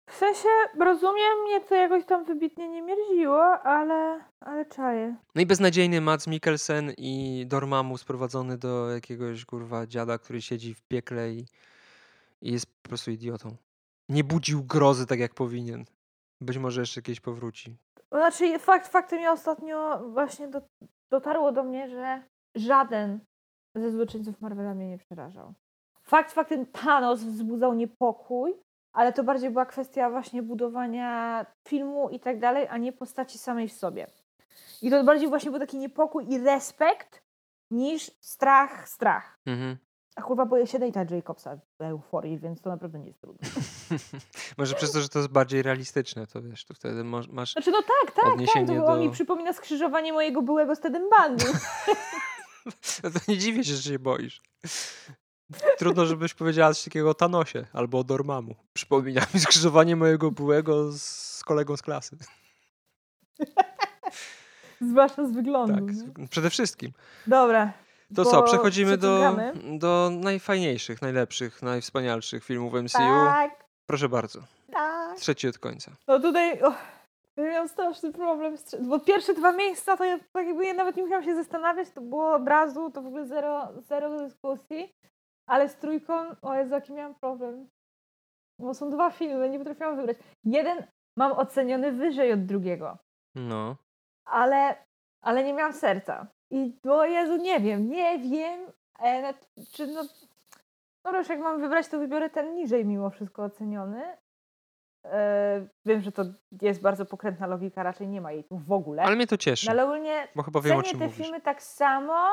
W 0.10 0.16
sensie, 0.16 0.50
rozumiem, 0.80 1.42
mnie 1.44 1.62
to 1.62 1.76
jakoś 1.76 2.06
tam 2.06 2.26
wybitnie 2.26 2.70
nie 2.70 2.82
mierziło, 2.82 3.44
ale, 3.62 4.24
ale 4.40 4.66
czaję. 4.66 5.16
No 5.36 5.42
i 5.42 5.46
beznadziejny 5.46 6.02
Mads 6.02 6.28
Mikkelsen 6.28 6.94
i 6.98 7.44
Dormammu 7.48 7.98
sprowadzony 7.98 8.58
do 8.58 8.92
jakiegoś 8.92 9.46
kurwa 9.46 9.88
dziada, 9.88 10.18
który 10.18 10.42
siedzi 10.42 10.74
w 10.74 10.82
piekle 10.82 11.32
i, 11.32 11.46
i 12.42 12.52
jest 12.52 12.66
po 12.66 12.90
prostu 12.90 13.12
idiotą. 13.12 13.56
Nie 14.10 14.24
budził 14.24 14.64
grozy 14.64 15.06
tak 15.06 15.20
jak 15.20 15.34
powinien. 15.34 15.86
Być 16.42 16.58
może 16.58 16.82
jeszcze 16.82 17.02
kiedyś 17.02 17.20
powróci. 17.20 17.76
Znaczy, 18.12 18.60
fakt 18.60 18.88
faktem 18.88 19.20
ja 19.20 19.32
ostatnio 19.32 20.10
właśnie 20.10 20.48
do, 20.48 20.62
dotarło 21.16 21.52
do 21.52 21.64
mnie, 21.64 21.90
że 21.90 22.24
żaden 22.56 23.20
ze 23.76 23.92
złoczyńców 23.92 24.42
Marvela 24.42 24.74
mnie 24.74 24.90
nie 24.90 24.98
przerażał. 24.98 25.54
Fakt 26.04 26.32
faktem 26.32 26.66
Thanos 26.66 27.24
wzbudzał 27.24 27.74
niepokój, 27.74 28.54
ale 28.94 29.14
to 29.14 29.24
bardziej 29.24 29.50
była 29.50 29.66
kwestia 29.66 30.10
właśnie 30.10 30.44
budowania 30.44 31.46
filmu 31.68 32.10
i 32.10 32.20
tak 32.20 32.40
dalej, 32.40 32.68
a 32.70 32.78
nie 32.78 32.94
postaci 32.94 33.38
samej 33.38 33.68
w 33.70 33.74
sobie. 33.74 34.08
I 34.82 34.90
to 34.90 35.04
bardziej 35.04 35.30
właśnie 35.30 35.52
był 35.52 35.60
taki 35.60 35.78
niepokój 35.78 36.26
i 36.30 36.38
respekt 36.38 37.24
niż 37.72 38.12
strach, 38.20 38.90
strach. 38.90 39.40
Mhm. 39.46 39.78
A 40.16 40.22
kurwa 40.22 40.46
boję 40.46 40.68
się 40.68 40.80
Nate'a 40.80 41.16
Jacobsa 41.16 41.58
w 41.80 41.82
euforii, 41.82 42.38
więc 42.40 42.62
to 42.62 42.70
naprawdę 42.70 43.00
nie 43.00 43.08
jest 43.08 43.22
trudne. 43.22 43.48
może 44.58 44.76
przez 44.76 44.92
to, 44.92 45.02
że 45.02 45.10
to 45.10 45.20
jest 45.20 45.32
bardziej 45.32 45.62
realistyczne, 45.62 46.28
to 46.28 46.42
wiesz, 46.42 46.66
to 46.66 46.74
wtedy 46.74 47.04
masz, 47.04 47.28
Znaczy 47.52 47.72
no 47.72 47.82
tak, 47.82 48.16
tak, 48.16 48.36
tak, 48.54 48.68
to 48.68 48.86
on 48.86 48.86
do- 48.86 48.98
mi 48.98 49.10
przypomina 49.12 49.54
skrzyżowanie 49.54 50.14
mojego 50.14 50.42
byłego 50.42 50.76
z 50.76 50.80
Tedem 50.80 51.04
Bundy. 51.10 51.46
No 53.04 53.10
to 53.12 53.20
nie 53.28 53.38
dziwię 53.38 53.64
się, 53.64 53.74
że 53.74 53.82
się 53.92 54.00
boisz. 54.00 54.42
Trudno, 55.78 56.06
żebyś 56.06 56.34
powiedziała 56.34 56.74
coś 56.74 56.84
takiego 56.84 57.10
o 57.10 57.14
Thanosie 57.14 57.66
albo 57.74 58.00
o 58.00 58.04
Dormammu. 58.04 58.56
Przypomina 58.74 59.22
mi 59.34 59.40
skrzyżowanie 59.40 59.96
mojego 59.96 60.32
byłego 60.32 60.92
z 60.92 61.42
kolegą 61.46 61.78
z 61.78 61.82
klasy. 61.82 62.18
Zwłaszcza 64.82 65.28
z 65.28 65.32
wyglądu. 65.32 65.74
Tak, 65.86 65.96
z- 65.96 66.30
przede 66.30 66.50
wszystkim. 66.50 66.92
Dobra. 67.28 67.74
To 68.16 68.24
bo 68.24 68.32
co, 68.32 68.44
przechodzimy 68.44 68.98
do, 68.98 69.38
do 69.80 70.10
najfajniejszych, 70.14 71.02
najlepszych, 71.02 71.62
najwspanialszych 71.62 72.44
filmów 72.44 72.74
MCU. 72.74 72.98
Tak, 72.98 73.66
Proszę 73.90 74.10
bardzo, 74.10 74.40
tak. 74.72 75.18
trzeci 75.18 75.48
od 75.48 75.58
końca. 75.58 75.92
No 76.08 76.20
tutaj 76.20 76.62
oh, 76.62 76.78
ja 77.38 77.44
miałam 77.44 77.70
straszny 77.70 78.14
problem, 78.14 78.56
bo 78.82 79.00
pierwsze 79.00 79.34
dwa 79.34 79.52
miejsca 79.52 79.98
to 79.98 80.04
ja 80.04 80.20
tak 80.34 80.48
jakby 80.48 80.66
ja 80.66 80.74
nawet 80.74 80.96
nie 80.96 81.04
musiałam 81.04 81.24
się 81.24 81.36
zastanawiać, 81.36 81.90
to 81.90 82.02
było 82.02 82.34
od 82.34 82.48
razu, 82.48 82.92
to 82.92 83.02
w 83.02 83.08
ogóle 83.08 83.26
zero, 83.26 83.82
zero 83.82 84.20
dyskusji, 84.20 84.94
ale 85.48 85.70
z 85.70 85.76
trójką, 85.76 86.14
o 86.42 86.56
Jezu, 86.56 86.74
jaki 86.74 86.94
miałam 86.94 87.16
problem. 87.16 87.70
Bo 88.60 88.74
są 88.74 88.90
dwa 88.90 89.12
filmy, 89.12 89.50
nie 89.50 89.60
potrafiłam 89.60 89.96
wybrać. 89.96 90.18
Jeden 90.44 90.84
mam 91.18 91.32
oceniony 91.32 91.92
wyżej 91.92 92.34
od 92.34 92.46
drugiego. 92.46 92.98
No. 93.36 93.76
ale, 94.26 94.86
ale 95.24 95.44
nie 95.44 95.54
miałam 95.54 95.74
serca. 95.74 96.28
I 96.52 96.74
bo 96.84 97.06
Jezu, 97.06 97.36
nie 97.38 97.60
wiem, 97.60 97.90
nie 97.90 98.20
wiem, 98.20 98.60
e, 99.04 99.34
czy 99.72 99.88
no, 99.88 100.04
no 101.04 101.18
już 101.18 101.30
jak 101.30 101.40
mam 101.40 101.62
wybrać, 101.62 101.88
to 101.88 102.00
wybiorę 102.00 102.30
ten 102.30 102.56
niżej 102.56 102.86
mimo 102.86 103.10
wszystko 103.10 103.44
oceniony. 103.44 104.18
E, 105.06 105.68
wiem, 105.86 106.02
że 106.02 106.12
to 106.12 106.24
jest 106.62 106.82
bardzo 106.82 107.06
pokrętna 107.06 107.48
logika, 107.48 107.84
raczej 107.84 108.08
nie 108.08 108.22
ma 108.22 108.32
jej 108.32 108.44
tu 108.44 108.58
w 108.58 108.72
ogóle. 108.72 109.04
Ale 109.04 109.16
mnie 109.16 109.28
to 109.28 109.38
cieszy, 109.38 109.66
No, 109.66 109.72
ale 109.72 109.84
ogólnie 109.84 110.28
bo 110.36 110.44
chyba 110.44 110.62
wiem 110.62 110.78
o 110.78 110.84
czym 110.84 111.00
te 111.00 111.06
mówisz. 111.06 111.18
filmy 111.18 111.42
tak 111.42 111.62
samo, 111.64 112.30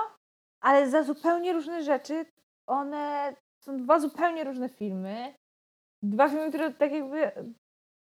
ale 0.61 0.91
za 0.91 1.03
zupełnie 1.03 1.53
różne 1.53 1.83
rzeczy. 1.83 2.27
One 2.67 3.35
są 3.65 3.77
dwa 3.77 3.99
zupełnie 3.99 4.45
różne 4.45 4.69
filmy. 4.69 5.35
Dwa 6.03 6.29
filmy, 6.29 6.49
które 6.49 6.73
tak 6.73 6.93
jakby 6.93 7.33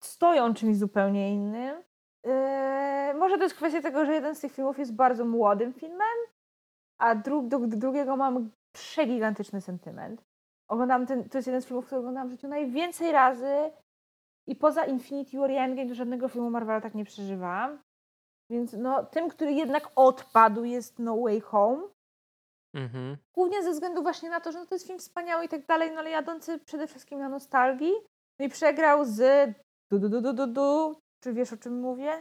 stoją 0.03 0.53
czymś 0.53 0.77
zupełnie 0.77 1.33
innym. 1.33 1.83
Yy, 2.25 3.13
może 3.13 3.37
to 3.37 3.43
jest 3.43 3.55
kwestia 3.55 3.81
tego, 3.81 4.05
że 4.05 4.13
jeden 4.13 4.35
z 4.35 4.39
tych 4.39 4.51
filmów 4.51 4.79
jest 4.79 4.95
bardzo 4.95 5.25
młodym 5.25 5.73
filmem, 5.73 6.17
a 6.97 7.15
dru 7.15 7.41
do, 7.41 7.59
do 7.59 7.77
drugiego 7.77 8.17
mam 8.17 8.51
przegigantyczny 8.73 9.61
sentyment. 9.61 10.23
Oglądam 10.67 11.05
ten, 11.05 11.29
to 11.29 11.37
jest 11.37 11.47
jeden 11.47 11.61
z 11.61 11.65
filmów, 11.65 11.85
który 11.85 11.99
oglądam 11.99 12.27
w 12.27 12.31
życiu 12.31 12.47
najwięcej 12.47 13.11
razy 13.11 13.71
i 14.47 14.55
poza 14.55 14.85
Infinity 14.85 15.37
War 15.37 15.51
i 15.51 15.55
Endgame 15.55 15.89
do 15.89 15.95
żadnego 15.95 16.27
filmu 16.27 16.49
Marvela 16.49 16.81
tak 16.81 16.95
nie 16.95 17.05
przeżywałam. 17.05 17.79
Więc 18.49 18.73
no, 18.73 19.05
tym, 19.05 19.29
który 19.29 19.53
jednak 19.53 19.91
odpadł 19.95 20.63
jest 20.63 20.99
No 20.99 21.17
Way 21.17 21.39
Home. 21.39 21.81
Mhm. 22.73 23.17
Głównie 23.33 23.63
ze 23.63 23.71
względu 23.71 24.01
właśnie 24.01 24.29
na 24.29 24.39
to, 24.39 24.51
że 24.51 24.59
no 24.59 24.65
to 24.65 24.75
jest 24.75 24.87
film 24.87 24.99
wspaniały 24.99 25.45
i 25.45 25.49
tak 25.49 25.65
dalej, 25.65 25.91
no 25.91 25.99
ale 25.99 26.09
jadący 26.09 26.59
przede 26.59 26.87
wszystkim 26.87 27.19
na 27.19 27.29
nostalgii. 27.29 27.93
No 28.39 28.45
i 28.45 28.49
przegrał 28.49 29.05
z 29.05 29.49
du 29.91 29.99
du 29.99 30.09
du 30.09 30.21
du 30.21 30.33
du 30.33 30.47
du. 30.47 31.01
Czy 31.21 31.33
wiesz 31.33 31.53
o 31.53 31.57
czym 31.57 31.73
mówię? 31.73 32.11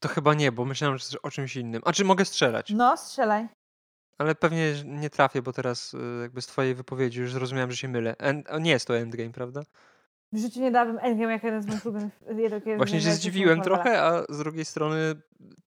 To 0.00 0.08
chyba 0.08 0.34
nie, 0.34 0.52
bo 0.52 0.64
myślałem, 0.64 0.98
że 0.98 1.22
o 1.22 1.30
czymś 1.30 1.56
innym. 1.56 1.82
A 1.84 1.92
czy 1.92 2.04
mogę 2.04 2.24
strzelać? 2.24 2.70
No, 2.70 2.96
strzelaj. 2.96 3.48
Ale 4.18 4.34
pewnie 4.34 4.74
nie 4.84 5.10
trafię, 5.10 5.42
bo 5.42 5.52
teraz 5.52 5.94
y, 5.94 5.98
jakby 6.22 6.42
z 6.42 6.46
twojej 6.46 6.74
wypowiedzi 6.74 7.20
już 7.20 7.32
zrozumiałem, 7.32 7.70
że 7.70 7.76
się 7.76 7.88
mylę. 7.88 8.16
End, 8.18 8.48
nie 8.60 8.70
jest 8.70 8.86
to 8.86 8.98
Endgame, 8.98 9.30
prawda? 9.30 9.62
W 10.32 10.38
życiu 10.38 10.60
nie 10.60 10.70
dałabym 10.70 10.98
Endgame 11.02 11.32
jak 11.32 11.42
jeden 11.44 11.62
z 11.62 11.66
moich 11.66 11.86
ulubionych... 11.86 12.62
Właśnie 12.76 13.00
się 13.00 13.10
zdziwiłem 13.10 13.62
trochę, 13.62 14.02
a 14.02 14.22
z 14.28 14.38
drugiej 14.38 14.64
strony 14.64 14.96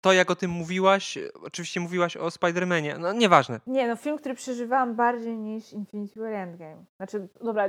to, 0.00 0.12
jak 0.12 0.30
o 0.30 0.36
tym 0.36 0.50
mówiłaś, 0.50 1.18
oczywiście 1.42 1.80
mówiłaś 1.80 2.16
o 2.16 2.28
Spider-Manie, 2.28 2.98
no 2.98 3.12
nieważne. 3.12 3.60
Nie, 3.66 3.88
no 3.88 3.96
film, 3.96 4.18
który 4.18 4.34
przeżywałam 4.34 4.96
bardziej 4.96 5.36
niż 5.36 5.72
Infinity 5.72 6.20
War 6.20 6.32
Endgame. 6.32 6.84
Znaczy, 6.96 7.28
dobra, 7.40 7.68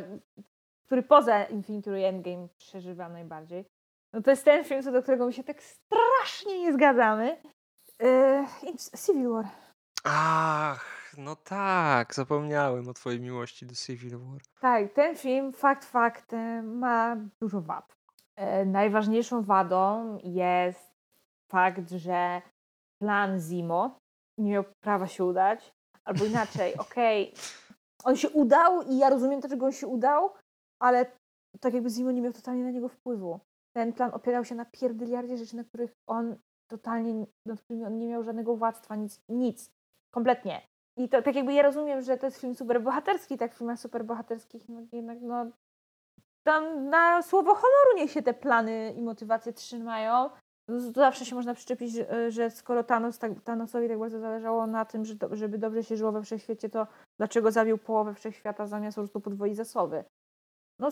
który 0.85 1.03
poza 1.03 1.43
Infinity 1.43 1.91
War 1.91 1.99
Endgame 1.99 2.47
przeżywam 2.57 3.13
najbardziej. 3.13 3.65
No 4.13 4.21
to 4.21 4.29
jest 4.29 4.45
ten 4.45 4.65
film, 4.65 4.83
co 4.83 4.91
do 4.91 5.01
którego 5.01 5.25
my 5.25 5.33
się 5.33 5.43
tak 5.43 5.63
strasznie 5.63 6.59
nie 6.59 6.73
zgadzamy. 6.73 7.41
Yy, 7.99 8.45
Civil 9.05 9.29
War. 9.29 9.45
Ach, 10.03 11.13
no 11.17 11.35
tak, 11.35 12.15
zapomniałem 12.15 12.89
o 12.89 12.93
twojej 12.93 13.19
miłości 13.19 13.65
do 13.65 13.75
Civil 13.75 14.19
War. 14.19 14.41
Tak, 14.61 14.93
ten 14.93 15.15
film, 15.15 15.53
fakt 15.53 15.85
faktem, 15.85 16.77
ma 16.77 17.17
dużo 17.41 17.61
wad. 17.61 17.95
E, 18.35 18.65
najważniejszą 18.65 19.43
wadą 19.43 20.17
jest 20.23 20.91
fakt, 21.51 21.91
że 21.91 22.41
plan 23.01 23.39
Zimo 23.39 23.99
nie 24.37 24.51
miał 24.51 24.63
prawa 24.83 25.07
się 25.07 25.25
udać, 25.25 25.73
albo 26.05 26.25
inaczej, 26.25 26.77
okej, 26.87 27.31
okay, 27.31 27.43
on 28.03 28.15
się 28.15 28.29
udał 28.29 28.81
i 28.81 28.97
ja 28.97 29.09
rozumiem 29.09 29.39
dlaczego 29.39 29.65
on 29.65 29.71
się 29.71 29.87
udał, 29.87 30.33
ale 30.81 31.05
tak 31.59 31.73
jakby 31.73 31.89
Zimo 31.89 32.11
nie 32.11 32.21
miał 32.21 32.33
totalnie 32.33 32.63
na 32.63 32.71
niego 32.71 32.89
wpływu. 32.89 33.39
Ten 33.73 33.93
plan 33.93 34.13
opierał 34.13 34.45
się 34.45 34.55
na 34.55 34.65
pierdyliardzie 34.65 35.37
rzeczy, 35.37 35.55
na 35.55 35.63
których 35.63 35.91
on 36.07 36.35
totalnie, 36.67 37.25
nad 37.45 37.61
którymi 37.61 37.85
on 37.85 37.97
nie 37.97 38.07
miał 38.07 38.23
żadnego 38.23 38.55
władztwa, 38.55 38.95
nic, 38.95 39.21
nic. 39.29 39.71
Kompletnie. 40.13 40.61
I 40.97 41.09
to 41.09 41.21
tak 41.21 41.35
jakby 41.35 41.53
ja 41.53 41.63
rozumiem, 41.63 42.01
że 42.01 42.17
to 42.17 42.25
jest 42.25 42.41
film 42.41 42.55
superbohaterski, 42.55 43.37
tak 43.37 43.53
w 43.53 43.57
filmach 43.57 43.79
superbohaterskich 43.79 44.69
no 44.69 44.81
jednak 44.91 45.17
no 45.21 45.45
tam 46.43 46.89
na 46.89 47.21
słowo 47.21 47.55
honoru 47.55 47.97
niech 47.97 48.11
się 48.11 48.21
te 48.21 48.33
plany 48.33 48.93
i 48.97 49.01
motywacje 49.01 49.53
trzymają. 49.53 50.29
Zawsze 50.95 51.25
się 51.25 51.35
można 51.35 51.53
przyczepić, 51.53 51.93
że, 52.27 52.49
skoro 52.49 52.83
Thanos, 52.83 53.19
tak, 53.19 53.41
Thanosowi 53.41 53.87
tak 53.87 53.99
bardzo 53.99 54.19
zależało 54.19 54.67
na 54.67 54.85
tym, 54.85 55.03
żeby 55.31 55.57
dobrze 55.57 55.83
się 55.83 55.97
żyło 55.97 56.11
we 56.11 56.23
wszechświecie, 56.23 56.69
to 56.69 56.87
dlaczego 57.19 57.51
zabił 57.51 57.77
połowę 57.77 58.13
wszechświata 58.13 58.67
zamiast 58.67 58.95
po 58.95 59.01
prostu 59.01 59.21
podwoić 59.21 59.55
zasoby? 59.55 60.03
No 60.79 60.89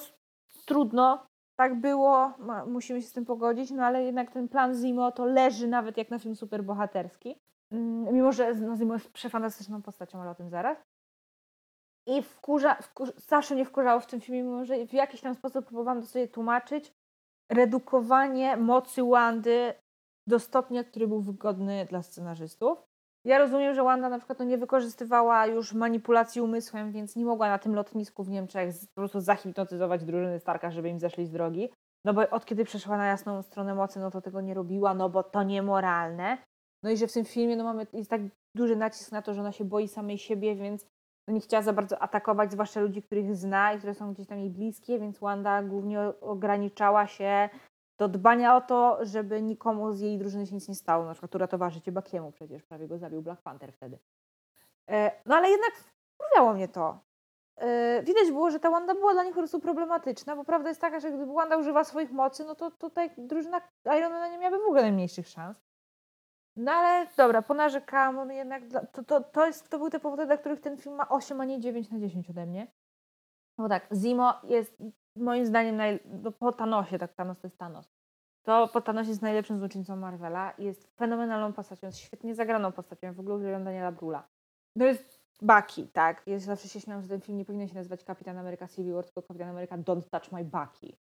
trudno, 0.66 1.26
tak 1.60 1.76
było, 1.76 2.34
musimy 2.68 3.02
się 3.02 3.08
z 3.08 3.14
tym 3.14 3.26
pogodzić, 3.26 3.72
no 3.72 3.84
ale 3.84 4.04
jednak 4.04 4.32
ten 4.32 4.48
plan 4.48 4.76
Zimo 4.76 5.12
to 5.12 5.26
leży 5.26 5.68
nawet 5.68 5.98
jak 5.98 6.10
na 6.10 6.20
film 6.20 6.36
superbohaterski. 6.36 7.36
Mm, 7.72 8.14
mimo 8.14 8.32
że 8.32 8.54
no, 8.54 8.78
Zimo 8.78 8.94
jest 8.94 9.12
przefantastyczną 9.12 9.82
postacią, 9.82 10.22
ale 10.22 10.32
o 10.32 10.36
tym 10.36 10.50
zaraz. 10.50 10.78
I 12.06 12.24
wkurza, 12.24 12.76
wkurza, 12.76 13.12
zawsze 13.18 13.56
mnie 13.56 13.66
wkurzało 13.66 14.00
w 14.00 14.06
tym 14.06 14.22
filmie, 14.22 14.44
mimo 14.44 14.66
że 14.66 14.88
w 14.88 14.94
jakiś 14.94 15.22
tam 15.22 15.36
sposób 15.36 15.66
próbowałam 15.66 16.02
to 16.02 16.08
sobie 16.08 16.28
tłumaczyć, 16.28 16.94
redukowanie 17.50 18.58
mocy 18.58 19.04
Wandy 19.04 19.74
do 20.28 20.40
stopnia, 20.40 20.84
który 20.84 21.08
był 21.08 21.22
wygodny 21.22 21.86
dla 21.90 22.02
scenarzystów. 22.02 22.89
Ja 23.26 23.38
rozumiem, 23.38 23.76
że 23.76 23.84
Wanda 23.84 24.10
na 24.10 24.18
przykład 24.18 24.40
no, 24.40 24.46
nie 24.46 24.58
wykorzystywała 24.58 25.46
już 25.46 25.74
manipulacji 25.74 26.42
umysłem, 26.42 26.92
więc 26.92 27.16
nie 27.16 27.26
mogła 27.26 27.50
na 27.50 27.60
tym 27.60 27.76
lotnisku 27.76 28.24
w 28.24 28.30
Niemczech 28.30 28.76
po 28.96 29.02
prostu 29.02 29.20
zahipnotyzować 29.22 30.04
drużyny 30.04 30.40
Starka, 30.40 30.72
żeby 30.72 30.90
im 30.90 31.00
zeszli 31.00 31.26
z 31.26 31.32
drogi. 31.32 31.70
No 32.06 32.14
bo 32.14 32.30
od 32.30 32.46
kiedy 32.46 32.66
przeszła 32.66 32.98
na 32.98 33.06
jasną 33.06 33.42
stronę 33.42 33.76
mocy, 33.76 34.00
no 34.00 34.12
to 34.12 34.22
tego 34.22 34.42
nie 34.42 34.54
robiła, 34.54 34.94
no 34.94 35.10
bo 35.10 35.24
to 35.24 35.44
niemoralne. 35.44 36.38
No 36.84 36.90
i 36.90 36.98
że 36.98 37.08
w 37.08 37.14
tym 37.14 37.26
filmie 37.26 37.56
no 37.56 37.64
mamy, 37.64 37.88
jest 37.94 38.10
tak 38.10 38.22
duży 38.56 38.76
nacisk 38.76 39.12
na 39.12 39.22
to, 39.22 39.34
że 39.34 39.42
ona 39.42 39.52
się 39.52 39.66
boi 39.66 39.88
samej 39.88 40.18
siebie, 40.18 40.56
więc 40.56 40.86
no 41.28 41.34
nie 41.34 41.42
chciała 41.42 41.64
za 41.64 41.74
bardzo 41.74 42.02
atakować, 42.02 42.52
zwłaszcza 42.52 42.82
ludzi, 42.82 43.02
których 43.02 43.36
zna 43.36 43.74
i 43.74 43.78
które 43.78 43.94
są 43.94 44.14
gdzieś 44.14 44.28
tam 44.28 44.40
jej 44.40 44.50
bliskie, 44.50 45.00
więc 45.00 45.20
Wanda 45.20 45.64
głównie 45.64 46.00
ograniczała 46.22 47.08
się 47.08 47.50
do 48.00 48.08
dbania 48.08 48.56
o 48.56 48.62
to, 48.62 48.98
żeby 49.02 49.42
nikomu 49.42 49.94
z 49.94 50.00
jej 50.00 50.18
drużyny 50.18 50.48
się 50.48 50.56
nic 50.56 50.68
nie 50.68 50.76
stało. 50.76 51.06
Na 51.06 51.14
przykład 51.14 51.74
życie 51.74 51.92
Bakiemu 51.92 52.32
przecież, 52.32 52.64
prawie 52.64 52.88
go 52.88 52.98
zabił 52.98 53.22
Black 53.22 53.42
Panther 53.42 53.74
wtedy. 53.74 54.00
E, 54.90 55.12
no 55.26 55.36
ale 55.36 55.50
jednak 55.50 55.72
wkurwiało 55.76 56.54
mnie 56.54 56.68
to. 56.68 57.00
E, 57.56 58.04
widać 58.04 58.32
było, 58.32 58.52
że 58.52 58.60
ta 58.60 58.70
Wanda 58.70 58.94
była 58.94 59.14
dla 59.14 59.24
nich 59.24 59.34
po 59.34 59.40
prostu 59.40 59.60
problematyczna, 59.60 60.36
bo 60.36 60.44
prawda 60.44 60.70
jest 60.70 60.82
taka, 60.82 61.00
że 61.00 61.12
gdyby 61.12 61.34
Wanda 61.34 61.58
używa 61.58 61.84
swoich 61.84 62.12
mocy, 62.12 62.44
no 62.44 62.56
to 62.56 62.72
tutaj 62.72 63.10
drużyna 63.18 63.62
Irona 63.98 64.28
nie 64.28 64.38
miałaby 64.38 64.64
w 64.64 64.68
ogóle 64.68 64.82
najmniejszych 64.82 65.28
szans. 65.28 65.58
No 66.56 66.72
ale 66.72 67.08
dobra, 67.18 67.42
ponarzekałam, 67.42 68.20
on 68.20 68.32
jednak, 68.32 68.64
to, 68.92 69.04
to, 69.04 69.22
to, 69.22 69.46
jest, 69.46 69.70
to 69.70 69.78
były 69.78 69.90
te 69.90 70.00
powody, 70.00 70.26
dla 70.26 70.38
których 70.38 70.62
ten 70.62 70.78
film 70.78 70.96
ma 70.96 71.10
8, 71.10 71.42
a 71.42 71.46
nie 71.46 71.60
9 71.60 71.92
na 71.92 72.00
10 72.00 72.30
ode 72.30 72.46
mnie. 72.46 72.68
No 73.60 73.70
tak, 73.70 73.88
Zimo 73.94 74.34
jest 74.44 74.78
moim 75.16 75.46
zdaniem 75.46 75.76
naj, 75.76 76.00
no, 76.06 76.32
po 76.32 76.52
Thanosie, 76.52 77.00
tak 77.00 77.14
Thanos 77.14 77.40
to 77.40 77.48
jest 77.48 77.58
Thanos. 77.58 77.92
To 78.44 78.68
po 78.68 78.82
Thanosie 78.82 79.10
jest 79.10 79.22
najlepszym 79.22 79.60
złoczyńcą 79.60 79.96
Marvela 79.96 80.54
jest 80.58 80.96
fenomenalną 80.96 81.54
postacią, 81.54 81.88
jest 81.88 82.00
świetnie 82.00 82.36
zagraną 82.36 82.72
postacią, 82.72 83.08
ja 83.08 83.14
w 83.14 83.20
ogóle 83.20 83.36
uwielbiam 83.36 83.64
Daniela 83.64 83.92
Brula. 83.92 84.28
To 84.80 84.86
jest 84.86 85.20
Bucky, 85.42 85.88
tak? 85.94 86.24
Ja 86.28 86.40
zawsze 86.40 86.68
się 86.68 86.80
śmiałam, 86.80 87.04
że 87.04 87.10
ten 87.10 87.22
film 87.22 87.38
nie 87.38 87.46
powinien 87.46 87.68
się 87.68 87.76
nazywać 87.76 88.04
Kapitan 88.04 88.38
Ameryka 88.38 88.68
Civil 88.68 88.94
War, 88.94 89.06
tylko 89.06 89.22
Kapitan 89.22 89.50
Ameryka 89.50 89.78
Don't 89.78 90.10
Touch 90.10 90.32
My 90.32 90.44
Bucky. 90.44 90.98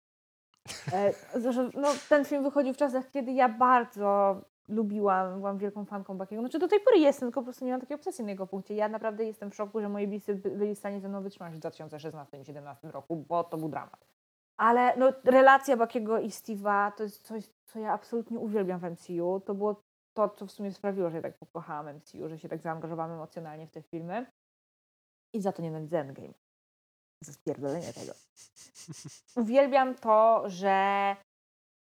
E, 0.93 1.13
zresztą, 1.35 1.69
no, 1.73 1.87
ten 2.09 2.25
film 2.25 2.43
wychodził 2.43 2.73
w 2.73 2.77
czasach, 2.77 3.11
kiedy 3.11 3.31
ja 3.31 3.49
bardzo 3.49 4.41
lubiłam, 4.69 5.39
byłam 5.39 5.57
wielką 5.57 5.85
fanką 5.85 6.17
Bakiego. 6.17 6.41
Znaczy 6.41 6.59
do 6.59 6.67
tej 6.67 6.79
pory 6.79 6.97
jestem, 6.97 7.27
tylko 7.27 7.41
po 7.41 7.43
prostu 7.43 7.65
nie 7.65 7.71
mam 7.71 7.81
takiej 7.81 7.95
obsesji 7.95 8.23
na 8.23 8.31
jego 8.31 8.47
punkcie. 8.47 8.75
Ja 8.75 8.89
naprawdę 8.89 9.25
jestem 9.25 9.51
w 9.51 9.55
szoku, 9.55 9.81
że 9.81 9.89
moi 9.89 10.07
bliscy 10.07 10.35
byli 10.35 10.75
w 10.75 10.77
stanie 10.77 10.99
ze 10.99 11.09
mną 11.09 11.23
wytrzymać 11.23 11.53
w 11.53 11.59
2016 11.59 12.37
i 12.37 12.39
2017 12.39 12.91
roku, 12.91 13.15
bo 13.15 13.43
to 13.43 13.57
był 13.57 13.69
dramat. 13.69 14.05
Ale 14.57 14.97
no, 14.97 15.13
relacja 15.23 15.77
Bakiego 15.77 16.19
i 16.19 16.29
Steve'a 16.29 16.91
to 16.91 17.03
jest 17.03 17.23
coś, 17.23 17.43
co 17.65 17.79
ja 17.79 17.93
absolutnie 17.93 18.39
uwielbiam 18.39 18.79
w 18.79 18.83
MCU. 18.83 19.41
To 19.45 19.55
było 19.55 19.81
to, 20.13 20.29
co 20.29 20.45
w 20.45 20.51
sumie 20.51 20.71
sprawiło, 20.71 21.09
że 21.09 21.15
ja 21.15 21.23
tak 21.23 21.37
pokochałam 21.37 21.95
MCU, 21.95 22.29
że 22.29 22.39
się 22.39 22.49
tak 22.49 22.61
zaangażowałam 22.61 23.11
emocjonalnie 23.11 23.67
w 23.67 23.71
te 23.71 23.81
filmy. 23.81 24.25
I 25.33 25.41
za 25.41 25.51
to 25.51 25.61
nienawidzę 25.61 25.99
Endgame. 25.99 26.33
Za 27.21 27.33
spierdolenie 27.33 27.93
tego. 27.93 28.13
Uwielbiam 29.35 29.95
to, 29.95 30.43
że 30.45 31.15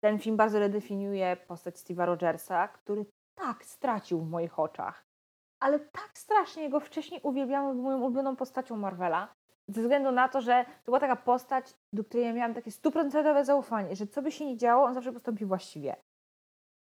ten 0.06 0.18
film 0.18 0.36
bardzo 0.36 0.58
redefiniuje 0.58 1.36
postać 1.36 1.74
Steve'a 1.76 2.04
Rogersa, 2.04 2.68
który 2.68 3.06
tak 3.34 3.64
stracił 3.64 4.20
w 4.20 4.30
moich 4.30 4.58
oczach. 4.58 5.04
Ale 5.60 5.80
tak 5.80 6.10
strasznie 6.14 6.70
go 6.70 6.80
wcześniej 6.80 7.20
uwielbiałam, 7.22 7.74
był 7.74 7.84
moją 7.84 8.00
ulubioną 8.00 8.36
postacią 8.36 8.76
Marvela. 8.76 9.34
Ze 9.68 9.80
względu 9.80 10.12
na 10.12 10.28
to, 10.28 10.40
że 10.40 10.64
to 10.64 10.84
była 10.84 11.00
taka 11.00 11.16
postać, 11.16 11.74
do 11.92 12.04
której 12.04 12.26
ja 12.26 12.32
miałam 12.32 12.54
takie 12.54 12.70
stuprocentowe 12.70 13.44
zaufanie, 13.44 13.96
że 13.96 14.06
co 14.06 14.22
by 14.22 14.32
się 14.32 14.46
nie 14.46 14.56
działo, 14.56 14.84
on 14.84 14.94
zawsze 14.94 15.12
postąpi 15.12 15.44
właściwie. 15.44 15.96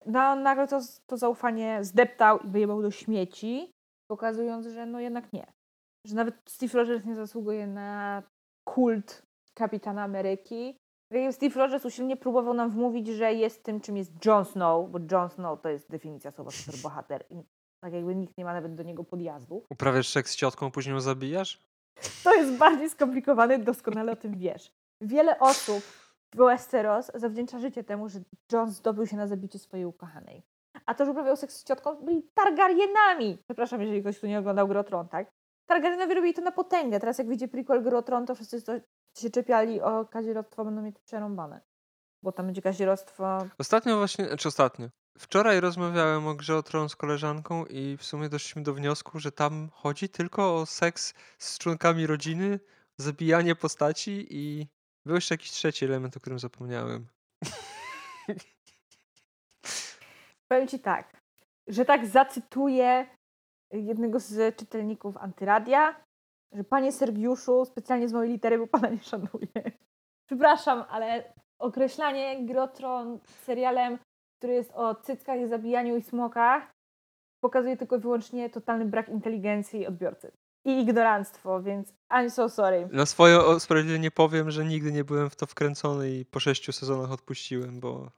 No, 0.06 0.36
nagle 0.36 0.68
to, 0.68 0.80
to 1.06 1.16
zaufanie 1.16 1.84
zdeptał 1.84 2.38
i 2.38 2.48
wyjebał 2.48 2.82
do 2.82 2.90
śmieci, 2.90 3.70
pokazując, 4.10 4.66
że 4.66 4.86
no 4.86 5.00
jednak 5.00 5.32
nie. 5.32 5.46
Że 6.06 6.14
nawet 6.14 6.34
Steve 6.48 6.78
Rogers 6.78 7.04
nie 7.04 7.14
zasługuje 7.14 7.66
na 7.66 8.22
kult 8.64 9.22
kapitana 9.54 10.02
Ameryki, 10.02 10.76
Steve 11.30 11.60
Rogers 11.60 11.84
usilnie 11.84 12.16
próbował 12.16 12.54
nam 12.54 12.70
wmówić, 12.70 13.06
że 13.06 13.34
jest 13.34 13.62
tym, 13.62 13.80
czym 13.80 13.96
jest 13.96 14.24
Jon 14.24 14.44
Snow, 14.44 14.90
bo 14.90 14.98
Jon 15.12 15.30
Snow 15.30 15.60
to 15.60 15.68
jest 15.68 15.90
definicja 15.90 16.30
słowa 16.30 16.50
superbohater. 16.50 17.24
I 17.30 17.42
tak 17.80 17.92
jakby 17.92 18.14
nikt 18.14 18.38
nie 18.38 18.44
ma 18.44 18.52
nawet 18.52 18.74
do 18.74 18.82
niego 18.82 19.04
podjazdu. 19.04 19.62
Uprawiasz 19.70 20.08
seks 20.08 20.32
z 20.32 20.36
ciotką, 20.36 20.70
później 20.70 20.94
ją 20.94 21.00
zabijasz? 21.00 21.60
To 22.24 22.34
jest 22.34 22.58
bardziej 22.58 22.90
skomplikowane, 22.90 23.58
doskonale 23.58 24.12
o 24.12 24.16
tym 24.16 24.38
wiesz. 24.38 24.72
Wiele 25.00 25.38
osób 25.38 25.82
w 26.34 26.36
Westeros 26.36 27.10
zawdzięcza 27.14 27.58
życie 27.58 27.84
temu, 27.84 28.08
że 28.08 28.20
Jon 28.52 28.70
zdobył 28.70 29.06
się 29.06 29.16
na 29.16 29.26
zabiciu 29.26 29.58
swojej 29.58 29.86
ukochanej. 29.86 30.42
A 30.86 30.94
to, 30.94 31.04
że 31.04 31.10
uprawiał 31.10 31.36
seks 31.36 31.56
z 31.56 31.64
ciotką, 31.64 31.94
byli 31.94 32.22
Targaryenami. 32.34 33.38
Przepraszam, 33.44 33.80
jeżeli 33.80 34.00
ktoś 34.00 34.20
tu 34.20 34.26
nie 34.26 34.38
oglądał 34.38 34.68
Grotron, 34.68 35.08
tak? 35.08 35.30
Targaryenowie 35.66 36.14
robili 36.14 36.34
to 36.34 36.42
na 36.42 36.52
potęgę. 36.52 37.00
Teraz 37.00 37.18
jak 37.18 37.26
wyjdzie 37.26 37.48
prequel 37.48 37.82
Gry 37.82 37.96
o 37.96 38.02
Tron, 38.02 38.26
to 38.26 38.34
wszyscy 38.34 38.62
to 38.62 38.72
się 39.18 39.30
czepiali 39.30 39.80
o 39.80 40.04
kazirodztwo, 40.04 40.64
będą 40.64 40.82
mieć 40.82 40.98
przerąbane. 40.98 41.60
Bo 42.22 42.32
tam 42.32 42.46
będzie 42.46 42.62
kazirodztwo... 42.62 43.38
Ostatnio 43.58 43.96
właśnie, 43.96 44.36
czy 44.36 44.48
ostatnio? 44.48 44.88
Wczoraj 45.18 45.60
rozmawiałem 45.60 46.26
o 46.26 46.34
grze 46.34 46.56
o 46.56 46.62
Tron 46.62 46.88
z 46.88 46.96
koleżanką 46.96 47.64
i 47.64 47.96
w 47.96 48.04
sumie 48.04 48.28
doszliśmy 48.28 48.62
do 48.62 48.74
wniosku, 48.74 49.20
że 49.20 49.32
tam 49.32 49.68
chodzi 49.72 50.08
tylko 50.08 50.56
o 50.56 50.66
seks 50.66 51.14
z 51.38 51.58
członkami 51.58 52.06
rodziny, 52.06 52.60
zabijanie 52.98 53.54
postaci 53.54 54.26
i 54.30 54.66
był 55.06 55.14
jeszcze 55.14 55.34
jakiś 55.34 55.50
trzeci 55.50 55.84
element, 55.84 56.16
o 56.16 56.20
którym 56.20 56.38
zapomniałem. 56.38 57.06
Powiem 60.48 60.68
ci 60.68 60.78
tak, 60.78 61.22
że 61.66 61.84
tak 61.84 62.06
zacytuję 62.06 63.06
jednego 63.72 64.20
z 64.20 64.56
czytelników 64.56 65.16
Antyradia, 65.16 66.05
że 66.52 66.64
panie 66.64 66.92
Sergiuszu, 66.92 67.64
specjalnie 67.64 68.08
z 68.08 68.12
mojej 68.12 68.32
litery, 68.32 68.58
bo 68.58 68.66
pana 68.66 68.88
nie 68.88 69.02
szanuję. 69.02 69.48
Przepraszam, 70.26 70.84
ale 70.90 71.34
określanie 71.58 72.46
Grotron 72.46 73.18
serialem, 73.44 73.98
który 74.38 74.54
jest 74.54 74.72
o 74.74 74.94
cyckach 74.94 75.48
zabijaniu 75.48 75.96
i 75.96 76.02
smokach, 76.02 76.72
pokazuje 77.40 77.76
tylko 77.76 77.96
i 77.96 78.00
wyłącznie 78.00 78.50
totalny 78.50 78.84
brak 78.84 79.08
inteligencji 79.08 79.86
odbiorcy. 79.86 80.32
I 80.64 80.80
ignoranstwo, 80.80 81.62
więc 81.62 81.94
I'm 82.10 82.30
so 82.30 82.48
sorry. 82.48 82.88
Na 82.92 83.06
swoje 83.06 83.56
usprawiedliwienie 83.56 84.10
powiem, 84.10 84.50
że 84.50 84.64
nigdy 84.64 84.92
nie 84.92 85.04
byłem 85.04 85.30
w 85.30 85.36
to 85.36 85.46
wkręcony 85.46 86.10
i 86.10 86.24
po 86.24 86.40
sześciu 86.40 86.72
sezonach 86.72 87.12
odpuściłem, 87.12 87.80
bo 87.80 88.10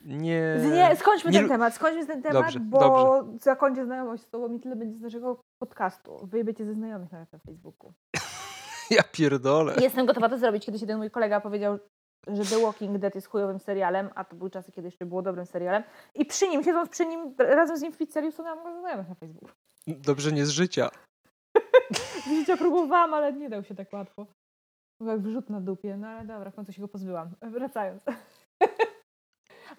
nie... 0.00 0.60
Nie, 0.72 0.96
skończmy 0.96 1.30
nie... 1.30 1.38
ten 1.38 1.48
temat, 1.48 1.74
skończmy 1.74 2.06
ten 2.06 2.22
temat, 2.22 2.42
dobrze, 2.44 2.60
bo 2.60 2.80
dobrze. 2.80 3.38
zakończę 3.38 3.84
znajomość 3.84 4.22
z 4.22 4.30
tobą 4.30 4.52
i 4.52 4.60
tyle 4.60 4.76
będzie 4.76 4.98
z 4.98 5.00
naszego 5.00 5.40
podcastu. 5.62 6.26
Wyjebiecie 6.26 6.64
ze 6.64 6.74
znajomych 6.74 7.12
nawet 7.12 7.32
na 7.32 7.38
Facebooku. 7.38 7.92
Ja 8.90 9.02
pierdolę. 9.12 9.74
Jestem 9.80 10.06
gotowa 10.06 10.28
to 10.28 10.38
zrobić. 10.38 10.66
Kiedyś 10.66 10.80
jeden 10.80 10.98
mój 10.98 11.10
kolega 11.10 11.40
powiedział, 11.40 11.78
że 12.26 12.44
The 12.44 12.62
Walking 12.62 12.98
Dead 12.98 13.14
jest 13.14 13.26
chujowym 13.26 13.58
serialem, 13.58 14.10
a 14.14 14.24
to 14.24 14.36
były 14.36 14.50
czasy, 14.50 14.72
kiedy 14.72 14.88
jeszcze 14.88 15.06
było 15.06 15.22
dobrym 15.22 15.46
serialem. 15.46 15.82
I 16.14 16.24
przy 16.24 16.48
nim, 16.48 16.64
siedząc 16.64 16.88
przy 16.88 17.06
nim, 17.06 17.34
razem 17.38 17.76
z 17.76 17.82
nim 17.82 17.92
w 17.92 17.98
pizzerii, 17.98 18.28
usunęłam 18.28 18.64
go 18.64 18.80
znajomych 18.80 19.08
na 19.08 19.14
Facebooku. 19.14 19.54
Dobrze 19.86 20.32
nie 20.32 20.46
z 20.46 20.50
życia. 20.50 20.90
z 22.26 22.28
życia 22.28 22.56
próbowałam, 22.56 23.14
ale 23.14 23.32
nie 23.32 23.50
dał 23.50 23.64
się 23.64 23.74
tak 23.74 23.92
łatwo. 23.92 24.26
Był 25.00 25.08
jak 25.08 25.20
wrzut 25.20 25.50
na 25.50 25.60
dupie, 25.60 25.96
no 25.96 26.08
ale 26.08 26.26
dobra, 26.26 26.50
w 26.50 26.54
końcu 26.54 26.72
się 26.72 26.82
go 26.82 26.88
pozbyłam. 26.88 27.30
Wracając. 27.42 28.02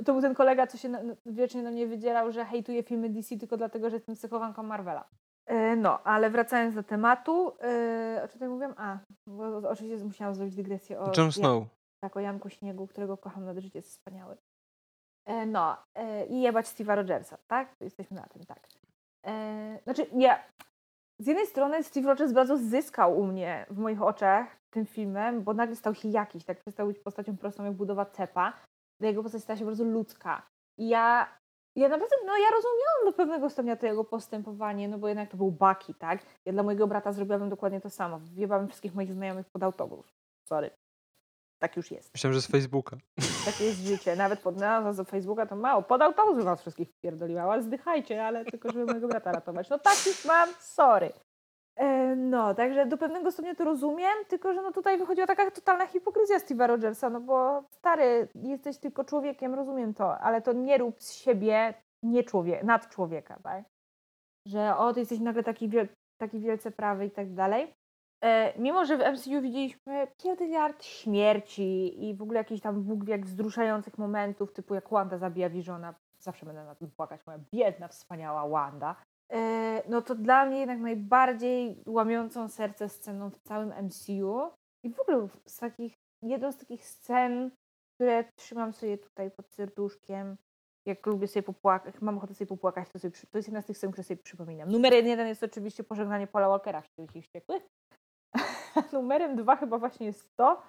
To 0.05 0.13
był 0.13 0.21
ten 0.21 0.35
kolega, 0.35 0.67
co 0.67 0.77
się 0.77 0.89
na, 0.89 0.99
wiecznie 1.25 1.63
na 1.63 1.71
mnie 1.71 1.88
wydzierał, 1.88 2.31
że 2.31 2.45
hejtuje 2.45 2.83
filmy 2.83 3.09
DC 3.09 3.38
tylko 3.38 3.57
dlatego, 3.57 3.89
że 3.89 3.95
jestem 3.95 4.15
psychowanką 4.15 4.63
Marvela. 4.63 5.07
E, 5.45 5.75
no, 5.75 6.03
ale 6.03 6.29
wracając 6.29 6.75
do 6.75 6.83
tematu, 6.83 7.53
e, 7.61 8.21
o 8.23 8.27
czym 8.27 8.33
tutaj 8.33 8.49
mówiłam? 8.49 8.73
A, 8.77 8.97
bo 9.27 9.69
oczywiście 9.69 10.05
musiałam 10.05 10.35
zrobić 10.35 10.55
dygresję 10.55 10.99
o... 10.99 11.11
Jon 11.17 11.31
Snow. 11.31 11.63
tak, 11.99 12.17
o 12.17 12.19
Janku 12.19 12.49
Śniegu, 12.49 12.88
którego 12.88 13.17
kocham 13.17 13.45
nad 13.45 13.57
życie, 13.57 13.79
jest 13.79 13.89
wspaniały. 13.89 14.38
E, 15.25 15.45
no, 15.45 15.77
i 16.29 16.41
jebać 16.41 16.65
Steve'a 16.65 16.95
Rogersa, 16.95 17.38
tak? 17.47 17.75
Jesteśmy 17.79 18.17
na 18.17 18.23
tym, 18.27 18.45
tak. 18.45 18.67
Znaczy, 19.83 20.05
ja... 20.17 20.39
Z 21.19 21.27
jednej 21.27 21.47
strony 21.47 21.83
Steve 21.83 22.07
Rogers 22.07 22.31
bardzo 22.31 22.57
zyskał 22.57 23.19
u 23.19 23.27
mnie, 23.27 23.65
w 23.69 23.77
moich 23.77 24.01
oczach, 24.01 24.57
tym 24.69 24.85
filmem, 24.85 25.43
bo 25.43 25.53
nagle 25.53 25.75
stał 25.75 25.95
się 25.95 26.09
jakiś, 26.09 26.45
tak? 26.45 26.59
Przestał 26.59 26.88
być 26.88 26.99
postacią 26.99 27.38
prostą 27.38 27.65
jak 27.65 27.73
budowa 27.73 28.05
cepa 28.05 28.53
jego 29.05 29.23
postać 29.23 29.43
stała 29.43 29.57
się 29.57 29.65
bardzo 29.65 29.83
ludzka. 29.83 30.47
I 30.77 30.87
ja, 30.87 31.37
ja 31.75 31.89
naprawdę, 31.89 32.15
no 32.25 32.37
ja 32.37 32.49
rozumiałam 32.51 33.05
do 33.05 33.13
pewnego 33.13 33.49
stopnia 33.49 33.75
to 33.75 33.85
jego 33.85 34.03
postępowanie, 34.03 34.87
no 34.87 34.97
bo 34.97 35.07
jednak 35.07 35.31
to 35.31 35.37
był 35.37 35.51
Baki, 35.51 35.93
tak? 35.93 36.25
Ja 36.45 36.53
dla 36.53 36.63
mojego 36.63 36.87
brata 36.87 37.11
zrobiłabym 37.11 37.49
dokładnie 37.49 37.81
to 37.81 37.89
samo. 37.89 38.19
Wjebałabym 38.19 38.69
wszystkich 38.69 38.95
moich 38.95 39.13
znajomych 39.13 39.49
pod 39.49 39.63
autobus. 39.63 40.05
Sorry. 40.49 40.71
Tak 41.59 41.77
już 41.77 41.91
jest. 41.91 42.13
Myślałem, 42.13 42.33
że 42.33 42.41
z 42.41 42.47
Facebooka. 42.47 42.97
Takie 43.45 43.63
jest 43.63 43.79
życie. 43.79 44.15
Nawet 44.15 44.39
pod 44.39 44.57
nazwą 44.57 44.93
z 45.03 45.09
Facebooka 45.09 45.45
to 45.45 45.55
mało. 45.55 45.81
Pod 45.81 46.01
autobus 46.01 46.43
was 46.43 46.61
wszystkich 46.61 46.89
wpierdoliła, 46.89 47.41
ale 47.41 47.63
zdychajcie, 47.63 48.25
ale 48.25 48.45
tylko 48.45 48.71
żeby 48.71 48.85
mojego 48.85 49.07
brata 49.07 49.31
ratować. 49.31 49.69
No 49.69 49.79
tak 49.79 50.05
już 50.05 50.25
mam, 50.25 50.49
sorry. 50.59 51.13
E, 51.78 52.15
no, 52.15 52.55
także 52.55 52.86
do 52.86 52.97
pewnego 52.97 53.32
stopnia 53.32 53.55
to 53.55 53.63
rozumiem, 53.63 54.13
tylko 54.28 54.53
że 54.53 54.61
no 54.61 54.71
tutaj 54.71 54.97
wychodziła 54.97 55.28
taka 55.28 55.51
totalna 55.51 55.88
hipokryzja 55.88 56.38
Steve'a 56.38 56.67
Rogersa, 56.67 57.09
no 57.09 57.21
bo 57.21 57.63
stary, 57.69 58.28
jesteś 58.36 58.78
tylko 58.78 59.03
człowiekiem, 59.03 59.53
rozumiem 59.53 59.93
to, 59.93 60.19
ale 60.19 60.41
to 60.41 60.53
nie 60.53 60.78
rób 60.78 61.01
z 61.01 61.13
siebie 61.13 61.73
nie 62.03 62.23
człowiek, 62.23 62.63
nad 62.63 62.89
człowieka, 62.89 63.39
tak? 63.43 63.65
Że 64.45 64.78
o, 64.78 64.93
ty 64.93 64.99
jesteś 64.99 65.19
nagle 65.19 65.43
taki, 65.43 65.69
wiel 65.69 65.88
taki 66.17 66.39
wielce 66.39 66.71
prawy 66.71 67.05
i 67.05 67.11
tak 67.11 67.34
dalej. 67.34 67.73
E, 68.23 68.59
mimo, 68.59 68.86
że 68.86 68.97
w 68.97 69.13
MCU 69.13 69.41
widzieliśmy 69.41 70.07
kilka 70.17 70.73
śmierci 70.80 72.03
i 72.09 72.15
w 72.15 72.21
ogóle 72.21 72.38
jakichś 72.38 72.61
tam 72.61 72.84
Bóg 72.84 73.05
wie 73.05 73.11
jak 73.11 73.25
wzruszających 73.25 73.97
momentów, 73.97 74.53
typu 74.53 74.75
jak 74.75 74.89
Wanda 74.89 75.17
zabija 75.17 75.49
Visiona, 75.49 75.95
zawsze 76.19 76.45
będę 76.45 76.65
na 76.65 76.75
tym 76.75 76.91
płakać, 76.91 77.21
moja 77.28 77.39
biedna, 77.53 77.88
wspaniała 77.88 78.49
Wanda. 78.49 78.95
E, 79.32 79.84
no 79.89 80.01
to 80.01 80.15
dla 80.15 80.45
mnie 80.45 80.59
jednak 80.59 80.80
najbardziej 80.80 81.84
łamiącą 81.88 82.49
serce 82.49 82.89
sceną 82.89 83.30
w 83.30 83.39
całym 83.39 83.73
MCU 83.86 84.51
i 84.84 84.89
w 84.93 84.99
ogóle 84.99 85.28
z 85.45 85.57
takich, 85.57 85.93
jedną 86.23 86.51
z 86.51 86.57
takich 86.57 86.86
scen, 86.86 87.51
które 87.95 88.23
trzymam 88.36 88.73
sobie 88.73 88.97
tutaj 88.97 89.32
pod 89.32 89.51
serduszkiem, 89.51 90.38
jak 90.88 91.05
lubię 91.05 91.28
sobie 91.28 91.43
popłakać, 91.43 91.95
mam 92.01 92.17
ochotę 92.17 92.34
sobie 92.34 92.47
popłakać, 92.47 92.89
to, 92.89 92.99
sobie, 92.99 93.17
to 93.32 93.38
jest 93.38 93.47
jedna 93.47 93.61
z 93.61 93.65
tych 93.65 93.78
scen, 93.78 93.91
które 93.91 94.03
sobie 94.03 94.23
przypominam. 94.23 94.69
Numer 94.69 94.93
jeden 94.93 95.28
jest 95.28 95.43
oczywiście 95.43 95.84
pożegnanie 95.84 96.28
Paula 96.28 96.49
Walkera 96.49 96.82
w 96.82 96.88
Śmierci 96.88 97.21
Wściekłych. 97.21 97.63
Numerem 98.93 99.36
dwa 99.36 99.55
chyba 99.55 99.78
właśnie 99.78 100.05
jest 100.05 100.36
to, 100.36 100.61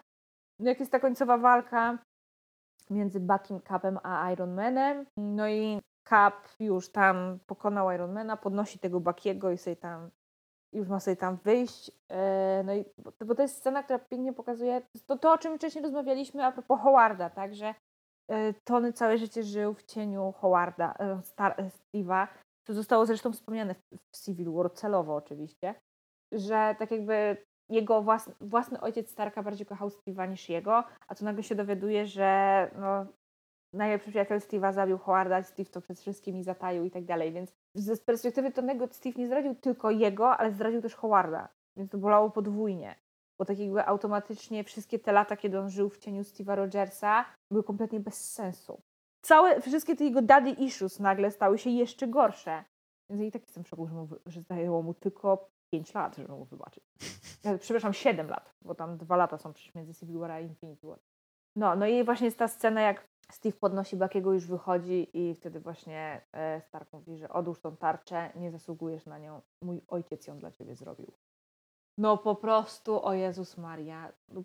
jak 0.60 0.80
jest 0.80 0.92
ta 0.92 1.00
końcowa 1.00 1.38
walka 1.38 1.98
między 2.90 3.20
Buckiem 3.20 3.60
Capem 3.60 3.98
a 4.02 4.32
Iron 4.32 4.54
Manem. 4.54 5.06
No 5.16 5.48
i 5.48 5.80
Cap 6.08 6.48
już 6.60 6.92
tam 6.92 7.38
pokonał 7.46 7.90
Ironmana, 7.90 8.36
podnosi 8.36 8.78
tego 8.78 9.00
Bakiego 9.00 9.50
i 9.50 9.58
sobie 9.58 9.76
tam 9.76 10.10
już 10.72 10.88
ma 10.88 11.00
sobie 11.00 11.16
tam 11.16 11.36
wyjść. 11.36 11.90
E, 12.08 12.62
no 12.64 12.74
i 12.74 12.84
bo 13.26 13.34
to 13.34 13.42
jest 13.42 13.56
scena, 13.56 13.82
która 13.82 13.98
pięknie 13.98 14.32
pokazuje 14.32 14.82
to, 15.06 15.18
to 15.18 15.32
o 15.32 15.38
czym 15.38 15.56
wcześniej 15.56 15.82
rozmawialiśmy 15.84 16.44
a 16.44 16.52
propos 16.52 16.80
Howarda, 16.80 17.30
tak, 17.30 17.54
że 17.54 17.74
e, 18.28 18.54
Tony 18.64 18.92
całe 18.92 19.18
życie 19.18 19.42
żył 19.42 19.74
w 19.74 19.84
cieniu 19.84 20.32
Howarda, 20.32 20.94
e, 20.98 21.20
Steve'a, 21.64 22.26
to 22.66 22.74
zostało 22.74 23.06
zresztą 23.06 23.32
wspomniane 23.32 23.74
w 23.74 24.24
Civil 24.24 24.52
War, 24.52 24.72
celowo 24.72 25.14
oczywiście, 25.14 25.74
że 26.32 26.76
tak 26.78 26.90
jakby 26.90 27.36
jego 27.70 28.02
własny, 28.02 28.34
własny 28.40 28.80
ojciec 28.80 29.10
Starka 29.10 29.42
bardziej 29.42 29.66
kochał 29.66 29.88
Steve'a 29.88 30.28
niż 30.28 30.48
jego, 30.48 30.84
a 31.08 31.14
tu 31.14 31.24
nagle 31.24 31.42
się 31.42 31.54
dowiaduje, 31.54 32.06
że 32.06 32.70
no, 32.78 33.06
najlepszy 33.72 34.10
przyjaciel 34.10 34.38
Steve'a 34.38 34.72
zabił 34.72 34.98
Howarda, 34.98 35.42
Steve 35.42 35.70
to 35.70 35.80
przed 35.80 36.00
wszystkimi 36.00 36.44
zataił 36.44 36.84
i 36.84 36.90
tak 36.90 37.04
dalej, 37.04 37.32
więc 37.32 37.52
z 37.74 38.00
perspektywy 38.00 38.52
Tonego 38.52 38.88
Steve 38.90 39.14
nie 39.18 39.26
zdradził 39.26 39.54
tylko 39.54 39.90
jego, 39.90 40.36
ale 40.36 40.52
zdradził 40.52 40.82
też 40.82 40.94
Howarda, 40.94 41.48
więc 41.76 41.90
to 41.90 41.98
bolało 41.98 42.30
podwójnie, 42.30 42.94
bo 43.38 43.44
tak 43.44 43.58
jakby 43.58 43.86
automatycznie 43.86 44.64
wszystkie 44.64 44.98
te 44.98 45.12
lata, 45.12 45.36
kiedy 45.36 45.58
on 45.60 45.70
żył 45.70 45.90
w 45.90 45.98
cieniu 45.98 46.22
Steve'a 46.22 46.54
Rogersa, 46.54 47.24
były 47.50 47.64
kompletnie 47.64 48.00
bez 48.00 48.32
sensu. 48.32 48.80
Całe, 49.22 49.60
wszystkie 49.60 49.96
te 49.96 50.04
jego 50.04 50.22
daddy 50.22 50.50
issues 50.50 51.00
nagle 51.00 51.30
stały 51.30 51.58
się 51.58 51.70
jeszcze 51.70 52.08
gorsze. 52.08 52.64
Więc 53.10 53.22
i 53.22 53.30
tak 53.32 53.42
jestem 53.42 53.64
w 53.64 53.68
szoku, 53.68 53.86
że, 53.86 53.94
mu, 53.94 54.08
że 54.26 54.42
zajęło 54.42 54.82
mu 54.82 54.94
tylko 54.94 55.48
5 55.72 55.94
lat, 55.94 56.16
żeby 56.16 56.32
mu 56.32 56.44
wybaczyć. 56.44 56.84
Przepraszam, 57.60 57.92
7 57.92 58.28
lat, 58.28 58.54
bo 58.62 58.74
tam 58.74 58.96
dwa 58.96 59.16
lata 59.16 59.38
są 59.38 59.52
przecież 59.52 59.74
między 59.74 59.94
Civil 59.94 60.18
War 60.18 60.30
a 60.30 60.40
Infinity 60.40 60.86
War. 60.86 60.98
No, 61.56 61.76
no 61.76 61.86
i 61.86 62.04
właśnie 62.04 62.24
jest 62.24 62.38
ta 62.38 62.48
scena, 62.48 62.80
jak 62.80 63.08
Steve 63.32 63.58
podnosi 63.58 63.96
Bakiego, 63.96 64.32
już 64.32 64.46
wychodzi 64.46 65.10
i 65.12 65.34
wtedy 65.34 65.60
właśnie 65.60 66.20
e, 66.32 66.60
Stark 66.60 66.92
mówi, 66.92 67.16
że 67.16 67.28
odłóż 67.28 67.60
tą 67.60 67.76
tarczę, 67.76 68.32
nie 68.34 68.50
zasługujesz 68.50 69.06
na 69.06 69.18
nią, 69.18 69.40
mój 69.64 69.82
ojciec 69.88 70.26
ją 70.26 70.38
dla 70.38 70.50
ciebie 70.50 70.74
zrobił. 70.74 71.12
No 71.98 72.18
po 72.18 72.34
prostu, 72.34 73.04
o 73.04 73.12
Jezus 73.12 73.58
Maria, 73.58 74.12
no, 74.28 74.42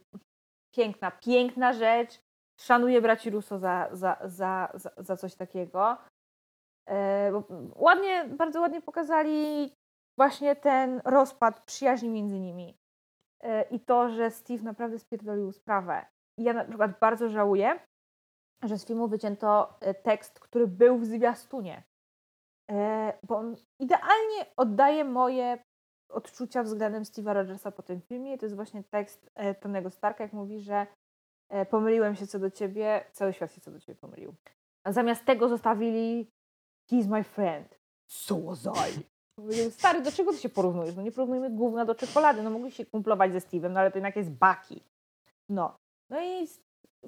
piękna, 0.76 1.12
piękna 1.12 1.74
rzecz. 1.74 2.22
Szanuję 2.60 3.02
braci 3.02 3.30
Russo 3.30 3.60
za, 3.60 3.90
za, 3.92 4.18
za, 4.26 4.72
za, 4.74 4.92
za 4.98 5.18
coś 5.18 5.36
takiego. 5.36 5.98
E, 6.90 7.32
ładnie, 7.76 8.26
bardzo 8.26 8.62
ładnie 8.62 8.82
pokazali 8.82 9.74
właśnie 10.18 10.56
ten 10.56 11.02
rozpad 11.06 11.64
przyjaźni 11.66 12.10
między 12.10 12.40
nimi. 12.40 12.78
E, 13.44 13.62
I 13.62 13.80
to, 13.80 14.10
że 14.10 14.32
Steve 14.32 14.64
naprawdę 14.64 15.00
spierdolił 15.00 15.52
sprawę. 15.52 16.06
Ja 16.38 16.54
na 16.54 16.66
przykład 16.66 17.00
bardzo 17.00 17.30
żałuję, 17.30 17.80
że 18.68 18.78
z 18.78 18.86
filmu 18.86 19.08
wycięto 19.08 19.80
e, 19.80 19.94
tekst, 19.94 20.40
który 20.40 20.68
był 20.68 20.98
w 20.98 21.06
zwiastunie. 21.06 21.84
E, 22.72 23.14
bo 23.24 23.38
on 23.38 23.56
idealnie 23.80 24.46
oddaje 24.58 25.06
moje 25.06 25.64
odczucia 26.10 26.64
względem 26.64 27.04
Steve'a 27.04 27.34
Rogersa 27.34 27.72
po 27.72 27.84
tym 27.84 28.02
filmie. 28.02 28.38
To 28.38 28.46
jest 28.46 28.56
właśnie 28.56 28.84
tekst 28.84 29.32
e, 29.36 29.56
Tonego 29.56 29.90
Starka, 29.90 30.24
jak 30.24 30.34
mówi, 30.34 30.60
że 30.60 30.88
pomyliłem 31.70 32.16
się 32.16 32.28
co 32.28 32.40
do 32.40 32.52
ciebie, 32.52 33.06
cały 33.12 33.34
świat 33.34 33.54
się 33.54 33.62
co 33.62 33.72
do 33.72 33.80
ciebie 33.80 33.96
pomylił. 33.96 34.36
A 34.84 34.92
zamiast 34.92 35.26
tego 35.26 35.50
zostawili 35.50 36.32
He's 36.92 37.08
my 37.08 37.24
friend. 37.24 37.80
So 38.08 38.40
was 38.40 38.66
I. 38.66 39.04
Powiedział, 39.36 39.72
stary, 39.72 40.02
do 40.02 40.12
czego 40.12 40.32
ty 40.32 40.38
się 40.38 40.50
porównujesz? 40.50 40.96
No 40.96 41.02
nie 41.02 41.12
porównujmy 41.12 41.50
gówna 41.50 41.86
do 41.86 41.96
czekolady. 41.96 42.44
No 42.44 42.50
mogli 42.50 42.72
się 42.72 42.86
kumplować 42.86 43.34
ze 43.34 43.40
Steve'em, 43.40 43.72
no 43.72 43.80
ale 43.80 43.92
to 43.92 43.98
jednak 43.98 44.16
jest 44.16 44.32
Baki. 44.32 44.84
No. 45.50 45.76
No 46.10 46.22
i 46.22 46.48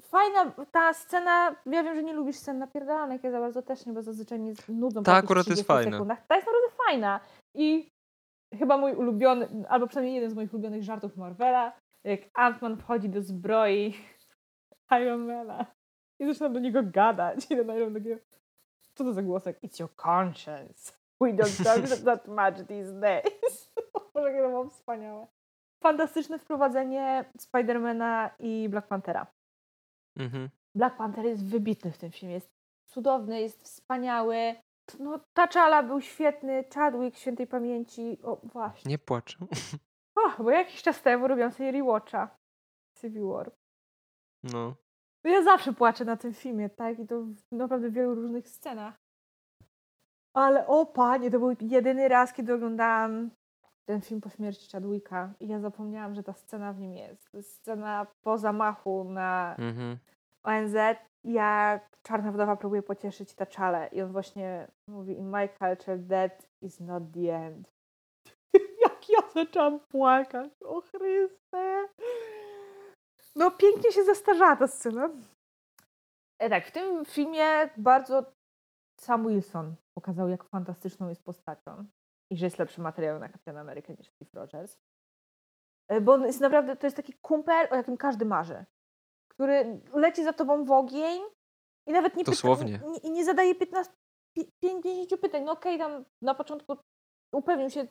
fajna 0.00 0.52
ta 0.72 0.94
scena, 0.94 1.56
ja 1.66 1.82
wiem, 1.82 1.94
że 1.94 2.02
nie 2.02 2.12
lubisz 2.12 2.36
scen 2.36 2.58
napierdalanek, 2.58 3.24
ja 3.24 3.30
za 3.30 3.40
bardzo 3.40 3.62
też 3.62 3.86
nie, 3.86 3.92
bo 3.92 4.02
zazwyczaj 4.02 4.38
mnie 4.38 4.52
nudzą 4.68 5.02
Ta 5.02 5.14
akurat 5.14 5.46
jest 5.46 5.66
fajna. 5.66 5.92
Sekundach. 5.92 6.26
Ta 6.26 6.34
jest 6.34 6.46
naprawdę 6.46 6.76
fajna. 6.86 7.20
I 7.54 7.90
chyba 8.54 8.78
mój 8.78 8.92
ulubiony, 8.94 9.48
albo 9.68 9.86
przynajmniej 9.86 10.14
jeden 10.14 10.30
z 10.30 10.34
moich 10.34 10.52
ulubionych 10.52 10.82
żartów 10.82 11.16
Marvela, 11.16 11.72
jak 12.04 12.20
Ant-Man 12.34 12.76
wchodzi 12.76 13.08
do 13.08 13.22
zbroi 13.22 13.94
Ironmana 15.00 15.66
i 16.18 16.26
zaczyna 16.26 16.48
do 16.48 16.60
niego 16.60 16.80
gadać 16.82 17.44
i 17.44 17.48
ten 17.48 17.76
Iron 17.76 17.94
takiego, 17.94 18.20
co 18.94 19.04
to 19.04 19.12
za 19.12 19.22
głosek? 19.22 19.62
It's 19.62 19.80
your 19.80 19.90
conscience. 19.96 20.92
We 21.20 21.32
don't 21.32 21.64
talk 21.64 22.04
that 22.04 22.28
much 22.28 22.66
these 22.68 23.00
days. 23.00 23.72
Jakie 24.14 24.42
to 24.42 24.48
było 24.48 24.68
wspaniałe. 24.68 25.26
Fantastyczne 25.82 26.38
wprowadzenie 26.38 27.24
Spidermana 27.38 28.30
i 28.38 28.68
Black 28.68 28.88
Panthera. 28.88 29.26
Mhm. 30.16 30.48
Black 30.74 30.96
Panther 30.96 31.24
jest 31.24 31.46
wybitny 31.46 31.92
w 31.92 31.98
tym 31.98 32.10
filmie. 32.10 32.34
Jest 32.34 32.50
cudowny, 32.86 33.40
jest 33.40 33.62
wspaniały. 33.62 34.54
No, 34.98 35.20
T'Challa 35.38 35.86
był 35.86 36.00
świetny, 36.00 36.64
Chadwick 36.74 37.18
świętej 37.18 37.46
pamięci. 37.46 38.18
O, 38.22 38.40
właśnie. 38.42 38.90
Nie 38.90 38.98
płaczę. 38.98 39.38
O, 40.18 40.42
bo 40.42 40.50
jakiś 40.50 40.82
czas 40.82 41.02
temu 41.02 41.28
robiłam 41.28 41.52
sobie 41.52 41.72
rewatcha 41.72 42.36
Civil 43.00 43.26
War. 43.26 43.50
No. 44.42 44.74
Ja 45.24 45.42
zawsze 45.42 45.72
płaczę 45.72 46.04
na 46.04 46.16
tym 46.16 46.34
filmie, 46.34 46.70
tak? 46.70 46.98
I 46.98 47.06
to 47.06 47.22
w 47.22 47.52
naprawdę 47.52 47.90
wielu 47.90 48.14
różnych 48.14 48.48
scenach. 48.48 48.94
Ale 50.34 50.66
o 50.66 50.86
panie, 50.86 51.30
to 51.30 51.38
był 51.38 51.56
jedyny 51.60 52.08
raz, 52.08 52.32
kiedy 52.32 52.54
oglądałam 52.54 53.30
ten 53.88 54.00
film 54.00 54.20
po 54.20 54.30
śmierci 54.30 54.70
Chadwicka 54.70 55.34
i 55.40 55.48
ja 55.48 55.60
zapomniałam, 55.60 56.14
że 56.14 56.22
ta 56.22 56.32
scena 56.32 56.72
w 56.72 56.80
nim 56.80 56.96
jest. 56.96 57.30
Scena 57.40 58.06
po 58.24 58.38
zamachu 58.38 59.04
na 59.04 59.56
mhm. 59.58 59.98
ONZ, 60.44 60.74
jak 61.24 61.96
czarna 62.02 62.32
wdowa 62.32 62.56
próbuje 62.56 62.82
pocieszyć 62.82 63.34
czale 63.48 63.88
i 63.92 64.02
on 64.02 64.12
właśnie 64.12 64.68
mówi 64.88 65.18
in 65.18 65.28
my 65.30 65.48
culture 65.48 65.98
that 66.08 66.48
is 66.62 66.80
not 66.80 67.02
the 67.14 67.36
end. 67.36 67.72
jak 68.84 69.08
ja 69.08 69.18
zaczęłam 69.34 69.80
płakać, 69.80 70.52
o 70.64 70.80
Chryste. 70.80 71.88
No 73.36 73.50
pięknie 73.50 73.92
się 73.92 74.04
zastarzała 74.04 74.56
ta 74.56 74.66
scena. 74.66 75.10
E, 76.38 76.50
tak, 76.50 76.66
w 76.66 76.72
tym 76.72 77.04
filmie 77.04 77.70
bardzo 77.76 78.32
sam 79.00 79.28
Wilson 79.28 79.74
pokazał, 79.98 80.28
jak 80.28 80.44
fantastyczną 80.44 81.08
jest 81.08 81.24
postacią 81.24 81.84
i 82.30 82.36
że 82.36 82.46
jest 82.46 82.58
lepszy 82.58 82.80
materiał 82.80 83.18
na 83.18 83.28
Captain 83.28 83.56
America 83.56 83.92
niż 83.92 84.08
Steve 84.08 84.30
Rogers. 84.34 84.78
E, 85.88 86.00
bo 86.00 86.12
on 86.12 86.22
jest 86.22 86.40
naprawdę, 86.40 86.76
to 86.76 86.86
jest 86.86 86.96
taki 86.96 87.12
kumpel, 87.12 87.68
o 87.70 87.76
jakim 87.76 87.96
każdy 87.96 88.24
marzy, 88.24 88.64
który 89.28 89.80
leci 89.94 90.24
za 90.24 90.32
tobą 90.32 90.64
w 90.64 90.70
ogień 90.70 91.22
i 91.86 91.92
nawet 91.92 92.16
nie, 92.16 92.24
Dosłownie. 92.24 92.78
Pyta, 92.78 92.90
nie, 93.04 93.10
nie 93.10 93.24
zadaje 93.24 93.54
15, 93.54 93.92
50 94.62 95.20
pytań. 95.20 95.44
No 95.44 95.52
okej, 95.52 95.76
okay, 95.76 95.88
tam 95.88 96.04
na 96.22 96.34
początku 96.34 96.76
upewnił 97.34 97.70
się, 97.70 97.86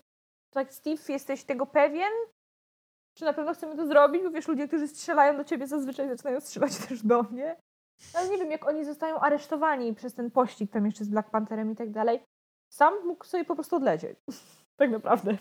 tak 0.54 0.74
Steve, 0.74 1.02
jesteś 1.10 1.44
tego 1.44 1.66
pewien? 1.66 2.12
Czy 3.18 3.26
na 3.26 3.34
pewno 3.34 3.54
chcemy 3.54 3.76
to 3.76 3.88
zrobić? 3.88 4.24
Bo 4.24 4.32
wiesz, 4.32 4.48
ludzie, 4.48 4.68
którzy 4.68 4.88
strzelają 4.88 5.38
do 5.38 5.44
ciebie 5.44 5.68
zazwyczaj 5.68 6.10
zaczynają 6.10 6.40
strzelać 6.40 6.78
też 6.88 7.04
do 7.04 7.24
mnie. 7.24 7.58
Ale 8.14 8.30
nie 8.30 8.38
wiem, 8.38 8.52
jak 8.52 8.68
oni 8.68 8.86
zostają 8.86 9.20
aresztowani 9.20 9.96
przez 9.96 10.14
ten 10.14 10.32
pościg 10.32 10.72
tam 10.72 10.86
jeszcze 10.86 11.06
z 11.06 11.10
Black 11.10 11.30
Pantherem 11.30 11.72
i 11.72 11.76
tak 11.76 11.92
dalej. 11.92 12.24
Sam 12.74 12.94
mógł 13.06 13.26
sobie 13.26 13.46
po 13.46 13.56
prostu 13.56 13.76
odlecieć. 13.76 14.18
tak 14.80 14.92
naprawdę. 14.92 15.38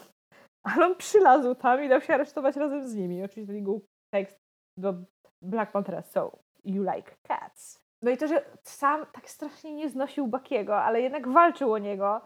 Ale 0.62 0.86
on 0.86 0.96
przylazł 0.96 1.54
tam 1.54 1.84
i 1.84 1.88
dał 1.88 2.00
się 2.00 2.14
aresztować 2.14 2.56
razem 2.56 2.88
z 2.88 2.94
nimi. 2.94 3.24
Oczywiście 3.24 3.62
był 3.62 3.86
tekst 4.14 4.38
do 4.78 4.94
Black 5.42 5.72
Panthera. 5.72 6.02
So, 6.02 6.38
you 6.64 6.82
like 6.82 7.16
cats. 7.22 7.84
No 8.02 8.10
i 8.10 8.16
to, 8.16 8.28
że 8.28 8.44
sam 8.62 9.06
tak 9.12 9.30
strasznie 9.30 9.74
nie 9.74 9.88
znosił 9.88 10.26
Bakiego, 10.26 10.82
ale 10.82 11.00
jednak 11.00 11.28
walczył 11.28 11.72
o 11.72 11.78
niego, 11.78 12.20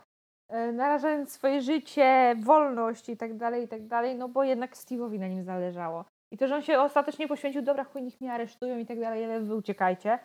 e, 0.49 0.73
narażając 0.73 1.33
swoje 1.33 1.63
życie, 1.63 2.37
wolność 2.45 3.09
i 3.09 3.17
tak 3.17 3.37
dalej, 3.37 3.65
i 3.65 3.69
tak 3.69 3.87
dalej, 3.87 4.17
no 4.17 4.29
bo 4.29 4.45
jednak 4.45 4.75
Steve'owi 4.75 5.19
na 5.19 5.29
nim 5.29 5.45
zależało. 5.45 6.05
I 6.33 6.39
to, 6.39 6.49
że 6.49 6.57
on 6.57 6.63
się 6.63 6.81
ostatecznie 6.81 7.29
poświęcił, 7.29 7.63
dobra, 7.63 7.85
chuj, 7.85 8.03
niech 8.03 8.21
mnie 8.21 8.33
aresztują 8.33 8.79
i 8.79 8.87
tak 8.87 9.01
dalej, 9.01 9.25
ale 9.25 9.41
wy 9.41 9.55
uciekajcie. 9.55 10.19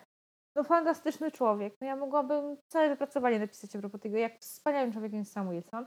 No 0.56 0.64
fantastyczny 0.64 1.30
człowiek. 1.30 1.74
No 1.80 1.86
ja 1.86 1.96
mogłabym 1.96 2.56
całe 2.68 2.88
wypracowanie 2.88 3.38
napisać 3.38 3.76
a 3.76 3.78
propos 3.78 4.00
tego, 4.00 4.16
jak 4.16 4.38
wspaniałym 4.38 4.92
człowiekiem 4.92 5.18
jest 5.18 5.32
Sam 5.32 5.50
Wilson. 5.50 5.86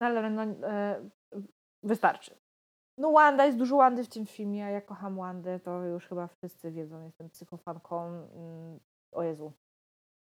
No 0.00 0.06
ale 0.06 0.30
no, 0.30 0.42
e, 0.42 1.08
wystarczy. 1.82 2.38
No 2.98 3.12
Wanda, 3.12 3.46
jest 3.46 3.58
dużo 3.58 3.76
Wandy 3.76 4.04
w 4.04 4.08
tym 4.08 4.26
filmie, 4.26 4.58
ja 4.58 4.80
kocham 4.80 5.16
Wandę, 5.16 5.60
to 5.60 5.84
już 5.84 6.06
chyba 6.06 6.26
wszyscy 6.26 6.70
wiedzą, 6.70 7.04
jestem 7.04 7.30
psychofanką. 7.30 8.06
Mm, 8.06 8.80
o 9.12 9.22
Jezu. 9.22 9.52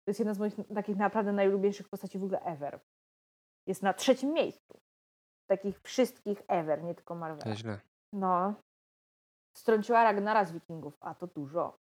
To 0.05 0.09
jest 0.09 0.19
jedna 0.19 0.33
z 0.33 0.39
moich 0.39 0.55
takich 0.75 0.97
naprawdę 0.97 1.33
najlubieńszych 1.33 1.89
postaci 1.89 2.19
w 2.19 2.23
ogóle 2.23 2.41
ever. 2.41 2.79
Jest 3.67 3.83
na 3.83 3.93
trzecim 3.93 4.33
miejscu. 4.33 4.79
Takich 5.49 5.81
wszystkich 5.81 6.43
ever, 6.47 6.83
nie 6.83 6.95
tylko 6.95 7.15
Marvel. 7.15 7.43
To 7.43 7.55
źle. 7.55 7.79
No. 8.13 8.53
Strąciła 9.55 10.03
Ragnara 10.03 10.45
z 10.45 10.51
Wikingów, 10.51 10.97
a 10.99 11.15
to 11.15 11.27
dużo. 11.27 11.77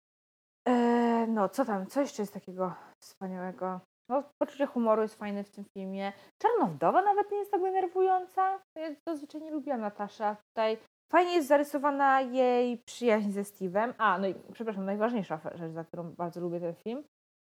No, 1.28 1.50
co 1.50 1.66
tam? 1.66 1.88
Co 1.88 2.02
jeszcze 2.02 2.22
jest 2.22 2.34
takiego 2.34 2.74
wspaniałego? 3.04 3.80
No, 4.10 4.24
poczucie 4.42 4.66
humoru 4.66 5.02
jest 5.02 5.16
fajne 5.16 5.44
w 5.44 5.52
tym 5.52 5.66
filmie. 5.78 6.14
Czarnowdowa 6.42 7.02
nawet 7.02 7.32
nie 7.32 7.38
jest 7.38 7.52
tak 7.52 7.62
denerwująca. 7.62 8.60
Ja 8.76 8.96
zazwyczaj 9.08 9.42
nie 9.42 9.52
lubiłam 9.52 9.82
Natasza. 9.82 10.36
Tutaj 10.36 10.78
fajnie 11.12 11.34
jest 11.34 11.48
zarysowana 11.48 12.22
jej 12.22 12.78
przyjaźń 12.86 13.32
ze 13.32 13.42
Steve'em. 13.42 13.94
A, 13.98 14.18
no 14.18 14.28
i 14.28 14.36
przepraszam, 14.54 14.86
najważniejsza 14.86 15.40
rzecz, 15.56 15.72
za 15.72 15.84
którą 15.84 16.12
bardzo 16.12 16.42
lubię 16.42 16.60
ten 16.60 16.76
film, 16.76 17.04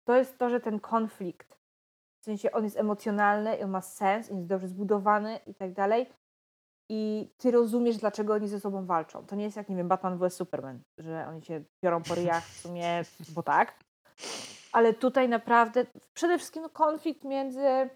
to 0.08 0.16
jest 0.16 0.38
to, 0.38 0.50
że 0.50 0.60
ten 0.60 0.80
konflikt, 0.80 1.58
w 2.22 2.26
sensie 2.26 2.52
on 2.52 2.64
jest 2.64 2.78
emocjonalny, 2.78 3.64
on 3.64 3.70
ma 3.70 3.82
sens, 3.82 4.32
on 4.32 4.38
jest 4.38 4.50
dobrze 4.50 4.68
zbudowany 4.68 5.40
i 5.46 5.54
tak 5.56 5.74
dalej 5.74 6.10
i 6.90 7.30
ty 7.38 7.52
rozumiesz, 7.52 7.98
dlaczego 7.98 8.34
oni 8.34 8.48
ze 8.48 8.60
sobą 8.60 8.86
walczą. 8.86 9.26
To 9.26 9.36
nie 9.36 9.44
jest 9.44 9.58
jak, 9.58 9.70
nie 9.70 9.76
wiem, 9.76 9.88
Batman 9.88 10.18
vs 10.18 10.34
Superman, 10.34 10.82
że 10.98 11.28
oni 11.28 11.44
się 11.44 11.64
biorą 11.84 12.04
po 12.04 12.16
ryjach 12.16 12.44
w 12.44 12.60
sumie, 12.60 13.02
bo 13.36 13.44
tak. 13.44 13.80
Ale 14.72 14.94
tutaj 14.94 15.30
naprawdę, 15.30 15.86
przede 16.14 16.38
wszystkim 16.38 16.70
konflikt 16.70 17.24
między 17.24 17.90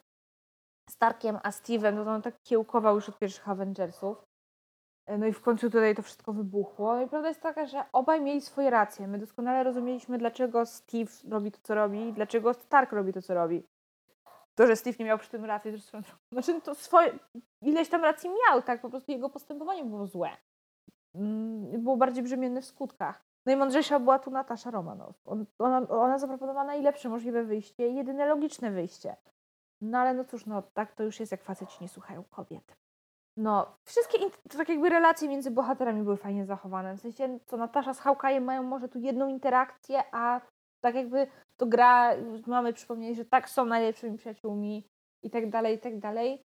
Starkiem 0.90 1.40
a 1.44 1.50
Steve'em, 1.50 1.94
no 1.94 2.06
to 2.06 2.12
on 2.12 2.22
tak 2.22 2.36
kiełkował 2.44 2.96
już 2.96 3.10
od 3.10 3.20
pierwszych 3.20 3.50
Avengersów. 3.50 4.26
No 5.18 5.26
i 5.26 5.34
w 5.34 5.42
końcu 5.42 5.70
tutaj 5.70 5.96
to 5.96 6.02
wszystko 6.02 6.34
wybuchło. 6.34 7.02
I 7.02 7.08
prawda 7.08 7.30
jest 7.30 7.42
taka, 7.42 7.66
że 7.66 7.84
obaj 7.94 8.22
mieli 8.22 8.42
swoje 8.42 8.70
racje. 8.70 9.08
My 9.08 9.20
doskonale 9.20 9.64
rozumieliśmy, 9.64 10.18
dlaczego 10.18 10.66
Steve 10.66 11.12
robi 11.30 11.52
to, 11.52 11.60
co 11.64 11.76
robi 11.76 12.00
i 12.08 12.14
dlaczego 12.14 12.54
Stark 12.54 12.92
robi 12.92 13.14
to, 13.14 13.22
co 13.22 13.34
robi 13.34 13.64
to, 14.62 14.68
że 14.68 14.76
Steve 14.76 14.96
nie 15.00 15.06
miał 15.06 15.18
przy 15.18 15.30
tym 15.30 15.46
racji, 15.46 15.82
swoją 15.82 16.04
Znaczy, 16.32 16.62
to 16.62 16.76
swoje, 16.76 17.20
ileś 17.62 17.90
tam 17.90 18.02
racji 18.02 18.30
miał, 18.30 18.62
tak? 18.62 18.82
Po 18.82 18.90
prostu 18.90 19.12
jego 19.12 19.30
postępowanie 19.30 19.84
było 19.84 20.08
złe. 20.08 20.30
Mm, 21.16 21.84
było 21.84 21.98
bardziej 21.98 22.24
brzemienne 22.24 22.62
w 22.62 22.66
skutkach. 22.66 23.26
Najmądrzejsza 23.46 24.00
była 24.00 24.20
tu 24.20 24.32
Natasza 24.32 24.72
Romanow. 24.72 25.16
ona, 25.60 25.88
ona 25.90 26.20
zaproponowała 26.20 26.66
najlepsze 26.66 27.10
możliwe 27.10 27.44
wyjście 27.44 27.88
jedyne 27.88 28.26
logiczne 28.26 28.72
wyjście. 28.72 29.16
No 29.82 29.98
ale 29.98 30.14
no 30.14 30.24
cóż, 30.24 30.46
no 30.46 30.62
tak 30.62 30.94
to 30.96 31.04
już 31.04 31.20
jest, 31.20 31.32
jak 31.32 31.44
faceci 31.44 31.78
nie 31.82 31.90
słuchają 31.90 32.24
kobiet. 32.24 32.78
No, 33.38 33.78
wszystkie 33.84 34.18
tak 34.58 34.70
jakby 34.70 34.90
relacje 34.90 35.30
między 35.30 35.52
bohaterami 35.52 36.04
były 36.04 36.18
fajnie 36.18 36.46
zachowane. 36.46 36.98
W 36.98 37.02
sensie, 37.02 37.40
co 37.46 37.58
Natasza 37.58 37.94
z 37.94 38.00
Hałkajem 38.00 38.44
mają 38.44 38.64
może 38.64 38.90
tu 38.90 39.00
jedną 39.00 39.28
interakcję, 39.28 40.04
a 40.12 40.42
tak 40.82 40.96
jakby 40.96 41.28
to 41.58 41.66
gra, 41.66 42.16
mamy 42.48 42.74
przypomnieć, 42.74 43.18
że 43.18 43.26
tak 43.26 43.50
są 43.50 43.66
najlepszymi 43.66 44.18
przyjaciółmi 44.18 44.88
i 45.24 45.30
tak 45.30 45.50
dalej, 45.50 45.76
i 45.76 45.80
tak 45.80 46.00
dalej. 46.00 46.42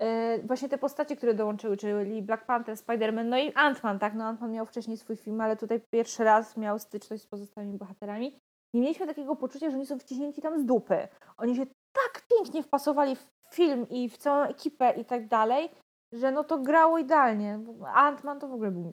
Yy, 0.00 0.42
właśnie 0.44 0.68
te 0.68 0.78
postacie, 0.78 1.16
które 1.16 1.34
dołączyły, 1.34 1.76
czyli 1.76 2.22
Black 2.22 2.46
Panther, 2.46 2.76
Spider-Man, 2.76 3.24
no 3.24 3.38
i 3.38 3.52
Ant-Man, 3.52 3.98
tak? 3.98 4.14
No 4.14 4.24
Ant-Man 4.24 4.50
miał 4.50 4.66
wcześniej 4.66 4.96
swój 4.96 5.16
film, 5.16 5.40
ale 5.40 5.56
tutaj 5.56 5.80
pierwszy 5.90 6.24
raz 6.24 6.56
miał 6.56 6.78
styczność 6.78 7.22
z 7.22 7.26
pozostałymi 7.26 7.78
bohaterami. 7.78 8.38
Nie 8.74 8.80
mieliśmy 8.80 9.06
takiego 9.06 9.36
poczucia, 9.36 9.70
że 9.70 9.76
oni 9.76 9.86
są 9.86 9.98
wciśnięci 9.98 10.42
tam 10.42 10.58
z 10.58 10.64
dupy. 10.64 11.08
Oni 11.36 11.56
się 11.56 11.66
tak 11.92 12.26
pięknie 12.30 12.62
wpasowali 12.62 13.16
w 13.16 13.26
film 13.52 13.86
i 13.88 14.08
w 14.08 14.16
całą 14.16 14.44
ekipę 14.44 14.94
i 14.96 15.04
tak 15.04 15.28
dalej, 15.28 15.70
że 16.12 16.32
no 16.32 16.44
to 16.44 16.58
grało 16.58 16.98
idealnie. 16.98 17.60
Ant-Man 17.94 18.38
to 18.38 18.48
w 18.48 18.52
ogóle 18.52 18.70
był 18.70 18.92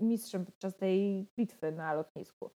mistrzem 0.00 0.44
podczas 0.44 0.76
tej 0.76 1.26
bitwy 1.38 1.72
na 1.72 1.94
lotnisku. 1.94 2.50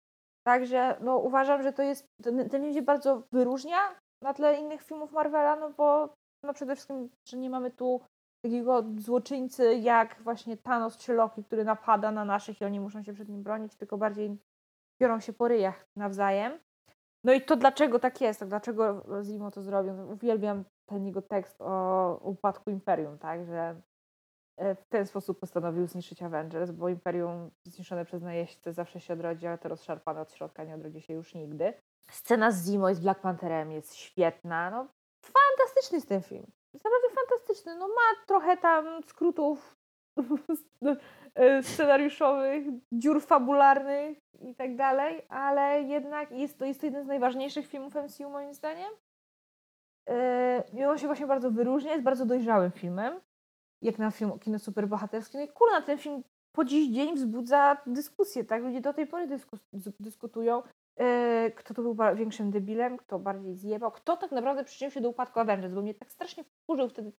Także 0.48 0.98
no, 1.02 1.18
uważam, 1.18 1.64
że 1.64 1.74
to 1.74 1.84
jest, 1.84 2.07
ten, 2.24 2.49
ten 2.49 2.61
film 2.61 2.74
się 2.74 2.82
bardzo 2.82 3.24
wyróżnia 3.32 3.78
na 4.22 4.34
tle 4.34 4.60
innych 4.60 4.82
filmów 4.82 5.11
Marvela, 5.11 5.56
no 5.56 5.69
bo 5.69 6.14
no 6.44 6.53
przede 6.53 6.76
wszystkim, 6.76 7.10
że 7.28 7.38
nie 7.38 7.49
mamy 7.49 7.72
tu 7.72 8.02
takiego 8.41 8.84
złoczyńcy 8.98 9.76
jak 9.76 10.22
właśnie 10.24 10.57
Thanos 10.57 10.98
czy 10.98 11.14
Loki, 11.14 11.44
który 11.44 11.64
napada 11.64 12.11
na 12.11 12.26
naszych 12.26 12.61
i 12.61 12.65
oni 12.65 12.80
muszą 12.80 13.03
się 13.03 13.14
przed 13.14 13.30
nim 13.30 13.44
bronić, 13.44 13.76
tylko 13.76 13.98
bardziej 13.98 14.38
biorą 15.02 15.19
się 15.19 15.34
po 15.34 15.48
ryjach 15.48 15.86
nawzajem. 15.95 16.60
No 17.24 17.34
i 17.34 17.41
to 17.41 17.56
dlaczego 17.56 17.99
tak 17.99 18.22
jest, 18.22 18.40
tak 18.40 18.49
dlaczego 18.49 19.06
Zimo 19.24 19.52
to 19.52 19.61
zrobił. 19.61 19.94
Uwielbiam 20.11 20.64
ten 20.86 21.06
jego 21.06 21.22
tekst 21.22 21.61
o 21.61 22.19
upadku 22.24 22.69
Imperium, 22.69 23.18
tak, 23.18 23.45
że 23.45 23.82
w 24.57 24.85
ten 24.89 25.05
sposób 25.05 25.39
postanowił 25.39 25.88
zniszczyć 25.88 26.23
Avengers, 26.23 26.71
bo 26.71 26.89
Imperium 26.89 27.51
zniszczone 27.63 28.05
przez 28.05 28.21
najeźdźcę 28.21 28.73
zawsze 28.73 28.99
się 28.99 29.13
odrodzi, 29.13 29.47
ale 29.47 29.57
to 29.57 29.69
rozszarpane 29.69 30.21
od 30.21 30.34
środka 30.34 30.63
nie 30.63 30.75
odrodzi 30.75 31.01
się 31.01 31.13
już 31.13 31.34
nigdy. 31.34 31.73
Scena 32.11 32.51
z 32.51 32.65
Zimo 32.65 32.89
i 32.89 32.95
z 32.95 32.99
Black 32.99 33.21
Pantherem 33.21 33.71
jest 33.71 33.95
świetna, 33.95 34.69
no 34.71 34.88
fantastyczny 35.21 35.95
jest 35.95 36.09
ten 36.09 36.21
film. 36.21 36.45
Naprawdę 36.73 37.07
fantastyczny, 37.15 37.75
no 37.75 37.88
ma 37.88 38.25
trochę 38.27 38.57
tam 38.57 39.03
skrótów 39.03 39.77
e, 41.35 41.63
scenariuszowych, 41.63 42.65
dziur 42.91 43.21
fabularnych 43.21 44.17
i 44.39 44.55
tak 44.55 44.75
dalej, 44.75 45.25
ale 45.29 45.81
jednak 45.81 46.31
jest 46.31 46.59
to, 46.59 46.65
jest 46.65 46.79
to 46.79 46.85
jeden 46.85 47.03
z 47.03 47.07
najważniejszych 47.07 47.67
filmów 47.67 47.95
MCU 47.95 48.29
moim 48.29 48.53
zdaniem. 48.53 48.91
Yy, 50.73 50.89
on 50.89 50.97
się 50.97 51.07
właśnie 51.07 51.27
bardzo 51.27 51.51
wyróżnia, 51.51 51.91
jest 51.91 52.03
bardzo 52.03 52.25
dojrzałym 52.25 52.71
filmem, 52.71 53.19
jak 53.81 53.99
na 53.99 54.11
film 54.11 54.39
kino 54.39 54.59
superbohaterskie. 54.59 55.37
No 55.37 55.43
i 55.43 55.47
kurna, 55.47 55.81
ten 55.81 55.97
film 55.97 56.23
po 56.51 56.65
dziś 56.65 56.95
dzień 56.95 57.15
wzbudza 57.15 57.77
dyskusję, 57.85 58.43
tak? 58.43 58.63
Ludzie 58.63 58.81
do 58.81 58.93
tej 58.93 59.07
pory 59.07 59.27
dysku, 59.27 59.57
dyskutują, 59.99 60.63
yy, 60.97 61.51
kto 61.51 61.73
to 61.73 61.81
był 61.81 61.95
większym 62.15 62.51
debilem, 62.51 62.97
kto 62.97 63.19
bardziej 63.19 63.55
zjebał, 63.55 63.91
kto 63.91 64.17
tak 64.17 64.31
naprawdę 64.31 64.63
przyczynił 64.63 64.91
się 64.91 65.01
do 65.01 65.09
upadku 65.09 65.39
Avengers, 65.39 65.73
bo 65.73 65.81
mnie 65.81 65.93
tak 65.93 66.11
strasznie 66.11 66.43
wkurzył 66.43 66.89
wtedy 66.89 67.11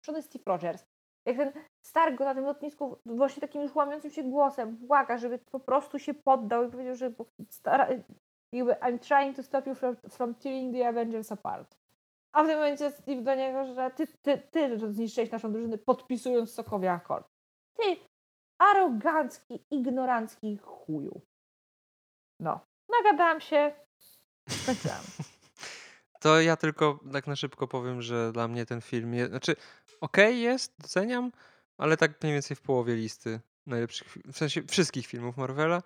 przodem 0.00 0.22
Steve 0.22 0.44
Rogers. 0.46 0.86
Jak 1.26 1.36
ten 1.36 1.52
Stark 1.82 2.20
na 2.20 2.34
tym 2.34 2.44
lotnisku 2.44 2.96
właśnie 3.06 3.40
takim 3.40 3.62
już 3.62 3.74
łamiącym 3.74 4.10
się 4.10 4.22
głosem 4.22 4.76
błaga, 4.76 5.18
żeby 5.18 5.38
po 5.38 5.60
prostu 5.60 5.98
się 5.98 6.14
poddał 6.14 6.68
i 6.68 6.70
powiedział, 6.70 6.94
że 6.94 7.12
stara, 7.48 7.88
jakby 8.52 8.72
I'm 8.72 8.98
trying 8.98 9.36
to 9.36 9.42
stop 9.42 9.66
you 9.66 9.74
from, 9.74 9.96
from 9.96 10.34
tearing 10.34 10.74
the 10.74 10.88
Avengers 10.88 11.32
apart. 11.32 11.76
A 12.32 12.44
w 12.44 12.46
tym 12.46 12.56
momencie 12.56 12.90
Steve 12.90 13.22
do 13.22 13.34
niego, 13.34 13.74
że 13.74 13.90
ty, 13.90 14.06
ty, 14.06 14.38
ty 14.50 14.92
zniszczyłeś 14.92 15.30
naszą 15.30 15.52
drużynę 15.52 15.78
podpisując 15.78 16.54
Sokowi 16.54 16.86
akord. 16.86 17.28
Ty, 17.74 17.96
arogancki, 18.58 19.64
ignorancki 19.70 20.58
chuju. 20.58 21.20
No, 22.40 22.60
nagadałam 22.88 23.40
się, 23.40 23.72
skończyłam. 24.48 25.00
To 26.20 26.40
ja 26.40 26.56
tylko 26.56 27.00
tak 27.12 27.26
na 27.26 27.36
szybko 27.36 27.68
powiem, 27.68 28.02
że 28.02 28.32
dla 28.32 28.48
mnie 28.48 28.66
ten 28.66 28.80
film 28.80 29.14
jest, 29.14 29.30
znaczy 29.30 29.56
okej 30.00 30.30
okay 30.30 30.34
jest, 30.34 30.74
doceniam, 30.78 31.32
ale 31.78 31.96
tak 31.96 32.22
mniej 32.22 32.32
więcej 32.32 32.56
w 32.56 32.60
połowie 32.60 32.94
listy 32.94 33.40
najlepszych, 33.66 34.08
w 34.32 34.38
sensie 34.38 34.62
wszystkich 34.62 35.06
filmów 35.06 35.36
Marvela. 35.36 35.82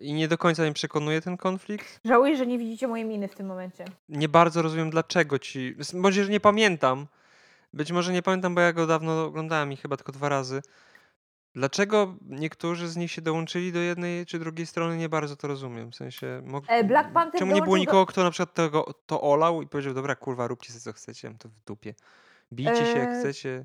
I 0.00 0.12
nie 0.12 0.28
do 0.28 0.38
końca 0.38 0.62
mnie 0.62 0.72
przekonuje 0.72 1.20
ten 1.20 1.36
konflikt. 1.36 2.00
Żałuję, 2.04 2.36
że 2.36 2.46
nie 2.46 2.58
widzicie 2.58 2.88
mojej 2.88 3.06
miny 3.06 3.28
w 3.28 3.34
tym 3.34 3.46
momencie. 3.46 3.84
Nie 4.08 4.28
bardzo 4.28 4.62
rozumiem 4.62 4.90
dlaczego 4.90 5.38
ci. 5.38 5.76
Może, 5.94 6.24
że 6.24 6.30
nie 6.30 6.40
pamiętam. 6.40 7.06
Być 7.72 7.92
może 7.92 8.12
nie 8.12 8.22
pamiętam, 8.22 8.54
bo 8.54 8.60
ja 8.60 8.72
go 8.72 8.86
dawno 8.86 9.24
oglądałem 9.24 9.72
i 9.72 9.76
chyba 9.76 9.96
tylko 9.96 10.12
dwa 10.12 10.28
razy. 10.28 10.62
Dlaczego 11.54 12.14
niektórzy 12.22 12.88
z 12.88 12.96
nich 12.96 13.10
się 13.10 13.22
dołączyli 13.22 13.72
do 13.72 13.78
jednej 13.78 14.26
czy 14.26 14.38
drugiej 14.38 14.66
strony, 14.66 14.96
nie 14.96 15.08
bardzo 15.08 15.36
to 15.36 15.48
rozumiem. 15.48 15.90
W 15.90 15.94
sensie. 15.94 16.42
E, 16.68 16.84
Black 16.84 17.12
Panther 17.12 17.38
Czemu 17.38 17.54
nie 17.54 17.62
było 17.62 17.78
nikogo, 17.78 18.06
kto 18.06 18.22
na 18.22 18.30
przykład 18.30 18.54
tego, 18.54 18.94
to 19.06 19.20
olał 19.20 19.62
i 19.62 19.66
powiedział, 19.66 19.94
dobra, 19.94 20.14
kurwa, 20.16 20.46
róbcie 20.46 20.72
sobie 20.72 20.82
co 20.82 20.92
chcecie, 20.92 21.34
to 21.38 21.48
w 21.48 21.60
dupie. 21.60 21.94
Bijcie 22.52 22.86
się 22.86 22.98
jak 22.98 23.08
e, 23.08 23.20
chcecie. 23.20 23.64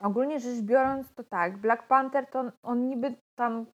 Ogólnie 0.00 0.40
rzecz 0.40 0.60
biorąc, 0.60 1.14
to 1.14 1.24
tak. 1.24 1.58
Black 1.58 1.86
Panther 1.86 2.26
to 2.26 2.44
on 2.62 2.88
niby 2.88 3.14
tam 3.34 3.66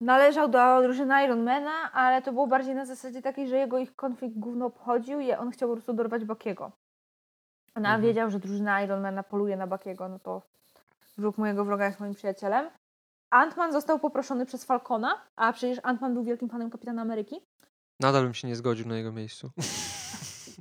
należał 0.00 0.48
do 0.48 0.82
drużyny 0.82 1.24
Ironmana, 1.24 1.92
ale 1.92 2.22
to 2.22 2.32
było 2.32 2.46
bardziej 2.46 2.74
na 2.74 2.86
zasadzie 2.86 3.22
takiej, 3.22 3.48
że 3.48 3.56
jego 3.56 3.78
ich 3.78 3.96
konflikt 3.96 4.38
gówno 4.38 4.66
obchodził 4.66 5.20
i 5.20 5.32
on 5.32 5.50
chciał 5.50 5.68
po 5.68 5.74
prostu 5.74 5.92
dorwać 5.92 6.24
Bakiego. 6.24 6.72
Ona 7.74 7.88
mhm. 7.88 8.02
wiedział, 8.02 8.30
że 8.30 8.38
drużyna 8.38 8.82
Ironmana 8.82 9.22
poluje 9.22 9.56
na 9.56 9.66
Bakiego, 9.66 10.08
no 10.08 10.18
to 10.18 10.42
wróg 11.18 11.38
mojego 11.38 11.64
wroga 11.64 11.86
jest 11.86 12.00
moim 12.00 12.14
przyjacielem. 12.14 12.70
Ant-Man 13.30 13.72
został 13.72 13.98
poproszony 13.98 14.46
przez 14.46 14.64
Falcona, 14.64 15.20
a 15.36 15.52
przecież 15.52 15.78
Ant-Man 15.78 16.14
był 16.14 16.24
wielkim 16.24 16.48
fanem 16.48 16.70
Kapitana 16.70 17.02
Ameryki. 17.02 17.40
Nadal 18.00 18.22
bym 18.22 18.34
się 18.34 18.48
nie 18.48 18.56
zgodził 18.56 18.88
na 18.88 18.96
jego 18.96 19.12
miejscu. 19.12 19.50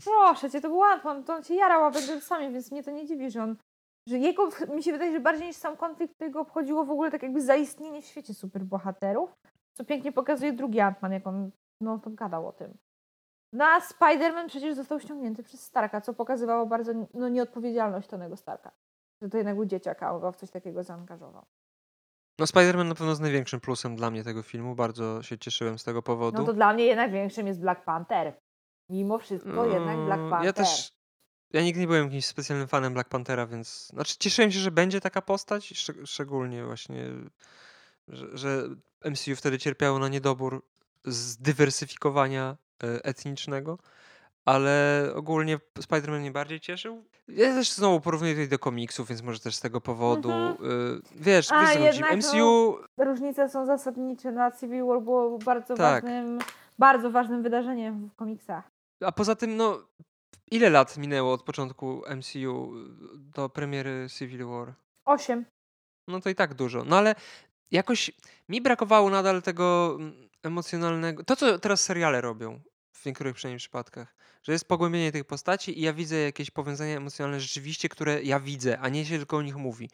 Proszę 0.06 0.50
cię, 0.50 0.62
to 0.62 0.70
był 0.70 0.82
Ant-Man, 0.84 1.24
to 1.24 1.34
on 1.34 1.44
się 1.44 1.54
jarał 1.54 1.84
Avengersami, 1.84 2.54
więc 2.54 2.72
mnie 2.72 2.84
to 2.84 2.92
nie 2.92 3.06
dziwi, 3.06 3.32
że 3.32 3.44
on 3.44 3.56
że 4.08 4.18
jego, 4.18 4.50
mi 4.76 4.84
się 4.84 4.92
wydaje, 4.92 5.12
że 5.12 5.20
bardziej 5.20 5.48
niż 5.48 5.56
sam 5.56 5.78
konflikt, 5.78 6.18
to 6.18 6.26
jego 6.26 6.40
obchodziło 6.40 6.86
w 6.86 6.92
ogóle 6.92 7.12
tak 7.12 7.24
jakby 7.24 7.42
zaistnienie 7.42 8.02
w 8.02 8.06
świecie 8.06 8.34
superbohaterów, 8.34 9.34
co 9.74 9.86
pięknie 9.86 10.12
pokazuje 10.12 10.54
drugi 10.54 10.80
Ant-Man, 10.80 11.12
jak 11.12 11.28
on 11.28 11.52
no 11.82 12.00
to 12.00 12.10
gadał 12.10 12.48
o 12.48 12.52
tym. 12.52 12.78
No 13.54 13.66
a 13.66 13.80
Spider-Man 13.80 14.48
przecież 14.48 14.76
został 14.76 15.00
ściągnięty 15.00 15.44
przez 15.44 15.64
Starka, 15.64 16.02
co 16.02 16.14
pokazywało 16.14 16.66
bardzo 16.66 16.92
no, 17.14 17.30
nieodpowiedzialność 17.30 18.08
Tonego 18.08 18.38
Starka. 18.38 18.72
Że 19.22 19.30
to 19.30 19.38
jednak 19.38 19.56
był 19.56 19.66
dzieciak, 19.66 20.04
a 20.04 20.14
on 20.14 20.22
go 20.22 20.32
w 20.32 20.36
coś 20.36 20.52
takiego 20.52 20.84
zaangażował. 20.84 21.46
No 22.40 22.46
Spider-Man 22.46 22.88
na 22.88 22.96
pewno 22.96 23.10
jest 23.10 23.22
największym 23.22 23.60
plusem 23.60 23.96
dla 23.96 24.12
mnie 24.12 24.24
tego 24.24 24.44
filmu, 24.44 24.76
bardzo 24.76 25.24
się 25.24 25.38
cieszyłem 25.38 25.80
z 25.80 25.84
tego 25.84 26.02
powodu. 26.02 26.38
No 26.38 26.46
to 26.46 26.54
dla 26.54 26.74
mnie 26.74 26.86
jednak 26.86 27.12
większym 27.12 27.48
jest 27.48 27.60
Black 27.62 27.84
Panther. 27.84 28.34
Mimo 28.90 29.20
wszystko 29.20 29.66
jednak 29.66 29.98
Black 29.98 30.22
Panther. 30.22 30.46
Ja 30.46 30.54
też 30.54 30.97
ja 31.54 31.62
nigdy 31.62 31.82
nie 31.82 31.88
byłem 31.88 32.06
jakimś 32.06 32.26
specjalnym 32.26 32.68
fanem 32.68 32.94
Black 32.94 33.10
Panthera, 33.10 33.48
więc 33.48 33.88
znaczy 33.88 34.16
cieszyłem 34.20 34.52
się, 34.52 34.60
że 34.60 34.72
będzie 34.72 35.02
taka 35.02 35.22
postać, 35.22 35.74
szczeg- 35.74 36.06
szczególnie 36.06 36.66
właśnie, 36.66 37.06
że, 38.08 38.38
że 38.38 38.64
MCU 39.06 39.36
wtedy 39.36 39.60
cierpiało 39.60 40.00
na 40.00 40.08
niedobór 40.08 40.64
zdywersyfikowania 41.06 42.58
e, 42.84 43.06
etnicznego, 43.06 43.78
ale 44.46 45.04
ogólnie 45.16 45.60
Spider-Man 45.80 46.20
mnie 46.20 46.32
bardziej 46.32 46.60
cieszył. 46.60 47.04
Ja 47.28 47.54
też 47.54 47.72
znowu 47.72 48.02
porównuję 48.02 48.34
tutaj 48.34 48.48
do 48.48 48.60
komiksów, 48.60 49.08
więc 49.08 49.22
może 49.22 49.40
też 49.40 49.56
z 49.56 49.60
tego 49.60 49.82
powodu. 49.82 50.32
Mhm. 50.32 50.72
Y, 50.72 51.02
wiesz, 51.16 51.52
A, 51.52 51.76
wiesz 51.78 52.00
MCU... 52.18 52.78
Różnice 52.98 53.50
są 53.50 53.66
zasadnicze. 53.66 54.32
Na 54.32 54.52
Civil 54.52 54.86
War 54.86 55.02
było 55.02 55.38
bardzo 55.38 55.76
tak. 55.76 56.04
ważnym, 56.04 56.40
bardzo 56.80 57.12
ważnym 57.12 57.44
wydarzeniem 57.44 58.10
w 58.10 58.16
komiksach. 58.16 58.72
A 59.06 59.12
poza 59.12 59.36
tym, 59.36 59.58
no, 59.58 59.80
Ile 60.52 60.70
lat 60.70 60.98
minęło 60.98 61.34
od 61.34 61.44
początku 61.44 62.04
MCU 62.16 62.74
do 63.16 63.50
premiery 63.50 64.08
Civil 64.18 64.46
War? 64.46 64.74
Osiem. 65.06 65.46
No 66.08 66.20
to 66.20 66.30
i 66.30 66.36
tak 66.36 66.54
dużo. 66.54 66.84
No 66.84 66.98
ale 66.98 67.16
jakoś 67.72 68.12
mi 68.50 68.62
brakowało 68.62 69.10
nadal 69.10 69.42
tego 69.42 69.96
mm, 70.00 70.30
emocjonalnego. 70.44 71.24
To, 71.24 71.36
co 71.36 71.60
teraz 71.60 71.84
seriale 71.84 72.22
robią, 72.22 72.60
w 72.92 73.06
niektórych 73.06 73.36
przynajmniej 73.36 73.60
przypadkach, 73.60 74.16
że 74.44 74.52
jest 74.52 74.68
pogłębienie 74.68 75.12
tych 75.12 75.26
postaci 75.26 75.80
i 75.80 75.82
ja 75.82 75.94
widzę 75.94 76.16
jakieś 76.16 76.52
powiązania 76.52 76.98
emocjonalne 76.98 77.40
rzeczywiście, 77.40 77.90
które 77.90 78.24
ja 78.24 78.40
widzę, 78.40 78.80
a 78.80 78.90
nie 78.90 79.06
się 79.06 79.18
tylko 79.18 79.38
o 79.38 79.42
nich 79.42 79.56
mówi. 79.56 79.90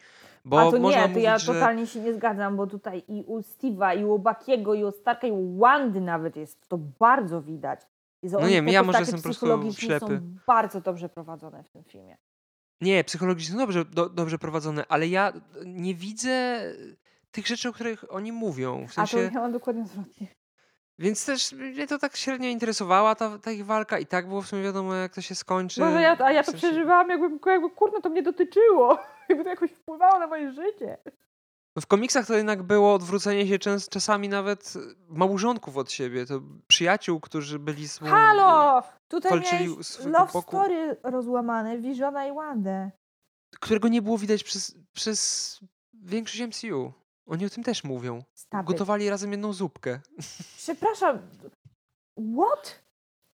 Bo 0.46 0.62
a 0.62 0.72
to 0.72 0.80
można 0.80 0.98
nie, 0.98 1.04
to 1.04 1.10
mówić, 1.10 1.24
ja 1.24 1.38
że... 1.38 1.54
totalnie 1.54 1.88
się 1.88 2.00
nie 2.00 2.14
zgadzam, 2.14 2.58
bo 2.58 2.68
tutaj 2.68 3.04
i 3.08 3.24
u 3.28 3.40
Steve'a, 3.40 4.00
i 4.00 4.06
u 4.06 4.20
Bakiego, 4.20 4.74
i 4.74 4.84
u 4.84 4.92
Starka, 4.92 5.28
i 5.28 5.32
u 5.32 5.58
Wandy 5.58 6.02
nawet 6.02 6.36
jest 6.36 6.68
to 6.68 6.78
bardzo 6.78 7.42
widać. 7.42 7.82
No 8.24 8.48
nie 8.48 8.54
wiem, 8.54 8.68
ja 8.68 8.84
może 8.84 9.00
jestem 9.00 9.20
po 9.20 9.24
prostu 9.24 9.72
ślepy. 9.74 10.06
są 10.06 10.36
bardzo 10.48 10.82
dobrze 10.82 11.10
prowadzone 11.10 11.64
w 11.64 11.70
tym 11.70 11.84
filmie. 11.84 12.18
Nie, 12.82 13.04
psychologicznie 13.04 13.54
są 13.54 13.60
dobrze, 13.60 13.86
do, 13.86 14.10
dobrze 14.10 14.38
prowadzone, 14.38 14.86
ale 14.90 15.08
ja 15.08 15.34
nie 15.66 15.96
widzę 15.96 16.62
tych 17.32 17.48
rzeczy, 17.48 17.70
o 17.70 17.74
których 17.74 18.06
oni 18.10 18.32
mówią. 18.32 18.88
W 18.88 18.94
sensie... 18.94 19.26
A 19.26 19.30
to 19.30 19.36
miałam 19.36 19.52
dokładnie 19.52 19.84
odwrotnie. 19.84 20.28
Więc 21.00 21.26
też 21.26 21.52
mnie 21.54 21.88
to 21.88 22.00
tak 22.00 22.16
średnio 22.16 22.50
interesowała 22.50 23.16
ta, 23.16 23.40
ta 23.40 23.52
ich 23.52 23.66
walka 23.66 24.00
i 24.00 24.06
tak 24.06 24.28
było 24.28 24.42
w 24.42 24.48
sumie 24.48 24.64
wiadomo, 24.64 24.94
jak 24.94 25.14
to 25.14 25.22
się 25.22 25.36
skończy. 25.36 25.82
Może 25.82 26.02
ja, 26.02 26.18
a 26.20 26.32
ja 26.32 26.44
to 26.44 26.52
w 26.52 26.52
sensie... 26.52 26.68
przeżywałam, 26.68 27.10
jakby, 27.10 27.52
jakby 27.52 27.70
kurno 27.70 28.02
to 28.02 28.10
mnie 28.10 28.24
dotyczyło. 28.24 29.00
Jakby 29.30 29.44
to 29.44 29.50
jakoś 29.50 29.72
wpływało 29.72 30.20
na 30.20 30.28
moje 30.28 30.52
życie. 30.52 30.98
No 31.76 31.82
w 31.82 31.88
komiksach 31.88 32.28
to 32.28 32.34
jednak 32.34 32.64
było 32.64 32.94
odwrócenie 32.94 33.48
się 33.48 33.60
czas, 33.60 33.90
czasami 33.90 34.30
nawet 34.30 34.74
małżonków 35.08 35.78
od 35.78 35.92
siebie, 35.92 36.26
to 36.26 36.42
przyjaciół, 36.68 37.20
którzy 37.20 37.60
byli 37.60 37.88
z 37.88 38.00
Halo! 38.00 38.84
Tutaj 39.08 39.32
walczyli 39.32 39.68
love 40.06 40.34
boku, 40.34 40.58
story 40.58 40.98
rozłamane, 41.04 41.78
Visiona 41.78 42.28
i 42.28 42.34
Wandę. 42.34 42.92
Którego 43.60 43.88
nie 43.88 44.02
było 44.02 44.18
widać 44.18 44.44
przez, 44.44 44.76
przez 44.94 45.60
większość 45.94 46.42
MCU. 46.42 46.94
Oni 47.26 47.46
o 47.46 47.50
tym 47.50 47.64
też 47.64 47.84
mówią. 47.84 48.24
Stop 48.34 48.66
Gotowali 48.66 49.06
it. 49.06 49.12
razem 49.12 49.32
jedną 49.32 49.54
zupkę. 49.54 50.00
Przepraszam. 50.58 51.20
What? 52.38 52.84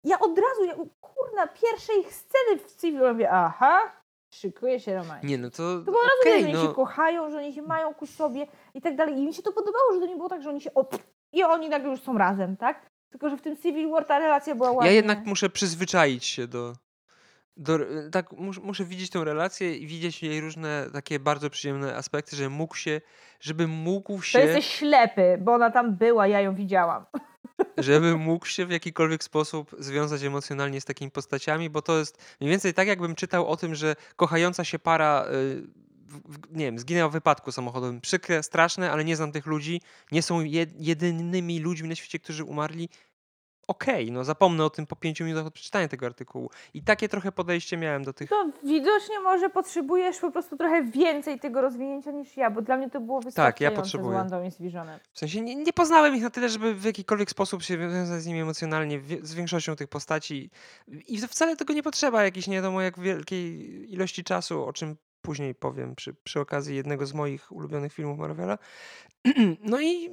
Ja 0.05 0.19
od 0.19 0.39
razu, 0.39 0.65
ja, 0.65 0.75
kurna, 1.01 1.47
pierwszej 1.47 2.01
ich 2.01 2.15
sceny 2.15 2.59
w 2.59 2.77
Civil 2.81 3.13
mówię, 3.13 3.31
aha, 3.31 3.93
szykuje 4.35 4.81
się 4.81 4.95
romans. 4.95 5.25
Nie, 5.25 5.39
no 5.39 5.51
to. 5.51 5.57
To 5.57 5.79
było 5.85 5.99
okay, 6.23 6.41
że 6.41 6.49
no. 6.49 6.59
oni 6.59 6.69
się 6.69 6.75
kochają, 6.75 7.31
że 7.31 7.39
oni 7.39 7.53
się 7.55 7.63
mają 7.63 7.95
ku 7.95 8.07
sobie 8.07 8.47
i 8.75 8.81
tak 8.81 8.97
dalej. 8.97 9.19
I 9.19 9.27
mi 9.27 9.35
się 9.35 9.43
to 9.43 9.53
podobało, 9.53 9.95
że 9.95 10.01
to 10.01 10.07
nie 10.07 10.17
było 10.17 10.29
tak, 10.29 10.43
że 10.43 10.51
oni 10.51 10.61
się. 10.61 10.75
Op, 10.75 10.99
I 11.33 11.45
oni 11.45 11.69
nagle 11.69 11.91
już 11.91 12.01
są 12.01 12.19
razem, 12.19 12.57
tak? 12.57 12.91
Tylko, 13.11 13.29
że 13.29 13.37
w 13.37 13.43
tym 13.43 13.57
Civil 13.57 13.91
War 13.91 14.05
ta 14.05 14.19
relacja 14.19 14.55
była 14.55 14.71
ładna. 14.71 14.87
Ja 14.87 14.93
jednak 14.93 15.27
muszę 15.27 15.51
przyzwyczaić 15.51 16.25
się 16.25 16.47
do. 16.47 16.73
do 17.57 17.79
tak, 18.13 18.33
mus, 18.33 18.59
muszę 18.59 18.85
widzieć 18.85 19.11
tę 19.11 19.25
relację 19.25 19.77
i 19.77 19.87
widzieć 19.87 20.23
jej 20.23 20.41
różne 20.41 20.87
takie 20.93 21.19
bardzo 21.21 21.51
przyjemne 21.51 21.97
aspekty, 21.97 22.37
że 22.37 22.49
mógł 22.49 22.77
się, 22.77 23.01
żeby 23.41 23.67
mógł 23.67 24.23
się. 24.23 24.39
To 24.39 24.45
jesteś 24.45 24.67
ślepy, 24.67 25.39
bo 25.41 25.53
ona 25.53 25.71
tam 25.71 25.97
była, 25.97 26.27
ja 26.27 26.41
ją 26.41 26.55
widziałam. 26.55 27.05
Żeby 27.79 28.17
mógł 28.17 28.47
się 28.47 28.67
w 28.67 28.71
jakikolwiek 28.71 29.25
sposób 29.25 29.77
związać 29.79 30.23
emocjonalnie 30.23 30.81
z 30.81 30.85
takimi 30.85 31.11
postaciami, 31.11 31.71
bo 31.71 31.83
to 31.83 31.99
jest 31.99 32.37
mniej 32.41 32.51
więcej 32.51 32.75
tak, 32.75 32.89
jakbym 32.89 33.15
czytał 33.15 33.49
o 33.49 33.57
tym, 33.57 33.75
że 33.75 33.97
kochająca 34.17 34.65
się 34.65 34.79
para, 34.79 35.27
y, 35.27 35.67
nie 36.51 36.65
wiem, 36.65 36.79
zginęła 36.79 37.09
w 37.09 37.13
wypadku 37.13 37.53
samochodowym. 37.53 38.01
Przykre, 38.01 38.43
straszne, 38.43 38.93
ale 38.93 39.05
nie 39.05 39.17
znam 39.17 39.33
tych 39.33 39.47
ludzi. 39.47 39.81
Nie 40.13 40.23
są 40.23 40.41
jedynymi 40.79 41.61
ludźmi 41.61 41.89
na 41.89 41.95
świecie, 41.95 42.19
którzy 42.19 42.45
umarli 42.45 42.89
okej, 43.67 44.13
no 44.13 44.25
zapomnę 44.25 44.65
o 44.65 44.71
tym 44.71 44.87
po 44.87 44.97
pięciu 44.97 45.25
minutach 45.25 45.47
od 45.47 45.55
przeczytania 45.55 45.89
tego 45.89 46.07
artykułu. 46.07 46.51
I 46.75 46.83
takie 46.83 47.09
trochę 47.09 47.33
podejście 47.33 47.77
miałem 47.77 48.05
do 48.05 48.13
tych... 48.13 48.31
To 48.31 48.51
widocznie 48.65 49.21
może 49.21 49.51
potrzebujesz 49.51 50.19
po 50.19 50.31
prostu 50.31 50.57
trochę 50.57 50.83
więcej 50.83 51.41
tego 51.41 51.61
rozwinięcia 51.61 52.11
niż 52.11 52.37
ja, 52.37 52.51
bo 52.51 52.63
dla 52.63 52.77
mnie 52.77 52.91
to 52.91 53.01
było 53.01 53.21
wystarczające 53.21 53.53
Tak, 53.55 53.61
ja 53.61 53.71
potrzebuję. 53.71 54.13
z 54.13 54.15
Wandą 54.15 54.45
i 54.45 54.51
z 54.51 54.61
Visionem. 54.61 55.01
W 55.13 55.19
sensie 55.19 55.41
nie, 55.41 55.55
nie 55.55 55.73
poznałem 55.73 56.17
ich 56.17 56.23
na 56.23 56.31
tyle, 56.31 56.49
żeby 56.49 56.75
w 56.75 56.85
jakikolwiek 56.85 57.31
sposób 57.31 57.63
się 57.63 57.79
wiązać 57.79 58.23
z 58.23 58.27
nimi 58.27 58.41
emocjonalnie, 58.41 59.01
z 59.23 59.35
większością 59.35 59.77
tych 59.77 59.89
postaci. 59.89 60.51
I 60.89 61.19
wcale 61.19 61.57
tego 61.57 61.75
nie 61.75 61.83
potrzeba 61.83 62.25
jakiejś 62.25 62.47
nie 62.47 62.57
wiadomo 62.57 62.81
jak 62.81 63.01
wielkiej 63.01 63.93
ilości 63.93 64.25
czasu, 64.25 64.65
o 64.65 64.73
czym 64.73 64.97
później 65.23 65.55
powiem 65.55 65.95
przy, 65.95 66.15
przy 66.15 66.41
okazji 66.41 66.77
jednego 66.77 67.07
z 67.07 67.15
moich 67.15 67.53
ulubionych 67.53 67.93
filmów 67.93 68.19
Marvela. 68.19 68.59
No 69.61 69.81
i 69.81 70.11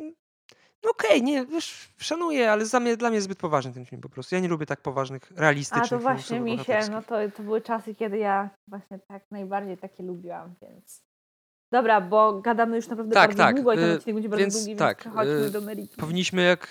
okej, 0.90 1.10
okay, 1.10 1.22
nie, 1.22 1.46
wiesz, 1.46 1.90
szanuję, 1.98 2.52
ale 2.52 2.66
dla 2.66 2.80
mnie, 2.80 2.98
dla 2.98 3.10
mnie 3.10 3.16
jest 3.16 3.26
zbyt 3.26 3.38
poważny 3.38 3.74
ten 3.74 3.86
film 3.86 4.02
po 4.02 4.10
prostu. 4.10 4.36
Ja 4.36 4.42
nie 4.42 4.48
lubię 4.48 4.66
tak 4.66 4.82
poważnych, 4.82 5.32
realistycznych 5.36 5.86
A 5.86 5.90
to 5.90 6.00
właśnie 6.00 6.40
mi 6.40 6.60
się, 6.60 6.80
no 6.92 7.02
to, 7.02 7.16
to 7.38 7.44
były 7.44 7.62
czasy, 7.62 7.96
kiedy 7.96 8.18
ja 8.18 8.50
właśnie 8.68 9.00
tak 9.00 9.24
najbardziej 9.32 9.78
takie 9.78 10.04
lubiłam, 10.04 10.54
więc... 10.62 11.04
Dobra, 11.72 12.02
bo 12.02 12.42
gadamy 12.42 12.76
już 12.76 12.88
naprawdę 12.88 13.14
tak, 13.14 13.30
bardzo 13.30 13.44
tak. 13.44 13.56
długo 13.56 13.74
i 13.74 13.76
ten 13.76 13.90
y, 13.90 13.94
odcinek 13.94 14.16
będzie 14.16 14.30
bardzo 14.30 14.60
długi, 14.60 14.76
tak, 14.76 14.98
więc 14.98 15.00
przechodźmy 15.00 15.46
y, 15.46 15.52
do 15.52 15.62
meritum. 15.62 15.98
Powinniśmy 15.98 16.42
jak 16.42 16.68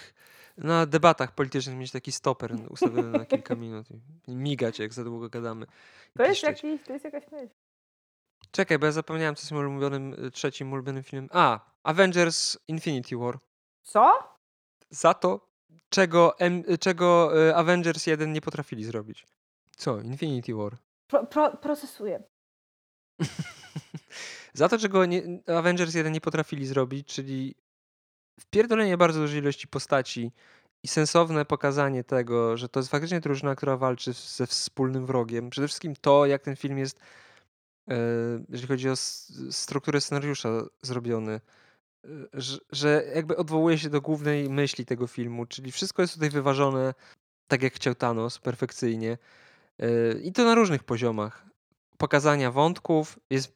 na 0.59 0.87
debatach 0.87 1.35
politycznych 1.35 1.77
mieć 1.77 1.93
taki 1.93 2.13
stoper 2.13 2.57
ustawiony 2.71 3.19
na 3.19 3.25
kilka 3.25 3.55
minut 3.65 3.87
i 4.29 4.37
migać, 4.37 4.79
jak 4.79 4.95
za 4.95 5.05
długo 5.05 5.29
gadamy. 5.29 5.67
To 6.17 6.25
jest, 6.25 6.43
jakiś, 6.43 6.83
to 6.83 6.93
jest 6.93 7.05
jakaś 7.05 7.33
myśl. 7.33 7.55
Czekaj, 8.51 8.79
bo 8.79 8.87
ja 8.87 8.93
zapomniałem, 8.93 9.35
co 9.35 9.43
jest 9.43 9.53
moim 9.53 9.69
ulubionym, 9.69 10.25
y, 10.25 10.31
trzecim 10.31 10.73
ulubionym 10.73 11.03
filmem. 11.03 11.29
A, 11.33 11.61
Avengers 11.83 12.59
Infinity 12.69 13.17
War. 13.17 13.39
Co? 13.83 14.19
Za 14.91 15.15
to, 15.15 15.49
czego, 15.89 16.39
M, 16.39 16.65
czego 16.81 17.33
e, 17.49 17.57
Avengers 17.57 18.07
1 18.07 18.33
nie 18.33 18.41
potrafili 18.41 18.85
zrobić. 18.85 19.27
Co? 19.77 20.01
Infinity 20.01 20.55
War. 20.55 20.77
Pro, 21.07 21.27
pro, 21.27 21.57
procesuję. 21.57 22.23
Za 24.55 24.69
to, 24.69 24.79
czego 24.79 25.07
nie, 25.07 25.23
Avengers 25.47 25.95
1 25.95 26.13
nie 26.13 26.21
potrafili 26.21 26.67
zrobić, 26.67 27.09
czyli 27.09 27.55
wpierdolenie 28.41 28.97
bardzo 28.97 29.21
dużej 29.21 29.39
ilości 29.39 29.69
postaci 29.69 30.33
i 30.83 30.89
sensowne 30.89 31.45
pokazanie 31.45 32.05
tego, 32.05 32.57
że 32.57 32.69
to 32.69 32.81
jest 32.81 32.91
faktycznie 32.91 33.21
drużyna, 33.21 33.55
która 33.55 33.77
walczy 33.77 34.13
ze 34.13 34.47
wspólnym 34.47 35.07
wrogiem. 35.07 35.51
Przede 35.51 35.69
wszystkim 35.69 35.95
to, 36.01 36.27
jak 36.27 36.43
ten 36.43 36.57
film 36.57 36.79
jest, 36.79 37.01
e, 37.89 37.97
jeżeli 38.49 38.69
chodzi 38.69 38.91
o 38.91 38.97
strukturę 39.51 40.01
scenariusza 40.01 40.49
zrobiony 40.83 41.41
że, 42.33 42.59
że 42.73 43.05
jakby 43.15 43.37
odwołuje 43.37 43.79
się 43.79 43.91
do 43.91 44.01
głównej 44.01 44.51
myśli 44.51 44.87
tego 44.87 45.07
filmu, 45.07 45.47
czyli 45.47 45.73
wszystko 45.73 46.03
jest 46.03 46.15
tutaj 46.15 46.31
wyważone 46.31 46.95
tak 47.51 47.63
jak 47.63 47.75
chciał 47.75 47.95
Thanos, 47.95 48.39
perfekcyjnie. 48.39 49.19
Yy, 49.79 50.21
I 50.25 50.33
to 50.33 50.45
na 50.45 50.55
różnych 50.55 50.85
poziomach. 50.85 51.47
Pokazania 51.99 52.51
wątków, 52.51 53.19
jest 53.31 53.53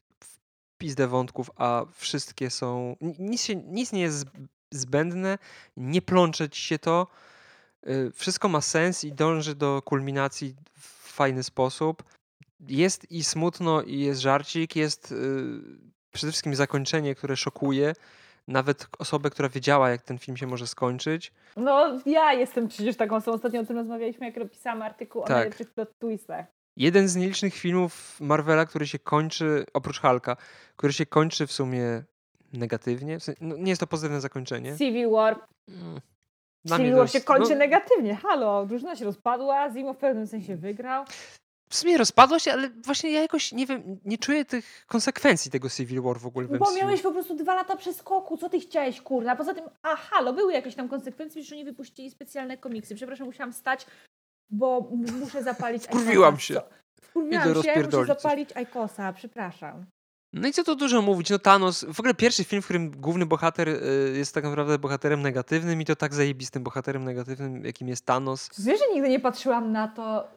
pizdę 0.78 1.08
wątków, 1.08 1.50
a 1.56 1.84
wszystkie 1.92 2.50
są. 2.50 2.96
Nic, 3.18 3.42
się, 3.42 3.56
nic 3.56 3.92
nie 3.92 4.02
jest 4.02 4.26
zbędne, 4.70 5.38
nie 5.76 6.02
plącze 6.02 6.50
ci 6.50 6.62
się 6.62 6.78
to. 6.78 7.06
Yy, 7.86 8.12
wszystko 8.14 8.48
ma 8.48 8.60
sens 8.60 9.04
i 9.04 9.12
dąży 9.12 9.54
do 9.54 9.82
kulminacji 9.82 10.54
w 10.78 11.12
fajny 11.12 11.42
sposób. 11.42 12.02
Jest 12.60 13.10
i 13.10 13.24
smutno, 13.24 13.82
i 13.82 14.00
jest 14.00 14.20
żarcik, 14.20 14.76
jest 14.76 15.14
przede 16.12 16.32
wszystkim 16.32 16.54
zakończenie, 16.54 17.14
które 17.14 17.36
szokuje 17.36 17.94
nawet 18.48 18.86
osobę, 18.98 19.30
która 19.30 19.48
wiedziała, 19.48 19.90
jak 19.90 20.02
ten 20.02 20.18
film 20.18 20.36
się 20.36 20.46
może 20.46 20.66
skończyć. 20.66 21.32
No, 21.56 22.00
ja 22.06 22.32
jestem 22.32 22.68
przecież 22.68 22.96
taką 22.96 23.16
osobą. 23.16 23.34
Ostatnio 23.34 23.60
o 23.60 23.64
tym 23.64 23.76
rozmawialiśmy, 23.76 24.26
jak 24.26 24.50
pisałam 24.50 24.82
artykuł 24.82 25.22
tak. 25.22 25.30
o 25.30 25.34
najlepszych 25.34 25.70
plot 25.70 25.98
twistach. 25.98 26.46
Jeden 26.76 27.08
z 27.08 27.16
nielicznych 27.16 27.54
filmów 27.54 28.20
Marvela, 28.20 28.66
który 28.66 28.86
się 28.86 28.98
kończy, 28.98 29.64
oprócz 29.74 30.00
Hulka, 30.00 30.36
który 30.76 30.92
się 30.92 31.06
kończy 31.06 31.46
w 31.46 31.52
sumie 31.52 32.02
negatywnie. 32.52 33.18
W 33.18 33.22
sensie, 33.22 33.44
no, 33.44 33.56
nie 33.56 33.68
jest 33.70 33.80
to 33.80 33.86
pozytywne 33.86 34.20
zakończenie. 34.20 34.76
Civil 34.78 35.10
War. 35.10 35.40
Mm. 35.68 36.00
Civil 36.76 36.94
War 36.94 37.10
się 37.10 37.20
kończy 37.20 37.50
no... 37.50 37.56
negatywnie. 37.56 38.14
Halo, 38.14 38.66
drużyna 38.66 38.96
się 38.96 39.04
rozpadła, 39.04 39.70
Zimo 39.70 39.94
w 39.94 39.96
pewnym 39.98 40.26
sensie 40.26 40.56
wygrał 40.56 41.04
w 41.74 41.76
sumie 41.76 41.98
rozpadło 41.98 42.38
się, 42.38 42.52
ale 42.52 42.70
właśnie 42.70 43.10
ja 43.10 43.22
jakoś 43.22 43.52
nie 43.52 43.66
wiem, 43.66 44.00
nie 44.04 44.18
czuję 44.18 44.44
tych 44.44 44.84
konsekwencji 44.86 45.50
tego 45.50 45.70
Civil 45.70 46.02
War 46.02 46.18
w 46.18 46.26
ogóle. 46.26 46.48
Bo 46.48 46.72
miałeś 46.72 47.02
po 47.02 47.12
prostu 47.12 47.34
dwa 47.34 47.54
lata 47.54 47.76
przeskoku, 47.76 48.36
co 48.36 48.48
ty 48.48 48.60
chciałeś, 48.60 49.00
kurna? 49.00 49.36
Poza 49.36 49.54
tym, 49.54 49.64
a 49.82 49.96
halo, 49.96 50.32
były 50.32 50.52
jakieś 50.52 50.74
tam 50.74 50.88
konsekwencje, 50.88 51.42
że 51.42 51.56
nie 51.56 51.64
wypuścili 51.64 52.10
specjalne 52.10 52.58
komiksy. 52.58 52.94
Przepraszam, 52.94 53.26
musiałam 53.26 53.52
stać, 53.52 53.86
bo 54.50 54.90
muszę 55.20 55.42
zapalić 55.42 55.84
Wkurwiłam 55.86 56.38
się. 56.38 56.60
Wkurwiłam 57.02 57.62
się, 57.62 57.82
muszę 57.84 58.04
zapalić 58.06 58.56
Aikosa, 58.56 59.12
przepraszam. 59.12 59.86
No 60.32 60.48
i 60.48 60.52
co 60.52 60.64
tu 60.64 60.74
dużo 60.74 61.02
mówić, 61.02 61.30
no 61.30 61.38
Thanos, 61.38 61.84
w 61.84 62.00
ogóle 62.00 62.14
pierwszy 62.14 62.44
film, 62.44 62.62
w 62.62 62.64
którym 62.64 62.90
główny 62.90 63.26
bohater 63.26 63.68
y, 63.68 64.14
jest 64.16 64.34
tak 64.34 64.44
naprawdę 64.44 64.78
bohaterem 64.78 65.22
negatywnym 65.22 65.80
i 65.80 65.84
to 65.84 65.96
tak 65.96 66.14
zajebistym 66.14 66.62
bohaterem 66.62 67.04
negatywnym, 67.04 67.64
jakim 67.64 67.88
jest 67.88 68.06
Thanos. 68.06 68.50
Wiesz, 68.58 68.78
że 68.78 68.94
nigdy 68.94 69.08
nie 69.08 69.20
patrzyłam 69.20 69.72
na 69.72 69.88
to, 69.88 70.28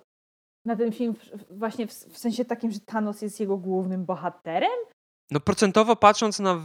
na 0.67 0.75
ten 0.75 0.91
film 0.91 1.15
właśnie 1.49 1.87
w, 1.87 1.91
w 1.91 2.17
sensie 2.17 2.45
takim, 2.45 2.71
że 2.71 2.79
Thanos 2.79 3.21
jest 3.21 3.39
jego 3.39 3.57
głównym 3.57 4.05
bohaterem? 4.05 4.77
No 5.31 5.39
procentowo 5.39 5.95
patrząc 5.95 6.39
na 6.39 6.61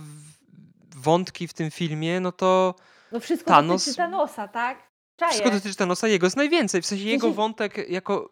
wątki 0.96 1.48
w 1.48 1.52
tym 1.52 1.70
filmie, 1.70 2.20
no 2.20 2.32
to 2.32 2.74
No 3.12 3.20
wszystko 3.20 3.50
Thanos... 3.50 3.84
dotyczy 3.84 3.96
Thanosa, 3.96 4.48
tak? 4.48 4.92
Czaję. 5.16 5.30
Wszystko 5.30 5.50
dotyczy 5.50 5.76
Thanosa, 5.76 6.08
jego 6.08 6.26
jest 6.26 6.36
najwięcej. 6.36 6.82
W 6.82 6.86
sensie 6.86 7.04
jego 7.04 7.32
wątek 7.32 7.90
jako 7.90 8.30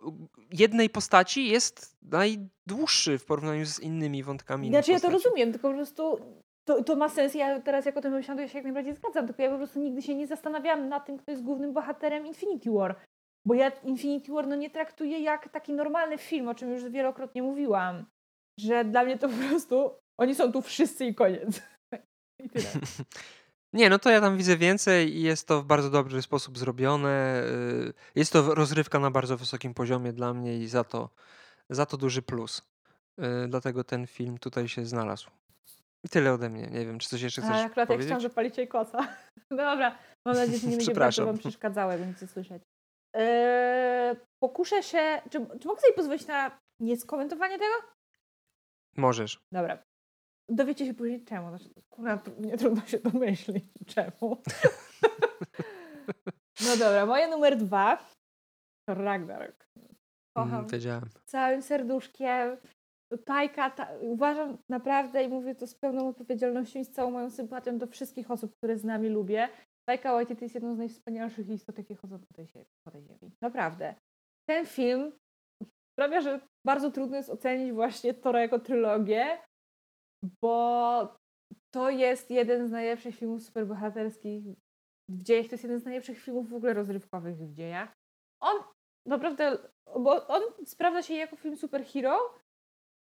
jednej 0.53 0.91
postaci 0.91 1.49
jest 1.49 1.97
najdłuższy 2.03 3.19
w 3.19 3.25
porównaniu 3.25 3.67
z 3.67 3.81
innymi 3.81 4.23
wątkami. 4.23 4.69
Znaczy 4.69 4.93
ja 4.93 5.01
to 5.01 5.11
rozumiem, 5.11 5.53
tylko 5.53 5.69
po 5.69 5.75
prostu 5.75 6.21
to, 6.65 6.85
to 6.85 6.97
ma 6.97 7.09
sens. 7.09 7.35
Ja 7.35 7.61
teraz 7.61 7.87
jak 7.87 7.97
o 7.97 8.01
tym 8.01 8.13
myślałam, 8.13 8.39
to 8.39 8.43
ja 8.43 8.49
się 8.49 8.59
jak 8.59 8.65
najbardziej 8.65 8.95
zgadzam, 8.95 9.27
tylko 9.27 9.43
ja 9.43 9.51
po 9.51 9.57
prostu 9.57 9.81
nigdy 9.81 10.03
się 10.03 10.15
nie 10.15 10.27
zastanawiałam 10.27 10.89
nad 10.89 11.07
tym, 11.07 11.19
kto 11.19 11.31
jest 11.31 11.43
głównym 11.43 11.73
bohaterem 11.73 12.27
Infinity 12.27 12.71
War. 12.71 12.97
Bo 13.47 13.55
ja 13.55 13.69
Infinity 13.69 14.33
War 14.33 14.47
no, 14.47 14.57
nie 14.57 14.71
traktuję 14.71 15.21
jak 15.21 15.49
taki 15.49 15.73
normalny 15.73 16.19
film, 16.19 16.49
o 16.49 16.55
czym 16.55 16.71
już 16.71 16.85
wielokrotnie 16.85 17.43
mówiłam. 17.43 18.05
Że 18.61 18.85
dla 18.85 19.05
mnie 19.05 19.19
to 19.19 19.29
po 19.29 19.49
prostu 19.49 19.91
oni 20.19 20.35
są 20.35 20.53
tu 20.53 20.63
wszyscy 20.63 21.07
i 21.07 21.15
koniec. 21.15 21.63
I 22.45 22.51
tyle. 22.51 22.67
Nie, 23.73 23.91
no 23.91 23.99
to 23.99 24.11
ja 24.11 24.21
tam 24.21 24.37
widzę 24.37 24.57
więcej 24.57 25.17
i 25.17 25.23
jest 25.23 25.49
to 25.49 25.63
w 25.63 25.65
bardzo 25.65 25.91
dobry 25.91 26.23
sposób 26.23 26.59
zrobione. 26.59 27.43
Y, 27.45 27.93
jest 28.15 28.33
to 28.33 28.55
rozrywka 28.55 28.99
na 28.99 29.11
bardzo 29.11 29.37
wysokim 29.37 29.75
poziomie 29.75 30.13
dla 30.13 30.35
mnie 30.35 30.59
i 30.59 30.67
za 30.67 30.85
to, 30.85 31.11
za 31.71 31.87
to 31.87 31.97
duży 31.97 32.23
plus. 32.23 32.63
Y, 33.21 33.49
dlatego 33.49 33.85
ten 33.85 34.07
film 34.07 34.39
tutaj 34.39 34.69
się 34.69 34.87
znalazł. 34.87 35.31
I 36.05 36.09
tyle 36.09 36.33
ode 36.33 36.49
mnie. 36.49 36.67
Nie 36.67 36.87
wiem, 36.87 36.99
czy 36.99 37.09
coś 37.09 37.23
jeszcze 37.23 37.43
chcesz 37.43 37.57
A, 37.57 37.65
akurat 37.65 37.89
powiedzieć? 37.89 38.11
jak 38.11 38.19
chciałam 38.19 38.31
zapalić 38.31 38.59
jej 38.59 38.69
kosa. 38.69 39.09
No 39.51 39.57
dobra, 39.57 39.99
mam 40.27 40.37
nadzieję, 40.37 40.59
że 40.59 40.67
nie 40.67 40.77
będzie 40.77 40.95
bardzo 40.95 41.27
wam 41.27 41.39
przeszkadzało, 41.39 41.93
jak 41.93 42.01
będziecie 42.01 42.27
słyszeć. 42.27 42.63
Yy, 43.15 44.17
pokuszę 44.43 44.83
się. 44.83 45.23
Czy, 45.31 45.47
czy 45.61 45.69
mogę 45.69 45.81
sobie 45.81 45.95
pozwolić 45.97 46.27
na 46.27 46.61
nieskomentowanie 46.81 47.59
tego? 47.59 47.75
Możesz. 48.97 49.41
Dobra. 49.53 49.83
Dowiecie 50.49 50.87
się 50.87 50.95
później 50.95 51.25
czemu. 51.25 51.49
Znaczy, 51.49 51.71
kurwa, 51.89 52.23
nie 52.39 52.57
trudno 52.57 52.87
się 52.87 52.99
domyślić 52.99 53.65
czemu. 53.95 54.43
no 56.65 56.77
dobra, 56.79 57.07
moje 57.07 57.29
numer 57.29 57.57
dwa 57.57 57.99
to 58.89 58.95
Ragnarok. 58.95 59.69
Kocham 60.37 60.55
mm, 60.55 60.67
wiedziałem. 60.69 61.09
całym 61.25 61.63
serduszkiem. 61.63 62.57
Tajka, 63.25 63.71
ta, 63.71 63.89
uważam 64.01 64.59
naprawdę 64.69 65.25
i 65.25 65.29
mówię 65.29 65.55
to 65.55 65.67
z 65.67 65.75
pełną 65.75 66.09
odpowiedzialnością 66.09 66.79
i 66.79 66.85
z 66.85 66.91
całą 66.91 67.11
moją 67.11 67.31
sympatią 67.31 67.79
do 67.79 67.87
wszystkich 67.87 68.31
osób, 68.31 68.57
które 68.57 68.79
z 68.79 68.85
nami 68.85 69.09
lubię. 69.09 69.49
Taika 69.91 70.13
Waititi 70.13 70.45
jest 70.45 70.55
jedną 70.55 70.75
z 70.75 70.79
najwspanialszych 70.79 71.49
istot, 71.49 71.79
jakie 71.79 71.95
chodzą 71.95 72.19
po 72.19 72.35
tej, 72.35 72.47
po 72.85 72.91
tej 72.91 73.03
ziemi. 73.03 73.33
Naprawdę. 73.43 73.95
Ten 74.49 74.67
film 74.67 75.13
sprawia, 75.93 76.21
że 76.21 76.41
bardzo 76.67 76.91
trudno 76.91 77.17
jest 77.17 77.31
ocenić 77.31 77.73
właśnie 77.73 78.15
Tora 78.15 78.41
jako 78.41 78.59
trylogię, 78.59 79.39
bo 80.43 81.17
to 81.75 81.91
jest 81.91 82.31
jeden 82.31 82.69
z 82.69 82.71
najlepszych 82.71 83.17
filmów 83.17 83.43
superbohaterskich 83.43 84.45
w 85.11 85.23
dziejach. 85.23 85.47
To 85.47 85.53
jest 85.53 85.65
jeden 85.65 85.81
z 85.81 85.85
najlepszych 85.85 86.19
filmów 86.19 86.49
w 86.49 86.55
ogóle 86.55 86.75
rozrywkowych 86.75 87.37
w 87.37 87.53
dziejach. 87.53 87.93
On 88.43 88.63
naprawdę, 89.07 89.59
bo 89.87 90.27
on 90.27 90.43
sprawdza 90.67 91.03
się 91.03 91.15
jako 91.15 91.37
film 91.37 91.57
superhero 91.57 92.35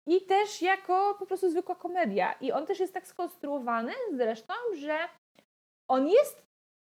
i 0.08 0.26
też 0.26 0.62
jako 0.62 1.16
po 1.18 1.26
prostu 1.26 1.50
zwykła 1.50 1.74
komedia. 1.74 2.32
I 2.32 2.52
on 2.52 2.66
też 2.66 2.80
jest 2.80 2.94
tak 2.94 3.06
skonstruowany 3.06 3.92
zresztą, 4.12 4.54
że 4.74 4.98
on 5.90 6.08
jest 6.08 6.46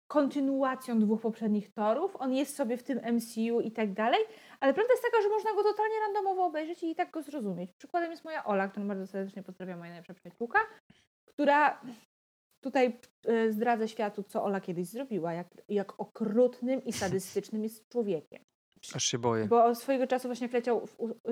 kontynuacją 0.09 0.99
dwóch 0.99 1.21
poprzednich 1.21 1.73
torów. 1.73 2.15
On 2.19 2.33
jest 2.33 2.55
sobie 2.55 2.77
w 2.77 2.83
tym 2.83 2.99
MCU 3.15 3.61
i 3.61 3.71
tak 3.71 3.93
dalej, 3.93 4.19
ale 4.59 4.73
prawda 4.73 4.93
jest 4.93 5.03
taka, 5.03 5.23
że 5.23 5.29
można 5.29 5.53
go 5.53 5.63
totalnie 5.63 5.99
randomowo 5.99 6.45
obejrzeć 6.45 6.83
i 6.83 6.95
tak 6.95 7.11
go 7.11 7.21
zrozumieć. 7.21 7.73
Przykładem 7.73 8.11
jest 8.11 8.25
moja 8.25 8.45
Ola, 8.45 8.67
którą 8.67 8.87
bardzo 8.87 9.07
serdecznie 9.07 9.43
pozdrawiam, 9.43 9.79
moja 9.79 9.91
najlepsza 9.91 10.13
przyjaciółka, 10.13 10.59
która 11.25 11.81
tutaj 12.61 12.99
y, 13.29 13.53
zdradza 13.53 13.87
światu, 13.87 14.23
co 14.23 14.43
Ola 14.43 14.61
kiedyś 14.61 14.87
zrobiła, 14.87 15.33
jak, 15.33 15.47
jak 15.69 15.99
okrutnym 15.99 16.83
i 16.83 16.93
sadystycznym 16.93 17.63
jest 17.63 17.89
człowiekiem. 17.89 18.43
Aż 18.93 19.03
się 19.03 19.19
boję. 19.19 19.45
Bo 19.45 19.75
swojego 19.75 20.07
czasu 20.07 20.27
właśnie 20.27 20.45
jak 20.45 20.53
leciał 20.53 20.87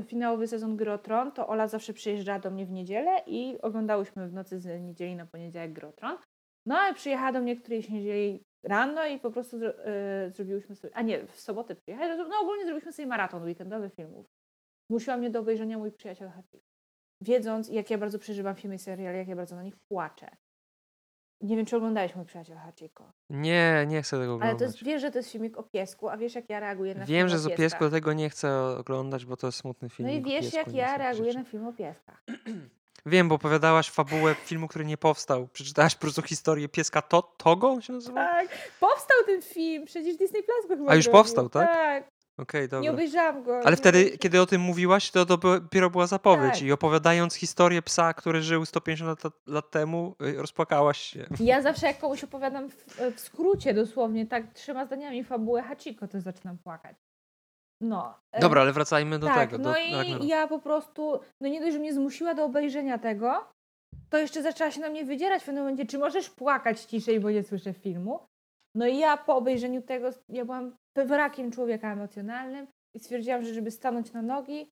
finałowy 0.06 0.48
sezon 0.48 0.78
Gry 0.78 0.92
o 0.92 0.98
Tron, 0.98 1.32
to 1.32 1.48
Ola 1.48 1.68
zawsze 1.68 1.94
przyjeżdżała 1.94 2.40
do 2.40 2.52
mnie 2.52 2.66
w 2.66 2.72
niedzielę 2.72 3.12
i 3.28 3.58
oglądałyśmy 3.62 4.28
w 4.28 4.34
nocy 4.34 4.60
z 4.60 4.82
niedzieli 4.82 5.16
na 5.16 5.26
poniedziałek 5.26 5.74
Gry 5.74 5.88
o 5.88 5.92
Tron. 5.92 6.18
No 6.66 6.78
ale 6.78 6.94
przyjechała 6.94 7.32
do 7.32 7.42
mnie 7.42 7.56
którejś 7.56 7.90
niedzieli 7.90 8.44
rano 8.68 9.06
i 9.06 9.20
po 9.20 9.32
prostu 9.32 9.60
zro, 9.60 9.70
y, 9.70 10.32
zrobiłyśmy 10.32 10.76
sobie, 10.76 10.96
a 10.96 11.02
nie, 11.02 11.28
w 11.28 11.40
sobotę 11.40 11.76
przyjechała, 11.76 12.16
no 12.16 12.40
ogólnie 12.42 12.64
zrobiliśmy 12.66 12.94
sobie 12.94 13.08
maraton 13.08 13.44
weekendowy 13.44 13.90
filmów. 13.90 14.26
Zmusiła 14.90 15.18
mnie 15.18 15.30
do 15.30 15.40
obejrzenia 15.40 15.78
mój 15.78 15.92
przyjaciel 15.92 16.30
Happy. 16.30 16.60
Wiedząc, 17.22 17.70
jak 17.70 17.90
ja 17.90 17.98
bardzo 17.98 18.20
przeżywam 18.20 18.56
filmy 18.56 18.76
i 18.76 18.80
seriale, 18.80 19.18
jak 19.18 19.28
ja 19.28 19.36
bardzo 19.36 19.56
na 19.56 19.64
nich 19.64 19.76
płaczę. 19.92 20.30
Nie 21.42 21.58
wiem, 21.58 21.66
czy 21.66 21.78
oglądałeś 21.78 22.16
mój 22.16 22.26
przyjaciel 22.26 22.58
Hachiko. 22.58 23.12
Nie, 23.30 23.86
nie 23.88 24.02
chcę 24.02 24.12
tego 24.18 24.24
Ale 24.24 24.34
oglądać. 24.34 24.58
to 24.58 24.64
jest, 24.64 24.84
wiesz, 24.84 25.02
że 25.02 25.12
to 25.12 25.20
jest 25.20 25.32
filmik 25.32 25.58
o 25.58 25.64
piesku, 25.64 26.10
a 26.10 26.18
wiesz, 26.18 26.36
jak 26.36 26.50
ja 26.50 26.60
reaguję 26.60 26.96
na 26.96 27.06
Wiem, 27.06 27.28
film 27.28 27.30
że 27.30 27.36
o 27.36 27.40
z 27.56 27.58
piesku 27.58 27.90
tego 27.90 28.14
nie 28.14 28.30
chcę 28.30 28.60
oglądać, 28.78 29.26
bo 29.26 29.38
to 29.38 29.48
jest 29.48 29.60
smutny 29.60 29.90
film. 29.90 30.10
No 30.10 30.16
i 30.16 30.22
wiesz, 30.22 30.54
jak 30.54 30.74
ja 30.74 30.98
reaguję 30.98 31.34
na 31.34 31.44
film 31.44 31.68
o 31.68 31.74
pieskach. 31.74 32.24
Wiem, 33.08 33.28
bo 33.30 33.36
opowiadałaś 33.36 33.90
fabułę 33.90 34.36
filmu, 34.36 34.68
który 34.68 34.86
nie 34.86 34.98
powstał. 34.98 35.48
Przeczytałaś 35.48 35.96
po 35.96 36.02
prostu 36.02 36.22
historię 36.22 36.70
pieska 36.70 37.02
to 37.02 37.22
Togo 37.22 37.82
się 37.82 37.94
nazywa? 37.94 38.16
Tak, 38.26 38.48
powstał 38.80 39.18
ten 39.26 39.42
film, 39.42 39.86
przecież 39.86 40.18
Disney 40.18 40.44
Plus 40.44 40.68
go 40.70 40.76
chyba 40.76 40.92
A 40.92 40.96
już 40.96 41.04
zrobił. 41.06 41.20
powstał, 41.22 41.50
tak? 41.50 41.68
Tak, 41.74 42.12
Okej, 42.38 42.62
nie 42.62 42.68
dobra. 42.68 42.92
obejrzałam 42.92 43.44
go. 43.44 43.58
Ale 43.60 43.72
nie 43.72 43.78
wtedy, 43.78 43.98
obejrzałam. 43.98 44.18
kiedy 44.20 44.42
o 44.42 44.46
tym 44.46 44.62
mówiłaś, 44.62 45.12
to 45.12 45.26
dopiero 45.26 45.90
była 45.90 46.08
zapowiedź. 46.08 46.54
Tak. 46.54 46.62
I 46.62 46.72
opowiadając 46.72 47.36
historię 47.36 47.82
psa, 47.82 48.14
który 48.14 48.42
żył 48.42 48.66
150 48.66 49.24
lat, 49.24 49.34
lat 49.48 49.72
temu, 49.72 50.16
y, 50.22 50.42
rozpłakałaś 50.42 50.98
się. 51.02 51.28
Ja 51.40 51.62
zawsze 51.62 51.88
jak 51.88 52.00
komuś 52.00 52.24
opowiadam 52.24 52.70
w, 52.70 52.86
w 53.16 53.20
skrócie 53.20 53.74
dosłownie, 53.74 54.26
tak 54.26 54.54
trzema 54.54 54.86
zdaniami 54.86 55.24
fabułę 55.24 55.64
Hachiko, 55.64 56.08
to 56.08 56.22
zaczynam 56.22 56.58
płakać. 56.58 56.96
No. 57.82 58.14
Dobra, 58.40 58.62
ale 58.62 58.74
wracajmy 58.74 59.20
do 59.20 59.28
tak, 59.28 59.50
tego. 59.50 59.64
no 59.64 59.74
do 59.74 60.04
i 60.04 60.28
ja 60.28 60.48
po 60.48 60.60
prostu, 60.60 61.20
no 61.42 61.48
nie 61.48 61.62
dość, 61.62 61.74
że 61.74 61.80
mnie 61.80 61.94
zmusiła 61.94 62.34
do 62.34 62.46
obejrzenia 62.46 62.98
tego, 62.98 63.46
to 64.10 64.18
jeszcze 64.18 64.44
zaczęła 64.44 64.72
się 64.72 64.82
na 64.82 64.90
mnie 64.90 65.06
wydzierać 65.06 65.44
w 65.44 65.46
pewnym 65.46 65.64
momencie, 65.64 65.86
czy 65.86 65.98
możesz 65.98 66.30
płakać 66.30 66.82
ciszej, 66.82 67.20
bo 67.20 67.32
nie 67.32 67.44
słyszę 67.44 67.74
filmu. 67.74 68.20
No 68.76 68.88
i 68.88 68.98
ja 68.98 69.18
po 69.18 69.36
obejrzeniu 69.36 69.82
tego, 69.82 70.10
ja 70.30 70.46
byłam 70.46 70.76
wrakiem 70.96 71.52
człowieka 71.52 71.94
emocjonalnym 71.94 72.68
i 72.96 73.00
stwierdziłam, 73.00 73.44
że 73.44 73.54
żeby 73.54 73.72
stanąć 73.72 74.14
na 74.14 74.22
nogi, 74.22 74.72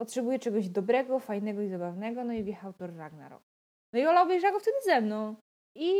potrzebuję 0.00 0.38
czegoś 0.38 0.68
dobrego, 0.68 1.18
fajnego 1.18 1.62
i 1.62 1.68
zabawnego, 1.68 2.24
no 2.24 2.32
i 2.32 2.42
wjechał 2.42 2.72
Thor 2.72 2.96
Ragnarok. 2.96 3.42
No 3.92 4.00
i 4.00 4.06
Ola 4.06 4.22
obejrzała 4.22 4.52
go 4.52 4.60
wtedy 4.60 4.76
ze 4.84 5.00
mną 5.00 5.36
i 5.76 5.92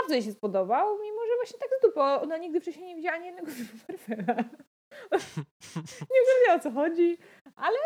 bardzo 0.00 0.14
jej 0.14 0.22
się 0.22 0.32
spodobał, 0.32 0.98
mimo 1.02 1.20
że 1.26 1.36
właśnie 1.36 1.58
tak 1.58 1.68
z 1.78 1.82
dupy. 1.82 2.00
Ona 2.00 2.36
nigdy 2.36 2.60
wcześniej 2.60 2.86
nie 2.86 2.96
widziała 2.96 3.16
ani 3.16 3.26
jednego 3.26 3.50
filmu 3.56 3.70
Marvela. 3.88 4.44
nie 6.12 6.20
ogarniała 6.22 6.56
o 6.56 6.58
co 6.58 6.70
chodzi, 6.70 7.18
ale 7.56 7.78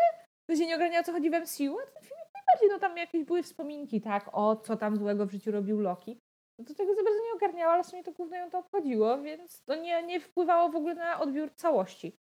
to 0.49 0.55
się 0.55 0.65
nie 0.67 0.75
ogarniała 0.75 1.01
o 1.01 1.03
co 1.03 1.11
chodzi 1.11 1.29
w 1.29 1.33
MCU, 1.33 1.79
a 1.79 1.85
ten 1.85 2.03
film 2.03 2.19
jak 2.19 2.33
najbardziej, 2.33 2.69
no 2.69 2.79
tam 2.79 2.97
jakieś 2.97 3.23
były 3.23 3.43
wspominki, 3.43 4.01
tak, 4.01 4.29
o 4.33 4.55
co 4.55 4.77
tam 4.77 4.95
złego 4.95 5.25
w 5.25 5.31
życiu 5.31 5.51
robił 5.51 5.79
Loki. 5.79 6.19
No 6.59 6.65
to 6.65 6.73
tego 6.73 6.95
za 6.95 7.03
bardzo 7.03 7.19
nie 7.19 7.33
ogarniała, 7.33 7.73
ale 7.73 7.83
w 7.83 7.87
sumie 7.87 8.03
to 8.03 8.11
głównie 8.11 8.37
ją 8.37 8.49
to 8.49 8.59
obchodziło, 8.59 9.21
więc 9.21 9.63
to 9.63 9.75
nie, 9.75 10.03
nie 10.03 10.19
wpływało 10.19 10.69
w 10.69 10.75
ogóle 10.75 10.95
na 10.95 11.19
odbiór 11.19 11.51
całości. 11.55 12.17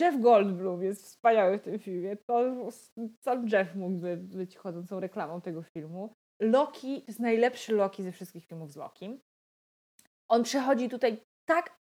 Jeff 0.00 0.20
Goldblum 0.20 0.82
jest 0.82 1.04
wspaniały 1.04 1.58
w 1.58 1.62
tym 1.62 1.78
filmie. 1.78 2.16
To 2.16 2.68
sam 3.20 3.48
Jeff 3.48 3.74
mógłby 3.74 4.16
być 4.16 4.56
chodzącą 4.56 5.00
reklamą 5.00 5.40
tego 5.40 5.62
filmu. 5.62 6.14
Loki 6.40 7.00
to 7.00 7.06
jest 7.06 7.20
najlepszy 7.20 7.74
Loki 7.74 8.02
ze 8.02 8.12
wszystkich 8.12 8.46
filmów 8.46 8.72
z 8.72 8.76
Lokim. 8.76 9.20
On 10.28 10.42
przechodzi 10.42 10.88
tutaj 10.88 11.20
tak 11.44 11.81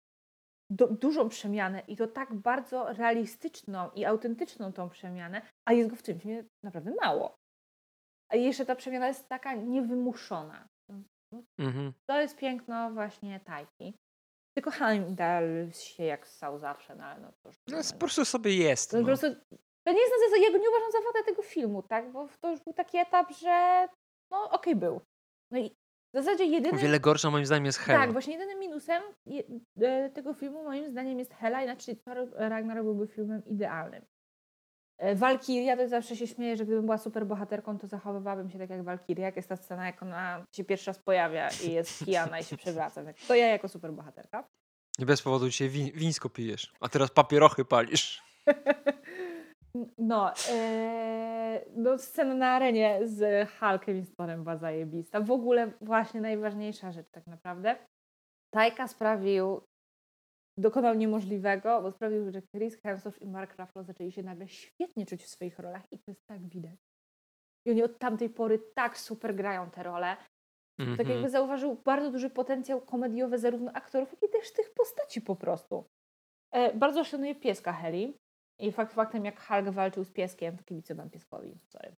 du- 0.75 0.93
dużą 0.93 1.29
przemianę 1.29 1.81
i 1.87 1.97
to 1.97 2.07
tak 2.07 2.33
bardzo 2.33 2.93
realistyczną 2.93 3.91
i 3.91 4.05
autentyczną 4.05 4.73
tą 4.73 4.89
przemianę, 4.89 5.41
a 5.65 5.73
jest 5.73 5.89
go 5.89 5.95
w 5.95 6.01
filmie 6.01 6.43
naprawdę 6.63 6.91
mało. 7.01 7.35
A 8.31 8.35
jeszcze 8.35 8.65
ta 8.65 8.75
przemiana 8.75 9.07
jest 9.07 9.29
taka 9.29 9.53
niewymuszona. 9.53 10.67
Mhm. 11.59 11.93
To 12.09 12.21
jest 12.21 12.37
piękno 12.37 12.91
właśnie 12.91 13.39
Tajki. 13.39 13.93
Tylko 14.57 14.71
Heimdall 14.71 15.71
się 15.71 16.03
jak 16.03 16.27
ssał 16.27 16.59
zawsze, 16.59 16.95
no 16.95 17.03
ale 17.03 17.21
no 17.21 17.31
to 17.31 17.49
już... 17.49 17.55
No, 17.67 17.77
po 17.93 17.99
prostu 17.99 18.25
sobie 18.25 18.57
jest. 18.57 18.91
To, 18.91 18.97
No. 18.97 19.03
po 19.03 19.07
prostu, 19.07 19.27
to 19.87 19.93
nie 19.93 19.99
jest 20.01 20.13
na 20.31 20.37
ja 20.37 20.51
go 20.51 20.57
nie 20.57 20.69
uważam 20.69 20.91
za 20.91 21.01
wadę 21.01 21.23
tego 21.25 21.41
filmu, 21.41 21.83
tak? 21.83 22.11
Bo 22.11 22.27
to 22.41 22.51
już 22.51 22.59
był 22.59 22.73
taki 22.73 22.97
etap, 22.97 23.31
że 23.31 23.87
no 24.31 24.49
okej 24.51 24.75
był. 24.75 25.01
No 25.51 25.59
i 25.59 25.75
w 26.13 26.17
zasadzie 26.17 26.43
O 26.43 26.47
jedynym... 26.47 26.77
wiele 26.81 26.99
gorsza 26.99 27.29
moim 27.31 27.45
zdaniem 27.45 27.65
jest 27.65 27.77
Hela. 27.79 27.99
Tak, 27.99 28.11
właśnie 28.11 28.33
jedynym 28.33 28.59
minusem 28.59 29.03
je, 29.25 29.43
e, 29.81 30.09
tego 30.09 30.33
filmu 30.33 30.63
moim 30.63 30.89
zdaniem 30.91 31.19
jest 31.19 31.33
Hela, 31.33 31.63
inaczej 31.63 31.97
Thor 31.97 32.17
Ragnarok 32.33 32.83
byłby 32.83 33.07
filmem 33.07 33.45
idealnym. 33.45 34.05
E, 34.97 35.15
Walkiria, 35.15 35.77
to 35.77 35.87
zawsze 35.87 36.15
się 36.15 36.27
śmieję, 36.27 36.57
że 36.57 36.65
gdybym 36.65 36.85
była 36.85 36.97
super 36.97 37.25
bohaterką, 37.25 37.77
to 37.77 37.87
zachowywałabym 37.87 38.49
się 38.49 38.59
tak 38.59 38.69
jak 38.69 38.83
Walkiria, 38.83 39.25
jak 39.25 39.35
jest 39.35 39.49
ta 39.49 39.55
scena, 39.55 39.85
jak 39.85 40.03
ona 40.03 40.45
się 40.51 40.63
pierwszy 40.63 40.87
raz 40.87 40.99
pojawia 40.99 41.49
i 41.67 41.71
jest 41.71 41.99
pijana 42.05 42.39
i 42.39 42.43
się 42.43 42.57
przewraca. 42.57 43.03
Tak, 43.03 43.15
To 43.27 43.35
ja 43.35 43.47
jako 43.47 43.67
super 43.67 43.93
bohaterka. 43.93 44.47
Nie 44.99 45.05
bez 45.05 45.21
powodu 45.21 45.49
dzisiaj 45.49 45.69
win, 45.69 45.91
wińsko 45.95 46.29
pijesz, 46.29 46.73
a 46.79 46.89
teraz 46.89 47.11
papierochy 47.11 47.65
palisz. 47.65 48.23
No, 49.97 50.33
e, 50.49 51.65
no, 51.75 51.97
scena 51.97 52.35
na 52.35 52.51
arenie 52.51 52.99
z 53.07 53.49
Hulkiem 53.49 53.97
i 53.97 54.05
z 54.05 54.15
Thorem 54.15 54.43
była 54.43 54.57
zajebista. 54.57 55.21
W 55.21 55.31
ogóle 55.31 55.71
właśnie 55.81 56.21
najważniejsza 56.21 56.91
rzecz 56.91 57.07
tak 57.11 57.27
naprawdę. 57.27 57.75
Tajka 58.53 58.87
sprawił, 58.87 59.61
dokonał 60.57 60.95
niemożliwego, 60.95 61.81
bo 61.81 61.91
sprawił, 61.91 62.31
że 62.31 62.41
Chris 62.41 62.81
Hemsworth 62.81 63.21
i 63.21 63.27
Mark 63.27 63.59
Ruffalo 63.59 63.83
zaczęli 63.83 64.11
się 64.11 64.23
nagle 64.23 64.47
świetnie 64.47 65.05
czuć 65.05 65.23
w 65.23 65.27
swoich 65.29 65.59
rolach 65.59 65.83
i 65.91 65.97
to 65.97 66.03
jest 66.07 66.21
tak 66.29 66.47
widać. 66.49 66.79
I 67.67 67.71
oni 67.71 67.83
od 67.83 67.99
tamtej 67.99 68.29
pory 68.29 68.59
tak 68.75 68.97
super 68.97 69.35
grają 69.35 69.69
te 69.69 69.83
role. 69.83 70.17
Tak 70.79 70.89
Mhm. 70.89 71.09
jakby 71.09 71.29
zauważył 71.29 71.75
bardzo 71.75 72.11
duży 72.11 72.29
potencjał 72.29 72.81
komediowy 72.81 73.37
zarówno 73.37 73.71
aktorów, 73.71 74.11
jak 74.11 74.23
i 74.23 74.29
też 74.33 74.53
tych 74.53 74.73
postaci 74.73 75.21
po 75.21 75.35
prostu. 75.35 75.85
E, 76.51 76.73
bardzo 76.73 77.03
szanuję 77.03 77.35
pieska 77.35 77.73
Heli. 77.73 78.17
I 78.63 78.71
fakt 78.71 78.93
faktem, 78.93 79.25
jak 79.25 79.47
Hulk 79.47 79.69
walczył 79.69 80.03
z 80.03 80.11
pieskiem, 80.11 80.57
to 80.57 80.63
kibicowałam 80.63 81.09
pieskowi. 81.09 81.57
Sorry. 81.69 81.95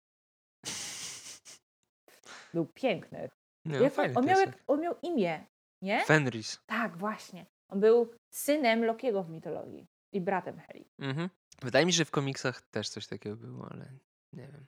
Był 2.54 2.66
piękny. 2.66 3.30
Nie, 3.66 3.78
Jak 3.78 3.94
fajny 3.94 4.16
on, 4.16 4.26
miał, 4.26 4.40
jak, 4.40 4.64
on 4.68 4.82
miał 4.82 4.96
imię, 5.02 5.46
nie? 5.82 6.06
Fenris. 6.06 6.60
Tak, 6.66 6.98
właśnie. 6.98 7.46
On 7.70 7.80
był 7.80 8.14
synem 8.30 8.86
Lokiego 8.86 9.24
w 9.24 9.30
mitologii 9.30 9.88
i 10.12 10.22
bratem 10.22 10.60
Heli. 10.60 10.86
Mhm. 11.00 11.30
Wydaje 11.62 11.86
mi 11.86 11.94
się, 11.94 11.98
że 11.98 12.06
w 12.06 12.12
komiksach 12.12 12.62
też 12.62 12.90
coś 12.90 13.08
takiego 13.08 13.36
było, 13.36 13.68
ale 13.72 13.86
nie 14.34 14.48
wiem. 14.48 14.66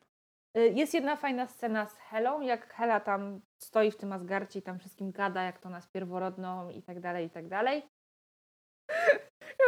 Y, 0.57 0.69
Jest 0.69 0.93
jedna 0.93 1.15
fajna 1.15 1.47
scena 1.47 1.85
z 1.85 1.97
Helą, 1.97 2.41
jak 2.41 2.73
Hela 2.73 2.99
tam 2.99 3.41
stoi 3.57 3.91
w 3.91 3.97
tym 3.97 4.13
Asgardzie 4.13 4.59
i 4.59 4.61
tam 4.61 4.79
wszystkim 4.79 5.11
gada, 5.11 5.43
jak 5.43 5.59
to 5.59 5.69
nas 5.69 5.87
pierworodną 5.87 6.69
i 6.69 6.81
tak 6.81 6.99
dalej, 6.99 7.25
i 7.25 7.29
tak 7.29 7.47
dalej. 7.47 7.83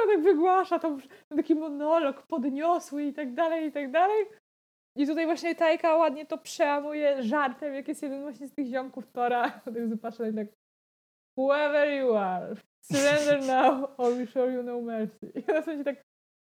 Tak 0.08 0.22
wygłasza 0.22 0.80
tam 0.80 1.02
taki 1.30 1.56
monolog 1.56 2.22
podniosły 2.22 3.04
i 3.04 3.14
tak 3.14 3.34
dalej, 3.34 3.68
i 3.68 3.72
tak 3.72 3.92
dalej. 3.92 4.26
I 4.96 5.08
tutaj 5.08 5.26
właśnie 5.26 5.56
Tajka 5.56 5.96
ładnie 5.96 6.26
to 6.26 6.38
przełamuje 6.38 7.24
żartem, 7.24 7.74
jak 7.74 7.88
jest 7.88 8.04
jeden 8.04 8.22
właśnie 8.22 8.48
z 8.48 8.54
tych 8.54 8.68
ziomków 8.68 9.12
Tora. 9.12 9.50
Tak 9.66 9.90
zobaczę 9.90 10.34
tak 10.34 10.48
Whoever 11.38 11.90
you 11.90 12.16
are, 12.16 12.56
surrender 12.82 13.46
now 13.46 13.90
or 13.98 14.14
we 14.14 14.28
show 14.28 14.52
you 14.52 14.64
no 14.64 14.82
mercy. 14.82 15.32
I 15.36 15.52
na 15.52 15.62
sensie 15.62 15.84
tak 15.84 16.04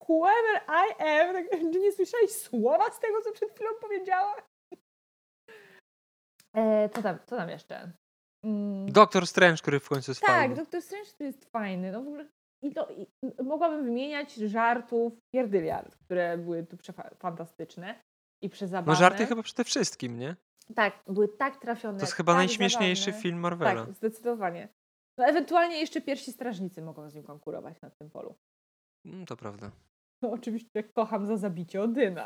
Whoever 0.09 0.61
I 0.67 1.03
am, 1.03 1.33
tak, 1.33 1.49
czy 1.73 1.79
nie 1.79 1.91
słyszałeś 1.91 2.31
słowa 2.31 2.91
z 2.91 2.99
tego, 2.99 3.21
co 3.21 3.31
przed 3.31 3.51
chwilą 3.51 3.69
powiedziała? 3.81 4.35
E, 6.55 6.89
co, 6.89 7.01
tam, 7.01 7.17
co 7.25 7.35
tam 7.37 7.49
jeszcze? 7.49 7.91
Mm, 8.43 8.91
Doktor 8.91 9.27
Strange, 9.27 9.57
który 9.57 9.79
w 9.79 9.89
końcu 9.89 10.11
jest 10.11 10.21
tak, 10.21 10.29
fajny. 10.29 10.55
Doktor 10.55 10.81
Strange 10.81 11.09
to 11.17 11.23
jest 11.23 11.45
fajny. 11.45 11.91
No 11.91 12.03
w 12.03 12.07
ogóle, 12.07 12.25
i 12.63 12.73
to, 12.73 12.89
i, 12.91 13.07
mogłabym 13.43 13.83
wymieniać 13.83 14.33
żartów 14.35 15.13
pierdyliard, 15.33 15.95
które 15.95 16.37
były 16.37 16.63
tu 16.63 16.77
fantastyczne 17.19 18.01
i 18.43 18.49
przezabawne. 18.49 18.93
No 18.93 18.99
żarty 18.99 19.25
chyba 19.25 19.43
przede 19.43 19.63
wszystkim, 19.63 20.19
nie? 20.19 20.35
Tak, 20.75 21.03
były 21.07 21.27
tak 21.27 21.57
trafione. 21.57 21.99
To 21.99 22.03
jest 22.03 22.13
chyba 22.13 22.31
tak 22.31 22.39
najśmieszniejszy 22.39 23.05
zabawne. 23.05 23.21
film 23.21 23.39
Marvela. 23.39 23.85
Tak, 23.85 23.95
zdecydowanie. 23.95 24.69
No 25.17 25.25
ewentualnie 25.25 25.79
jeszcze 25.79 26.01
pierwsi 26.01 26.31
strażnicy 26.31 26.81
mogą 26.81 27.09
z 27.09 27.15
nim 27.15 27.23
konkurować 27.23 27.81
na 27.81 27.89
tym 27.89 28.09
polu. 28.09 28.35
Mm, 29.05 29.25
to 29.25 29.37
prawda. 29.37 29.71
No 30.21 30.31
oczywiście 30.31 30.83
kocham 30.83 31.25
za 31.25 31.37
zabicie 31.37 31.81
Odyna. 31.81 32.25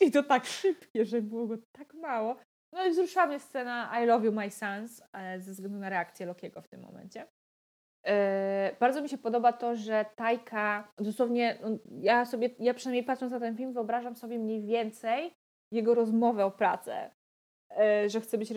I 0.00 0.10
to 0.10 0.22
tak 0.22 0.46
szybkie, 0.46 1.04
że 1.04 1.22
było 1.22 1.46
go 1.46 1.56
tak 1.72 1.94
mało. 1.94 2.36
No 2.72 2.86
i 2.86 2.90
wzruszyła 2.90 3.26
mnie 3.26 3.40
scena 3.40 4.02
I 4.02 4.06
love 4.06 4.26
you 4.26 4.32
my 4.32 4.50
sons 4.50 5.02
e, 5.12 5.40
ze 5.40 5.52
względu 5.52 5.78
na 5.78 5.88
reakcję 5.88 6.26
Lokiego 6.26 6.62
w 6.62 6.68
tym 6.68 6.80
momencie. 6.80 7.26
E, 8.06 8.76
bardzo 8.80 9.02
mi 9.02 9.08
się 9.08 9.18
podoba 9.18 9.52
to, 9.52 9.74
że 9.74 10.04
Tajka, 10.16 10.92
dosłownie, 10.98 11.58
no, 11.62 11.78
ja 12.00 12.24
sobie, 12.24 12.50
ja 12.58 12.74
przynajmniej 12.74 13.04
patrząc 13.04 13.32
na 13.32 13.40
ten 13.40 13.56
film, 13.56 13.72
wyobrażam 13.72 14.16
sobie 14.16 14.38
mniej 14.38 14.62
więcej 14.62 15.34
jego 15.72 15.94
rozmowę 15.94 16.44
o 16.44 16.50
pracę. 16.50 17.10
E, 17.78 18.08
że 18.08 18.20
chce 18.20 18.38
być 18.38 18.52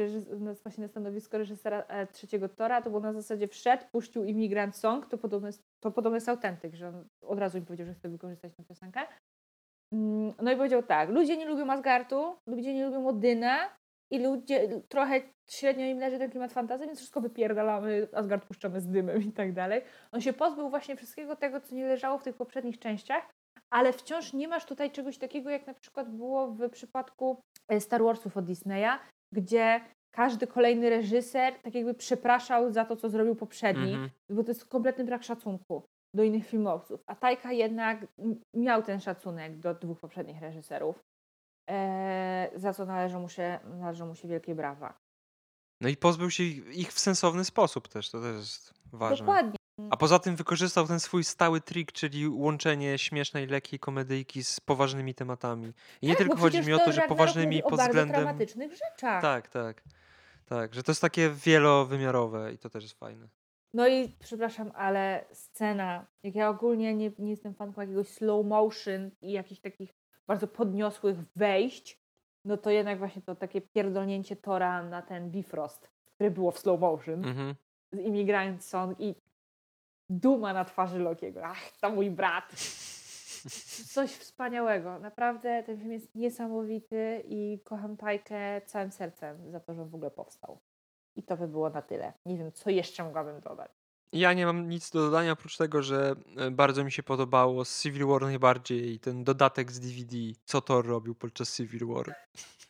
właśnie 0.63 0.81
na 0.81 0.87
stanowisko 0.87 1.37
reżysera 1.37 1.81
e, 1.87 2.07
trzeciego 2.07 2.49
Tora, 2.49 2.81
to 2.81 2.89
było 2.89 3.01
na 3.01 3.13
zasadzie 3.13 3.47
wszedł, 3.47 3.83
puścił 3.91 4.23
Immigrant 4.23 4.75
Song, 4.75 5.05
to 5.05 5.17
podobno 5.17 5.47
jest, 5.47 5.63
to 5.79 5.91
podobno 5.91 6.17
jest 6.17 6.29
autentyk, 6.29 6.75
że 6.75 6.87
on 6.87 7.07
od 7.21 7.39
razu 7.39 7.59
mi 7.59 7.65
powiedział, 7.65 7.87
że 7.87 7.93
chce 7.93 8.09
wykorzystać 8.09 8.55
tę 8.55 8.63
piosenkę. 8.63 8.99
Mm, 9.93 10.33
No 10.41 10.51
i 10.51 10.55
powiedział 10.55 10.83
tak, 10.83 11.09
ludzie 11.09 11.37
nie 11.37 11.45
lubią 11.45 11.71
Asgardu, 11.71 12.35
ludzie 12.47 12.73
nie 12.73 12.85
lubią 12.85 13.07
Odyna 13.07 13.77
i 14.11 14.19
ludzie, 14.19 14.81
trochę 14.89 15.21
średnio 15.49 15.85
im 15.85 15.99
leży 15.99 16.17
ten 16.17 16.31
klimat 16.31 16.53
fantazy, 16.53 16.85
więc 16.85 16.97
wszystko 16.99 17.21
wypierdalamy, 17.21 18.07
Asgard 18.13 18.45
puszczamy 18.45 18.81
z 18.81 18.87
dymem 18.87 19.21
i 19.23 19.31
tak 19.31 19.53
dalej. 19.53 19.81
On 20.11 20.21
się 20.21 20.33
pozbył 20.33 20.69
właśnie 20.69 20.95
wszystkiego 20.95 21.35
tego, 21.35 21.61
co 21.61 21.75
nie 21.75 21.87
leżało 21.87 22.17
w 22.17 22.23
tych 22.23 22.35
poprzednich 22.35 22.79
częściach, 22.79 23.29
ale 23.69 23.93
wciąż 23.93 24.33
nie 24.33 24.47
masz 24.47 24.65
tutaj 24.65 24.91
czegoś 24.91 25.17
takiego, 25.17 25.49
jak 25.49 25.67
na 25.67 25.73
przykład 25.73 26.09
było 26.09 26.47
w 26.47 26.69
przypadku 26.69 27.41
e, 27.69 27.79
Star 27.81 28.03
Warsów 28.03 28.37
od 28.37 28.45
Disneya, 28.45 28.99
gdzie 29.33 29.81
każdy 30.15 30.47
kolejny 30.47 30.89
reżyser 30.89 31.53
tak 31.63 31.75
jakby 31.75 31.93
przepraszał 31.93 32.71
za 32.71 32.85
to, 32.85 32.95
co 32.95 33.09
zrobił 33.09 33.35
poprzedni, 33.35 33.91
Mhm. 33.93 34.09
bo 34.29 34.43
to 34.43 34.51
jest 34.51 34.65
kompletny 34.65 35.03
brak 35.03 35.23
szacunku 35.23 35.83
do 36.15 36.23
innych 36.23 36.47
filmowców. 36.47 37.03
A 37.07 37.15
Tajka 37.15 37.51
jednak 37.51 38.07
miał 38.55 38.83
ten 38.83 38.99
szacunek 38.99 39.57
do 39.59 39.73
dwóch 39.73 39.99
poprzednich 39.99 40.41
reżyserów, 40.41 40.99
za 42.55 42.73
co 42.73 42.85
należą 42.85 43.19
mu, 43.19 43.29
się, 43.29 43.59
należą 43.65 44.07
mu 44.07 44.15
się 44.15 44.27
wielkie 44.27 44.55
brawa. 44.55 44.97
No 45.81 45.89
i 45.89 45.97
pozbył 45.97 46.31
się 46.31 46.43
ich 46.43 46.93
w 46.93 46.99
sensowny 46.99 47.45
sposób 47.45 47.87
też, 47.87 48.11
to 48.11 48.21
też 48.21 48.35
jest 48.35 48.73
ważne. 48.93 49.25
Dokładnie. 49.25 49.57
A 49.89 49.97
poza 49.97 50.19
tym 50.19 50.35
wykorzystał 50.35 50.87
ten 50.87 50.99
swój 50.99 51.23
stały 51.23 51.61
trik, 51.61 51.91
czyli 51.91 52.27
łączenie 52.27 52.97
śmiesznej, 52.97 53.47
lekkiej 53.47 53.79
komedyjki 53.79 54.43
z 54.43 54.59
poważnymi 54.59 55.15
tematami. 55.15 55.73
I 56.01 56.07
nie 56.07 56.15
Tak, 56.15 56.17
tylko 56.17 56.37
chodzi 56.37 56.61
mi 56.61 56.73
o 56.73 56.79
to, 56.79 56.91
że 56.91 57.01
poważnymi 57.01 57.63
pod 57.63 57.79
względem... 57.79 58.09
dramatycznych 58.09 58.71
rzeczach. 58.71 59.21
Tak, 59.21 59.49
tak. 59.49 59.83
Tak, 60.45 60.73
że 60.73 60.83
to 60.83 60.91
jest 60.91 61.01
takie 61.01 61.29
wielowymiarowe 61.29 62.53
i 62.53 62.57
to 62.57 62.69
też 62.69 62.83
jest 62.83 62.99
fajne. 62.99 63.27
No 63.73 63.87
i 63.87 64.15
przepraszam, 64.19 64.71
ale 64.75 65.25
scena, 65.33 66.05
jak 66.23 66.35
ja 66.35 66.49
ogólnie 66.49 66.95
nie, 66.95 67.11
nie 67.19 67.29
jestem 67.29 67.53
fanką 67.53 67.81
jakiegoś 67.81 68.07
slow 68.07 68.45
motion 68.45 69.11
i 69.21 69.31
jakichś 69.31 69.61
takich 69.61 69.93
bardzo 70.27 70.47
podniosłych 70.47 71.17
wejść, 71.35 72.01
no 72.45 72.57
to 72.57 72.69
jednak 72.69 72.99
właśnie 72.99 73.21
to 73.21 73.35
takie 73.35 73.61
pierdolnięcie 73.61 74.35
Tora 74.35 74.83
na 74.83 75.01
ten 75.01 75.31
Bifrost, 75.31 75.89
które 76.15 76.31
było 76.31 76.51
w 76.51 76.59
slow 76.59 76.79
motion 76.79 77.25
Mhm. 77.25 77.55
z 77.91 77.99
Immigrant 77.99 78.63
Song 78.65 78.99
i 78.99 79.15
duma 80.09 80.53
na 80.53 80.65
twarzy 80.65 80.99
Lokiego. 80.99 81.41
Ach, 81.43 81.71
to 81.81 81.89
mój 81.89 82.11
brat. 82.11 82.51
Coś 83.93 84.11
wspaniałego. 84.11 84.99
Naprawdę 84.99 85.63
ten 85.63 85.77
film 85.79 85.91
jest 85.91 86.15
niesamowity 86.15 87.23
i 87.27 87.59
kocham 87.63 87.97
Tajkę 87.97 88.61
całym 88.65 88.91
sercem 88.91 89.51
za 89.51 89.59
to, 89.59 89.73
że 89.73 89.85
w 89.85 89.95
ogóle 89.95 90.11
powstał. 90.11 90.59
I 91.15 91.23
to 91.23 91.37
by 91.37 91.47
było 91.47 91.69
na 91.69 91.81
tyle. 91.81 92.13
Nie 92.25 92.37
wiem, 92.37 92.51
co 92.51 92.69
jeszcze 92.69 93.03
mogłabym 93.03 93.39
dodać. 93.39 93.71
Ja 94.13 94.33
nie 94.33 94.45
mam 94.45 94.69
nic 94.69 94.89
do 94.89 94.99
dodania, 94.99 95.31
oprócz 95.31 95.57
tego, 95.57 95.83
że 95.83 96.15
e, 96.37 96.51
bardzo 96.51 96.83
mi 96.83 96.91
się 96.91 97.03
podobało 97.03 97.65
z 97.65 97.81
Civil 97.81 98.05
War 98.07 98.21
najbardziej 98.21 98.99
ten 98.99 99.23
dodatek 99.23 99.71
z 99.71 99.79
DVD, 99.79 100.17
co 100.45 100.61
Thor 100.61 100.87
robił 100.87 101.15
podczas 101.15 101.55
Civil 101.55 101.87
War. 101.87 102.15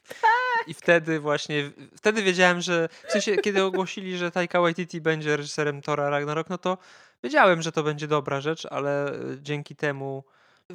I 0.67 0.73
wtedy 0.73 1.19
właśnie, 1.19 1.71
wtedy 1.97 2.23
wiedziałem, 2.23 2.61
że 2.61 2.89
w 3.07 3.11
sensie, 3.11 3.35
kiedy 3.35 3.63
ogłosili, 3.63 4.17
że 4.17 4.31
Taika 4.31 4.61
Waititi 4.61 5.01
będzie 5.01 5.37
reżyserem 5.37 5.81
Thora 5.81 6.09
Ragnarok, 6.09 6.49
no 6.49 6.57
to 6.57 6.77
wiedziałem, 7.23 7.61
że 7.61 7.71
to 7.71 7.83
będzie 7.83 8.07
dobra 8.07 8.41
rzecz, 8.41 8.65
ale 8.65 9.13
e, 9.13 9.17
dzięki 9.41 9.75
temu 9.75 10.23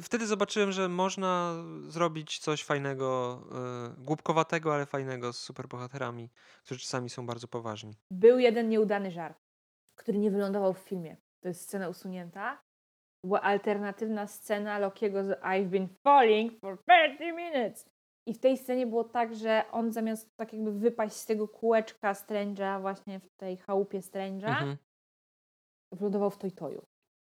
wtedy 0.01 0.27
zobaczyłem, 0.27 0.71
że 0.71 0.89
można 0.89 1.53
zrobić 1.87 2.39
coś 2.39 2.63
fajnego, 2.63 3.41
e, 3.97 4.03
głupkowatego, 4.03 4.73
ale 4.73 4.85
fajnego 4.85 5.33
z 5.33 5.39
superbohaterami, 5.39 6.29
którzy 6.65 6.79
czasami 6.79 7.09
są 7.09 7.25
bardzo 7.25 7.47
poważni. 7.47 7.95
Był 8.11 8.39
jeden 8.39 8.69
nieudany 8.69 9.11
żart, 9.11 9.42
który 9.95 10.17
nie 10.17 10.31
wylądował 10.31 10.73
w 10.73 10.77
filmie. 10.79 11.17
To 11.43 11.47
jest 11.47 11.61
scena 11.61 11.89
usunięta. 11.89 12.61
Była 13.25 13.41
alternatywna 13.41 14.27
scena 14.27 14.79
Lokiego 14.79 15.23
z 15.23 15.41
I've 15.41 15.67
been 15.69 15.87
falling 16.03 16.59
for 16.59 16.77
30 16.83 17.33
minutes. 17.33 17.89
I 18.27 18.33
w 18.33 18.39
tej 18.39 18.57
scenie 18.57 18.87
było 18.87 19.03
tak, 19.03 19.35
że 19.35 19.63
on 19.71 19.91
zamiast 19.91 20.35
tak 20.35 20.53
jakby 20.53 20.71
wypaść 20.71 21.15
z 21.15 21.25
tego 21.25 21.47
kółeczka 21.47 22.13
Strange'a 22.13 22.81
właśnie 22.81 23.19
w 23.19 23.29
tej 23.39 23.57
chałupie 23.57 23.99
Strange'a, 23.99 24.47
Mhm. 24.49 24.77
wylądował 25.93 26.29
w 26.29 26.37
Toy-Toyu. 26.37 26.81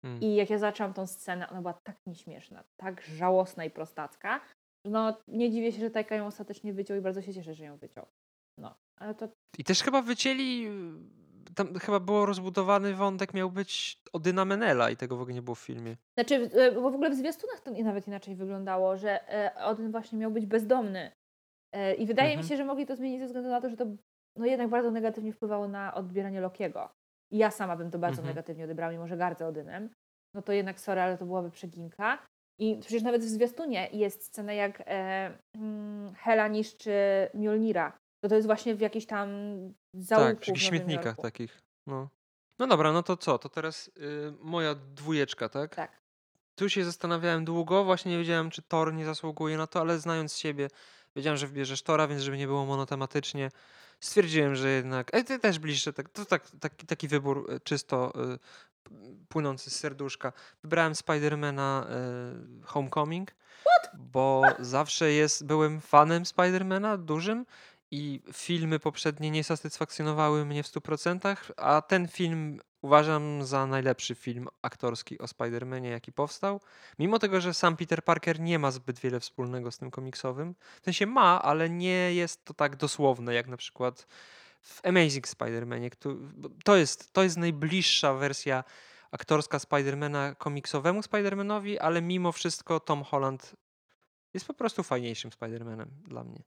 Mm. 0.04 0.20
I 0.20 0.34
jak 0.34 0.50
ja 0.50 0.58
zaczęłam 0.58 0.94
tą 0.94 1.06
scenę, 1.06 1.48
ona 1.48 1.60
była 1.60 1.72
tak 1.72 1.96
nieśmieszna, 2.06 2.64
tak 2.76 3.02
żałosna 3.02 3.64
i 3.64 3.70
prostacka, 3.70 4.40
że 4.84 4.90
no 4.90 5.16
nie 5.28 5.50
dziwię 5.50 5.72
się, 5.72 5.80
że 5.80 5.90
Taika 5.90 6.14
ją 6.14 6.26
ostatecznie 6.26 6.72
wyciął 6.72 6.96
i 6.96 7.00
bardzo 7.00 7.22
się 7.22 7.34
cieszę, 7.34 7.54
że 7.54 7.64
ją 7.64 7.76
wyciął. 7.76 8.06
No, 8.58 8.74
ale 8.96 9.14
to 9.14 9.28
I 9.58 9.64
też 9.64 9.82
chyba 9.82 10.02
wycięli. 10.02 10.68
Tam 11.54 11.74
chyba 11.78 12.00
było 12.00 12.26
rozbudowany 12.26 12.94
wątek, 12.94 13.34
miał 13.34 13.50
być 13.50 14.02
Odyna 14.12 14.44
Menela 14.44 14.90
i 14.90 14.96
tego 14.96 15.16
w 15.16 15.20
ogóle 15.20 15.34
nie 15.34 15.42
było 15.42 15.54
w 15.54 15.58
filmie. 15.60 15.96
Znaczy, 16.18 16.50
e, 16.54 16.72
bo 16.72 16.80
w 16.90 16.94
ogóle 16.94 17.10
w 17.10 17.14
zwiastunach 17.14 17.60
to 17.60 17.70
nawet 17.70 18.08
inaczej 18.08 18.36
wyglądało, 18.36 18.96
że 18.96 19.28
e, 19.34 19.64
Odyn 19.64 19.90
właśnie 19.92 20.18
miał 20.18 20.30
być 20.30 20.46
bezdomny. 20.46 21.12
E, 21.72 21.94
I 21.94 22.06
wydaje 22.06 22.28
Mhm. 22.30 22.44
mi 22.44 22.48
się, 22.48 22.56
że 22.56 22.64
mogli 22.64 22.86
to 22.86 22.96
zmienić 22.96 23.20
ze 23.20 23.26
względu 23.26 23.50
na 23.50 23.60
to, 23.60 23.68
że 23.70 23.76
to 23.76 23.86
no 24.36 24.46
jednak 24.46 24.68
bardzo 24.68 24.90
negatywnie 24.90 25.32
wpływało 25.32 25.68
na 25.68 25.94
odbieranie 25.94 26.40
Lokiego. 26.40 26.88
I 27.32 27.38
ja 27.38 27.50
sama 27.50 27.76
bym 27.76 27.90
to 27.90 27.98
bardzo 27.98 28.20
Mhm. 28.20 28.34
negatywnie 28.36 28.64
odebrała, 28.64 28.92
mimo 28.92 29.06
że 29.08 29.16
gardzę 29.16 29.46
Odynem. 29.46 29.90
No 30.34 30.42
to 30.42 30.52
jednak, 30.52 30.80
sorry, 30.80 31.00
ale 31.00 31.18
to 31.18 31.26
byłaby 31.26 31.50
przeginka. 31.50 32.18
I 32.60 32.76
przecież 32.80 33.02
nawet 33.02 33.22
w 33.22 33.28
zwiastunie 33.28 33.88
jest 33.92 34.24
scena, 34.24 34.52
jak 34.52 34.82
e, 34.86 35.30
mm, 35.56 36.14
Hela 36.14 36.48
niszczy 36.48 36.92
Mjolnira. 37.34 37.98
To 38.20 38.28
to 38.28 38.34
jest 38.34 38.46
właśnie 38.46 38.74
w 38.74 38.80
jakiejś 38.80 39.06
tam 39.06 39.28
zaułku 39.94 40.34
tak, 40.34 40.44
w 40.44 40.48
jakichś 40.48 40.68
śmietnikach 40.68 41.04
Jorku. 41.04 41.22
takich. 41.22 41.62
No. 41.86 42.08
no 42.58 42.66
dobra, 42.66 42.92
no 42.92 43.02
to 43.02 43.16
co? 43.16 43.38
To 43.38 43.48
teraz 43.48 43.88
y, 43.88 44.32
moja 44.40 44.74
dwójeczka, 44.74 45.48
tak? 45.48 45.74
Tak. 45.74 45.98
Tu 46.54 46.68
się 46.68 46.84
zastanawiałem 46.84 47.44
długo, 47.44 47.84
właśnie 47.84 48.12
nie 48.12 48.18
wiedziałem, 48.18 48.50
czy 48.50 48.62
Thor 48.62 48.94
nie 48.94 49.04
zasługuje 49.04 49.56
na 49.56 49.66
to, 49.66 49.80
ale 49.80 49.98
znając 49.98 50.36
siebie, 50.36 50.68
wiedziałem, 51.16 51.36
że 51.36 51.46
wybierzesz 51.46 51.82
Tora, 51.82 52.08
więc 52.08 52.22
żeby 52.22 52.38
nie 52.38 52.46
było 52.46 52.66
monotematycznie, 52.66 53.50
stwierdziłem, 54.00 54.54
że 54.54 54.68
jednak. 54.68 55.14
E, 55.14 55.24
ty 55.24 55.38
też 55.38 55.58
bliższe, 55.58 55.92
tak, 55.92 56.08
to 56.08 56.24
tak, 56.24 56.50
taki, 56.60 56.86
taki 56.86 57.08
wybór 57.08 57.50
y, 57.52 57.60
czysto 57.60 58.12
y, 58.34 58.38
płynący 59.28 59.70
z 59.70 59.76
serduszka. 59.76 60.32
Wybrałem 60.62 60.94
Spidermana 60.94 61.86
y, 62.62 62.66
Homecoming, 62.66 63.34
bo 63.94 64.42
zawsze 64.58 65.12
jest, 65.12 65.46
byłem 65.46 65.80
fanem 65.80 66.26
Spidermana 66.26 66.96
dużym 66.96 67.46
i 67.90 68.20
filmy 68.32 68.78
poprzednie 68.78 69.30
nie 69.30 69.44
satysfakcjonowały 69.44 70.44
mnie 70.44 70.62
w 70.62 70.66
100%, 70.66 71.36
a 71.56 71.82
ten 71.82 72.08
film 72.08 72.60
uważam 72.82 73.44
za 73.44 73.66
najlepszy 73.66 74.14
film 74.14 74.48
aktorski 74.62 75.18
o 75.18 75.24
Spider-Manie, 75.24 75.90
jaki 75.90 76.12
powstał. 76.12 76.60
Mimo 76.98 77.18
tego, 77.18 77.40
że 77.40 77.54
sam 77.54 77.76
Peter 77.76 78.04
Parker 78.04 78.40
nie 78.40 78.58
ma 78.58 78.70
zbyt 78.70 78.98
wiele 78.98 79.20
wspólnego 79.20 79.70
z 79.70 79.78
tym 79.78 79.90
komiksowym. 79.90 80.54
W 80.80 80.84
sensie 80.84 81.06
ma, 81.06 81.42
ale 81.42 81.70
nie 81.70 82.14
jest 82.14 82.44
to 82.44 82.54
tak 82.54 82.76
dosłowne, 82.76 83.34
jak 83.34 83.48
na 83.48 83.56
przykład 83.56 84.06
w 84.60 84.86
Amazing 84.86 85.28
Spider-Manie. 85.28 85.90
To 86.64 86.76
jest, 86.76 87.12
to 87.12 87.22
jest 87.22 87.36
najbliższa 87.36 88.14
wersja 88.14 88.64
aktorska 89.10 89.58
Spidermana 89.58 90.34
komiksowemu 90.34 91.00
Spider-Manowi, 91.00 91.76
ale 91.80 92.02
mimo 92.02 92.32
wszystko 92.32 92.80
Tom 92.80 93.04
Holland 93.04 93.56
jest 94.34 94.46
po 94.46 94.54
prostu 94.54 94.82
fajniejszym 94.82 95.30
Spider-Manem 95.30 95.86
dla 95.86 96.24
mnie. 96.24 96.42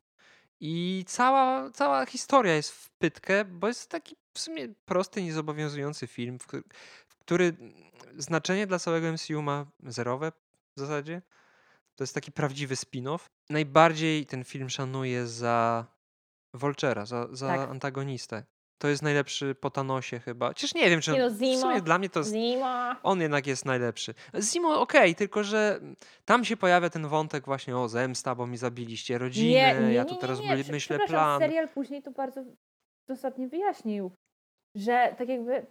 I 0.63 1.03
cała, 1.07 1.71
cała 1.71 2.05
historia 2.05 2.55
jest 2.55 2.71
w 2.71 2.89
pytkę, 2.89 3.45
bo 3.45 3.67
jest 3.67 3.89
taki 3.89 4.15
w 4.33 4.39
sumie 4.39 4.67
prosty, 4.85 5.23
niezobowiązujący 5.23 6.07
film, 6.07 6.39
w 6.39 6.47
który, 6.47 6.63
w 7.07 7.15
który 7.15 7.57
znaczenie 8.17 8.67
dla 8.67 8.79
całego 8.79 9.11
MCU 9.13 9.41
ma 9.41 9.65
zerowe 9.83 10.31
w 10.77 10.79
zasadzie. 10.79 11.21
To 11.95 12.03
jest 12.03 12.13
taki 12.15 12.31
prawdziwy 12.31 12.75
spin-off. 12.75 13.19
Najbardziej 13.49 14.25
ten 14.25 14.43
film 14.43 14.69
szanuję 14.69 15.27
za 15.27 15.85
Vulture'a, 16.55 17.05
za, 17.05 17.27
za 17.31 17.47
Tak. 17.47 17.69
antagonistę. 17.69 18.43
To 18.81 18.87
jest 18.87 19.01
najlepszy 19.03 19.55
po 19.55 19.69
Thanosie 19.69 20.19
chyba. 20.19 20.47
Chociaż 20.47 20.73
nie 20.75 20.89
wiem, 20.89 21.01
czy 21.01 21.11
Nie 21.11 21.19
no, 21.19 21.29
w 21.29 21.59
sumie 21.61 21.81
dla 21.81 21.97
mnie 21.97 22.09
to 22.09 22.19
jest 22.19 22.31
Zimo. 22.31 22.95
on 23.03 23.21
jednak 23.21 23.47
jest 23.47 23.65
najlepszy. 23.65 24.13
Zimo 24.39 24.81
okej, 24.81 25.15
tylko 25.15 25.43
że 25.43 25.79
tam 26.25 26.45
się 26.45 26.57
pojawia 26.57 26.89
ten 26.89 27.07
wątek 27.07 27.45
właśnie 27.45 27.77
o 27.77 27.87
zemsta, 27.87 28.35
bo 28.35 28.47
mi 28.47 28.57
zabiliście 28.57 29.17
rodzinę, 29.17 29.93
ja 29.93 30.05
tu 30.05 30.15
teraz 30.15 30.39
nie, 30.39 30.57
prze- 30.57 30.71
myślę 30.71 30.99
plan. 30.99 31.39
serial 31.39 31.69
później 31.69 32.01
to 32.01 32.11
bardzo 32.11 32.43
dosadnie 33.09 33.47
wyjaśnił, 33.47 34.11
że 34.75 35.15
tak 35.17 35.29
jakby 35.29 35.65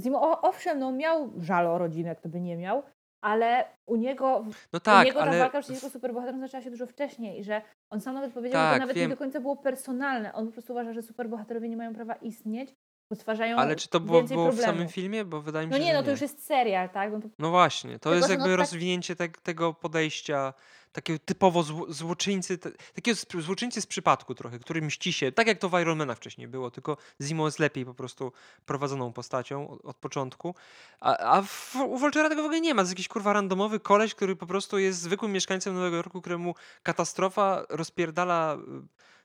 Zimo, 0.00 0.22
o, 0.22 0.40
owszem, 0.40 0.78
no 0.78 0.92
miał 0.92 1.32
żal 1.38 1.66
o 1.66 1.78
rodzinę, 1.78 2.16
kto 2.16 2.28
by 2.28 2.40
nie 2.40 2.56
miał, 2.56 2.82
ale 3.20 3.64
u 3.86 3.96
niego, 3.96 4.44
No 4.72 4.80
tak, 4.80 5.02
u 5.02 5.04
niego 5.06 5.18
ta 5.20 5.24
ale 5.26 5.38
walka 5.38 5.60
przeciwko 5.60 5.90
superbohaterom 5.90 6.40
zaczęła 6.40 6.62
się 6.62 6.70
dużo 6.70 6.86
wcześniej 6.86 7.40
i 7.40 7.44
że 7.44 7.62
on 7.90 8.00
sam 8.00 8.14
nawet 8.14 8.32
powiedział, 8.32 8.60
że 8.60 8.64
Tak, 8.64 8.74
to 8.74 8.80
nawet 8.80 8.96
wiem. 8.96 9.10
nie 9.10 9.14
do 9.14 9.18
końca 9.18 9.40
było 9.40 9.56
personalne. 9.56 10.32
On 10.32 10.46
po 10.46 10.52
prostu 10.52 10.72
uważa, 10.72 10.92
że 10.92 11.02
superbohaterowie 11.02 11.68
nie 11.68 11.76
mają 11.76 11.94
prawa 11.94 12.14
istnieć, 12.14 12.74
stwarzają 13.14 13.56
ale 13.56 13.76
czy 13.76 13.88
to 13.88 14.00
było, 14.00 14.18
więcej 14.18 14.36
było 14.36 14.46
w 14.46 14.54
problemów. 14.54 14.74
samym 14.76 14.88
filmie? 14.88 15.24
Bo 15.24 15.40
wydaje 15.42 15.66
mi 15.66 15.70
No 15.70 15.78
się, 15.78 15.84
nie, 15.84 15.90
że 15.92 15.98
no 15.98 16.02
to 16.02 16.10
już 16.10 16.20
jest 16.20 16.46
serial, 16.46 16.90
tak? 16.90 17.12
No 17.12 17.20
to 17.20 17.28
No 17.38 17.50
właśnie, 17.50 17.92
to 17.92 17.98
Tylko, 17.98 18.14
jest 18.14 18.28
że 18.28 18.34
no 18.34 18.40
jakby 18.40 18.50
tak- 18.52 18.58
rozwinięcie 18.58 19.16
te, 19.16 19.28
tego 19.28 19.74
podejścia, 19.74 20.52
takiego 20.92 21.18
typowo 21.24 21.62
zło, 21.62 21.86
złoczyńcy, 21.88 22.58
te, 22.58 22.70
takiego 22.94 23.14
sp- 23.22 23.40
złoczyńcy 23.42 23.80
z 23.80 23.86
przypadku 23.86 24.34
trochę, 24.34 24.58
który 24.58 24.82
mści 24.82 25.12
się, 25.12 25.32
tak 25.32 25.46
jak 25.46 25.58
to 25.58 25.68
w 25.68 25.80
Iron 25.80 25.98
Manach 25.98 26.16
wcześniej 26.16 26.48
było, 26.48 26.70
tylko 26.70 26.96
Zimo 27.22 27.44
jest 27.46 27.58
lepiej 27.58 27.84
po 27.84 27.94
prostu 27.94 28.32
prowadzoną 28.66 29.12
postacią 29.12 29.68
od, 29.68 29.84
od 29.84 29.96
początku, 29.96 30.54
a, 31.00 31.16
a 31.18 31.42
w, 31.42 31.76
u 31.76 31.98
Vulture'a 31.98 32.28
tego 32.28 32.42
w 32.42 32.44
ogóle 32.44 32.60
nie 32.60 32.74
ma, 32.74 32.78
to 32.78 32.82
jest 32.82 32.92
jakiś 32.92 33.08
kurwa 33.08 33.32
randomowy 33.32 33.80
koleś, 33.80 34.14
który 34.14 34.36
po 34.36 34.46
prostu 34.46 34.78
jest 34.78 35.00
zwykłym 35.00 35.32
mieszkańcem 35.32 35.74
Nowego 35.74 35.96
Jorku, 35.96 36.20
któremu 36.20 36.54
katastrofa 36.82 37.62
rozpierdala 37.68 38.54
y, 38.54 38.58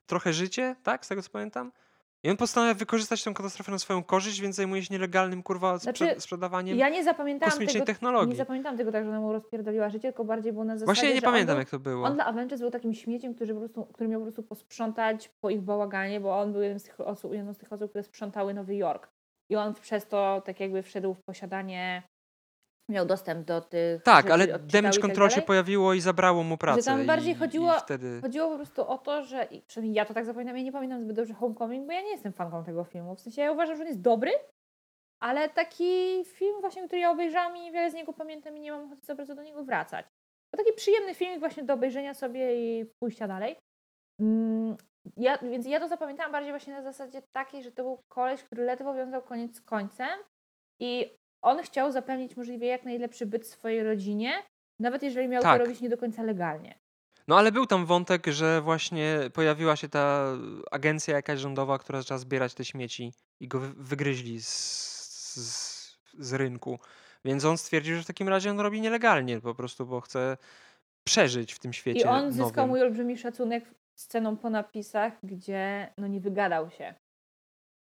trochę 0.05 0.33
życie, 0.33 0.75
tak, 0.83 1.05
z 1.05 1.07
tego 1.09 1.21
co 1.21 1.29
pamiętam? 1.29 1.71
I 2.25 2.29
on 2.29 2.37
postanawia 2.37 2.73
wykorzystać 2.73 3.23
tę 3.23 3.33
katastrofę 3.33 3.71
na 3.71 3.79
swoją 3.79 4.03
korzyść, 4.03 4.41
więc 4.41 4.55
zajmuje 4.55 4.83
się 4.83 4.93
nielegalnym 4.93 5.43
kurwa 5.43 5.77
Znaczy, 5.77 6.15
sprzedawaniem 6.19 6.77
ja 6.77 6.89
nie 6.89 7.03
zapamiętałam 7.03 7.51
kosmicznej 7.51 7.73
tego, 7.73 7.85
technologii. 7.85 8.29
nie 8.29 8.35
zapamiętałam 8.35 8.77
tego 8.77 8.91
tak, 8.91 9.03
że 9.03 9.09
ona 9.09 9.19
mu 9.19 9.33
rozpierdoliła 9.33 9.89
życie, 9.89 10.01
tylko 10.01 10.25
bardziej 10.25 10.53
było 10.53 10.65
na 10.65 10.73
zasadzie, 10.73 10.85
Właśnie 10.85 11.09
ja 11.09 11.15
nie 11.15 11.21
pamiętam, 11.21 11.55
był, 11.55 11.59
jak 11.59 11.69
to 11.69 11.79
było. 11.79 12.05
On 12.05 12.13
dla 12.13 12.25
Avengers 12.25 12.61
był 12.61 12.71
takim 12.71 12.93
śmieciem, 12.93 13.35
który, 13.35 13.53
po 13.53 13.59
prostu, 13.59 13.85
który 13.85 14.09
miał 14.09 14.19
po 14.19 14.25
prostu 14.25 14.43
posprzątać 14.43 15.29
po 15.41 15.49
ich 15.49 15.61
bałaganie, 15.61 16.19
bo 16.19 16.39
on 16.39 16.51
był 16.53 16.61
jednym 16.61 16.79
z 16.79 16.83
tych 16.83 16.99
osób, 16.99 17.33
jedną 17.33 17.53
z 17.53 17.57
tych 17.57 17.73
osób, 17.73 17.89
które 17.89 18.03
sprzątały 18.03 18.53
Nowy 18.53 18.75
Jork. 18.75 19.09
I 19.49 19.55
on 19.55 19.73
przez 19.73 20.07
to 20.07 20.41
tak 20.45 20.59
jakby 20.59 20.83
wszedł 20.83 21.13
w 21.13 21.23
posiadanie, 21.23 22.03
miał 22.91 23.05
dostęp 23.05 23.47
do 23.47 23.61
tych 23.61 24.03
Tak, 24.03 24.29
ale 24.31 24.47
damage 24.47 24.91
tak 24.93 25.01
control 25.01 25.29
się 25.29 25.35
dalej. 25.35 25.47
pojawiło 25.47 25.93
i 25.93 26.01
zabrało 26.01 26.43
mu 26.43 26.57
pracę. 26.57 26.83
tam 26.83 27.05
bardziej 27.05 27.33
i, 27.33 27.35
chodziło- 27.35 27.77
I 27.77 27.79
wtedy... 27.81 28.19
Chodziło 28.21 28.49
po 28.49 28.55
prostu 28.55 28.87
o 28.87 28.97
to, 28.97 29.23
że 29.23 29.43
i 29.51 29.61
przynajmniej 29.61 29.95
ja 29.95 30.05
to 30.05 30.13
tak 30.13 30.25
zapamiętam, 30.25 30.57
ja 30.57 30.63
nie 30.63 30.71
pamiętam 30.71 31.01
zbyt 31.03 31.15
dobrze 31.15 31.33
Homecoming, 31.33 31.85
bo 31.87 31.91
ja 31.93 32.01
nie 32.01 32.11
jestem 32.11 32.33
fanką 32.33 32.63
tego 32.63 32.83
filmu. 32.83 33.15
W 33.15 33.21
sensie 33.21 33.41
ja 33.41 33.51
uważam, 33.51 33.75
że 33.75 33.81
on 33.81 33.87
jest 33.87 34.01
dobry, 34.01 34.31
ale 35.23 35.49
taki 35.49 36.23
film 36.25 36.61
właśnie, 36.61 36.83
który 36.87 37.01
ja 37.01 37.11
obejrzałam 37.11 37.57
i 37.57 37.71
wiele 37.71 37.91
z 37.91 37.93
niego 37.93 38.13
pamiętam 38.13 38.57
i 38.57 38.59
nie 38.59 38.71
mam 38.71 38.85
ochoty 38.85 39.05
za 39.05 39.15
bardzo 39.15 39.35
do 39.35 39.43
niego 39.43 39.63
wracać. 39.63 40.05
To 40.51 40.57
taki 40.63 40.73
przyjemny 40.73 41.13
film 41.15 41.39
właśnie 41.39 41.63
do 41.63 41.73
obejrzenia 41.73 42.13
sobie 42.13 42.55
i 42.55 42.85
pójścia 42.99 43.27
dalej. 43.27 43.55
Mm, 44.21 44.75
Ja, 45.17 45.37
więc 45.37 45.67
ja 45.67 45.79
to 45.79 45.87
zapamiętałam 45.87 46.31
bardziej 46.31 46.51
właśnie 46.51 46.73
na 46.73 46.81
zasadzie 46.81 47.21
takiej, 47.35 47.63
że 47.63 47.71
to 47.71 47.83
był 47.83 47.99
koleś, 48.11 48.43
który 48.43 48.63
ledwo 48.63 48.93
wiązał 48.93 49.21
koniec 49.21 49.55
z 49.55 49.61
końcem 49.61 50.19
i 50.81 51.15
on 51.45 51.63
chciał 51.63 51.91
zapewnić 51.91 52.37
możliwie 52.37 52.67
jak 52.67 52.83
najlepszy 52.83 53.25
byt 53.25 53.47
swojej 53.47 53.83
rodzinie, 53.83 54.43
nawet 54.79 55.03
jeżeli 55.03 55.27
miał 55.27 55.41
Tak. 55.43 55.57
to 55.59 55.65
robić 55.65 55.81
nie 55.81 55.89
do 55.89 55.97
końca 55.97 56.23
legalnie. 56.23 56.79
No 57.27 57.37
ale 57.37 57.51
był 57.51 57.65
tam 57.65 57.85
wątek, 57.85 58.27
że 58.27 58.61
właśnie 58.61 59.17
pojawiła 59.33 59.75
się 59.75 59.89
ta 59.89 60.33
agencja 60.71 61.15
jakaś 61.15 61.39
rządowa, 61.39 61.77
która 61.79 62.01
zaczęła 62.01 62.17
zbierać 62.17 62.53
te 62.53 62.65
śmieci 62.65 63.13
i 63.39 63.47
go 63.47 63.59
wy- 63.59 63.73
wygryźli 63.73 64.41
z, 64.41 64.47
z, 65.35 65.97
z 66.19 66.33
rynku. 66.33 66.79
Więc 67.25 67.45
on 67.45 67.57
stwierdził, 67.57 67.95
że 67.95 68.03
w 68.03 68.07
takim 68.07 68.29
razie 68.29 68.51
on 68.51 68.59
robi 68.59 68.81
nielegalnie 68.81 69.41
po 69.41 69.55
prostu, 69.55 69.85
bo 69.85 70.01
chce 70.01 70.37
przeżyć 71.03 71.53
w 71.53 71.59
tym 71.59 71.73
świecie 71.73 71.99
I 71.99 72.03
on 72.03 72.31
zyskał 72.31 72.49
nowym. 72.51 72.69
mój 72.69 72.81
olbrzymi 72.81 73.17
szacunek 73.17 73.65
sceną 73.95 74.37
po 74.37 74.49
napisach, 74.49 75.13
gdzie 75.23 75.93
no 75.97 76.07
nie 76.07 76.19
wygadał 76.19 76.69
się. 76.69 76.93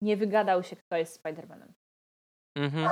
Nie 0.01 0.17
wygadał 0.17 0.63
się, 0.63 0.75
kto 0.75 0.97
jest 0.97 1.23
Spider-Manem. 1.23 1.71
Mhm. 2.55 2.89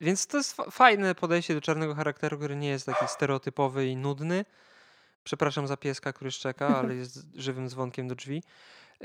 Więc 0.00 0.26
to 0.26 0.36
jest 0.36 0.52
fa- 0.52 0.70
fajne 0.70 1.14
podejście 1.14 1.54
do 1.54 1.60
czarnego 1.60 1.94
charakteru, 1.94 2.36
który 2.38 2.56
nie 2.56 2.68
jest 2.68 2.86
taki 2.86 3.08
stereotypowy 3.08 3.86
i 3.86 3.96
nudny. 3.96 4.44
Przepraszam 5.24 5.66
za 5.66 5.76
pieska, 5.76 6.12
który 6.12 6.30
szczeka, 6.30 6.78
ale 6.78 6.94
jest 7.02 7.26
żywym 7.34 7.68
dzwonkiem 7.68 8.08
do 8.08 8.14
drzwi. 8.14 8.42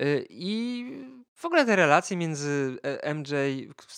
Y, 0.01 0.25
I 0.29 0.85
w 1.33 1.45
ogóle 1.45 1.65
te 1.65 1.75
relacje 1.75 2.17
między 2.17 2.77
e, 2.83 3.13
MJ, 3.13 3.33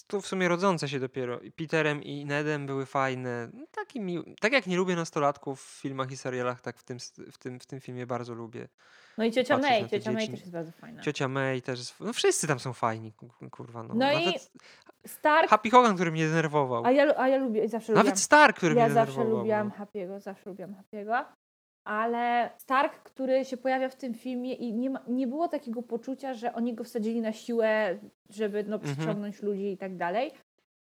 tu 0.07 0.21
w 0.21 0.27
sumie 0.27 0.47
rodzące 0.47 0.89
się 0.89 0.99
dopiero, 0.99 1.39
i 1.39 1.51
Peterem 1.51 2.03
i 2.03 2.25
Nedem 2.25 2.65
były 2.65 2.85
fajne. 2.85 3.49
No, 3.53 3.65
Taki 3.71 4.01
mił, 4.01 4.23
tak 4.39 4.53
jak 4.53 4.67
nie 4.67 4.77
lubię 4.77 4.95
nastolatków 4.95 5.61
w 5.63 5.81
filmach 5.81 6.11
i 6.11 6.17
serialach, 6.17 6.61
tak 6.61 6.77
w 6.77 6.83
tym, 6.83 6.97
w 7.31 7.37
tym, 7.37 7.59
w 7.59 7.65
tym 7.65 7.79
filmie 7.79 8.07
bardzo 8.07 8.33
lubię. 8.33 8.67
No 9.17 9.25
i 9.25 9.31
ciocia 9.31 9.55
Patrzeć 9.57 9.81
May, 9.81 9.89
ciocia 9.89 10.11
May 10.11 10.27
też 10.27 10.39
jest 10.39 10.51
bardzo 10.51 10.71
fajna. 10.71 11.01
Ciocia 11.01 11.27
May 11.27 11.61
też 11.61 11.79
jest, 11.79 11.99
no 11.99 12.13
wszyscy 12.13 12.47
tam 12.47 12.59
są 12.59 12.73
fajni, 12.73 13.13
ku- 13.13 13.49
kurwa. 13.51 13.83
No, 13.83 13.93
No 13.93 14.13
i 14.13 14.33
Stark, 15.05 15.49
Happy 15.49 15.69
Hogan, 15.69 15.95
który 15.95 16.11
mnie 16.11 16.27
denerwował. 16.27 16.85
a 16.85 16.91
ja, 16.91 17.17
a 17.17 17.27
ja 17.27 17.37
lubię, 17.37 17.69
zawsze 17.69 17.91
lubiłam. 17.91 18.05
Nawet 18.05 18.19
Stark, 18.19 18.57
który 18.57 18.75
ja 18.75 18.85
mnie 18.85 18.93
zawsze 18.93 19.11
denerwował. 19.13 19.39
lubiłam 19.39 19.71
no. 19.79 19.85
Happy'ego, 19.85 20.19
zawsze 20.19 20.49
lubiłam 20.49 20.75
Happy'ego. 20.75 21.25
Ale 21.87 22.49
Stark, 22.57 22.93
który 23.03 23.45
się 23.45 23.57
pojawia 23.57 23.89
w 23.89 23.95
tym 23.95 24.13
filmie 24.13 24.53
i 24.53 24.73
nie, 24.73 24.89
ma, 24.89 24.99
nie 25.07 25.27
było 25.27 25.47
takiego 25.47 25.81
poczucia, 25.81 26.33
że 26.33 26.53
oni 26.53 26.73
go 26.73 26.83
wsadzili 26.83 27.21
na 27.21 27.33
siłę, 27.33 27.99
żeby 28.29 28.63
no, 28.63 28.75
Mhm. 28.75 28.95
przyciągnąć 28.95 29.41
ludzi 29.41 29.71
i 29.71 29.77
tak 29.77 29.97
dalej. 29.97 30.31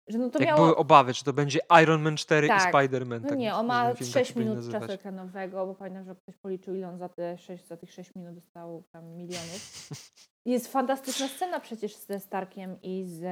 Że 0.07 0.17
no 0.17 0.29
to 0.29 0.39
Jak 0.39 0.47
miało... 0.47 0.61
były 0.61 0.75
obawy, 0.75 1.13
czy 1.13 1.23
to 1.23 1.33
będzie 1.33 1.59
Iron 1.83 2.01
Man 2.01 2.17
4 2.17 2.47
i 2.47 2.49
Tak. 2.49 2.73
Spider-Man. 2.73 3.21
No 3.21 3.29
tak 3.29 3.37
nie, 3.37 3.55
on 3.55 3.65
ma 3.65 3.87
ten 3.87 3.95
film 3.95 4.05
6 4.05 4.13
tak 4.13 4.25
się 4.25 4.33
powinien 4.33 4.49
minut 4.53 4.65
nazywać. 4.65 4.81
czasu 4.81 4.93
ekranowego, 4.93 5.65
bo 5.67 5.75
pamiętam, 5.75 6.05
że 6.05 6.15
ktoś 6.15 6.37
policzył, 6.37 6.75
ile 6.75 6.87
on 6.87 6.97
za, 6.97 7.09
te 7.09 7.37
6, 7.37 7.67
za 7.67 7.77
tych 7.77 7.93
6 7.93 8.15
minut 8.15 8.35
dostał 8.35 8.83
tam 8.91 9.05
milionów. 9.15 9.89
Jest 10.45 10.71
fantastyczna 10.71 11.27
scena 11.27 11.59
przecież 11.59 11.95
ze 11.95 12.19
Starkiem 12.19 12.77
i 12.83 13.05
z 13.05 13.23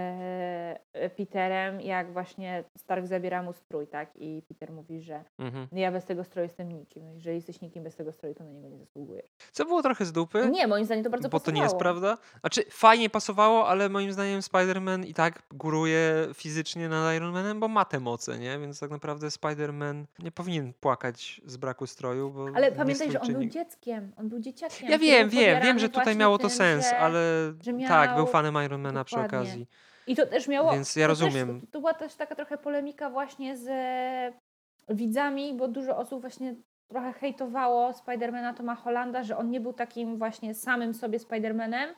e, 0.93 1.09
Peterem, 1.09 1.81
jak 1.81 2.13
właśnie 2.13 2.63
Stark 2.77 3.05
zabiera 3.05 3.43
mu 3.43 3.53
strój, 3.53 3.87
tak? 3.87 4.09
I 4.15 4.43
Peter 4.47 4.71
mówi, 4.71 5.01
że 5.01 5.23
Mhm. 5.39 5.67
no 5.71 5.79
ja 5.79 5.91
bez 5.91 6.05
tego 6.05 6.23
stroju 6.23 6.43
jestem 6.45 6.71
nikim. 6.71 7.05
No 7.05 7.13
jeżeli 7.13 7.35
jesteś 7.35 7.61
nikim 7.61 7.83
bez 7.83 7.95
tego 7.95 8.11
stroju, 8.11 8.35
to 8.35 8.43
na 8.43 8.51
niego 8.51 8.67
nie 8.69 8.77
zasługujesz. 8.79 9.25
Co 9.51 9.65
było 9.65 9.81
trochę 9.83 10.05
z 10.05 10.11
dupy, 10.11 10.49
Nie, 10.51 10.67
moim 10.67 10.85
zdaniem 10.85 11.03
to 11.03 11.09
bardzo 11.09 11.29
bo 11.29 11.39
to 11.39 11.51
nie 11.51 11.61
jest 11.61 11.75
pasowało. 11.75 11.99
prawda. 12.01 12.23
Znaczy, 12.39 12.63
fajnie 12.69 13.09
pasowało, 13.09 13.67
ale 13.67 13.89
moim 13.89 14.13
zdaniem 14.13 14.39
Spider-Man 14.41 15.05
i 15.05 15.13
tak 15.13 15.43
góruje 15.53 16.27
fizycznie 16.33 16.89
nad 16.89 17.15
Iron 17.15 17.33
Manem, 17.33 17.59
bo 17.59 17.67
ma 17.67 17.85
te 17.85 17.99
moce, 17.99 18.39
nie? 18.39 18.59
Więc 18.59 18.79
tak 18.79 18.89
naprawdę 18.91 19.27
Spider-Man 19.27 20.05
nie 20.19 20.31
powinien 20.31 20.73
płakać 20.73 21.41
z 21.45 21.57
braku 21.57 21.87
stroju, 21.87 22.29
bo 22.31 22.45
Ale 22.55 22.71
pamiętaj, 22.71 23.11
że 23.11 23.21
on 23.21 23.33
był 23.33 23.45
dzieckiem, 23.45 24.11
on 24.17 24.29
był 24.29 24.39
dzieciakiem. 24.39 24.89
Ja 24.89 24.97
wiem, 24.97 25.29
wiem, 25.29 25.61
wiem, 25.63 25.79
że 25.79 25.89
tutaj 25.89 26.15
miało 26.15 26.37
to 26.37 26.49
sens, 26.49 26.85
ale 26.99 27.19
że 27.61 27.73
tak, 27.87 28.09
był 28.09 28.17
miał- 28.17 28.27
fanem 28.27 28.55
Ironmana 28.65 29.03
przy 29.03 29.19
okazji. 29.19 29.67
I 30.07 30.15
to 30.15 30.25
też 30.25 30.47
miało. 30.47 30.71
Więc 30.71 30.95
ja 30.95 31.07
to 31.07 31.13
też- 31.13 31.21
rozumiem. 31.21 31.61
to 31.71 31.79
była 31.79 31.93
też 31.93 32.15
taka 32.15 32.35
trochę 32.35 32.57
polemika 32.57 33.09
właśnie 33.09 33.57
z 33.57 33.67
e, 33.69 34.95
widzami, 34.95 35.53
bo 35.53 35.67
dużo 35.67 35.97
osób 35.97 36.21
właśnie 36.21 36.55
trochę 36.91 37.13
hejtowało 37.13 37.93
Spidermana 37.93 38.53
Toma 38.53 38.75
Hollanda, 38.75 39.23
że 39.23 39.37
on 39.37 39.49
nie 39.49 39.61
był 39.61 39.73
takim 39.73 40.17
właśnie 40.17 40.53
samym 40.53 40.93
sobie 40.93 41.19
Spidermanem, 41.19 41.89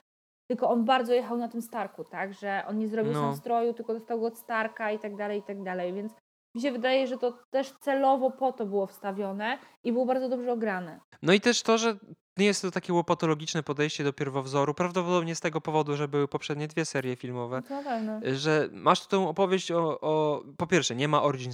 tylko 0.50 0.70
on 0.70 0.86
bardzo 0.86 1.14
jechał 1.14 1.38
na 1.38 1.48
tym 1.48 1.62
Starku, 1.62 2.04
tak? 2.04 2.34
Że 2.34 2.64
on 2.68 2.78
nie 2.78 2.88
zrobił 2.88 3.14
No. 3.14 3.20
sam 3.22 3.36
stroju, 3.36 3.74
tylko 3.74 3.94
dostał 3.94 4.20
go 4.20 4.26
od 4.26 4.38
Starka 4.38 4.92
i 4.92 5.00
tak 5.00 5.16
dalej, 5.16 5.40
i 5.40 5.44
tak 5.44 5.64
dalej. 5.64 5.94
Więc 5.94 6.14
mi 6.56 6.62
się 6.62 6.72
wydaje, 6.72 7.08
że 7.08 7.18
to 7.18 7.38
też 7.50 7.72
celowo 7.80 8.32
po 8.32 8.52
to 8.52 8.66
było 8.66 8.88
wstawione 8.88 9.58
i 9.84 9.92
było 9.92 10.06
bardzo 10.06 10.30
dobrze 10.30 10.52
ograne. 10.52 11.00
No 11.22 11.34
i 11.34 11.42
też 11.42 11.62
to, 11.64 11.78
że 11.78 11.96
nie 12.40 12.46
jest 12.46 12.62
to 12.62 12.72
takie 12.72 12.94
łopatologiczne 12.94 13.64
podejście 13.64 14.04
do 14.04 14.14
pierwowzoru, 14.14 14.74
prawdopodobnie 14.74 15.36
z 15.36 15.40
tego 15.40 15.62
powodu, 15.62 15.96
że 15.96 16.08
były 16.08 16.28
poprzednie 16.28 16.68
dwie 16.68 16.86
serie 16.86 17.16
filmowe, 17.16 17.64
na 17.70 17.84
pewno. 17.84 18.20
że 18.36 18.70
masz 18.72 19.02
tu 19.02 19.08
tę 19.08 19.28
opowieść 19.28 19.72
o, 19.72 20.02
o... 20.02 20.44
Po 20.58 20.68
pierwsze, 20.68 20.96
nie 20.96 21.08
ma 21.08 21.24
origin 21.24 21.54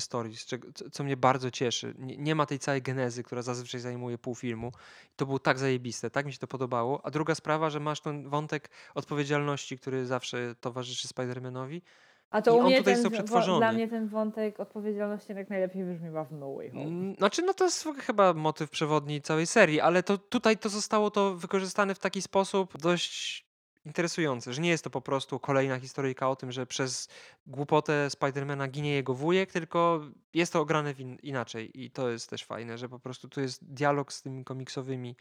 co, 0.75 0.89
co 0.91 1.03
mnie 1.03 1.17
bardzo 1.17 1.51
cieszy. 1.51 1.93
Nie, 1.97 2.17
nie 2.17 2.35
ma 2.35 2.45
tej 2.45 2.59
całej 2.59 2.81
genezy, 2.81 3.23
która 3.23 3.41
zazwyczaj 3.41 3.81
zajmuje 3.81 4.17
pół 4.17 4.35
filmu. 4.35 4.71
To 5.15 5.25
było 5.25 5.39
tak 5.39 5.59
zajebiste, 5.59 6.09
tak 6.09 6.25
mi 6.25 6.33
się 6.33 6.39
to 6.39 6.47
podobało. 6.47 7.05
A 7.05 7.11
druga 7.11 7.35
sprawa, 7.35 7.69
że 7.69 7.79
masz 7.79 8.01
ten 8.01 8.29
wątek 8.29 8.69
odpowiedzialności, 8.95 9.77
który 9.77 10.05
zawsze 10.05 10.55
towarzyszy 10.61 11.07
Spider-Manowi. 11.07 11.81
A 12.30 12.41
to 12.41 12.56
i 12.56 12.60
u 12.60 12.64
mnie 12.64 12.77
tutaj 12.77 12.93
ten, 12.93 13.03
został 13.03 13.11
przetworzony. 13.11 13.57
dla 13.57 13.72
mnie 13.72 13.88
ten 13.88 14.07
wątek 14.07 14.60
odpowiedzialności 14.60 15.34
jak 15.34 15.49
najlepiej 15.49 15.84
brzmiewa 15.84 16.23
w 16.23 16.31
No 16.31 16.56
Way 16.56 16.69
Home. 16.69 16.84
Mm, 16.84 17.15
Znaczy, 17.15 17.41
no 17.41 17.53
to 17.53 17.64
jest 17.65 17.88
chyba 17.99 18.34
motyw 18.34 18.69
przewodni 18.69 19.22
całej 19.22 19.47
serii, 19.47 19.81
ale 19.81 20.03
to 20.03 20.18
tutaj 20.18 20.57
to 20.57 20.69
zostało 20.69 21.11
to 21.11 21.35
wykorzystane 21.35 21.95
w 21.95 21.99
taki 21.99 22.22
sposób 22.22 22.77
dość 22.77 23.44
interesujący, 23.85 24.53
że 24.53 24.61
nie 24.61 24.69
jest 24.69 24.83
to 24.83 24.89
po 24.89 25.01
prostu 25.01 25.39
kolejna 25.39 25.79
historyjka 25.79 26.29
o 26.29 26.35
tym, 26.35 26.51
że 26.51 26.65
przez 26.65 27.09
głupotę 27.47 28.09
Spidermana 28.09 28.67
ginie 28.67 28.93
jego 28.93 29.13
wujek, 29.13 29.51
tylko 29.51 30.01
jest 30.33 30.53
to 30.53 30.61
ograne 30.61 30.91
inaczej 31.23 31.83
i 31.83 31.91
to 31.91 32.09
jest 32.09 32.29
też 32.29 32.45
fajne, 32.45 32.77
że 32.77 32.89
po 32.89 32.99
prostu 32.99 33.29
tu 33.29 33.41
jest 33.41 33.73
dialog 33.73 34.13
z 34.13 34.21
tymi 34.21 34.43
komiksowymi 34.43 35.15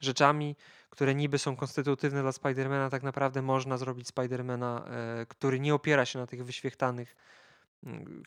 rzeczami, 0.00 0.56
które 0.90 1.14
niby 1.14 1.38
są 1.38 1.56
konstytutywne 1.56 2.22
dla 2.22 2.32
Spidermana, 2.32 2.90
tak 2.90 3.02
naprawdę 3.02 3.42
można 3.42 3.78
zrobić 3.78 4.08
Spidermana, 4.08 4.84
e, 4.86 5.26
który 5.26 5.60
nie 5.60 5.74
opiera 5.74 6.04
się 6.04 6.18
na 6.18 6.26
tych 6.26 6.44
wyświechtanych 6.44 7.16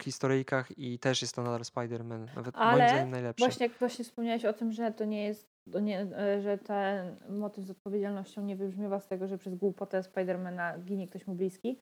historyjkach 0.02 0.78
i 0.78 1.00
też 1.00 1.22
jest 1.22 1.36
to 1.36 1.44
nadal 1.44 1.62
Spider-Man, 1.62 2.36
nawet 2.36 2.56
moim 2.56 2.68
Ale 2.68 2.90
zdaniem 2.90 3.12
najlepszy. 3.12 3.46
Właśnie, 3.46 3.68
jak 3.68 3.78
właśnie 3.78 4.06
wspomniałeś 4.06 4.46
o 4.46 4.54
tym, 4.54 4.72
że 4.72 4.92
to 4.92 5.06
nie 5.06 5.24
jest, 5.24 5.48
to 5.72 5.80
nie, 5.80 6.00
e, 6.02 6.42
że 6.42 6.58
ten 6.58 7.18
motyw 7.30 7.66
z 7.66 7.70
odpowiedzialnością 7.72 8.42
nie 8.42 8.56
wybrzmiewa 8.56 9.00
z 9.00 9.08
tego, 9.08 9.28
że 9.28 9.38
przez 9.38 9.56
głupotę 9.56 10.04
Spidermana 10.04 10.78
ginie 10.80 11.08
ktoś 11.08 11.28
mu 11.28 11.36
bliski, 11.36 11.80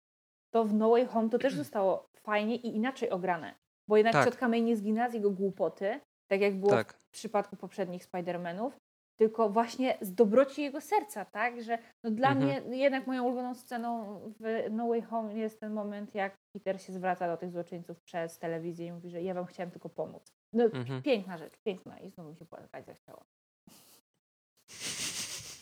to 0.54 0.66
w 0.66 0.74
No 0.74 0.90
Way 0.90 1.06
Home 1.06 1.30
to 1.30 1.40
też 1.40 1.54
zostało 1.64 2.06
fajnie 2.26 2.56
i 2.56 2.76
inaczej 2.76 3.10
ograne. 3.10 3.56
Bo 3.90 3.98
jednak 3.98 4.14
Tak. 4.14 4.26
ciotka 4.26 4.48
May 4.48 4.62
nie 4.62 4.78
zginęła 4.78 5.10
z 5.10 5.14
jego 5.14 5.32
głupoty, 5.32 6.00
tak 6.32 6.42
jak 6.42 6.60
było 6.60 6.72
Tak. 6.72 6.94
w 6.94 7.12
przypadku 7.12 7.56
poprzednich 7.56 8.06
Spider-Manów, 8.06 8.72
tylko 9.20 9.50
właśnie 9.50 9.98
z 10.02 10.14
dobroci 10.14 10.62
jego 10.62 10.82
serca, 10.82 11.26
tak? 11.26 11.64
Że 11.64 11.78
no 12.04 12.12
dla 12.12 12.32
Mhm. 12.32 12.68
mnie 12.68 12.78
jednak 12.78 13.08
moją 13.08 13.24
ulubioną 13.24 13.56
sceną 13.56 14.20
w 14.40 14.68
No 14.72 14.88
Way 14.88 15.02
Home 15.02 15.34
jest 15.34 15.60
ten 15.60 15.74
moment, 15.74 16.16
jak 16.16 16.36
Peter 16.54 16.82
się 16.82 16.94
zwraca 16.94 17.28
do 17.28 17.38
tych 17.38 17.52
złoczyńców 17.52 18.02
przez 18.02 18.40
telewizję 18.40 18.86
i 18.86 18.92
mówi, 18.92 19.10
że 19.10 19.22
ja 19.22 19.34
wam 19.34 19.46
chciałem 19.46 19.72
tylko 19.72 19.90
pomóc. 19.90 20.34
No 20.54 20.64
Mhm. 20.64 21.02
piękna 21.02 21.38
rzecz, 21.38 21.54
piękna 21.66 22.00
i 22.00 22.10
znowu 22.10 22.30
mi 22.30 22.38
się 22.38 22.46
płakać 22.46 22.86
zachciało. 22.86 23.26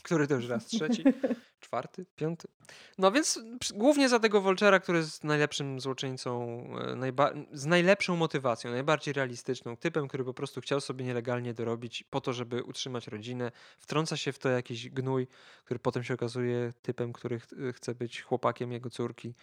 Który 0.04 0.28
to 0.28 0.36
już 0.36 0.50
raz? 0.50 0.66
Trzeci? 0.66 1.04
Czwarty? 1.68 2.06
Piąty? 2.16 2.48
No 2.98 3.12
więc 3.12 3.40
głównie 3.74 4.10
za 4.10 4.20
tego 4.20 4.42
Volchera, 4.42 4.80
który 4.80 4.98
jest 4.98 5.24
najlepszym 5.24 5.80
złoczyńcą, 5.80 6.64
e, 6.92 6.96
najba- 6.96 7.34
z 7.54 7.66
najlepszą 7.66 8.16
motywacją, 8.16 8.72
najbardziej 8.72 9.14
realistyczną, 9.14 9.78
typem, 9.78 10.08
który 10.08 10.24
po 10.24 10.34
prostu 10.34 10.62
chciał 10.62 10.82
sobie 10.82 11.06
nielegalnie 11.06 11.54
dorobić 11.54 12.04
po 12.10 12.22
to, 12.22 12.34
żeby 12.34 12.64
utrzymać 12.64 13.08
rodzinę. 13.08 13.52
Wtrąca 13.80 14.18
się 14.18 14.32
w 14.32 14.40
to 14.40 14.50
jakiś 14.50 14.90
gnój, 14.90 15.28
który 15.66 15.80
potem 15.80 16.04
się 16.04 16.14
okazuje 16.14 16.74
typem, 16.82 17.14
który 17.14 17.40
ch- 17.40 17.48
chce 17.74 17.96
być 17.96 18.22
chłopakiem 18.22 18.72
jego 18.72 18.90
córki. 18.90 19.34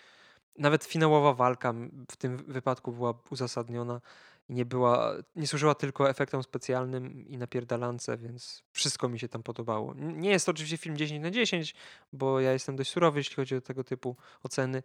Nawet 0.59 0.85
finałowa 0.85 1.33
walka 1.35 1.75
w 2.11 2.17
tym 2.17 2.37
wypadku 2.37 2.93
była 2.93 3.15
uzasadniona 3.31 4.01
i 4.49 4.55
nie 4.55 4.65
była, 4.65 5.15
nie 5.37 5.47
służyła 5.47 5.75
tylko 5.75 6.11
efektom 6.11 6.43
specjalnym 6.43 7.27
i 7.27 7.39
napierdalance, 7.39 8.19
więc 8.19 8.63
wszystko 8.73 9.09
mi 9.09 9.19
się 9.19 9.29
tam 9.29 9.43
podobało. 9.43 9.95
Nie 9.95 10.31
jest 10.31 10.47
to 10.47 10.53
oczywiście 10.53 10.77
film 10.77 10.97
10 10.97 11.23
na 11.23 11.31
10, 11.31 11.75
bo 12.13 12.41
ja 12.41 12.53
jestem 12.53 12.77
dość 12.77 12.91
surowy, 12.91 13.21
jeśli 13.21 13.37
chodzi 13.37 13.57
o 13.57 13.61
tego 13.61 13.85
typu 13.85 14.17
oceny, 14.43 14.83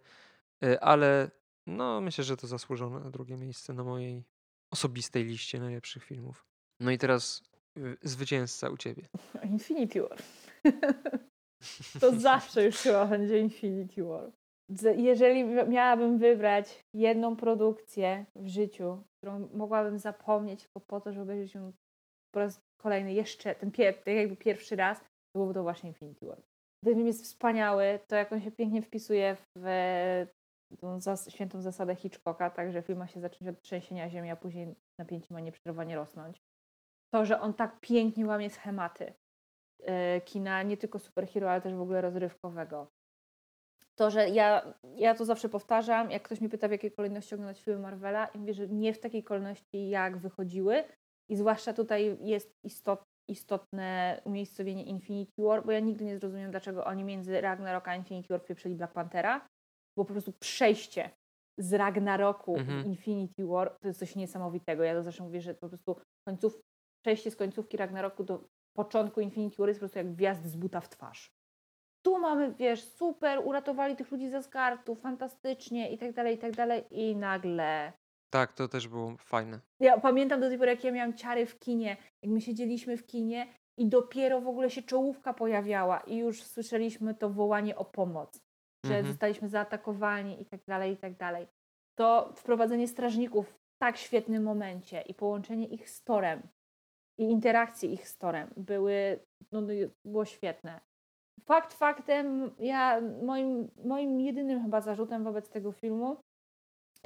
y, 0.64 0.80
ale 0.80 1.30
no 1.66 2.00
myślę, 2.00 2.24
że 2.24 2.36
to 2.36 2.46
zasłużone 2.46 3.10
drugie 3.10 3.36
miejsce 3.36 3.72
na 3.72 3.84
mojej 3.84 4.24
osobistej 4.70 5.24
liście 5.24 5.60
najlepszych 5.60 6.04
filmów. 6.04 6.46
No 6.80 6.90
i 6.90 6.98
teraz 6.98 7.42
y, 7.78 7.96
zwycięzca 8.02 8.70
u 8.70 8.76
ciebie. 8.76 9.08
Infinity 9.52 10.02
War. 10.02 10.18
to 12.00 12.20
zawsze 12.20 12.64
już 12.64 12.76
chyba 12.76 13.06
będzie 13.06 13.38
Infinity 13.38 14.04
War. 14.04 14.32
Jeżeli 14.96 15.44
miałabym 15.44 16.18
wybrać 16.18 16.84
jedną 16.94 17.36
produkcję 17.36 18.26
w 18.36 18.48
życiu, 18.48 19.02
którą 19.20 19.48
mogłabym 19.54 19.98
zapomnieć 19.98 20.62
tylko 20.62 20.80
po 20.80 21.00
to, 21.00 21.12
żeby 21.12 21.22
obejrzeć 21.22 21.54
ją 21.54 21.72
po 22.34 22.40
raz 22.40 22.60
kolejny, 22.82 23.12
jeszcze 23.12 23.54
ten 23.54 23.70
pier- 23.70 23.94
tak 24.04 24.14
jakby 24.14 24.36
pierwszy 24.36 24.76
raz, 24.76 25.00
to 25.00 25.38
byłby 25.38 25.54
to 25.54 25.62
właśnie 25.62 25.88
Infinity 25.88 26.26
War. 26.26 26.42
Ten 26.84 26.94
film 26.94 27.06
jest 27.06 27.24
wspaniały, 27.24 28.00
to 28.08 28.16
jak 28.16 28.32
on 28.32 28.40
się 28.40 28.50
pięknie 28.50 28.82
wpisuje 28.82 29.36
w 29.58 30.26
tą 30.80 31.00
zas- 31.00 31.30
świętą 31.30 31.62
zasadę 31.62 31.96
Hitchcocka, 31.96 32.50
tak, 32.50 32.72
że 32.72 32.82
film 32.82 32.98
ma 32.98 33.06
się 33.06 33.20
zacząć 33.20 33.48
od 33.48 33.62
trzęsienia 33.62 34.10
ziemi, 34.10 34.30
a 34.30 34.36
później 34.36 34.74
napięcie 35.00 35.34
ma 35.34 35.40
nieprzerwanie 35.40 35.96
rosnąć. 35.96 36.42
To, 37.14 37.24
że 37.24 37.40
on 37.40 37.54
tak 37.54 37.80
pięknie 37.80 38.26
łamie 38.26 38.50
schematy 38.50 39.14
e, 39.82 40.20
kina, 40.20 40.62
nie 40.62 40.76
tylko 40.76 40.98
superhero, 40.98 41.50
ale 41.50 41.60
też 41.60 41.74
w 41.74 41.80
ogóle 41.80 42.00
rozrywkowego. 42.00 42.90
To, 44.00 44.10
że 44.10 44.28
ja, 44.28 44.74
ja 44.96 45.14
to 45.14 45.24
zawsze 45.24 45.48
powtarzam, 45.48 46.10
jak 46.10 46.22
ktoś 46.22 46.40
mnie 46.40 46.48
pyta, 46.48 46.68
w 46.68 46.70
jakiej 46.70 46.92
kolejności 46.92 47.34
oglądać 47.34 47.62
filmy 47.62 47.80
Marvela, 47.80 48.26
i 48.26 48.38
mówię, 48.38 48.54
że 48.54 48.68
nie 48.68 48.94
w 48.94 49.00
takiej 49.00 49.24
kolejności, 49.24 49.88
jak 49.88 50.18
wychodziły. 50.18 50.84
I 51.30 51.36
zwłaszcza 51.36 51.72
tutaj 51.72 52.18
jest 52.20 52.50
istot, 52.64 53.02
istotne 53.30 54.20
umiejscowienie 54.24 54.84
Infinity 54.84 55.42
War, 55.42 55.64
bo 55.64 55.72
ja 55.72 55.80
nigdy 55.80 56.04
nie 56.04 56.18
zrozumiem, 56.18 56.50
dlaczego 56.50 56.84
oni 56.84 57.04
między 57.04 57.40
Ragnarok 57.40 57.88
a 57.88 57.96
Infinity 57.96 58.28
War 58.28 58.44
pieprzyli 58.44 58.74
Black 58.74 58.92
Panthera, 58.92 59.46
bo 59.98 60.04
po 60.04 60.12
prostu 60.12 60.32
przejście 60.32 61.10
z 61.58 61.74
Ragnaroku 61.74 62.56
Mhm. 62.56 62.82
w 62.82 62.86
Infinity 62.86 63.46
War 63.46 63.76
to 63.82 63.88
jest 63.88 64.00
coś 64.00 64.16
niesamowitego. 64.16 64.82
Ja 64.82 64.94
to 64.94 65.02
zawsze 65.02 65.22
mówię, 65.22 65.40
że 65.40 65.54
po 65.54 65.68
prostu 65.68 65.96
końców, 66.28 66.60
przejście 67.04 67.30
z 67.30 67.36
końcówki 67.36 67.76
Ragnaroku 67.76 68.24
do 68.24 68.44
początku 68.76 69.20
Infinity 69.20 69.56
War 69.58 69.68
jest 69.68 69.80
po 69.80 69.82
prostu 69.82 69.98
jak 69.98 70.14
wjazd 70.14 70.44
z 70.44 70.56
buta 70.56 70.80
w 70.80 70.88
twarz. 70.88 71.30
Tu 72.10 72.18
mamy, 72.18 72.54
wiesz, 72.54 72.84
super, 72.84 73.40
uratowali 73.44 73.96
tych 73.96 74.10
ludzi 74.10 74.30
ze 74.30 74.42
skartu, 74.42 74.94
fantastycznie 74.94 75.92
i 75.92 75.98
tak 75.98 76.12
dalej, 76.12 76.34
i 76.34 76.38
tak 76.38 76.52
dalej 76.52 76.84
i 76.90 77.16
nagle... 77.16 77.92
Tak, 78.32 78.52
to 78.52 78.68
też 78.68 78.88
było 78.88 79.16
fajne. 79.18 79.60
Ja 79.80 80.00
pamiętam 80.00 80.40
do 80.40 80.48
tej 80.48 80.58
pory, 80.58 80.70
jak 80.70 80.84
ja 80.84 80.92
miałam 80.92 81.14
ciary 81.14 81.46
w 81.46 81.58
kinie, 81.58 81.96
jak 82.22 82.32
my 82.32 82.40
siedzieliśmy 82.40 82.96
w 82.96 83.06
kinie 83.06 83.46
i 83.78 83.88
dopiero 83.88 84.40
w 84.40 84.48
ogóle 84.48 84.70
się 84.70 84.82
czołówka 84.82 85.34
pojawiała 85.34 86.00
i 86.00 86.16
już 86.16 86.42
słyszeliśmy 86.42 87.14
to 87.14 87.30
wołanie 87.30 87.76
o 87.76 87.84
pomoc, 87.84 88.40
że 88.86 88.94
Mhm. 88.94 89.06
zostaliśmy 89.06 89.48
zaatakowani 89.48 90.42
i 90.42 90.46
tak 90.46 90.60
dalej, 90.68 90.92
i 90.92 90.96
tak 90.96 91.16
dalej. 91.16 91.46
To 91.98 92.32
wprowadzenie 92.36 92.88
strażników 92.88 93.48
w 93.48 93.78
tak 93.82 93.96
świetnym 93.96 94.42
momencie 94.42 95.00
i 95.02 95.14
połączenie 95.14 95.66
ich 95.66 95.90
z 95.90 96.02
Torem 96.04 96.42
i 97.18 97.22
interakcje 97.24 97.92
ich 97.92 98.08
z 98.08 98.18
Torem 98.18 98.50
były, 98.56 99.20
no, 99.52 99.60
no, 99.60 99.68
było 100.04 100.24
świetne. 100.24 100.80
Fakt 101.44 101.72
faktem, 101.74 102.50
ja, 102.58 103.00
moim, 103.22 103.70
moim 103.84 104.20
jedynym 104.20 104.62
chyba 104.62 104.80
zarzutem 104.80 105.24
wobec 105.24 105.48
tego 105.48 105.72
filmu 105.72 106.16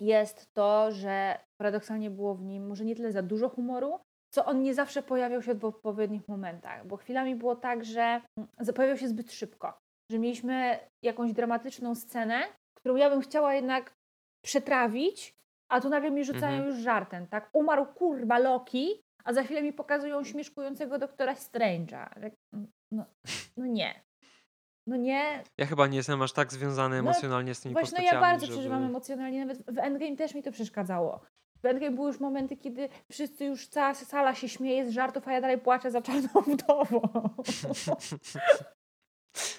jest 0.00 0.54
to, 0.54 0.92
że 0.92 1.38
paradoksalnie 1.60 2.10
było 2.10 2.34
w 2.34 2.42
nim 2.42 2.66
może 2.66 2.84
nie 2.84 2.96
tyle 2.96 3.12
za 3.12 3.22
dużo 3.22 3.48
humoru, 3.48 3.98
co 4.34 4.44
on 4.44 4.62
nie 4.62 4.74
zawsze 4.74 5.02
pojawiał 5.02 5.42
się 5.42 5.54
w 5.54 5.64
odpowiednich 5.64 6.28
momentach, 6.28 6.86
bo 6.86 6.96
chwilami 6.96 7.34
było 7.34 7.56
tak, 7.56 7.84
że 7.84 8.20
mm, 8.38 8.74
pojawiał 8.74 8.96
się 8.96 9.08
zbyt 9.08 9.32
szybko, 9.32 9.78
że 10.10 10.18
mieliśmy 10.18 10.78
jakąś 11.04 11.32
dramatyczną 11.32 11.94
scenę, 11.94 12.42
którą 12.78 12.96
ja 12.96 13.10
bym 13.10 13.20
chciała 13.20 13.54
jednak 13.54 13.94
przetrawić, 14.44 15.34
a 15.72 15.80
tu 15.80 15.88
nagle 15.88 16.10
mi 16.10 16.24
rzucają 16.24 16.52
Mhm. 16.56 16.66
już 16.66 16.76
żartem, 16.76 17.26
tak? 17.26 17.50
Umarł 17.52 17.86
kurwa 17.86 18.38
Loki, 18.38 19.00
a 19.24 19.32
za 19.32 19.42
chwilę 19.42 19.62
mi 19.62 19.72
pokazują 19.72 20.24
śmieszkującego 20.24 20.98
doktora 20.98 21.34
Strange'a. 21.34 22.20
Tak, 22.20 22.32
No, 22.92 23.04
no 23.56 23.66
nie. 23.66 24.00
No 24.86 24.96
nie, 24.96 25.42
Ja 25.58 25.66
chyba 25.66 25.86
nie 25.86 25.96
jestem 25.96 26.22
aż 26.22 26.32
tak 26.32 26.52
związany 26.52 26.96
No, 26.96 27.00
emocjonalnie 27.00 27.54
z 27.54 27.60
tymi 27.60 27.72
Właśnie 27.72 27.90
no 27.90 27.96
postaciami, 27.96 28.22
ja 28.24 28.30
bardzo 28.30 28.46
żeby... 28.46 28.58
przeżywam 28.58 28.82
emocjonalnie, 28.82 29.40
nawet 29.40 29.58
w 29.58 29.78
Endgame 29.78 30.16
też 30.16 30.34
mi 30.34 30.42
to 30.42 30.52
przeszkadzało. 30.52 31.20
W 31.62 31.66
Endgame 31.66 31.96
były 31.96 32.06
już 32.08 32.20
momenty, 32.20 32.56
kiedy 32.56 32.88
wszyscy 33.10 33.44
już, 33.44 33.68
cała 33.68 33.94
sala 33.94 34.34
się 34.34 34.48
śmieje 34.48 34.86
z 34.86 34.90
żartów, 34.90 35.28
a 35.28 35.32
ja 35.32 35.40
dalej 35.40 35.58
płaczę 35.58 35.90
za 35.90 36.02
czarną 36.02 36.40
wdową. 36.54 37.00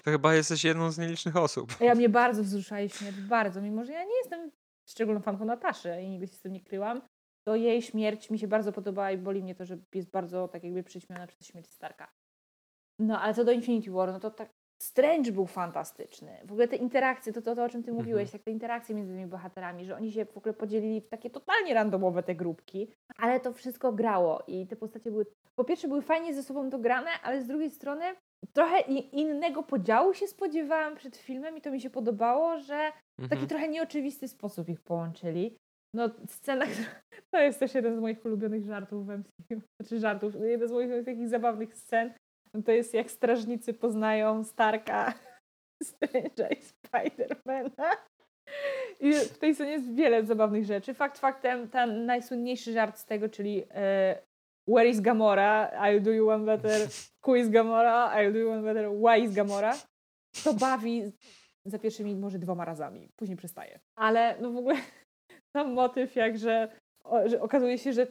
To 0.04 0.12
chyba 0.12 0.36
jesteś 0.36 0.64
jedną 0.64 0.92
z 0.92 0.98
nielicznych 0.98 1.36
osób. 1.38 1.76
Ja 1.80 1.96
mnie 1.96 2.10
bardzo 2.10 2.44
wzruszała 2.44 2.88
śmierć, 2.88 3.18
bardzo, 3.18 3.62
mimo 3.62 3.86
że 3.86 3.94
ja 3.94 4.04
nie 4.04 4.18
jestem 4.18 4.52
szczególną 4.90 5.22
fanką 5.22 5.46
Nataszy 5.46 6.02
i 6.02 6.10
nigdy 6.10 6.28
się 6.28 6.34
z 6.34 6.40
tym 6.40 6.54
nie 6.54 6.62
kryłam, 6.62 7.02
to 7.48 7.56
jej 7.56 7.82
śmierć 7.82 8.30
mi 8.30 8.40
się 8.40 8.48
bardzo 8.48 8.72
podobała 8.72 9.12
i 9.12 9.18
boli 9.18 9.44
mnie 9.44 9.56
to, 9.56 9.66
że 9.66 9.78
jest 9.94 10.10
bardzo 10.10 10.48
tak 10.48 10.64
jakby 10.64 10.84
przyćmiona 10.84 11.28
przez 11.28 11.48
śmierć 11.48 11.70
Starka. 11.70 12.12
No, 13.00 13.22
ale 13.22 13.34
co 13.34 13.44
do 13.44 13.52
Infinity 13.52 13.92
War, 13.92 14.12
no 14.12 14.20
to 14.20 14.32
tak 14.32 14.50
Strange 14.84 15.32
był 15.32 15.46
fantastyczny. 15.46 16.38
W 16.46 16.52
ogóle 16.52 16.68
te 16.68 16.76
interakcje, 16.76 17.34
to, 17.34 17.42
to, 17.42 17.56
to 17.56 17.64
o 17.64 17.70
czym 17.70 17.84
ty 17.84 17.90
Mhm. 17.92 18.06
mówiłeś, 18.06 18.34
jak 18.34 18.42
te 18.44 18.52
interakcje 18.52 18.96
między 18.96 19.14
tymi 19.14 19.28
bohaterami, 19.28 19.86
że 19.86 19.96
oni 19.96 20.12
się 20.12 20.26
w 20.26 20.38
ogóle 20.38 20.54
podzielili 20.54 21.02
w 21.02 21.08
takie 21.10 21.30
totalnie 21.30 21.74
randomowe 21.74 22.24
te 22.24 22.36
grupki, 22.36 22.92
ale 23.18 23.40
to 23.40 23.54
wszystko 23.54 23.94
grało 23.94 24.44
i 24.48 24.68
te 24.68 24.76
postacie 24.76 25.12
były, 25.12 25.26
po 25.56 25.64
pierwsze 25.64 25.88
były 25.88 26.02
fajnie 26.02 26.34
ze 26.34 26.44
sobą 26.44 26.70
dograne, 26.70 27.10
ale 27.24 27.42
z 27.42 27.48
drugiej 27.48 27.72
strony 27.72 28.04
trochę 28.54 28.80
innego 29.12 29.64
podziału 29.64 30.14
się 30.14 30.28
spodziewałam 30.28 30.96
przed 30.96 31.18
filmem 31.18 31.58
i 31.58 31.62
to 31.62 31.72
mi 31.72 31.82
się 31.82 31.90
podobało, 31.90 32.58
że 32.60 32.92
w 33.20 33.22
taki 33.30 33.34
Mhm. 33.42 33.48
trochę 33.48 33.68
nieoczywisty 33.68 34.28
sposób 34.28 34.70
ich 34.70 34.82
połączyli. 34.82 35.56
No, 35.96 36.10
scena, 36.28 36.66
to 37.34 37.40
jest 37.40 37.60
też 37.60 37.76
jeden 37.76 37.96
z 37.96 38.00
moich 38.00 38.26
ulubionych 38.26 38.66
żartów 38.66 39.06
w 39.08 39.10
MCU. 39.10 39.62
Znaczy 39.82 40.00
żartów, 40.00 40.34
jeden 40.42 40.68
z 40.68 40.72
moich 40.72 41.06
takich 41.06 41.30
zabawnych 41.30 41.76
scen. 41.76 42.14
To 42.64 42.72
jest 42.72 42.94
jak 42.94 43.12
strażnicy 43.12 43.74
poznają 43.74 44.44
Starka, 44.44 45.14
Strange'a 45.84 46.48
i 46.52 46.62
Spidermana. 46.62 47.92
I 49.00 49.14
w 49.14 49.38
tej 49.38 49.56
scenie 49.56 49.72
jest 49.72 49.94
wiele 49.94 50.26
zabawnych 50.26 50.66
rzeczy. 50.66 50.94
Fakt 50.94 51.18
faktem, 51.18 51.70
ten 51.70 52.06
najsłynniejszy 52.06 52.74
żart 52.74 52.98
z 52.98 53.06
tego, 53.06 53.30
czyli 53.30 53.64
e, 53.72 54.22
Where 54.68 54.90
is 54.90 55.02
Gamora? 55.02 55.72
I'll 55.82 56.02
do 56.02 56.12
you 56.12 56.30
one 56.30 56.46
better. 56.46 56.88
Who 57.28 57.36
is 57.36 57.50
Gamora? 57.50 58.14
I'll 58.16 58.34
do 58.34 58.40
you 58.40 58.52
one 58.52 58.62
better. 58.62 58.90
Why 58.90 59.26
is 59.26 59.34
Gamora? 59.34 59.74
To 60.44 60.54
bawi 60.54 61.12
za 61.66 61.80
pierwszymi 61.80 62.16
może 62.16 62.40
dwoma 62.40 62.66
razami. 62.66 63.10
Później 63.16 63.38
przestaje. 63.38 63.80
Ale 63.96 64.36
no 64.42 64.52
w 64.52 64.58
ogóle 64.58 64.76
sam 65.58 65.74
motyw, 65.74 66.16
jak 66.16 66.38
że, 66.38 66.70
okazuje 67.40 67.78
się, 67.78 67.94
że 67.94 68.08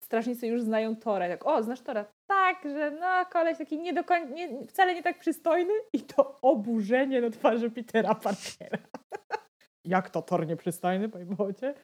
strażnicy 0.00 0.46
już 0.46 0.62
znają 0.62 0.96
Tora. 0.96 1.28
Tak, 1.28 1.46
o, 1.46 1.62
znasz 1.62 1.80
Tora? 1.80 2.04
Tak, 2.30 2.62
że 2.64 2.90
no 2.90 3.26
koleś 3.32 3.58
taki 3.58 3.78
nie 3.78 3.92
do 3.92 4.04
końca, 4.04 4.34
nie, 4.34 4.66
wcale 4.66 4.94
nie 4.94 5.02
tak 5.02 5.18
przystojny 5.18 5.72
i 5.92 6.00
to 6.00 6.38
oburzenie 6.42 7.20
na 7.20 7.30
twarzy 7.30 7.70
Petera 7.70 8.14
Parkera. 8.14 8.78
Jak 9.84 10.10
to 10.10 10.22
Thor 10.22 10.46
nieprzystojny, 10.46 11.08
panie 11.08 11.24
Bocie? 11.24 11.74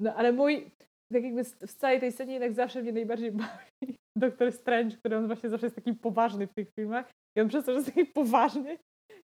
No 0.00 0.14
ale 0.14 0.32
mój, 0.32 0.70
tak 1.12 1.22
jakby 1.22 1.44
z 1.44 1.76
całej 1.76 2.00
tej 2.00 2.12
scenie 2.12 2.32
jednak 2.32 2.52
zawsze 2.52 2.82
mnie 2.82 2.92
najbardziej 2.92 3.32
bawi 3.32 3.96
Doktor 4.16 4.52
Strange, 4.52 4.96
który 4.96 5.16
on 5.16 5.26
właśnie 5.26 5.50
zawsze 5.50 5.66
jest 5.66 5.76
taki 5.76 5.94
poważny 5.94 6.46
w 6.46 6.54
tych 6.54 6.68
filmach 6.74 7.10
i 7.36 7.40
on 7.40 7.48
przez 7.48 7.64
to, 7.64 7.72
że 7.72 7.76
jest 7.78 7.94
taki 7.94 8.06
poważny, 8.06 8.78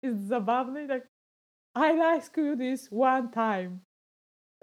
jest 0.03 0.19
zabawny 0.27 0.83
i 0.83 0.87
tak 0.87 1.07
I 1.77 1.99
ask 2.01 2.37
you 2.37 2.57
this 2.57 2.89
one 2.93 3.29
time. 3.33 3.77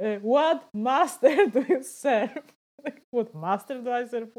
e, 0.00 0.20
What 0.20 0.68
master 0.74 1.50
do 1.50 1.60
you 1.60 1.82
serve? 1.82 2.59
What 3.16 3.34
master 3.34 3.82
do 3.82 3.90
I 4.02 4.08
serve? 4.08 4.30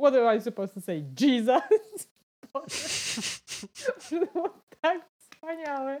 What 0.00 0.14
am 0.14 0.36
I 0.36 0.40
supposed 0.40 0.74
to 0.74 0.80
say? 0.80 1.04
Jesus? 1.20 2.08
było 4.10 4.48
tak 4.80 5.08
wspaniałe. 5.18 6.00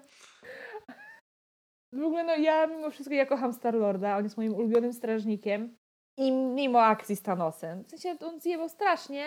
W 1.92 2.02
ogóle 2.02 2.24
no 2.24 2.36
ja 2.36 2.66
mimo 2.66 2.90
wszystko 2.90 3.14
ja 3.14 3.26
kocham 3.26 3.52
Star-Lorda, 3.52 4.16
on 4.16 4.24
jest 4.24 4.36
moim 4.36 4.54
ulubionym 4.54 4.92
strażnikiem 4.92 5.76
i 6.18 6.32
mimo 6.32 6.82
akcji 6.82 7.16
z 7.16 7.22
Thanosem. 7.22 7.84
W 7.84 7.90
sensie 7.90 8.26
on 8.26 8.40
zjebał 8.40 8.68
strasznie, 8.68 9.26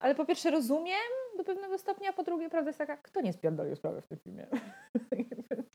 ale 0.00 0.14
po 0.14 0.24
pierwsze 0.24 0.50
rozumiem 0.50 1.10
do 1.36 1.44
pewnego 1.44 1.78
stopnia, 1.78 2.10
a 2.10 2.12
po 2.12 2.22
drugie 2.22 2.50
prawda 2.50 2.68
jest 2.68 2.78
taka, 2.78 2.96
kto 2.96 3.20
nie 3.20 3.32
spierdolił 3.32 3.76
sprawy 3.76 4.02
w 4.02 4.06
tym 4.06 4.18
filmie? 4.18 4.46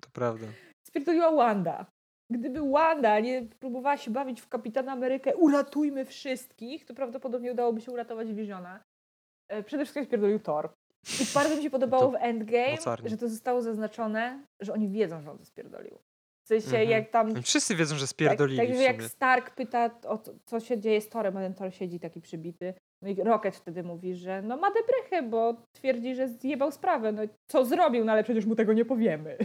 To 0.01 0.09
prawda. 0.13 0.47
Spierdoliła 0.87 1.31
Wanda. 1.31 1.85
Gdyby 2.29 2.71
Wanda 2.71 3.19
nie 3.19 3.45
próbowała 3.59 3.97
się 3.97 4.11
bawić 4.11 4.41
w 4.41 4.47
Kapitana 4.47 4.91
Amerykę, 4.91 5.35
uratujmy 5.35 6.05
wszystkich, 6.05 6.85
to 6.85 6.93
prawdopodobnie 6.93 7.51
udałoby 7.51 7.81
się 7.81 7.91
uratować 7.91 8.33
Visiona. 8.33 8.83
E, 9.47 9.63
przede 9.63 9.83
wszystkim 9.83 10.05
spierdolił 10.05 10.39
Thor. 10.39 10.69
I 11.21 11.33
bardzo 11.33 11.55
mi 11.55 11.63
się 11.63 11.69
podobało 11.69 12.11
w 12.11 12.15
Endgame, 12.15 12.71
mocarnie. 12.71 13.09
że 13.09 13.17
to 13.17 13.29
zostało 13.29 13.61
zaznaczone, 13.61 14.45
że 14.59 14.73
oni 14.73 14.89
wiedzą, 14.89 15.21
że 15.21 15.31
on 15.31 15.37
to 15.37 15.45
spierdolił. 15.45 15.99
W 16.45 16.47
sensie 16.47 16.67
mhm. 16.67 16.89
jak 16.89 17.09
tam... 17.09 17.43
Wszyscy 17.43 17.75
wiedzą, 17.75 17.95
że 17.95 18.07
spierdolili 18.07 18.57
Tak, 18.57 18.67
tak 18.67 18.79
jak 18.79 19.03
Stark 19.03 19.55
pyta, 19.55 19.99
o 20.07 20.17
to, 20.17 20.33
co 20.45 20.59
się 20.59 20.79
dzieje 20.79 21.01
z 21.01 21.09
Torem, 21.09 21.37
a 21.37 21.39
ten 21.39 21.53
Thor 21.53 21.73
siedzi 21.73 21.99
taki 21.99 22.21
przybity. 22.21 22.73
No 23.01 23.09
i 23.09 23.15
Rocket 23.15 23.55
wtedy 23.55 23.83
mówi, 23.83 24.15
że 24.15 24.41
no 24.41 24.57
ma 24.57 24.71
debrechę, 24.71 25.23
bo 25.23 25.55
twierdzi, 25.71 26.15
że 26.15 26.27
zjebał 26.27 26.71
sprawę. 26.71 27.11
No 27.11 27.21
co 27.51 27.65
zrobił, 27.65 28.05
no 28.05 28.11
ale 28.11 28.23
przecież 28.23 28.45
mu 28.45 28.55
tego 28.55 28.73
nie 28.73 28.85
powiemy. 28.85 29.37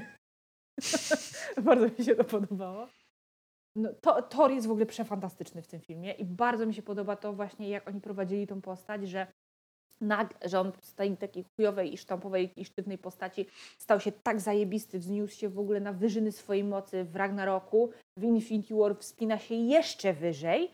bardzo 1.67 1.87
mi 1.99 2.05
się 2.05 2.17
to 2.17 2.25
podobało. 2.25 2.89
No, 3.77 3.89
to, 4.01 4.23
Thor 4.23 4.51
jest 4.51 4.67
w 4.67 4.71
ogóle 4.71 4.87
przefantastyczny 4.87 5.63
w 5.63 5.67
tym 5.67 5.81
filmie 5.81 6.13
i 6.13 6.25
bardzo 6.25 6.67
mi 6.67 6.75
się 6.75 6.83
podoba 6.83 7.17
to 7.17 7.33
właśnie, 7.33 7.69
jak 7.69 7.89
oni 7.89 8.01
prowadzili 8.01 8.47
tą 8.47 8.61
postać, 8.61 9.09
że 9.09 9.27
nag, 10.01 10.35
że 10.45 10.61
on 10.61 10.73
z 10.81 10.95
tej 10.95 11.17
takiej 11.17 11.45
chujowej 11.57 11.95
i 11.95 11.99
sztampowej 11.99 12.53
i 12.57 12.65
sztywnej 12.65 12.99
postaci 12.99 13.47
stał 13.79 14.01
się 14.01 14.13
tak 14.13 14.41
zajebisty, 14.41 14.99
wzniósł 14.99 15.39
się 15.39 15.49
w 15.49 15.59
ogóle 15.59 15.81
na 15.81 15.93
wyżyny 15.93 16.33
swojej 16.33 16.65
mocy 16.65 17.05
w 17.05 17.17
Ragnaroku, 17.17 17.91
w 18.19 18.25
Infinity 18.25 18.75
War 18.75 18.97
wspina 18.99 19.39
się 19.39 19.55
jeszcze 19.55 20.13
wyżej, 20.13 20.73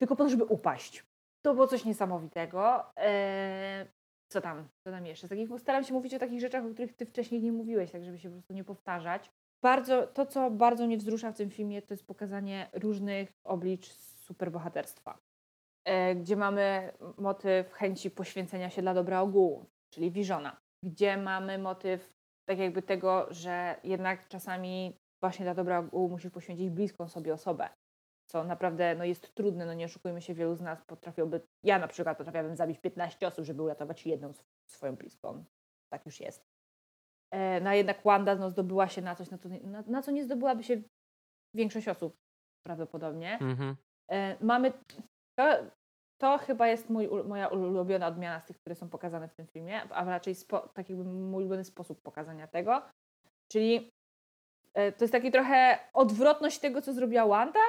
tylko 0.00 0.16
po 0.16 0.24
to, 0.24 0.30
żeby 0.30 0.44
upaść. 0.44 1.04
To 1.44 1.54
było 1.54 1.66
coś 1.66 1.84
niesamowitego. 1.84 2.84
Eee, 2.96 3.86
co 4.28 4.40
tam? 4.40 4.68
Co 4.84 4.90
tam 4.90 5.06
jeszcze? 5.06 5.28
Takich, 5.28 5.48
staram 5.58 5.84
się 5.84 5.94
mówić 5.94 6.14
o 6.14 6.18
takich 6.18 6.40
rzeczach, 6.40 6.64
o 6.64 6.70
których 6.70 6.96
ty 6.96 7.06
wcześniej 7.06 7.42
nie 7.42 7.52
mówiłeś, 7.52 7.90
tak 7.90 8.04
żeby 8.04 8.18
się 8.18 8.28
po 8.28 8.32
prostu 8.32 8.54
nie 8.54 8.64
powtarzać. 8.64 9.30
Bardzo, 9.62 10.06
to, 10.06 10.26
co 10.26 10.50
bardzo 10.50 10.86
mnie 10.86 10.96
wzrusza 10.96 11.32
w 11.32 11.36
tym 11.36 11.50
filmie, 11.50 11.82
to 11.82 11.94
jest 11.94 12.06
pokazanie 12.06 12.70
różnych 12.72 13.32
oblicz 13.44 13.86
superbohaterstwa. 14.26 15.18
E, 15.84 16.14
gdzie 16.14 16.36
mamy 16.36 16.92
motyw 17.18 17.72
chęci 17.72 18.10
poświęcenia 18.10 18.70
się 18.70 18.82
dla 18.82 18.94
dobra 18.94 19.20
ogółu, 19.20 19.66
czyli 19.90 20.10
Visiona, 20.10 20.56
gdzie 20.82 21.16
mamy 21.16 21.58
motyw 21.58 22.14
tak 22.48 22.58
jakby 22.58 22.82
tego, 22.82 23.26
że 23.30 23.76
jednak 23.84 24.28
czasami 24.28 24.96
właśnie 25.20 25.44
dla 25.44 25.54
dobra 25.54 25.78
ogółu 25.78 26.08
musisz 26.08 26.30
poświęcić 26.30 26.70
bliską 26.70 27.08
sobie 27.08 27.34
osobę, 27.34 27.68
co 28.26 28.44
naprawdę 28.44 28.94
no, 28.94 29.04
jest 29.04 29.34
trudne, 29.34 29.66
no 29.66 29.74
nie 29.74 29.84
oszukujmy 29.84 30.22
się, 30.22 30.34
wielu 30.34 30.54
z 30.54 30.60
nas 30.60 30.84
potrafiłby, 30.84 31.40
ja 31.62 31.78
na 31.78 31.88
przykład 31.88 32.18
potrafiłabym 32.18 32.56
zabić 32.56 32.78
15 32.78 33.26
osób, 33.26 33.44
żeby 33.44 33.62
uratować 33.62 34.06
jedną 34.06 34.32
swoją 34.66 34.96
bliską. 34.96 35.44
Tak 35.92 36.06
już 36.06 36.20
jest. 36.20 36.44
E, 37.30 37.60
no 37.60 37.70
a 37.70 37.74
jednak 37.74 38.02
Wanda 38.04 38.34
no, 38.34 38.50
zdobyła 38.50 38.88
się 38.88 39.02
na 39.02 39.14
coś, 39.14 39.30
na, 39.30 39.38
to, 39.38 39.48
na, 39.48 39.84
na 39.86 40.02
co 40.02 40.10
nie 40.10 40.24
zdobyłaby 40.24 40.62
się 40.62 40.82
większość 41.54 41.88
osób 41.88 42.16
prawdopodobnie. 42.66 43.38
Mhm. 43.40 43.76
E, 44.10 44.44
mamy 44.44 44.72
to, 45.38 45.44
to 46.20 46.38
chyba 46.38 46.68
jest 46.68 46.90
mój, 46.90 47.08
moja 47.24 47.48
ulubiona 47.48 48.06
odmiana 48.06 48.40
z 48.40 48.46
tych, 48.46 48.58
które 48.58 48.74
są 48.74 48.88
pokazane 48.88 49.28
w 49.28 49.34
tym 49.34 49.46
filmie, 49.46 49.82
a 49.82 50.04
raczej 50.04 50.34
spo, 50.34 50.68
tak 50.68 50.88
jakby 50.88 51.04
mój 51.04 51.42
ulubiony 51.42 51.64
sposób 51.64 52.02
pokazania 52.02 52.46
tego. 52.46 52.82
Czyli 53.48 53.90
e, 54.74 54.92
to 54.92 55.04
jest 55.04 55.12
taki 55.12 55.30
trochę 55.30 55.78
odwrotność 55.92 56.58
tego, 56.58 56.82
co 56.82 56.92
zrobiła 56.92 57.26
Wanda, 57.26 57.60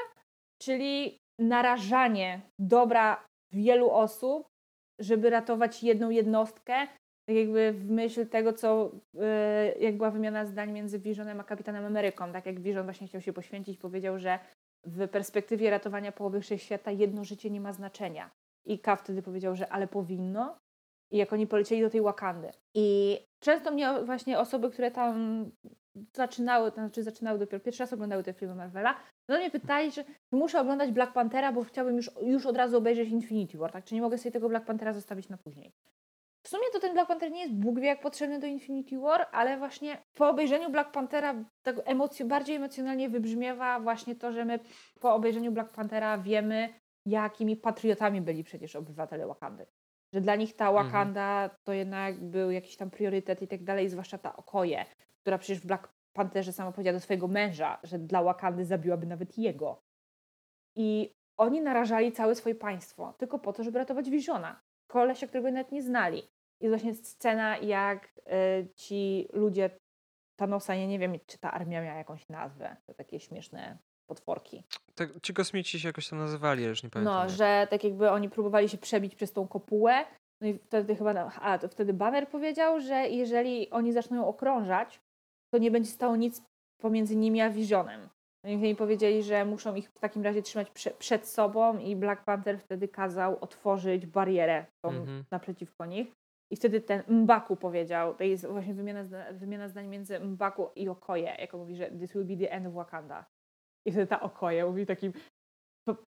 czyli 0.61 1.17
narażanie 1.39 2.41
dobra 2.59 3.25
wielu 3.51 3.91
osób, 3.91 4.47
żeby 4.99 5.29
ratować 5.29 5.83
jedną 5.83 6.09
jednostkę, 6.09 6.87
tak 7.27 7.35
jakby 7.35 7.73
w 7.73 7.89
myśl 7.89 8.27
tego, 8.27 8.53
co 8.53 8.91
e, 9.19 9.73
jak 9.79 9.97
była 9.97 10.11
wymiana 10.11 10.45
zdań 10.45 10.71
między 10.71 10.99
Visionem 10.99 11.39
a 11.39 11.43
Kapitanem 11.43 11.85
Ameryką. 11.85 12.31
Tak 12.31 12.45
jak 12.45 12.59
Vision 12.59 12.83
właśnie 12.83 13.07
chciał 13.07 13.21
się 13.21 13.33
poświęcić, 13.33 13.77
powiedział, 13.77 14.19
że 14.19 14.39
w 14.85 15.07
perspektywie 15.07 15.69
ratowania 15.69 16.11
połowy 16.11 16.41
wszechświata 16.41 16.91
jedno 16.91 17.23
życie 17.23 17.49
nie 17.49 17.61
ma 17.61 17.73
znaczenia. 17.73 18.31
I 18.65 18.79
Ka 18.79 18.95
wtedy 18.95 19.21
powiedział, 19.21 19.55
że 19.55 19.69
ale 19.69 19.87
powinno. 19.87 20.57
I 21.11 21.17
jak 21.17 21.33
oni 21.33 21.47
polecieli 21.47 21.81
do 21.81 21.89
tej 21.89 22.01
Wakandy. 22.01 22.51
I 22.75 23.19
często 23.43 23.71
mnie 23.71 23.93
właśnie 24.03 24.39
osoby, 24.39 24.69
które 24.69 24.91
tam 24.91 25.45
zaczynały, 26.13 26.71
to 26.71 26.75
znaczy 26.75 27.03
zaczynały 27.03 27.39
dopiero 27.39 27.63
pierwszy 27.63 27.83
raz 27.83 27.93
oglądały 27.93 28.23
te 28.23 28.33
filmy 28.33 28.55
Marvela, 28.55 28.95
no 29.29 29.37
mnie 29.37 29.51
pytali, 29.51 29.91
że 29.91 30.03
muszę 30.31 30.61
oglądać 30.61 30.91
Black 30.91 31.13
Panthera, 31.13 31.51
bo 31.51 31.63
chciałbym 31.63 31.95
już, 31.95 32.11
już 32.21 32.45
od 32.45 32.57
razu 32.57 32.77
obejrzeć 32.77 33.09
Infinity 33.09 33.57
War, 33.57 33.71
tak? 33.71 33.83
Czy 33.83 33.95
nie 33.95 34.01
mogę 34.01 34.17
sobie 34.17 34.31
tego 34.31 34.49
Black 34.49 34.65
Panthera 34.65 34.93
zostawić 34.93 35.29
na 35.29 35.37
później? 35.37 35.71
W 36.45 36.47
sumie 36.47 36.63
to 36.73 36.79
ten 36.79 36.93
Black 36.93 37.07
Panther 37.07 37.31
nie 37.31 37.41
jest 37.41 37.53
Bóg 37.53 37.79
wie 37.79 37.87
jak 37.87 38.01
potrzebny 38.01 38.39
do 38.39 38.47
Infinity 38.47 38.99
War, 38.99 39.27
ale 39.31 39.57
właśnie 39.57 39.97
po 40.13 40.29
obejrzeniu 40.29 40.69
Black 40.69 40.91
Panthera 40.91 41.45
tak 41.63 41.75
emoc- 41.75 42.23
bardziej 42.23 42.55
emocjonalnie 42.55 43.09
wybrzmiewa 43.09 43.79
właśnie 43.79 44.15
to, 44.15 44.31
że 44.31 44.45
my 44.45 44.59
po 44.99 45.13
obejrzeniu 45.13 45.51
Black 45.51 45.71
Panthera 45.71 46.17
wiemy, 46.17 46.73
jakimi 47.05 47.57
patriotami 47.57 48.21
byli 48.21 48.43
przecież 48.43 48.75
obywatele 48.75 49.27
Wakandy. 49.27 49.65
Że 50.13 50.21
dla 50.21 50.35
nich 50.35 50.55
ta 50.55 50.69
mhm. 50.69 50.85
Wakanda 50.85 51.43
mhm. 51.43 51.59
to 51.63 51.73
jednak 51.73 52.23
był 52.23 52.51
jakiś 52.51 52.77
tam 52.77 52.91
priorytet 52.91 53.41
i 53.41 53.47
tak 53.47 53.63
dalej, 53.63 53.89
zwłaszcza 53.89 54.17
ta 54.17 54.35
Okoje, 54.35 54.85
która 55.25 55.37
przecież 55.37 55.59
w 55.59 55.65
Black 55.65 55.93
Pantherze 56.13 56.53
sama 56.53 56.71
powiedziała 56.71 56.93
do 56.93 56.99
swojego 56.99 57.27
męża, 57.27 57.79
że 57.83 57.99
dla 57.99 58.23
Wakandy 58.23 58.65
zabiłaby 58.65 59.05
nawet 59.05 59.37
jego. 59.37 59.81
I 60.75 61.11
oni 61.37 61.61
narażali 61.61 62.11
całe 62.11 62.35
swoje 62.35 62.55
państwo 62.55 63.13
tylko 63.17 63.39
po 63.39 63.53
to, 63.53 63.63
żeby 63.63 63.79
ratować 63.79 64.09
Visiona, 64.09 64.61
kolesia, 64.87 65.27
którego 65.27 65.51
nawet 65.51 65.71
nie 65.71 65.81
znali. 65.81 66.23
Jest 66.61 66.71
właśnie 66.75 66.95
scena, 66.95 67.57
jak 67.57 68.07
y, 68.17 68.67
ci 68.75 69.27
ludzie 69.33 69.69
Thanosa, 70.35 70.75
ja 70.75 70.85
nie 70.85 70.99
wiem, 70.99 71.19
czy 71.25 71.37
ta 71.37 71.51
armia 71.51 71.81
miała 71.81 71.97
jakąś 71.97 72.29
nazwę, 72.29 72.75
to 72.85 72.93
takie 72.93 73.19
śmieszne 73.19 73.77
potworki. 74.07 74.63
Tak, 74.95 75.09
ci 75.21 75.33
kosmici 75.33 75.79
się 75.79 75.89
jakoś 75.89 76.09
tam 76.09 76.19
nazywali, 76.19 76.63
już 76.63 76.83
nie 76.83 76.89
pamiętam. 76.89 77.13
No, 77.13 77.21
jak. 77.21 77.29
że 77.29 77.67
tak 77.69 77.83
jakby 77.83 78.11
oni 78.11 78.29
próbowali 78.29 78.69
się 78.69 78.77
przebić 78.77 79.15
przez 79.15 79.33
tą 79.33 79.47
kopułę. 79.47 80.05
No 80.41 80.47
i 80.47 80.57
wtedy 80.59 80.95
chyba, 80.95 81.31
a 81.41 81.57
to 81.57 81.67
wtedy 81.67 81.93
Banner 81.93 82.27
powiedział, 82.27 82.79
że 82.79 82.95
jeżeli 83.09 83.69
oni 83.69 83.93
zaczną 83.93 84.17
ją 84.17 84.27
okrążać, 84.27 85.01
to 85.55 85.59
nie 85.59 85.71
będzie 85.71 85.91
stało 85.91 86.15
nic 86.15 86.41
pomiędzy 86.81 87.15
nimi 87.15 87.41
a 87.41 87.49
Visionem. 87.49 88.09
No 88.43 88.51
oni 88.51 88.75
powiedzieli, 88.75 89.23
że 89.23 89.45
muszą 89.45 89.75
ich 89.75 89.89
w 89.89 89.99
takim 89.99 90.23
razie 90.23 90.41
trzymać 90.41 90.71
prze, 90.71 90.91
przed 90.91 91.27
sobą 91.27 91.77
i 91.77 91.95
Black 91.95 92.23
Panther 92.23 92.59
wtedy 92.59 92.87
kazał 92.87 93.37
otworzyć 93.41 94.05
barierę 94.05 94.65
tą 94.85 94.91
mhm. 94.91 95.23
naprzeciwko 95.31 95.85
nich. 95.85 96.11
I 96.51 96.55
wtedy 96.55 96.81
ten 96.81 97.03
Mbaku 97.07 97.55
powiedział, 97.55 98.15
to 98.15 98.23
jest 98.23 98.45
właśnie 98.45 98.73
wymiana, 98.73 99.31
wymiana 99.33 99.67
zdań 99.69 99.87
między 99.87 100.19
Mbaku 100.19 100.69
i 100.75 100.89
Okoje, 100.89 101.35
jako 101.39 101.57
mówi, 101.57 101.75
że 101.75 101.91
this 101.91 102.13
will 102.13 102.25
be 102.25 102.37
the 102.37 102.51
end 102.51 102.67
of 102.67 102.73
Wakanda. 102.73 103.25
I 103.85 103.91
wtedy 103.91 104.07
ta 104.07 104.21
Okoje 104.21 104.65
mówi 104.65 104.85
takim, 104.85 105.13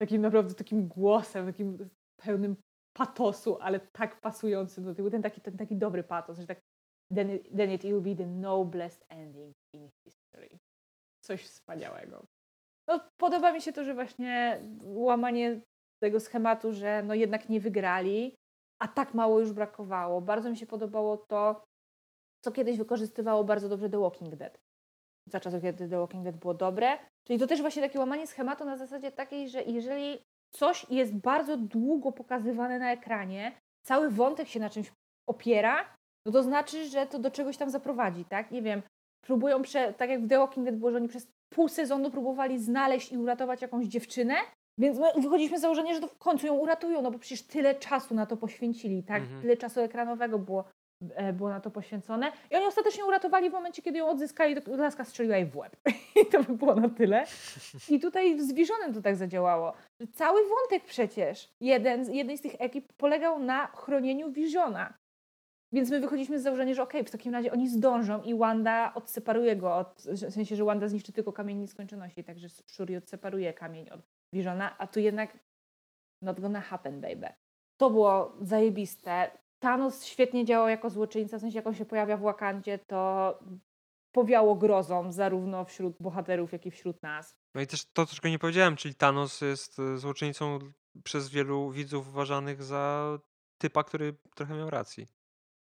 takim 0.02 0.22
naprawdę 0.22 0.54
takim 0.54 0.88
głosem, 0.88 1.46
takim 1.46 1.88
pełnym 2.22 2.56
patosu, 2.96 3.58
ale 3.60 3.80
tak 3.80 4.20
pasującym 4.20 4.84
do 4.84 4.94
tego, 4.94 5.10
ten 5.10 5.22
taki, 5.22 5.40
ten 5.40 5.56
taki 5.56 5.76
dobry 5.76 6.02
patos, 6.02 6.38
że 6.38 6.46
tak 6.46 6.60
then 7.14 7.30
it, 7.30 7.56
then 7.56 7.70
it 7.70 7.84
will 7.84 8.00
be 8.00 8.16
the 8.16 8.26
noblest 8.26 9.06
ending 9.08 9.54
in 9.72 9.90
history. 10.04 10.58
Coś 11.24 11.42
wspaniałego. 11.44 12.26
No, 12.88 13.00
podoba 13.20 13.52
mi 13.52 13.60
się 13.60 13.72
to, 13.72 13.84
że 13.84 13.94
właśnie 13.94 14.60
łamanie 14.82 15.60
tego 16.02 16.20
schematu, 16.20 16.72
że 16.72 17.02
no 17.02 17.14
jednak 17.14 17.48
nie 17.48 17.60
wygrali, 17.60 18.34
a 18.82 18.88
tak 18.88 19.14
mało 19.14 19.40
już 19.40 19.52
brakowało. 19.52 20.20
Bardzo 20.20 20.50
mi 20.50 20.56
się 20.56 20.66
podobało 20.66 21.16
to, 21.16 21.64
co 22.44 22.52
kiedyś 22.52 22.78
wykorzystywało 22.78 23.44
bardzo 23.44 23.68
dobrze 23.68 23.90
The 23.90 23.98
Walking 23.98 24.36
Dead. 24.36 24.58
Za 25.28 25.40
czasów, 25.40 25.62
kiedy 25.62 25.88
The 25.88 25.98
Walking 25.98 26.24
Dead 26.24 26.36
było 26.36 26.54
dobre. 26.54 26.98
Czyli 27.26 27.38
to 27.38 27.46
też 27.46 27.60
właśnie 27.60 27.82
takie 27.82 27.98
łamanie 27.98 28.26
schematu 28.26 28.64
na 28.64 28.76
zasadzie 28.76 29.12
takiej, 29.12 29.48
że 29.48 29.62
jeżeli 29.62 30.18
coś 30.54 30.86
jest 30.90 31.14
bardzo 31.14 31.56
długo 31.56 32.12
pokazywane 32.12 32.78
na 32.78 32.92
ekranie, 32.92 33.52
cały 33.86 34.10
wątek 34.10 34.48
się 34.48 34.60
na 34.60 34.70
czymś 34.70 34.92
opiera, 35.28 35.96
no 36.26 36.32
to 36.32 36.42
znaczy, 36.42 36.84
że 36.88 37.06
to 37.06 37.18
do 37.18 37.30
czegoś 37.30 37.56
tam 37.56 37.70
zaprowadzi, 37.70 38.24
tak? 38.24 38.50
Nie 38.50 38.62
wiem, 38.62 38.82
próbują, 39.26 39.62
prze, 39.62 39.92
tak 39.92 40.10
jak 40.10 40.22
w 40.22 40.28
The 40.28 40.38
Walking 40.38 40.66
Dead 40.66 40.76
było, 40.76 40.90
że 40.90 40.96
oni 40.96 41.08
przez 41.08 41.26
pół 41.54 41.68
sezonu 41.68 42.10
próbowali 42.10 42.58
znaleźć 42.58 43.12
i 43.12 43.18
uratować 43.18 43.62
jakąś 43.62 43.86
dziewczynę, 43.86 44.34
więc 44.78 44.98
my 44.98 45.06
wychodziliśmy 45.22 45.58
z 45.58 45.60
założenia, 45.60 45.94
że 45.94 46.00
to 46.00 46.06
w 46.06 46.18
końcu 46.18 46.46
ją 46.46 46.54
uratują, 46.54 47.02
no 47.02 47.10
bo 47.10 47.18
przecież 47.18 47.42
tyle 47.42 47.74
czasu 47.74 48.14
na 48.14 48.26
to 48.26 48.36
poświęcili, 48.36 49.02
tak? 49.02 49.22
Mhm. 49.22 49.42
Tyle 49.42 49.56
czasu 49.56 49.80
ekranowego 49.80 50.38
było 50.38 50.64
e, 51.14 51.32
było 51.32 51.48
na 51.48 51.60
to 51.60 51.70
poświęcone. 51.70 52.32
I 52.50 52.56
oni 52.56 52.66
ostatecznie 52.66 53.04
uratowali 53.04 53.50
w 53.50 53.52
momencie, 53.52 53.82
kiedy 53.82 53.98
ją 53.98 54.08
odzyskali, 54.08 54.62
to 54.62 54.76
laska 54.76 55.04
strzeliła 55.04 55.36
jej 55.36 55.46
w 55.46 55.56
łeb. 55.56 55.76
I 56.22 56.26
to 56.26 56.42
by 56.42 56.54
było 56.54 56.74
na 56.74 56.88
tyle. 56.88 57.24
I 57.94 58.00
tutaj 58.00 58.40
z 58.40 58.52
Visionem 58.52 58.94
to 58.94 59.02
tak 59.02 59.16
zadziałało. 59.16 59.72
Cały 60.14 60.40
wątek 60.48 60.84
przecież, 60.88 61.48
jeden, 61.60 62.04
z- 62.04 62.08
jednej 62.08 62.38
z 62.38 62.40
tych 62.40 62.52
ekip 62.58 62.92
polegał 62.92 63.38
na 63.38 63.66
chronieniu 63.66 64.32
Visiona. 64.32 64.94
Więc 65.76 65.90
my 65.90 66.00
wychodziliśmy 66.00 66.40
z 66.40 66.42
założenia, 66.42 66.74
że 66.74 66.82
okej, 66.82 67.04
w 67.04 67.10
takim 67.10 67.32
razie 67.32 67.52
oni 67.52 67.68
zdążą 67.68 68.22
i 68.22 68.34
Wanda 68.34 68.94
odseparuje 68.94 69.56
go, 69.56 69.76
od, 69.76 70.02
w 70.06 70.34
sensie, 70.34 70.56
że 70.56 70.64
Wanda 70.64 70.88
zniszczy 70.88 71.12
tylko 71.12 71.32
kamień 71.32 71.58
nieskończoności, 71.58 72.24
także 72.24 72.48
Shuri 72.48 72.96
odseparuje 72.96 73.54
kamień 73.54 73.90
od 73.90 74.00
Visiona, 74.32 74.78
a 74.78 74.86
tu 74.86 75.00
jednak 75.00 75.38
not 76.22 76.40
gonna 76.40 76.60
happen, 76.60 77.00
baby. 77.00 77.28
To 77.76 77.90
było 77.90 78.36
zajebiste. 78.40 79.30
Thanos 79.58 80.04
świetnie 80.04 80.44
działał 80.44 80.68
jako 80.68 80.90
złoczyńca, 80.90 81.38
w 81.38 81.40
sensie 81.40 81.56
jak 81.56 81.66
on 81.66 81.74
się 81.74 81.84
pojawia 81.84 82.16
w 82.16 82.22
Wakandzie, 82.22 82.78
to 82.78 83.38
powiało 84.12 84.54
grozą 84.54 85.12
zarówno 85.12 85.64
wśród 85.64 85.96
bohaterów, 86.00 86.52
jak 86.52 86.66
i 86.66 86.70
wśród 86.70 87.02
nas. 87.02 87.36
No 87.54 87.60
i 87.60 87.66
też 87.66 87.84
to, 87.84 88.06
czego 88.06 88.28
nie 88.28 88.38
powiedziałem, 88.38 88.76
czyli 88.76 88.94
Thanos 88.94 89.40
jest 89.40 89.78
e, 89.78 89.98
złoczyńcą 89.98 90.58
przez 91.04 91.28
wielu 91.28 91.70
widzów 91.70 92.08
uważanych 92.08 92.62
za 92.62 93.18
typa, 93.58 93.84
który 93.84 94.14
trochę 94.34 94.54
miał 94.54 94.70
racji. 94.70 95.15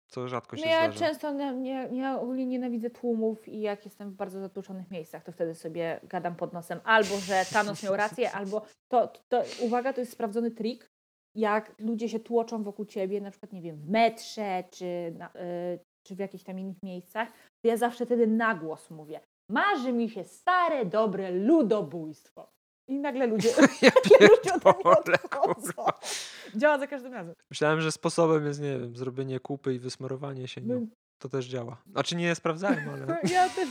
Co 0.09 0.29
rzadko 0.29 0.57
się 0.57 0.65
No 0.65 0.71
ja 0.71 0.93
zdarza. 0.93 1.07
często 1.07 1.33
nie, 1.33 1.53
nie, 1.55 1.89
ja 1.93 2.21
ogólnie 2.21 2.47
nienawidzę 2.47 2.91
tłumów 2.91 3.49
i 3.49 3.61
jak 3.61 3.85
jestem 3.85 4.11
w 4.11 4.15
bardzo 4.15 4.41
zatłoczonych 4.41 4.91
miejscach, 4.91 5.25
to 5.25 5.33
wtedy 5.33 5.55
sobie 5.55 6.01
gadam 6.03 6.37
pod 6.37 6.53
nosem 6.53 6.81
albo, 6.85 7.19
że 7.19 7.45
Thanos 7.53 7.83
miał 7.83 7.97
rację, 7.97 8.33
albo 8.41 8.63
to, 8.89 9.13
to, 9.29 9.43
uwaga, 9.61 9.93
to 9.93 10.01
jest 10.01 10.13
sprawdzony 10.13 10.51
trik, 10.51 10.91
jak 11.35 11.75
ludzie 11.79 12.09
się 12.09 12.21
tłoczą 12.21 12.63
wokół 12.63 12.85
ciebie, 12.85 13.21
na 13.21 13.31
przykład, 13.31 13.53
nie 13.53 13.63
wiem, 13.63 13.77
w 13.77 13.89
metrze, 13.89 14.65
czy, 14.71 15.15
na, 15.19 15.29
y, 15.29 15.79
czy 16.07 16.15
w 16.15 16.19
jakichś 16.19 16.45
tam 16.45 16.59
innych 16.59 16.83
miejscach, 16.83 17.29
to 17.63 17.69
ja 17.69 17.77
zawsze 17.77 18.07
wtedy 18.07 18.27
na 18.27 18.55
głos 18.55 18.91
mówię, 18.91 19.21
marzy 19.51 19.93
mi 19.93 20.11
się 20.11 20.25
stare, 20.25 20.85
dobre 20.87 21.31
ludobójstwo. 21.31 22.58
I 22.89 22.99
nagle 22.99 23.27
ludzie, 23.27 23.49
Ja 23.83 23.91
ludzie 24.29 24.55
odchodzą. 24.55 25.13
kurwa. 25.31 25.99
Działa 26.57 26.79
za 26.79 26.87
każdym 26.87 27.13
razem. 27.13 27.35
Myślałem, 27.51 27.81
że 27.81 27.93
sposobem 27.93 28.47
jest, 28.47 28.61
nie 28.61 28.79
wiem, 28.79 28.97
zrobienie 28.97 29.41
kupy 29.41 29.75
i 29.75 29.79
wysmarowanie 29.79 30.49
się 30.49 30.61
No. 30.65 30.75
To 31.19 31.29
też 31.29 31.47
działa. 31.47 31.77
Znaczy 31.91 32.17
nie 32.17 32.35
sprawdzałem, 32.35 32.89
ale 32.89 33.07
ja 33.35 33.49
też 33.49 33.69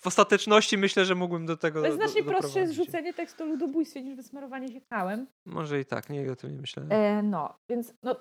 w 0.00 0.06
ostateczności 0.06 0.78
myślę, 0.78 1.04
że 1.04 1.14
mógłbym 1.14 1.46
do 1.46 1.56
tego 1.56 1.80
To 1.80 1.86
jest 1.86 1.98
do- 1.98 2.04
znacznie 2.08 2.24
prostsze 2.24 2.60
jest 2.60 2.72
rzucenie 2.72 3.14
tekstu 3.14 3.46
ludobójstwie 3.46 4.02
niż 4.02 4.16
wysmarowanie 4.16 4.68
się 4.72 4.80
kałem. 4.80 5.26
Może 5.46 5.80
i 5.80 5.84
tak, 5.84 6.10
nie 6.10 6.32
o 6.32 6.36
tym 6.36 6.52
nie 6.54 6.60
myślałem. 6.60 6.92
E, 6.92 7.22
no, 7.22 7.54
więc 7.68 7.94
no, 8.02 8.16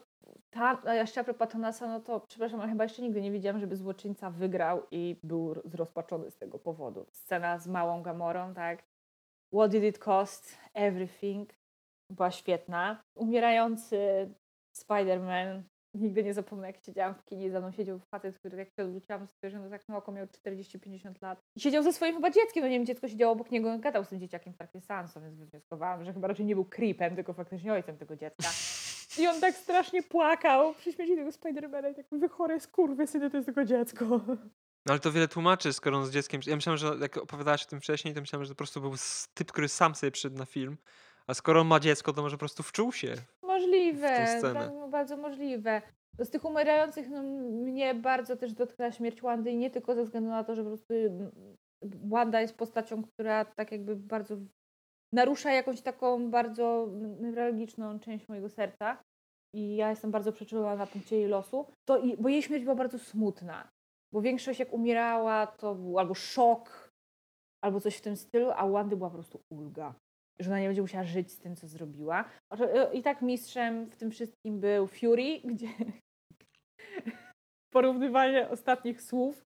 ta, 0.50 0.82
a 0.86 0.94
jeszcze 0.94 1.22
a 1.22 1.24
propos 1.24 1.50
Thanasa, 1.50 1.88
no 1.88 2.00
to 2.00 2.20
przepraszam, 2.20 2.60
ale 2.60 2.70
chyba 2.70 2.84
jeszcze 2.84 3.02
nigdy 3.02 3.22
nie 3.22 3.32
widziałam, 3.32 3.60
żeby 3.60 3.76
złoczyńca 3.76 4.30
wygrał 4.30 4.84
i 4.92 5.20
był 5.24 5.56
zrozpaczony 5.66 6.32
z 6.32 6.38
tego 6.38 6.60
powodu. 6.60 7.06
Scena 7.12 7.60
z 7.60 7.68
małą 7.68 8.02
Gamorą, 8.04 8.54
tak? 8.54 8.84
What 9.54 9.72
did 9.72 9.84
it 9.84 10.00
cost? 10.00 10.58
Everything. 10.74 11.54
Była 12.12 12.32
świetna. 12.32 13.02
Umierający 13.18 14.30
Spider-Man. 14.78 15.62
Nigdy 15.94 16.24
nie 16.24 16.34
zapomnę, 16.34 16.68
jak 16.68 16.78
siedziałam 16.78 17.16
w 17.16 17.26
kinie 17.26 17.52
za 17.52 17.60
mną 17.60 17.72
siedział 17.72 18.00
facet, 18.00 18.40
który 18.40 18.58
jak 18.58 18.70
się 18.70 18.84
odwróciłam, 18.84 19.28
spojrzałam, 19.28 19.70
no 19.70 19.78
tak 19.78 19.98
oko 19.98 20.12
miał 20.12 20.26
40-50 20.26 21.22
lat. 21.22 21.40
I 21.58 21.62
siedział 21.62 21.84
ze 21.84 21.94
swoim 21.94 22.16
chyba 22.16 22.32
dzieckiem, 22.32 22.64
no 22.64 22.70
nie 22.70 22.76
wiem, 22.76 22.86
dziecko 22.86 23.08
siedziało 23.08 23.34
obok 23.34 23.52
niego, 23.52 23.80
gadał 23.80 24.04
z 24.04 24.10
tym 24.10 24.20
dzieciakiem 24.20 24.54
seansu, 24.80 25.22
więc 25.22 25.36
wywnioskowałam, 25.36 26.04
że 26.06 26.14
chyba 26.14 26.28
raczej 26.28 26.46
nie 26.46 26.56
był 26.56 26.66
creepem, 26.66 27.16
tylko 27.16 27.34
faktycznie 27.34 27.74
ojcem 27.74 27.98
tego 27.98 28.16
dziecka. 28.16 28.50
I 29.20 29.28
on 29.28 29.42
tak 29.42 29.56
strasznie 29.56 30.04
płakał 30.04 30.74
przy 30.74 30.94
śmierci 30.94 31.16
tego 31.16 31.32
Spidermana 31.32 31.90
i 31.90 31.96
tak 31.96 32.06
wy 32.12 32.30
chore 32.30 32.60
skurwysyny, 32.60 33.30
to 33.30 33.38
jest 33.38 33.46
tylko 33.46 33.66
dziecko. 33.66 34.22
No 34.86 34.92
ale 34.92 35.00
to 35.00 35.12
wiele 35.12 35.28
tłumaczy, 35.28 35.74
skoro 35.74 35.98
on 35.98 36.06
z 36.06 36.12
dzieckiem... 36.12 36.42
Ja 36.48 36.56
myślałem, 36.56 36.78
że 36.78 36.96
jak 37.02 37.18
opowiadałaś 37.18 37.64
o 37.64 37.70
tym 37.70 37.82
wcześniej, 37.82 38.14
to 38.14 38.22
myślałem, 38.22 38.46
że 38.46 38.50
to 38.50 38.56
po 38.56 38.58
prostu 38.58 38.82
był 38.82 38.94
typ, 39.34 39.52
który 39.52 39.68
sam 39.68 39.96
sobie 39.96 40.12
przyszedł 40.12 40.38
na 40.38 40.46
film. 40.46 40.78
A 41.28 41.34
skoro 41.34 41.62
on 41.62 41.68
ma 41.68 41.80
dziecko, 41.80 42.14
to 42.14 42.22
może 42.22 42.36
po 42.36 42.40
prostu 42.40 42.64
wczuł 42.64 42.92
się. 42.92 43.16
Możliwe, 43.44 44.42
bardzo 44.92 45.18
możliwe. 45.18 45.82
Z 46.20 46.30
tych 46.30 46.46
umierających 46.46 47.10
no, 47.10 47.24
mnie 47.24 47.96
bardzo 47.96 48.36
też 48.36 48.54
dotknęła 48.54 48.92
śmierć 48.92 49.22
Wandy 49.22 49.52
i 49.52 49.58
nie 49.58 49.70
tylko 49.70 49.96
ze 49.96 50.04
względu 50.04 50.30
na 50.30 50.44
to, 50.44 50.56
że 50.56 50.64
po 50.64 50.70
prostu 50.70 50.94
mm, 50.94 51.32
Wanda 51.84 52.42
jest 52.42 52.58
postacią, 52.58 53.04
która 53.04 53.46
tak 53.46 53.72
jakby 53.72 53.96
bardzo 53.96 54.38
narusza 55.14 55.52
jakąś 55.52 55.82
taką 55.82 56.32
bardzo 56.32 56.88
newralgiczną 57.20 58.00
część 58.00 58.28
mojego 58.28 58.50
serca 58.50 58.98
i 59.56 59.76
ja 59.76 59.90
jestem 59.90 60.12
bardzo 60.12 60.32
przeczuła 60.32 60.76
na 60.76 60.88
punkcie 60.88 61.18
jej 61.18 61.28
losu, 61.28 61.66
to 61.90 62.02
bo 62.18 62.30
jej 62.30 62.42
śmierć 62.42 62.64
była 62.64 62.76
bardzo 62.76 63.00
smutna, 63.00 63.70
bo 64.14 64.22
większość 64.22 64.60
jak 64.60 64.74
umierała 64.74 65.48
to 65.48 65.76
był 65.76 66.00
albo 66.00 66.14
szok, 66.14 66.92
albo 67.64 67.80
coś 67.80 67.98
w 67.98 68.02
tym 68.02 68.16
stylu, 68.16 68.52
a 68.56 68.66
u 68.66 68.72
Wandy 68.72 68.98
była 68.98 69.10
po 69.10 69.16
prostu 69.16 69.42
ulga, 69.54 69.94
że 70.42 70.50
ona 70.50 70.60
nie 70.60 70.68
będzie 70.68 70.82
musiała 70.82 71.04
żyć 71.04 71.32
z 71.32 71.40
tym, 71.40 71.56
co 71.56 71.68
zrobiła. 71.68 72.26
Oczy- 72.54 72.70
I 72.94 73.02
tak 73.02 73.22
mistrzem 73.22 73.86
w 73.86 73.96
tym 73.98 74.12
wszystkim 74.12 74.60
był 74.60 74.88
Fury, 74.88 75.40
gdzie 75.52 75.68
porównywanie 77.74 78.50
ostatnich 78.50 79.02
słów 79.02 79.42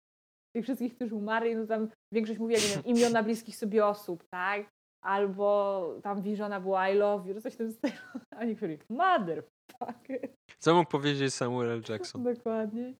tych 0.56 0.64
wszystkich, 0.64 0.94
którzy 0.94 1.14
umarli, 1.14 1.56
no 1.56 1.66
tam 1.66 1.88
większość 2.14 2.38
mówiła, 2.38 2.60
nie 2.60 2.68
wiem, 2.74 2.84
imiona 2.96 3.22
bliskich 3.22 3.56
sobie 3.56 3.86
osób, 3.86 4.24
tak? 4.30 4.66
Albo 5.04 5.84
tam 6.02 6.22
Visiona 6.22 6.60
była 6.60 6.88
I 6.88 6.96
love 6.96 7.28
you, 7.28 7.40
coś 7.40 7.54
w 7.54 7.56
tym 7.56 7.72
stylu. 7.72 7.94
A 8.36 8.44
niektórzy 8.44 8.78
motherfucker. 8.90 10.28
Co 10.58 10.74
mógł 10.74 10.90
powiedzieć 10.90 11.34
Samuel. 11.34 11.82
Jackson? 11.88 12.22
Dokładnie. 12.22 12.94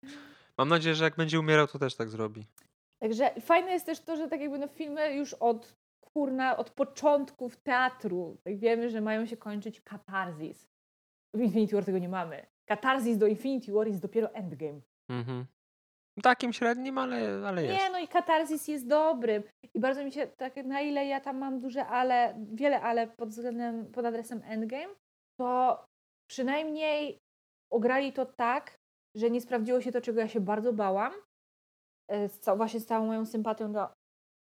Mam 0.63 0.69
nadzieję, 0.69 0.95
że 0.95 1.05
jak 1.05 1.17
będzie 1.17 1.41
umierał, 1.41 1.67
to 1.67 1.79
też 1.79 1.95
tak 1.95 2.09
zrobi. 2.09 2.47
Także 3.01 3.35
fajne 3.41 3.73
jest 3.73 3.87
też 3.87 4.01
to, 4.01 4.17
że 4.17 4.29
tak 4.29 4.41
jakby 4.41 4.59
no 4.59 4.69
filmy 4.69 5.15
już 5.15 5.35
od 5.35 5.75
kurna, 6.01 6.57
od 6.57 6.71
początków 6.71 7.57
teatru, 7.57 8.37
tak 8.45 8.59
wiemy, 8.59 8.91
że 8.91 9.01
mają 9.01 9.27
się 9.27 9.37
kończyć 9.37 9.81
katarzis. 9.81 10.69
W 11.35 11.41
Infinity 11.41 11.75
War 11.75 11.85
tego 11.85 11.99
nie 11.99 12.09
mamy. 12.09 12.47
Katarzis 12.69 13.19
do 13.19 13.27
Infinity 13.27 13.73
War 13.73 13.87
jest 13.87 14.01
dopiero 14.01 14.35
endgame. 14.35 14.81
Mhm. 15.09 15.47
Takim 16.23 16.53
średnim, 16.53 16.99
ale, 16.99 17.49
ale 17.49 17.65
jest. 17.65 17.79
Nie, 17.79 17.91
no 17.91 17.99
i 17.99 18.09
katarzis 18.09 18.69
jest 18.69 18.89
dobrym. 18.89 19.43
I 19.75 19.81
bardzo 19.81 20.05
mi 20.05 20.13
się, 20.13 20.27
tak 20.27 20.57
na 20.57 20.81
ile 20.81 21.07
ja 21.07 21.21
tam 21.21 21.39
mam 21.39 21.61
duże 21.61 21.87
ale, 21.87 22.45
wiele 22.53 22.81
ale 22.81 23.07
pod 23.07 23.29
względem, 23.29 23.93
pod 23.93 24.05
adresem 24.05 24.43
Endgame, 24.45 24.95
to 25.41 25.85
przynajmniej 26.31 27.19
ograli 27.71 28.13
to 28.13 28.27
tak, 28.27 28.82
że 29.17 29.31
nie 29.31 29.41
sprawdziło 29.41 29.81
się 29.81 29.93
to, 29.93 30.01
czego 30.01 30.21
ja 30.21 30.29
się 30.29 30.41
bardzo 30.41 30.73
bałam. 30.73 31.13
e, 32.11 32.29
ca- 32.29 32.57
właśnie 32.57 32.81
z 32.81 32.87
całą 32.87 33.07
moją 33.07 33.27
sympatią 33.27 33.73
do 33.73 33.89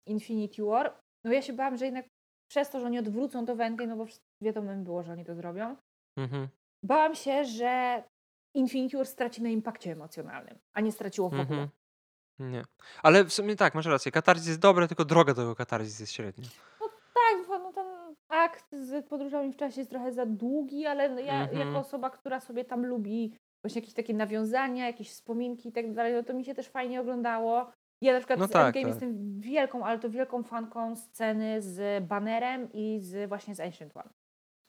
Infinity 0.07 0.63
War. 0.63 0.99
No 1.25 1.33
ja 1.33 1.41
się 1.41 1.53
bałam, 1.53 1.77
że 1.77 1.85
jednak 1.85 2.05
przez 2.51 2.69
to, 2.69 2.79
że 2.79 2.85
oni 2.85 2.99
odwrócą 2.99 3.45
to 3.45 3.55
w 3.55 3.61
Endgame, 3.61 3.95
no 3.95 4.05
bo 4.05 4.11
wiadomo 4.43 4.75
było, 4.75 5.03
że 5.03 5.11
oni 5.11 5.25
to 5.25 5.35
zrobią, 5.35 5.75
Mhm. 6.17 6.47
bałam 6.85 7.15
się, 7.15 7.45
że 7.45 8.03
Infinity 8.55 8.97
War 8.97 9.05
straci 9.05 9.43
na 9.43 9.49
impakcie 9.49 9.91
emocjonalnym, 9.91 10.57
a 10.73 10.81
nie 10.81 10.91
straciło 10.91 11.29
w 11.29 11.39
ogóle. 11.39 11.61
Mhm. 11.61 11.69
Nie. 12.39 12.63
Ale 13.03 13.23
w 13.23 13.33
sumie 13.33 13.55
tak, 13.55 13.75
masz 13.75 13.85
rację. 13.85 14.11
Katarzis 14.11 14.47
jest 14.47 14.59
dobre, 14.59 14.87
tylko 14.87 15.05
droga 15.05 15.33
do 15.33 15.41
tego 15.41 15.55
katarzis 15.55 15.99
jest 15.99 16.11
średnia. 16.13 16.47
Tak, 17.13 17.47
bo 17.47 17.59
no 17.59 17.73
ten 17.73 17.87
akt 18.29 18.65
z 18.71 19.07
podróżami 19.07 19.53
w 19.53 19.57
czasie 19.57 19.81
jest 19.81 19.89
trochę 19.91 20.11
za 20.13 20.25
długi, 20.25 20.85
ale 20.85 21.09
no 21.09 21.19
ja 21.19 21.41
Mhm. 21.41 21.67
jako 21.67 21.79
osoba, 21.79 22.09
która 22.09 22.39
sobie 22.39 22.65
tam 22.65 22.85
lubi 22.85 23.35
właśnie 23.63 23.81
jakieś 23.81 23.93
takie 23.93 24.13
nawiązania, 24.13 24.85
jakieś 24.85 25.09
wspominki 25.09 25.69
i 25.69 25.71
tak 25.71 25.93
dalej, 25.93 26.13
no 26.13 26.23
to 26.23 26.33
mi 26.33 26.45
się 26.45 26.55
też 26.55 26.67
fajnie 26.67 27.01
oglądało. 27.01 27.71
Ja 28.01 28.13
na 28.13 28.19
przykład 28.19 28.39
No 28.39 28.47
z 28.47 28.51
tak, 28.51 28.65
Endgame 28.65 28.93
tak. 28.93 29.01
jestem 29.01 29.39
wielką, 29.39 29.85
ale 29.85 29.99
to 29.99 30.09
wielką 30.09 30.43
fanką 30.43 30.95
sceny 30.95 31.61
z 31.61 32.03
Bannerem 32.07 32.69
i 32.73 32.99
z 33.01 33.29
właśnie 33.29 33.55
z 33.55 33.59
Ancient 33.59 33.97
One. 33.97 34.09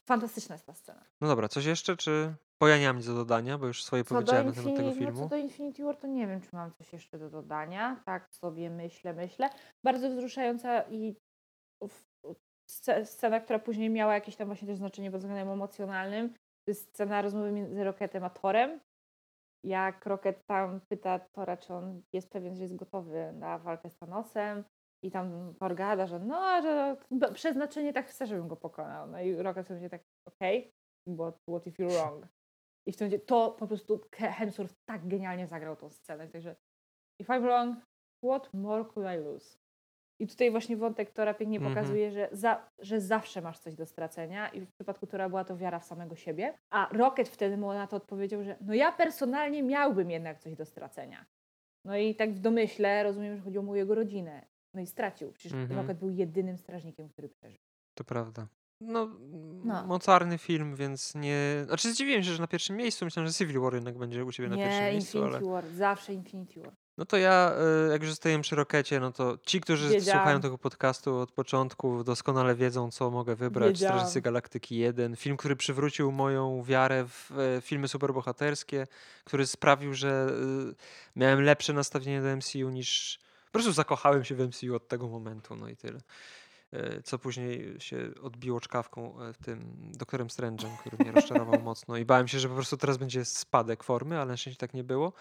Fantastyczna 0.09 0.55
jest 0.55 0.67
ta 0.67 0.75
scena. 0.75 1.05
No 1.21 1.29
dobra, 1.29 1.49
coś 1.49 1.65
jeszcze, 1.65 1.97
czy... 1.97 2.35
Bo 2.61 2.69
ja 2.69 2.79
nie 2.79 2.87
mam 2.87 2.97
nic 2.97 3.07
do 3.07 3.15
dodania, 3.15 3.59
bo 3.59 3.67
już 3.67 3.85
swoje 3.85 4.05
Co 4.05 4.15
powiedziałem 4.15 4.47
na 4.47 4.53
temat 4.53 4.77
tego 4.77 4.89
no, 4.89 4.95
filmu. 4.95 5.21
co 5.21 5.29
do 5.29 5.37
Infinity 5.37 5.85
War, 5.85 5.97
to 5.97 6.07
nie 6.07 6.27
wiem, 6.27 6.41
czy 6.41 6.49
mam 6.53 6.73
coś 6.73 6.93
jeszcze 6.93 7.19
do 7.19 7.31
dodania. 7.31 8.03
Tak 8.05 8.35
sobie 8.35 8.71
myślę, 8.71 9.13
myślę. 9.15 9.51
Bardzo 9.85 10.11
wzruszająca 10.11 10.83
i 10.83 11.17
scena, 13.05 13.41
która 13.41 13.59
później 13.59 13.91
miała 13.91 14.15
jakieś 14.15 14.37
tam 14.37 14.47
właśnie 14.47 14.69
też 14.69 14.77
znaczenie 14.77 15.11
pod 15.11 15.21
względem 15.21 15.49
emocjonalnym. 15.49 16.35
Scena 16.73 17.23
rozmowy 17.23 17.53
między 17.53 17.85
Rocketem 17.85 18.25
a 18.25 18.31
Thorem. 18.31 18.81
Jak 19.65 20.07
Rocket 20.07 20.47
tam 20.47 20.81
pyta 20.81 21.19
Thora, 21.19 21.57
czy 21.57 21.75
on 21.75 22.03
jest 22.13 22.31
pewien, 22.31 22.57
że 22.57 22.63
jest 22.63 22.77
gotowy 22.77 23.33
na 23.33 23.59
walkę 23.59 23.91
z 23.91 23.97
Thanosem. 23.97 24.65
I 25.05 25.11
tam 25.11 25.55
Thor 25.55 25.75
gada, 25.75 26.07
że 26.07 26.19
no, 26.19 26.63
że 26.63 26.97
przeznaczenie 27.35 27.93
tak 27.93 28.07
chce, 28.07 28.27
żebym 28.27 28.49
go 28.49 28.57
pokonał. 28.57 29.07
No 29.07 29.21
i 29.21 29.37
Rocket 29.37 29.67
sobie 29.67 29.91
tak, 29.91 30.03
okej, 30.29 30.73
but 31.07 31.35
what 31.49 31.67
if 31.67 31.83
you're 31.83 31.93
wrong? 31.93 32.27
I 32.87 32.93
w 32.93 32.97
tym 32.97 33.07
momencie 33.07 33.27
to 33.27 33.51
po 33.51 33.67
prostu 33.67 34.01
Hemsworth 34.13 34.75
tak 34.85 35.09
genialnie 35.09 35.47
zagrał 35.47 35.77
tą 35.77 35.91
scenę. 35.91 36.29
Także 36.29 36.57
if 37.21 37.33
I'm 37.33 37.43
wrong, 37.43 37.77
what 38.25 38.55
more 38.55 38.85
could 38.85 39.07
I 39.07 39.25
lose? 39.25 39.62
I 40.23 40.27
tutaj 40.27 40.51
właśnie 40.51 40.77
wątek 40.77 41.11
Tora 41.11 41.35
pięknie 41.35 41.59
Mhm. 41.59 41.75
pokazuje, 41.75 42.11
że, 42.13 42.29
za, 42.33 42.67
że 42.79 43.01
zawsze 43.01 43.43
masz 43.43 43.59
coś 43.59 43.75
do 43.75 43.87
stracenia 43.87 44.49
i 44.49 44.61
w 44.61 44.69
przypadku 44.73 45.07
Tora 45.07 45.29
była 45.29 45.45
to 45.45 45.57
wiara 45.57 45.79
w 45.79 45.85
samego 45.85 46.17
siebie. 46.17 46.55
A 46.71 46.89
Rocket 46.93 47.29
wtedy 47.29 47.57
mu 47.57 47.73
na 47.73 47.87
to 47.87 47.97
odpowiedział, 47.97 48.45
że 48.45 48.57
no 48.61 48.75
ja 48.75 48.93
personalnie 48.93 49.63
miałbym 49.63 50.11
jednak 50.11 50.39
coś 50.39 50.55
do 50.55 50.65
stracenia. 50.65 51.25
No 51.85 51.97
i 51.97 52.15
tak 52.15 52.35
w 52.35 52.39
domyśle 52.39 53.03
rozumiem, 53.03 53.37
że 53.37 53.43
chodziło 53.43 53.65
mu 53.65 53.73
o 53.73 53.77
jego 53.77 53.95
rodzinę. 53.95 54.47
No 54.75 54.81
i 54.81 54.87
stracił. 54.87 55.33
Przecież 55.33 55.53
Mhm. 55.53 55.81
Rocket 55.81 55.99
był 55.99 56.11
jedynym 56.11 56.59
strażnikiem, 56.59 57.09
który 57.09 57.29
przeżył. 57.29 57.59
To 57.95 58.05
prawda. 58.05 58.47
No, 58.81 59.09
No. 59.65 59.87
mocarny 59.87 60.39
film, 60.39 60.77
więc 60.77 61.15
nie... 61.15 61.37
Znaczy 61.67 61.93
zdziwiłem 61.93 62.23
się, 62.23 62.31
że 62.31 62.41
na 62.43 62.47
pierwszym 62.49 62.77
miejscu. 62.77 63.05
Myślałem, 63.05 63.29
że 63.29 63.35
Civil 63.35 63.61
War 63.61 63.75
jednak 63.75 63.99
będzie 63.99 64.25
u 64.25 64.33
Ciebie 64.33 64.49
na 64.49 64.57
pierwszym 64.57 64.85
Nie, 64.85 64.93
miejscu, 64.93 65.19
Infinity 65.19 65.37
ale... 65.39 65.51
War, 65.53 65.67
zawsze 65.69 66.15
Infinity 66.15 66.61
War. 66.61 66.73
No 66.99 67.05
to 67.05 67.17
ja, 67.17 67.53
y, 67.89 67.93
jak 67.93 68.03
już 68.03 68.11
zostajemy 68.11 68.43
przy 68.43 68.57
Rokecie, 68.57 69.01
no 69.01 69.13
to 69.13 69.39
ci, 69.47 69.61
którzy 69.61 69.89
Wiedziałam. 69.89 70.21
słuchają 70.21 70.41
tego 70.41 70.59
podcastu 70.59 71.17
od 71.17 71.33
początku, 71.33 72.05
doskonale 72.05 72.55
wiedzą, 72.55 72.91
co 72.91 73.11
mogę 73.11 73.37
wybrać. 73.37 73.69
Wiedziałam. 73.69 73.99
Strażnicy 73.99 74.21
Galaktyki 74.21 74.77
1. 74.77 75.17
Film, 75.17 75.37
który 75.37 75.57
przywrócił 75.57 76.13
moją 76.13 76.63
wiarę 76.63 77.05
w 77.09 77.31
e, 77.39 77.61
filmy 77.61 77.89
superbohaterskie, 77.89 78.87
który 79.25 79.47
sprawił, 79.47 79.95
że 79.95 80.29
y, 80.71 80.75
miałem 81.17 81.43
lepsze 81.43 81.73
nastawienie 81.73 82.23
do 82.23 82.37
MCU 82.37 82.71
niż... 82.71 83.19
Po 83.47 83.53
prostu 83.53 83.73
zakochałem 83.73 84.25
się 84.25 84.35
w 84.35 84.41
MCU 84.41 84.75
od 84.77 84.89
tego 84.89 85.09
momentu, 85.09 85.57
no 85.57 85.69
i 85.69 85.77
tyle. 85.77 86.01
E, 86.73 87.03
Co 87.03 87.19
później 87.19 87.77
się 87.81 88.11
odbiło 88.23 88.61
czkawką 88.61 89.23
e, 89.23 89.35
tym 89.45 89.77
doktorem 89.79 90.29
Strange'em, 90.29 90.77
który 90.81 90.97
mnie 90.99 91.13
rozczarował 91.13 91.63
mocno 91.71 91.97
i 91.97 92.05
bałem 92.05 92.29
się, 92.29 92.39
że 92.39 92.49
po 92.49 92.55
prostu 92.55 92.77
teraz 92.77 92.97
będzie 92.97 93.25
spadek 93.25 93.85
formy, 93.85 94.17
ale 94.17 94.27
na 94.31 94.37
szczęście 94.37 94.61
tak 94.61 94.75
nie 94.75 94.85
było. 94.85 95.13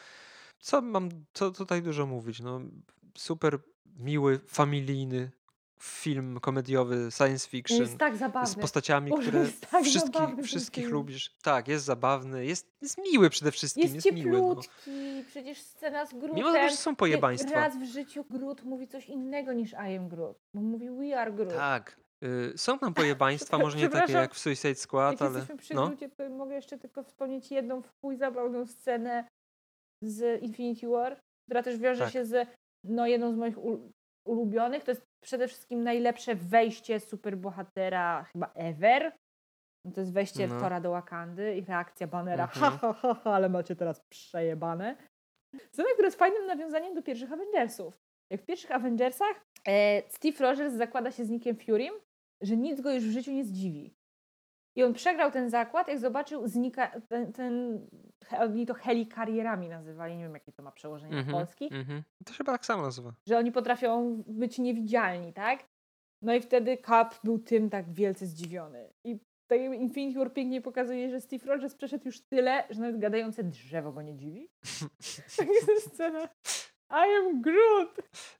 Co 0.62 0.82
mam, 0.82 1.10
co 1.34 1.52
tutaj 1.52 1.82
dużo 1.82 2.06
mówić? 2.06 2.40
No, 2.40 2.62
super 3.18 3.60
miły, 4.00 4.40
familijny 4.48 5.32
film 5.80 6.40
komediowy, 6.40 7.12
science 7.12 7.50
fiction. 7.50 7.80
Jest 7.80 7.98
tak 7.98 8.16
z 8.16 8.20
zabawny. 8.20 8.62
postaciami, 8.62 9.12
Boże, 9.12 9.28
które 9.30 9.46
tak 9.72 9.84
wszystkich, 9.84 10.46
wszystkich 10.46 10.90
lubisz. 10.90 11.36
Tak, 11.44 11.68
jest 11.68 11.86
zabawny, 11.86 12.46
jest, 12.46 12.68
jest 12.82 12.98
miły 12.98 13.30
przede 13.30 13.52
wszystkim. 13.52 13.84
Jest 13.84 13.96
Jest, 13.96 14.12
miły. 14.18 14.40
No. 14.40 14.56
przecież 15.28 15.62
scena 15.62 16.06
z 16.06 16.10
Grootem. 16.14 16.36
Mimo 16.36 16.52
że 16.54 16.72
są 16.76 16.96
pojebaństwa. 16.96 17.56
Raz 17.56 17.78
w 17.78 17.84
życiu 17.84 18.26
Groot 18.30 18.64
mówi 18.64 18.88
coś 18.88 19.10
innego 19.10 19.54
niż 19.54 19.72
I 19.72 19.98
am 19.98 20.10
Groot. 20.10 20.40
Bo 20.54 20.62
mówi 20.62 20.90
we 20.90 21.20
are 21.20 21.32
Groot. 21.32 21.54
Tak. 21.54 21.98
y, 22.24 22.54
Są 22.58 22.80
tam 22.80 22.94
pojebaństwa, 23.04 23.58
może 23.58 23.78
nie 23.78 23.90
takie 23.90 24.14
jak 24.14 24.34
w 24.34 24.40
Suicide 24.40 24.76
Squad, 24.76 25.12
Jak 25.12 25.22
ale 25.22 25.32
jesteśmy 25.40 25.58
przy 25.58 25.74
no. 25.74 25.88
Groocie, 25.88 26.10
to 26.10 26.30
mogę 26.30 26.56
jeszcze 26.56 26.78
tylko 26.78 27.04
wspomnieć 27.04 27.52
jedną 27.52 27.82
w 27.82 28.00
chuj 28.02 28.18
zabawną 28.18 28.66
scenę 28.66 29.28
z 30.04 30.42
Infinity 30.42 30.88
War, 30.88 31.20
która 31.50 31.64
też 31.64 31.78
wiąże 31.78 32.04
Tak. 32.04 32.14
się 32.14 32.26
z 32.26 32.48
no, 32.84 33.08
jedną 33.08 33.34
z 33.34 33.36
moich 33.36 33.58
ul- 33.58 33.90
ulubionych. 34.28 34.84
To 34.84 34.92
jest 34.92 35.04
przede 35.24 35.48
wszystkim 35.48 35.84
najlepsze 35.84 36.36
wejście 36.36 37.00
superbohatera 37.00 38.24
chyba 38.24 38.52
ever. 38.56 39.12
No 39.86 39.92
to 39.92 40.00
jest 40.02 40.14
wejście 40.14 40.48
No. 40.48 40.60
Tora 40.60 40.82
do 40.82 40.92
Wakandy 40.92 41.56
i 41.58 41.66
reakcja 41.66 42.08
Bannera. 42.08 42.44
Mhm. 42.44 42.72
Ha, 42.72 42.78
ha, 42.78 42.94
ha, 42.94 43.14
ha, 43.14 43.32
ale 43.32 43.50
macie 43.50 43.76
teraz 43.76 44.02
przejebane. 44.12 44.96
Scena, 45.72 45.90
która 45.94 46.08
jest 46.08 46.18
fajnym 46.20 46.46
nawiązaniem 46.46 46.94
do 46.94 47.04
pierwszych 47.04 47.32
Avengersów. 47.32 47.98
Jak 48.32 48.42
w 48.42 48.46
pierwszych 48.46 48.72
Avengersach 48.72 49.46
e, 49.68 50.02
Steve 50.10 50.38
Rogers 50.40 50.74
zakłada 50.74 51.12
się 51.12 51.26
z 51.26 51.30
Nickiem 51.30 51.56
Furym, 51.58 51.94
że 52.42 52.58
nic 52.58 52.82
go 52.82 52.94
już 52.94 53.04
w 53.04 53.12
życiu 53.12 53.32
nie 53.32 53.46
zdziwi. 53.46 53.94
I 54.76 54.84
on 54.84 54.94
przegrał 54.94 55.32
ten 55.32 55.50
zakład, 55.50 55.88
jak 55.88 56.00
zobaczył 56.00 56.48
znika, 56.48 57.02
ten, 57.10 57.34
ten 57.34 57.82
oni 58.40 58.66
to 58.66 58.74
helikarierami 58.74 59.70
nazywali, 59.70 60.18
nie 60.18 60.24
wiem 60.24 60.34
jakie 60.34 60.52
to 60.52 60.64
ma 60.64 60.72
przełożenie 60.72 61.14
na 61.14 61.20
Mhm, 61.20 61.38
polski, 61.38 61.70
mhm. 61.74 62.04
To 62.26 62.32
się 62.34 62.38
chyba 62.38 62.52
tak 62.52 62.66
samo 62.66 62.84
nazywa. 62.84 63.14
że 63.28 63.38
oni 63.38 63.52
potrafią 63.52 64.24
być 64.28 64.60
niewidzialni, 64.60 65.34
tak? 65.34 65.68
No 66.22 66.34
i 66.34 66.42
wtedy 66.42 66.78
Cap 66.78 67.16
był 67.24 67.40
tym 67.40 67.70
tak 67.70 67.94
wielce 67.94 68.26
zdziwiony. 68.26 68.94
I 69.04 69.20
tak 69.48 69.62
jakby 69.62 69.76
Infinity 69.76 70.20
War 70.20 70.34
pięknie 70.34 70.62
pokazuje, 70.62 71.10
że 71.10 71.22
Steve 71.22 71.46
Rogers 71.46 71.76
przeszedł 71.76 72.06
już 72.06 72.22
tyle, 72.22 72.64
że 72.70 72.82
nawet 72.82 73.00
gadające 73.00 73.44
drzewo 73.44 73.92
go 73.92 74.02
nie 74.02 74.16
dziwi. 74.16 74.50
Tak 75.38 75.48
jest 75.48 75.94
scena. 75.94 76.30
I 76.92 77.16
am 77.28 77.42
Groot! 77.42 78.00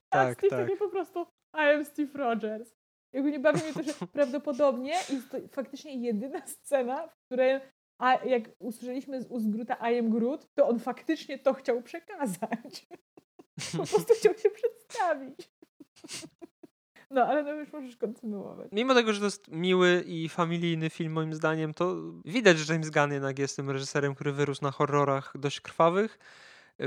A 0.10 0.18
Tak, 0.18 0.38
Steve 0.38 0.50
tak. 0.50 0.60
takie 0.66 0.78
po 0.78 0.90
prostu 0.90 1.26
I 1.54 1.76
am 1.76 1.86
Steve 1.86 2.20
Rogers. 2.20 2.81
Jakby 3.14 3.32
nie 3.32 3.40
bawi 3.40 3.64
mnie 3.64 3.74
to, 3.74 3.84
że 3.84 3.94
prawdopodobnie 4.14 4.94
jest 5.10 5.30
to 5.32 5.38
faktycznie 5.52 5.96
jedyna 5.96 6.48
scena, 6.48 7.08
w 7.08 7.26
której 7.26 7.60
a 8.02 8.26
jak 8.26 8.44
usłyszeliśmy 8.60 9.22
z 9.22 9.28
ust 9.28 9.50
Groota 9.50 9.92
I 9.92 10.00
am 10.00 10.10
Groot, 10.10 10.48
to 10.54 10.68
on 10.68 10.80
faktycznie 10.80 11.40
to 11.40 11.54
chciał 11.54 11.82
przekazać. 11.82 12.88
Po 13.78 13.86
prostu 13.86 14.14
chciał 14.14 14.34
się 14.38 14.50
przedstawić. 14.50 15.50
No, 17.14 17.26
ale 17.26 17.44
no 17.44 17.54
już 17.54 17.74
możesz 17.74 17.98
kontynuować. 17.98 18.68
Mimo 18.72 18.94
tego, 18.94 19.14
że 19.14 19.20
to 19.20 19.26
jest 19.26 19.48
miły 19.48 20.04
i 20.08 20.30
familijny 20.30 20.90
film 20.90 21.14
moim 21.14 21.34
zdaniem, 21.34 21.74
to 21.74 21.96
widać, 22.26 22.60
że 22.60 22.74
James 22.74 22.90
Gunn 22.90 23.12
jednak 23.12 23.40
jest 23.40 23.56
tym 23.56 23.70
reżyserem, 23.70 24.16
który 24.16 24.32
wyrósł 24.32 24.64
na 24.64 24.72
horrorach 24.72 25.34
dość 25.36 25.62
krwawych, 25.62 26.20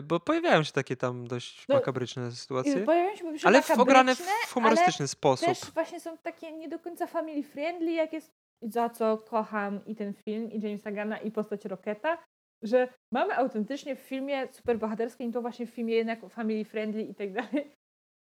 bo 0.02 0.20
pojawiają 0.20 0.62
się 0.62 0.72
takie 0.72 0.96
tam 0.96 1.26
dość 1.26 1.68
No, 1.68 1.74
makabryczne 1.74 2.32
sytuacje, 2.32 2.84
pojawiają 2.84 3.16
się 3.16 3.48
ale 3.48 3.62
w 3.62 3.70
ograne 3.70 4.14
w 4.14 4.52
humorystyczny 4.54 5.08
sposób. 5.08 5.46
też 5.48 5.60
właśnie 5.70 6.00
są 6.00 6.18
takie 6.18 6.52
nie 6.52 6.68
do 6.68 6.78
końca 6.78 7.06
family 7.06 7.42
friendly, 7.42 7.92
jak 7.92 8.12
jest 8.12 8.32
za 8.62 8.90
co 8.90 9.18
kocham 9.18 9.86
i 9.86 9.96
ten 9.96 10.14
film, 10.14 10.52
i 10.52 10.60
Jamesa 10.60 10.92
Gunna, 10.92 11.18
i 11.18 11.30
postać 11.30 11.64
Rocketa, 11.64 12.18
że 12.62 12.88
mamy 13.12 13.36
autentycznie 13.36 13.96
w 13.96 14.00
filmie 14.00 14.48
superbohaterskim, 14.52 15.32
to 15.32 15.42
właśnie 15.42 15.66
w 15.66 15.70
filmie 15.70 15.94
jednak 15.94 16.20
family 16.30 16.64
friendly 16.64 17.02
i 17.02 17.14
tak 17.14 17.32
dalej, 17.32 17.70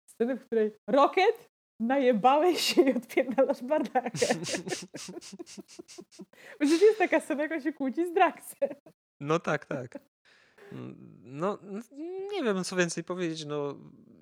sceny, 0.09 0.35
w 0.35 0.45
której 0.45 0.71
Rocket 0.89 1.51
najebałeś 1.79 2.61
się 2.75 2.81
i 2.81 2.93
odpierdalasz 2.93 3.63
bardakę. 3.63 4.11
Przecież 6.59 6.81
jest 6.81 6.97
taka 6.97 7.19
scena, 7.19 7.43
jak 7.43 7.51
on 7.51 7.61
się 7.61 7.73
kłóci 7.73 8.05
z 8.05 8.13
Draxem. 8.13 8.69
No 9.19 9.39
tak, 9.39 9.65
tak. 9.65 9.99
No, 11.23 11.57
nie 12.31 12.43
wiem, 12.43 12.63
co 12.63 12.75
więcej 12.75 13.03
powiedzieć. 13.03 13.45
No, 13.45 13.75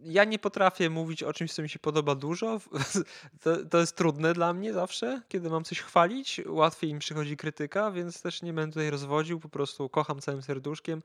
ja 0.04 0.24
nie 0.24 0.40
potrafię 0.40 0.90
mówić 0.90 1.24
o 1.24 1.34
czymś, 1.34 1.54
co 1.54 1.62
mi 1.62 1.70
się 1.70 1.80
podoba 1.80 2.16
dużo. 2.16 2.60
To, 3.44 3.66
to 3.66 3.78
jest 3.78 3.96
trudne 3.96 4.34
dla 4.34 4.54
mnie 4.54 4.74
zawsze, 4.74 5.22
kiedy 5.28 5.50
mam 5.50 5.64
coś 5.64 5.80
chwalić. 5.82 6.42
Łatwiej 6.46 6.94
mi 6.94 7.00
przychodzi 7.00 7.38
krytyka, 7.38 7.92
więc 7.92 8.22
też 8.22 8.42
nie 8.42 8.54
będę 8.54 8.74
tutaj 8.74 8.90
rozwodził. 8.90 9.40
Po 9.40 9.50
prostu 9.50 9.90
kocham 9.90 10.22
całym 10.22 10.42
serduszkiem. 10.42 11.04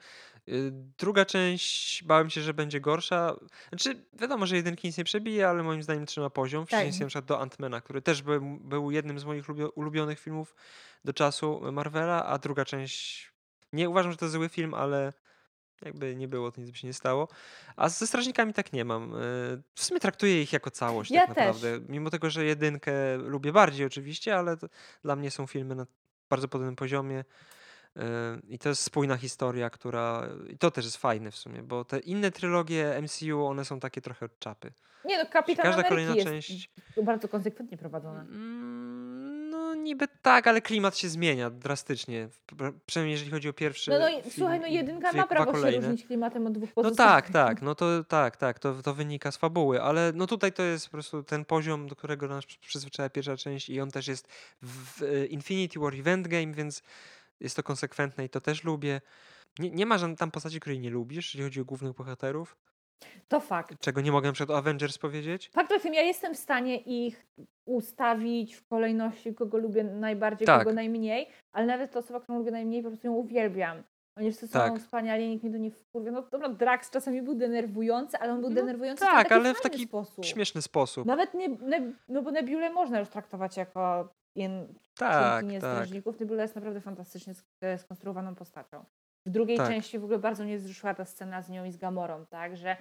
Y, 0.48 0.72
Druga 0.98 1.24
część 1.24 2.04
bałem 2.04 2.30
się, 2.30 2.40
że 2.40 2.54
będzie 2.54 2.80
gorsza. 2.80 3.36
Znaczy, 3.68 4.04
wiadomo, 4.12 4.46
że 4.46 4.56
jedynki 4.56 4.88
nic 4.88 4.98
nie 4.98 5.04
przebije, 5.04 5.48
ale 5.48 5.62
moim 5.62 5.82
zdaniem 5.82 6.06
trzyma 6.06 6.30
poziom. 6.30 6.66
W 6.66 6.68
Tak. 6.70 6.78
przeciwieństwie 6.78 7.06
przykład 7.06 7.24
do 7.24 7.40
Antmana, 7.40 7.80
który 7.80 8.02
też 8.02 8.22
był, 8.22 8.40
był 8.60 8.90
jednym 8.90 9.18
z 9.18 9.24
moich 9.24 9.46
lubio- 9.48 9.70
ulubionych 9.74 10.20
filmów 10.20 10.54
do 11.04 11.12
czasu 11.12 11.72
Marvela, 11.72 12.26
a 12.26 12.38
druga 12.38 12.64
część 12.64 13.32
nie 13.72 13.88
uważam, 13.90 14.12
że 14.12 14.18
to 14.18 14.28
zły 14.28 14.48
film, 14.48 14.74
ale 14.74 15.12
jakby 15.82 16.16
nie 16.16 16.28
było, 16.28 16.52
to 16.52 16.60
nic 16.60 16.70
by 16.70 16.76
się 16.76 16.86
nie 16.86 16.92
stało. 16.92 17.28
A 17.76 17.88
ze 17.88 18.06
Strażnikami 18.06 18.52
tak 18.52 18.72
nie 18.72 18.84
mam. 18.84 19.14
Y, 19.14 19.16
W 19.74 19.84
sumie 19.84 20.00
traktuję 20.00 20.42
ich 20.42 20.52
jako 20.52 20.70
całość 20.70 21.10
Ja 21.10 21.26
tak 21.26 21.34
też. 21.36 21.36
naprawdę. 21.46 21.80
Mimo 21.88 22.10
tego, 22.10 22.30
że 22.30 22.44
jedynkę 22.44 23.16
lubię 23.16 23.52
bardziej 23.52 23.86
oczywiście, 23.86 24.36
ale 24.36 24.56
dla 25.02 25.16
mnie 25.16 25.30
są 25.30 25.46
filmy 25.46 25.74
na 25.74 25.86
bardzo 26.30 26.48
podobnym 26.48 26.76
poziomie. 26.76 27.24
Y, 27.96 28.00
I 28.48 28.58
to 28.58 28.68
jest 28.68 28.82
spójna 28.82 29.16
historia, 29.16 29.70
która. 29.70 30.28
I 30.48 30.58
to 30.58 30.70
też 30.70 30.84
jest 30.84 30.96
fajne 30.96 31.30
w 31.30 31.36
sumie, 31.36 31.62
bo 31.62 31.84
te 31.84 31.98
inne 31.98 32.30
trylogie 32.30 33.02
MCU, 33.02 33.46
one 33.46 33.64
są 33.64 33.80
takie 33.80 34.00
trochę 34.00 34.26
od 34.26 34.38
czapy. 34.38 34.72
Nie 35.04 35.18
no, 35.24 35.30
Kapitan 35.30 35.62
Każda 35.62 35.74
Ameryki 35.74 35.88
kolejna 35.88 36.14
jest 36.14 36.28
część. 36.48 36.70
bardzo 37.02 37.28
konsekwentnie 37.28 37.78
prowadzona. 37.78 38.20
Mm, 38.20 39.03
niby 39.84 40.08
tak, 40.22 40.46
ale 40.46 40.60
klimat 40.60 40.98
się 40.98 41.08
zmienia 41.08 41.50
drastycznie. 41.50 42.28
Pr- 42.56 42.72
Przynajmniej 42.86 43.12
jeżeli 43.12 43.30
chodzi 43.30 43.48
o 43.48 43.52
pierwszy. 43.52 43.90
No, 43.90 43.98
no 43.98 44.08
i 44.08 44.12
film 44.22 44.30
słuchaj, 44.36 44.60
no 44.60 44.66
jedynka 44.66 45.12
ma 45.12 45.26
prawo 45.26 45.46
się 45.52 45.52
kolejne. 45.58 45.88
różnić 45.88 46.06
klimatem 46.06 46.46
od 46.46 46.52
dwóch 46.52 46.68
No 46.76 46.82
pozostałych. 46.82 47.24
tak, 47.24 47.30
tak, 47.32 47.62
no 47.62 47.74
to 47.74 48.04
tak, 48.04 48.36
tak, 48.36 48.58
to, 48.58 48.82
to 48.82 48.94
wynika 48.94 49.32
z 49.32 49.36
fabuły, 49.36 49.82
ale 49.82 50.12
no 50.14 50.26
tutaj 50.26 50.52
to 50.52 50.62
jest 50.62 50.86
po 50.86 50.90
prostu 50.92 51.22
ten 51.22 51.44
poziom, 51.44 51.88
do 51.88 51.96
którego 51.96 52.28
nas 52.28 52.46
przy- 52.46 52.58
przyzwyczaja 52.60 53.10
pierwsza 53.10 53.36
część 53.36 53.70
i 53.70 53.80
on 53.80 53.90
też 53.90 54.08
jest 54.08 54.28
w 54.62 55.02
e, 55.02 55.26
Infinity 55.26 55.78
War 55.80 55.94
Event 55.94 56.28
Game, 56.28 56.52
więc 56.52 56.82
jest 57.40 57.56
to 57.56 57.62
konsekwentne 57.62 58.24
i 58.24 58.28
to 58.28 58.40
też 58.40 58.64
lubię. 58.64 59.00
Nie, 59.58 59.70
nie 59.70 59.86
ma 59.86 59.98
żadnej 59.98 60.16
tam 60.16 60.30
postaci, 60.30 60.60
której 60.60 60.80
nie 60.80 60.90
lubisz, 60.90 61.34
jeżeli 61.34 61.44
chodzi 61.50 61.60
o 61.60 61.64
głównych 61.64 61.92
bohaterów, 61.92 62.56
To 63.28 63.40
fakt. 63.40 63.80
czego 63.80 64.00
nie 64.00 64.12
mogę 64.12 64.32
o 64.48 64.56
Avengers 64.56 64.98
powiedzieć. 64.98 65.50
Fakt 65.54 65.72
o 65.72 65.78
tym, 65.78 65.94
ja 65.94 66.02
jestem 66.02 66.34
w 66.34 66.38
stanie 66.38 66.76
ich 66.76 67.26
ustawić 67.66 68.54
w 68.54 68.66
kolejności, 68.68 69.34
kogo 69.34 69.58
lubię 69.58 69.84
najbardziej, 69.84 70.46
Tak. 70.46 70.58
kogo 70.58 70.72
najmniej, 70.74 71.28
ale 71.52 71.66
nawet 71.66 71.92
ta 71.92 71.98
osoba, 71.98 72.20
którą 72.20 72.38
lubię 72.38 72.50
najmniej, 72.50 72.82
po 72.82 72.88
prostu 72.88 73.06
ją 73.06 73.12
uwielbiam. 73.12 73.82
Oni 74.18 74.30
wszyscy 74.30 74.46
są 74.48 74.52
Tak. 74.52 74.78
wspaniali, 74.78 75.28
nikt 75.28 75.42
mnie 75.44 75.52
to 75.52 75.58
nie 75.58 75.70
wkurwia. 75.70 76.10
No 76.10 76.22
dobra, 76.22 76.48
Drax 76.48 76.90
czasami 76.90 77.22
był 77.22 77.34
denerwujący, 77.34 78.18
ale 78.18 78.32
on 78.32 78.40
był 78.40 78.50
No 78.50 78.56
denerwujący 78.56 79.00
tak, 79.00 79.26
w 79.26 79.28
taki 79.28 79.34
ale 79.34 79.54
w 79.54 79.60
taki 79.60 79.84
sposób. 79.86 80.24
Śmieszny 80.24 80.62
sposób. 80.62 81.06
Nawet 81.06 81.34
nie, 81.34 81.48
ne, 81.48 81.92
no 82.08 82.22
bo 82.22 82.30
Nebulę 82.30 82.70
można 82.70 83.00
już 83.00 83.08
traktować 83.08 83.56
jako 83.56 84.08
jen, 84.36 84.74
Tak, 84.98 85.44
tak. 85.44 85.58
strażników. 85.58 86.20
Nebula 86.20 86.42
jest 86.42 86.54
naprawdę 86.54 86.80
fantastycznie 86.80 87.32
sk- 87.34 87.78
skonstruowaną 87.78 88.34
postacią. 88.34 88.84
W 89.26 89.30
drugiej 89.30 89.56
Tak. 89.56 89.68
części 89.68 89.98
w 89.98 90.04
ogóle 90.04 90.18
bardzo 90.18 90.44
mnie 90.44 90.58
wzruszyła 90.58 90.94
ta 90.94 91.04
scena 91.04 91.42
z 91.42 91.50
nią 91.50 91.64
i 91.64 91.72
z 91.72 91.76
Gamorą, 91.76 92.26
tak? 92.26 92.56
Że 92.56 92.76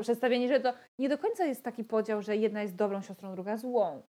przedstawienie, 0.00 0.48
że 0.48 0.60
to 0.60 0.72
nie 0.98 1.08
do 1.08 1.18
końca 1.18 1.44
jest 1.44 1.64
taki 1.64 1.84
podział, 1.84 2.22
że 2.22 2.36
jedna 2.36 2.62
jest 2.62 2.76
dobrą 2.76 3.02
siostrą, 3.02 3.34
druga 3.34 3.56
złą. 3.56 4.02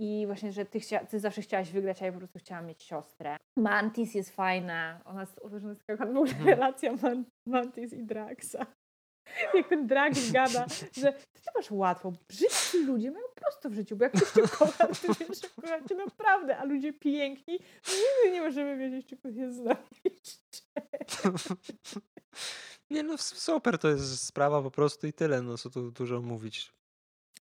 I 0.00 0.26
właśnie, 0.26 0.52
że 0.52 0.64
ty, 0.66 0.80
chcia, 0.80 1.04
ty 1.06 1.20
zawsze 1.20 1.42
chciałaś 1.42 1.70
wygrać, 1.72 2.02
a 2.02 2.06
ja 2.06 2.12
po 2.12 2.18
prostu 2.18 2.38
chciałam 2.38 2.66
mieć 2.66 2.82
siostrę. 2.82 3.36
Mantis 3.58 4.14
jest 4.14 4.30
fajna. 4.36 5.00
Ona 5.04 5.20
jest, 5.20 5.40
ona 5.42 5.68
jest 5.68 5.86
taka 5.86 6.06
w 6.06 6.08
ogóle 6.10 6.30
Mhm. 6.30 6.48
relacja 6.48 6.92
Man, 7.02 7.24
Mantis 7.48 7.92
i 7.92 8.04
Draxa. 8.04 8.66
Jak 9.54 9.68
ten 9.68 9.86
Drax 9.86 10.30
gada, 10.30 10.66
że 10.92 11.12
ty, 11.12 11.26
ty 11.32 11.50
masz 11.56 11.70
łatwo. 11.70 12.12
Brzydcy 12.28 12.84
ludzie 12.84 13.10
mają 13.10 13.24
prosto 13.34 13.70
w 13.70 13.74
życiu, 13.74 13.96
bo 13.96 14.04
jak 14.04 14.12
ktoś 14.12 14.30
cię 14.30 14.42
kocha, 14.42 14.86
to 14.86 15.14
wiesz, 15.14 15.40
że 15.42 15.48
kocha 15.48 15.84
cię 15.88 15.94
naprawdę, 15.94 16.58
a 16.58 16.64
ludzie 16.64 16.92
piękni, 16.92 17.58
to 17.58 17.92
nigdy 17.92 18.32
nie 18.32 18.40
możemy 18.42 18.76
wiedzieć, 18.76 19.06
czy 19.06 19.16
ktoś 19.16 19.34
jest 19.34 19.56
znajomiście. 19.56 20.42
Nie 22.90 23.02
no, 23.02 23.18
super 23.18 23.78
to 23.78 23.88
jest 23.88 24.26
sprawa 24.26 24.62
po 24.62 24.70
prostu 24.70 25.06
i 25.06 25.12
tyle, 25.12 25.42
no 25.42 25.58
co 25.58 25.70
tu 25.70 25.90
dużo 25.90 26.22
mówić. 26.22 26.72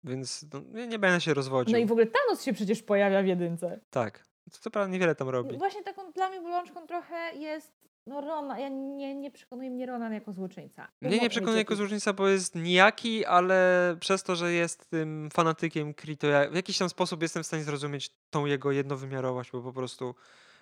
Więc 0.05 0.45
no, 0.53 0.61
nie, 0.61 0.87
nie 0.87 0.99
będę 0.99 1.21
się 1.21 1.35
rozwodził. 1.35 1.73
No 1.73 1.79
i 1.79 1.87
w 1.87 1.93
ogóle 1.93 2.07
Thanos 2.07 2.43
się 2.43 2.53
przecież 2.53 2.83
pojawia 2.83 3.23
w 3.23 3.27
jedynce. 3.27 3.81
Tak. 3.91 4.25
To, 4.53 4.59
to 4.63 4.71
prawda 4.71 4.93
niewiele 4.93 5.15
tam 5.15 5.29
robi. 5.29 5.59
Właśnie 5.59 5.83
taką 5.83 6.13
dla 6.13 6.29
mnie 6.31 6.41
bolączką 6.41 6.87
trochę 6.87 7.35
jest 7.35 7.73
no 8.07 8.21
Rona. 8.21 8.59
Ja 8.59 8.69
nie, 8.69 9.15
nie 9.15 9.31
przekonuje 9.31 9.71
mnie 9.71 9.87
Ronan 9.87 10.13
jako 10.13 10.33
złoczyńca. 10.33 10.89
Mnie 11.01 11.19
nie 11.19 11.31
przekonuje 11.31 11.59
jako 11.59 11.77
złoczyńca, 11.77 12.13
bo 12.13 12.29
jest 12.29 12.55
nijaki, 12.55 13.25
ale 13.25 13.97
przez 14.01 14.23
to, 14.23 14.37
że 14.37 14.53
jest 14.53 14.91
tym 14.91 15.29
fanatykiem 15.33 15.95
Kree, 15.95 16.17
to 16.17 16.27
ja 16.27 16.51
w 16.51 16.55
jakiś 16.55 16.79
tam 16.79 16.89
sposób 16.89 17.23
jestem 17.23 17.43
w 17.43 17.47
stanie 17.47 17.63
zrozumieć 17.63 18.11
tą 18.31 18.47
jego 18.47 18.73
jednowymiarowość, 18.73 19.53
bo 19.53 19.63
po 19.63 19.73
prostu 19.73 20.15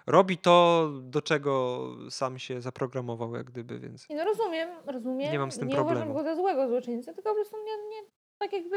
robi 0.06 0.38
to, 0.38 0.88
do 1.02 1.22
czego 1.22 1.80
sam 2.10 2.38
się 2.38 2.60
zaprogramował, 2.60 3.34
jak 3.34 3.46
gdyby, 3.46 3.78
więc 3.78 4.08
Nie, 4.08 4.16
no 4.16 4.24
rozumiem, 4.24 4.68
rozumiem. 4.86 5.32
Nie 5.32 5.38
mam 5.38 5.52
z 5.52 5.58
tym 5.58 5.68
nie 5.68 5.74
problemu. 5.74 6.00
uważam 6.00 6.16
go 6.16 6.22
za 6.30 6.36
złego 6.36 6.68
złoczyńcę, 6.68 7.14
tylko 7.14 7.30
po 7.30 7.34
prostu 7.34 7.56
nie, 7.56 7.88
nie 7.88 8.10
tak 8.38 8.52
jakby 8.52 8.76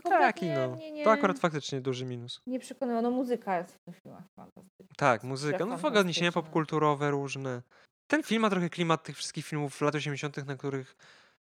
taki, 0.00 0.46
no. 0.50 0.76
nie, 0.76 0.92
nie, 0.92 1.04
To 1.04 1.10
akurat 1.10 1.38
faktycznie 1.38 1.80
duży 1.80 2.04
minus. 2.04 2.40
nie 2.46 2.58
przekonała. 2.60 3.02
No 3.02 3.10
muzyka 3.10 3.58
jest 3.58 3.74
w 3.74 3.78
tych 3.78 4.00
filmach 4.02 4.24
fantastyczna. 4.36 4.94
Tak, 4.96 5.24
muzyka, 5.24 5.66
no 5.66 5.78
w 5.78 5.84
ogóle 5.84 6.00
odniesienia 6.00 6.32
popkulturowe 6.32 7.10
różne. 7.10 7.62
Ten 8.10 8.22
film 8.22 8.42
ma 8.42 8.50
trochę 8.50 8.70
klimat 8.70 9.02
tych 9.02 9.16
wszystkich 9.16 9.46
filmów 9.46 9.80
lat 9.80 9.94
80., 9.94 10.46
na 10.46 10.56
których 10.56 10.96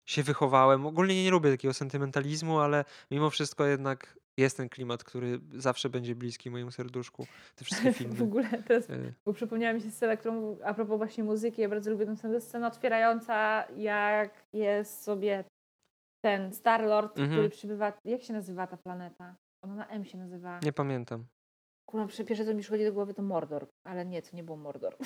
się 0.08 0.22
wychowałem. 0.22 0.86
Ogólnie 0.86 1.24
nie 1.24 1.30
lubię 1.30 1.50
takiego 1.50 1.74
sentymentalizmu, 1.74 2.58
ale 2.58 2.84
mimo 3.10 3.30
wszystko 3.30 3.64
jednak 3.66 4.18
jest 4.38 4.56
ten 4.56 4.68
klimat, 4.68 5.04
który 5.04 5.40
zawsze 5.52 5.90
będzie 5.90 6.14
bliski 6.14 6.50
mojemu 6.50 6.70
serduszku. 6.70 7.26
Te 7.56 7.64
wszystkie 7.64 7.92
W 7.92 7.96
filmy. 7.96 8.22
ogóle 8.22 8.62
teraz, 8.68 8.90
Y, 8.90 9.14
bo 9.26 9.32
przypomniała 9.32 9.74
mi 9.74 9.80
się 9.80 9.90
scena, 9.90 10.16
którą 10.16 10.56
a 10.64 10.74
propos 10.74 10.98
właśnie 10.98 11.24
muzyki, 11.24 11.62
ja 11.62 11.68
bardzo 11.68 11.90
lubię 11.90 12.06
tę 12.06 12.16
scenę, 12.16 12.40
scena 12.40 12.66
otwierająca, 12.66 13.64
jak 13.76 14.44
jest 14.52 15.02
sobie 15.02 15.44
ten 16.24 16.52
Star-Lord, 16.52 17.10
Mhm. 17.18 17.30
który 17.30 17.48
przybywa, 17.50 17.92
jak 18.04 18.22
się 18.22 18.32
nazywa 18.32 18.66
ta 18.66 18.76
planeta? 18.76 19.36
Ona 19.64 19.74
na 19.74 19.86
M 19.88 20.04
się 20.04 20.18
nazywa. 20.18 20.60
Nie 20.62 20.72
pamiętam. 20.72 21.26
Kurwa, 21.90 22.24
pierwsze 22.26 22.44
co 22.44 22.54
mi 22.54 22.60
przychodzi 22.60 22.84
do 22.84 22.92
głowy 22.92 23.14
to 23.14 23.22
Mordor, 23.22 23.66
ale 23.86 24.04
nie, 24.06 24.22
to 24.22 24.36
nie 24.36 24.42
był 24.44 24.56
Mordor. 24.56 24.96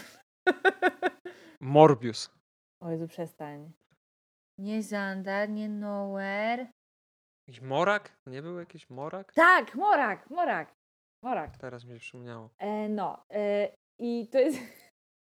Morbius. 1.61 2.31
O 2.83 2.91
Jezu, 2.91 3.09
przestań. 3.09 3.73
Nie 4.59 4.83
Zandar, 4.83 5.49
nie 5.51 5.69
Nowhere. 5.69 6.67
Jakiś 7.49 7.61
Morak? 7.63 8.17
Nie 8.27 8.43
był 8.43 8.59
jakiś 8.59 8.91
Morak? 8.91 9.33
Tak, 9.33 9.75
Morak, 9.75 10.31
Morak, 10.31 10.73
Morak. 11.25 11.57
Teraz 11.57 11.85
mi 11.85 11.93
się 11.95 12.01
przypomniało. 12.01 12.51
E, 12.59 12.89
no, 12.89 13.25
e, 13.31 13.69
i 13.99 14.29
to 14.33 14.39
jest, 14.39 14.59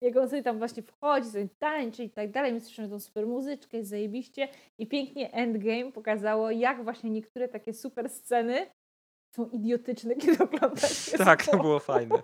jak 0.04 0.18
on 0.18 0.30
sobie 0.30 0.44
tam 0.44 0.58
właśnie 0.58 0.84
wchodzi, 0.84 1.30
sobie 1.30 1.48
tańczy 1.60 2.04
i 2.04 2.10
tak 2.10 2.32
dalej, 2.32 2.54
my 2.54 2.62
słyszymy 2.62 2.90
tą 2.90 3.00
super 3.00 3.28
muzyczkę, 3.28 3.78
jest 3.78 3.90
zajebiście 3.90 4.48
i 4.78 4.88
pięknie 4.88 5.34
Endgame 5.34 5.92
pokazało, 5.92 6.52
jak 6.52 6.84
właśnie 6.84 7.10
niektóre 7.10 7.48
takie 7.48 7.74
super 7.74 8.10
sceny 8.10 8.68
są 9.36 9.50
idiotyczne, 9.50 10.16
kiedy 10.22 10.44
oglądasz 10.44 11.12
Tak, 11.18 11.46
to 11.46 11.58
było 11.58 11.80
fajne. 11.80 12.22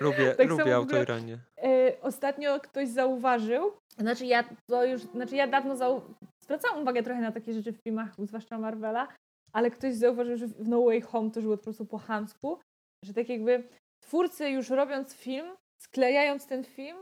Lubię, 0.00 0.34
Tak 0.34 0.48
lubię 0.48 0.74
autoironię. 0.74 1.38
E, 1.62 1.92
ostatnio 2.02 2.60
ktoś 2.60 2.88
zauważył, 2.88 3.72
znaczy 3.98 4.26
ja 4.26 4.44
to 4.66 4.84
już, 4.84 5.02
znaczy 5.02 5.36
ja 5.36 5.46
dawno 5.46 5.76
zau... 5.76 6.00
zwracałam 6.42 6.82
uwagę 6.82 7.02
trochę 7.02 7.20
na 7.20 7.32
takie 7.32 7.52
rzeczy 7.52 7.72
w 7.72 7.76
filmach, 7.76 8.14
zwłaszcza 8.18 8.58
Marvela, 8.58 9.08
ale 9.52 9.70
ktoś 9.70 9.94
zauważył, 9.94 10.36
że 10.36 10.46
w 10.46 10.68
No 10.68 10.84
Way 10.84 11.00
Home 11.00 11.30
to 11.30 11.40
już 11.40 11.44
było 11.44 11.56
po 11.56 11.62
prostu 11.62 11.86
po 11.86 11.98
chamsku, 11.98 12.58
że 13.04 13.14
tak 13.14 13.28
jakby 13.28 13.68
twórcy 14.00 14.50
już 14.50 14.70
robiąc 14.70 15.14
film, 15.14 15.46
sklejając 15.82 16.46
ten 16.46 16.64
film, 16.64 16.96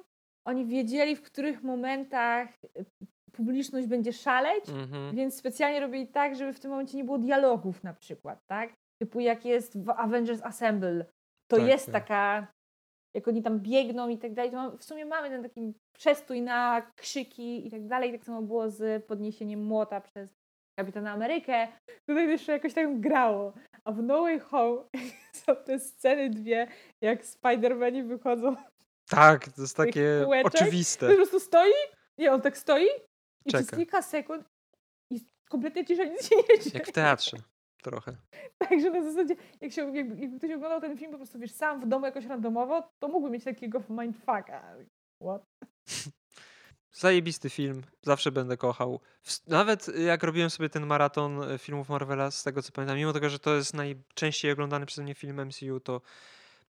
oni 0.46 0.66
wiedzieli, 0.66 1.16
w 1.16 1.22
których 1.22 1.62
momentach 1.62 2.48
e, 2.64 2.84
publiczność 3.32 3.86
będzie 3.86 4.12
szaleć, 4.12 4.68
Mhm. 4.68 5.16
więc 5.16 5.36
specjalnie 5.36 5.80
robili 5.80 6.08
tak, 6.08 6.36
żeby 6.36 6.52
w 6.52 6.60
tym 6.60 6.70
momencie 6.70 6.96
nie 6.96 7.04
było 7.04 7.18
dialogów 7.18 7.84
na 7.84 7.94
przykład, 7.94 8.38
tak? 8.46 8.72
Typu 9.02 9.20
jak 9.20 9.44
jest 9.44 9.84
w 9.84 9.90
Avengers 9.90 10.42
Assemble, 10.42 11.04
to 11.50 11.56
Tak, 11.56 11.66
jest 11.66 11.86
tak. 11.86 11.92
taka, 11.94 12.46
jak 13.16 13.28
oni 13.28 13.42
tam 13.42 13.60
biegną 13.60 14.08
i 14.08 14.18
tak 14.18 14.34
dalej, 14.34 14.50
to 14.50 14.76
w 14.76 14.84
sumie 14.84 15.06
mamy 15.06 15.28
ten 15.28 15.42
taki 15.42 15.72
przestój 15.96 16.42
na 16.42 16.82
krzyki 16.96 17.66
i 17.66 17.70
tak 17.70 17.86
dalej. 17.86 18.12
Tak 18.12 18.24
samo 18.24 18.42
było 18.42 18.70
z 18.70 19.04
podniesieniem 19.04 19.64
młota 19.64 20.00
przez 20.00 20.34
Kapitana 20.76 21.12
Amerykę. 21.12 21.68
Tutaj 22.06 22.28
jeszcze 22.28 22.52
jakoś 22.52 22.74
tak 22.74 23.00
grało. 23.00 23.52
A 23.84 23.92
w 23.92 24.02
No 24.02 24.22
Way 24.22 24.38
Home 24.40 24.84
są 25.46 25.56
te 25.56 25.78
sceny 25.80 26.30
dwie, 26.30 26.68
jak 27.00 27.22
Spider-Mani 27.24 28.06
wychodzą. 28.08 28.56
Tak, 29.08 29.48
to 29.48 29.62
jest 29.62 29.76
takie 29.76 30.20
kółeczek. 30.24 30.54
oczywiste. 30.54 31.08
Po 31.08 31.14
prostu 31.16 31.40
stoi, 31.40 31.72
nie, 32.18 32.32
on 32.32 32.40
tak 32.40 32.58
stoi 32.58 32.84
i 33.46 33.48
przez 33.48 33.66
Czeka. 33.66 33.76
kilka 33.76 34.02
sekund 34.02 34.44
i 35.10 35.20
kompletnie 35.50 35.84
cisza, 35.84 36.04
nic 36.04 36.28
się 36.28 36.36
nie 36.36 36.42
dzieje. 36.58 36.70
Jak 36.74 36.86
w 36.86 36.92
teatrze. 36.92 37.36
Trochę. 37.82 38.12
Także 38.58 38.90
na 38.90 39.02
zasadzie, 39.02 39.34
jak 39.60 39.72
się, 39.72 39.96
jakby, 39.96 40.20
jakby 40.20 40.38
ktoś 40.38 40.50
oglądał 40.50 40.80
ten 40.80 40.98
film 40.98 41.10
po 41.10 41.16
prostu, 41.16 41.38
wiesz, 41.38 41.52
sam 41.52 41.80
w 41.80 41.86
domu 41.86 42.06
jakoś 42.06 42.26
randomowo, 42.26 42.88
to 43.02 43.08
mógłby 43.08 43.30
mieć 43.30 43.44
takiego 43.44 43.82
mindfucka. 43.88 44.76
What? 45.22 45.42
Zajebisty 46.94 47.50
film, 47.50 47.82
zawsze 48.02 48.32
będę 48.32 48.56
kochał. 48.56 49.00
Nawet 49.46 49.98
jak 49.98 50.22
robiłem 50.22 50.50
sobie 50.50 50.68
ten 50.68 50.86
maraton 50.86 51.42
e, 51.42 51.58
filmów 51.58 51.88
Marvela, 51.88 52.30
z 52.30 52.42
tego 52.42 52.62
co 52.62 52.72
pamiętam, 52.72 52.96
mimo 52.96 53.12
tego, 53.12 53.30
że 53.30 53.38
to 53.38 53.54
jest 53.54 53.74
najczęściej 53.74 54.52
oglądany 54.52 54.86
przeze 54.86 55.02
mnie 55.02 55.14
film 55.14 55.46
MCU, 55.46 55.80
to 55.80 56.00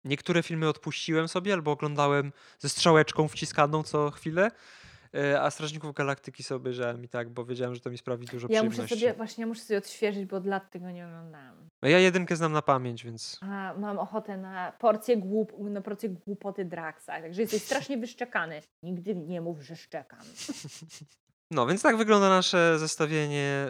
niektóre 0.05 0.43
filmy 0.43 0.69
odpuściłem 0.69 1.27
sobie 1.27 1.53
albo 1.53 1.71
oglądałem 1.71 2.31
ze 2.59 2.69
strzałeczką 2.69 3.27
wciskaną 3.27 3.83
co 3.83 4.11
chwilę, 4.11 4.51
e, 5.15 5.41
a 5.41 5.51
Strażników 5.51 5.93
Galaktyki 5.93 6.43
sobie 6.43 6.57
obejrzałem 6.57 7.03
i 7.03 7.07
tak, 7.09 7.29
bo 7.29 7.45
wiedziałem, 7.45 7.75
że 7.75 7.81
to 7.81 7.89
mi 7.89 7.97
sprawi 7.97 8.25
dużo 8.25 8.47
Ja 8.51 8.63
muszę 8.63 8.69
przyjemności. 8.71 8.99
sobie, 8.99 9.13
właśnie 9.13 9.41
ja 9.41 9.47
muszę 9.47 9.61
sobie 9.61 9.77
odświeżyć, 9.77 10.25
bo 10.25 10.37
od 10.37 10.45
lat 10.45 10.71
tego 10.71 10.91
nie 10.91 11.05
oglądałam. 11.07 11.69
No 11.81 11.89
Ja 11.89 11.99
jedynkę 11.99 12.35
znam 12.35 12.51
na 12.51 12.61
pamięć, 12.61 13.05
więc 13.05 13.39
A 13.41 13.73
mam 13.77 13.99
ochotę 13.99 14.37
na 14.37 14.71
porcję, 14.79 15.17
głup, 15.17 15.53
na 15.59 15.81
porcję 15.81 16.09
głupoty 16.09 16.65
Draxa, 16.65 17.05
także 17.07 17.41
jesteś 17.41 17.63
strasznie 17.63 17.97
wyszczekany. 17.97 18.61
Nigdy 18.83 19.15
nie 19.15 19.41
mów, 19.41 19.61
że 19.61 19.75
szczekam. 19.75 20.19
No, 21.51 21.67
więc 21.67 21.81
tak 21.81 21.97
wygląda 21.97 22.29
nasze 22.29 22.79
zestawienie, 22.79 23.67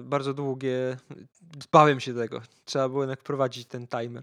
y, 0.00 0.02
bardzo 0.02 0.34
długie. 0.34 0.96
Bałem 1.72 2.00
się 2.00 2.14
tego. 2.14 2.40
Trzeba 2.64 2.88
było 2.88 3.02
jednak 3.02 3.20
wprowadzić 3.20 3.66
ten 3.66 3.86
timer. 3.86 4.22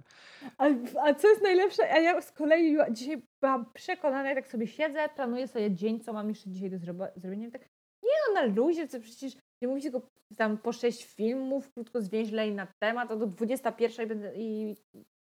A, 0.58 0.66
a 1.04 1.14
co 1.14 1.28
jest 1.28 1.42
najlepsze? 1.42 1.94
A 1.94 2.00
ja 2.00 2.22
z 2.22 2.32
kolei 2.32 2.78
dzisiaj 2.92 3.22
byłam 3.42 3.66
przekonana, 3.74 4.30
jak 4.30 4.38
tak 4.38 4.48
sobie 4.48 4.68
siedzę, 4.68 5.10
planuję 5.16 5.48
sobie 5.48 5.72
dzień, 5.72 6.00
co 6.00 6.14
mam 6.14 6.30
jeszcze 6.30 6.50
dzisiaj 6.50 6.70
do 6.70 6.78
zrobienia. 7.16 7.48
i 7.48 7.52
Tak, 7.52 7.62
nie 8.04 8.12
no, 8.28 8.42
na 8.42 8.56
luzie, 8.56 8.88
co 8.88 9.00
przecież 9.00 9.34
nie 9.62 9.68
mówić 9.68 9.84
tylko 9.84 10.02
tam 10.38 10.58
po 10.58 10.74
sześć 10.74 11.06
filmów, 11.06 11.74
krótko 11.74 12.02
zwięźle 12.02 12.48
i 12.48 12.56
na 12.56 12.68
temat, 12.80 13.12
a 13.12 13.16
do 13.16 13.28
21 13.28 14.08
będę 14.08 14.34
i 14.36 14.76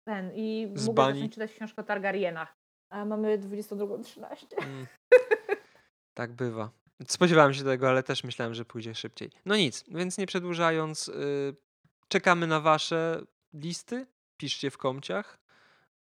ten, 0.03 0.31
i 0.35 0.71
Z 0.75 0.87
mogę 0.87 1.05
zacząć 1.05 1.33
czytać 1.33 1.53
książkę 1.53 1.81
o 1.81 1.85
Targaryenach. 1.85 2.53
A 2.89 3.05
mamy 3.05 3.37
22.13. 3.37 4.45
Mm. 4.57 4.87
Tak 6.13 6.31
bywa. 6.31 6.80
Spodziewałem 7.07 7.53
się 7.53 7.63
tego, 7.63 7.89
ale 7.89 8.03
też 8.03 8.23
myślałem, 8.23 8.53
że 8.53 8.65
pójdzie 8.65 8.95
szybciej. 8.95 9.29
No 9.45 9.55
nic, 9.55 9.83
więc 9.87 10.17
nie 10.17 10.27
przedłużając, 10.27 11.07
y, 11.07 11.55
czekamy 12.07 12.47
na 12.47 12.59
wasze 12.59 13.21
listy. 13.53 14.05
Piszcie 14.37 14.71
w 14.71 14.77
komciach. 14.77 15.37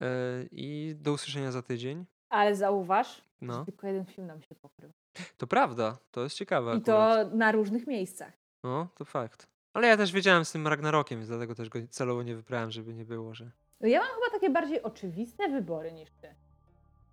y, 0.03 0.07
I 0.53 0.95
do 0.99 1.13
usłyszenia 1.13 1.53
za 1.53 1.63
tydzień. 1.63 2.05
Ale 2.31 2.57
zauważ, 2.57 3.23
No, 3.41 3.55
że 3.59 3.65
tylko 3.65 3.87
jeden 3.87 4.05
film 4.07 4.27
nam 4.27 4.43
się 4.43 4.55
pokrył. 4.55 4.91
to 5.39 5.47
prawda, 5.47 5.97
to 6.11 6.23
jest 6.23 6.37
ciekawe. 6.37 6.75
I 6.75 6.77
akurat. 6.77 7.31
to 7.31 7.37
na 7.37 7.53
różnych 7.53 7.87
miejscach. 7.87 8.33
No, 8.63 8.89
to 8.95 9.05
fakt. 9.05 9.47
Ale 9.73 9.89
ja 9.89 9.97
też 9.97 10.13
wiedziałem 10.13 10.45
z 10.45 10.53
tym 10.53 10.69
Ragnarokiem, 10.69 11.19
więc 11.19 11.29
dlatego 11.29 11.55
też 11.55 11.69
go 11.69 11.79
celowo 11.91 12.23
nie 12.23 12.37
wybrałem, 12.37 12.71
żeby 12.71 12.95
nie 12.95 13.05
było, 13.05 13.35
że. 13.35 13.51
No 13.81 13.89
ja 13.89 13.99
mam 14.01 14.09
chyba 14.09 14.31
takie 14.39 14.51
bardziej 14.51 14.83
oczywiste 14.83 15.49
wybory 15.49 15.93
niż 15.93 16.11
ty. 16.11 16.35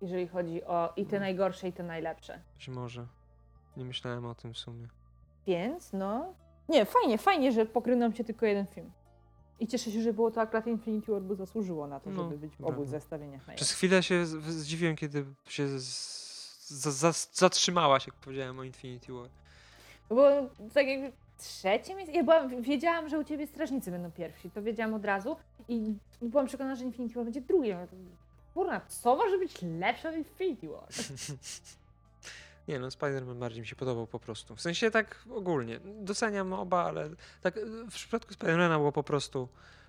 Jeżeli 0.00 0.28
chodzi 0.28 0.64
o 0.64 0.92
i 0.96 1.04
te 1.06 1.16
Mm. 1.16 1.20
najgorsze, 1.20 1.68
i 1.68 1.72
te 1.72 1.82
najlepsze. 1.82 2.40
Być 2.54 2.68
może. 2.68 3.06
Nie 3.76 3.84
myślałem 3.84 4.26
o 4.26 4.34
tym 4.34 4.54
w 4.54 4.58
sumie. 4.58 4.88
Więc 5.46 5.92
no. 5.92 6.34
Nie, 6.68 6.84
fajnie, 6.84 7.18
fajnie, 7.18 7.52
że 7.52 7.66
pokrył 7.66 7.96
nam 7.96 8.14
się 8.14 8.24
tylko 8.24 8.46
jeden 8.46 8.66
film. 8.66 8.90
I 9.60 9.66
cieszę 9.66 9.90
się, 9.90 10.02
że 10.02 10.12
było 10.12 10.30
to 10.30 10.40
akurat 10.40 10.66
Infinity 10.66 11.12
War, 11.12 11.22
bo 11.22 11.34
zasłużyło 11.34 11.86
na 11.86 12.00
to, 12.00 12.10
No, 12.10 12.22
żeby 12.22 12.38
być 12.38 12.56
w 12.56 12.64
obu 12.64 12.84
zestawieniach 12.84 13.42
Przez 13.56 13.72
chwilę 13.72 14.02
się 14.02 14.26
zdziwiłem, 14.26 14.96
kiedy 14.96 15.24
się 15.48 15.68
zatrzymałaś, 17.32 18.06
jak 18.06 18.16
powiedziałem 18.16 18.58
o 18.58 18.64
Infinity 18.64 19.12
War. 19.12 19.28
Bo 20.08 20.30
tak 20.74 20.86
jakby 20.86 21.12
trzecie 21.38 21.94
miejsce, 21.94 22.14
ja 22.14 22.22
byłam, 22.22 22.62
wiedziałam, 22.62 23.08
że 23.08 23.18
u 23.18 23.24
Ciebie 23.24 23.46
Strażnicy 23.46 23.90
będą 23.90 24.10
pierwsi, 24.10 24.50
to 24.50 24.62
wiedziałam 24.62 24.94
od 24.94 25.04
razu 25.04 25.36
i 25.68 25.94
byłam 26.22 26.46
przekonana, 26.46 26.76
że 26.76 26.84
Infinity 26.84 27.14
War 27.14 27.24
będzie 27.24 27.42
to, 27.42 27.54
Kurna, 28.54 28.80
co 28.88 29.16
może 29.16 29.38
być 29.38 29.62
lepsze 29.62 30.08
od 30.08 30.14
Infinity 30.14 30.68
War? 30.68 30.88
Nie 32.68 32.78
no, 32.78 32.88
Spider-Man 32.88 33.38
bardziej 33.38 33.60
mi 33.60 33.66
się 33.66 33.76
podobał 33.76 34.06
po 34.06 34.18
prostu. 34.18 34.56
W 34.56 34.60
sensie 34.60 34.90
tak 34.90 35.24
ogólnie. 35.34 35.80
Doceniam 36.00 36.52
oba, 36.52 36.84
ale 36.84 37.10
tak 37.42 37.56
y, 37.56 37.66
w 37.90 37.94
przypadku 37.94 38.34
Spider-Mana 38.34 38.78
było 38.78 38.92
po 38.92 39.02
prostu 39.02 39.48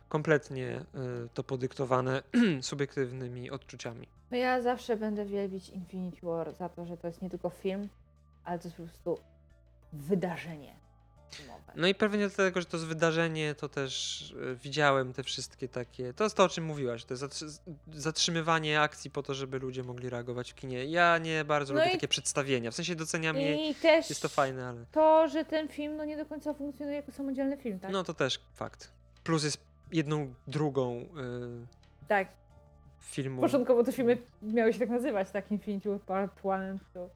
kompletnie 0.09 0.85
y, 1.25 1.29
to 1.33 1.43
podyktowane 1.43 2.23
subiektywnymi 2.61 3.51
odczuciami. 3.51 4.07
No 4.31 4.37
ja 4.37 4.61
zawsze 4.61 4.97
będę 4.97 5.25
wielbić 5.25 5.69
Infinity 5.69 6.25
War 6.25 6.53
za 6.53 6.69
to, 6.69 6.85
że 6.85 6.97
to 6.97 7.07
jest 7.07 7.21
nie 7.21 7.29
tylko 7.29 7.49
film, 7.49 7.89
ale 8.43 8.59
to 8.59 8.67
jest 8.67 8.77
po 8.77 8.83
prostu 8.83 9.17
wydarzenie 9.93 10.82
No 11.75 11.87
i 11.87 11.95
pewnie 11.95 12.27
dlatego, 12.27 12.59
że 12.61 12.65
to 12.65 12.77
jest 12.77 12.87
wydarzenie, 12.87 13.55
to 13.55 13.69
też 13.69 14.21
y, 14.31 14.55
widziałem 14.55 15.13
te 15.13 15.23
wszystkie 15.23 15.67
takie. 15.67 16.13
To 16.13 16.23
jest 16.23 16.35
to, 16.37 16.43
o 16.43 16.49
czym 16.49 16.63
mówiłaś. 16.65 17.05
To 17.05 17.13
jest 17.13 17.23
zatrzy- 17.23 17.59
zatrzymywanie 17.93 18.81
akcji 18.81 19.11
po 19.11 19.23
to, 19.23 19.33
żeby 19.33 19.59
ludzie 19.59 19.83
mogli 19.83 20.09
reagować 20.09 20.51
w 20.51 20.55
kinie. 20.55 20.85
Ja 20.85 21.17
nie 21.17 21.45
bardzo 21.45 21.73
No 21.73 21.79
lubię 21.79 21.89
i- 21.91 21.93
takie 21.95 22.07
przedstawienia. 22.07 22.71
W 22.71 22.75
sensie 22.75 22.95
doceniam 22.95 23.37
je, 23.37 23.69
I 23.69 23.75
też 23.75 24.09
jest 24.09 24.21
to 24.21 24.29
fajne, 24.29 24.67
ale. 24.67 24.85
to, 24.91 25.27
że 25.27 25.45
ten 25.45 25.67
film 25.67 25.97
no 25.97 26.05
nie 26.05 26.17
do 26.17 26.25
końca 26.25 26.53
funkcjonuje 26.53 26.97
jako 26.97 27.11
samodzielny 27.11 27.57
film, 27.57 27.79
tak? 27.79 27.91
No 27.91 28.03
to 28.03 28.13
też 28.13 28.39
fakt. 28.55 28.91
Plus 29.23 29.43
jest 29.43 29.57
jedną 29.91 30.33
drugą 30.47 30.95
y, 31.01 31.07
Tak, 32.07 32.27
filmu. 33.01 33.41
początkowo 33.41 33.83
te 33.83 33.91
filmy 33.91 34.17
miały 34.41 34.73
się 34.73 34.79
tak 34.79 34.89
nazywać, 34.89 35.31
tak? 35.31 35.51
Infinity 35.51 35.89
War 35.89 35.99
Part 36.01 36.43
1, 36.45 36.79
to... 36.93 37.09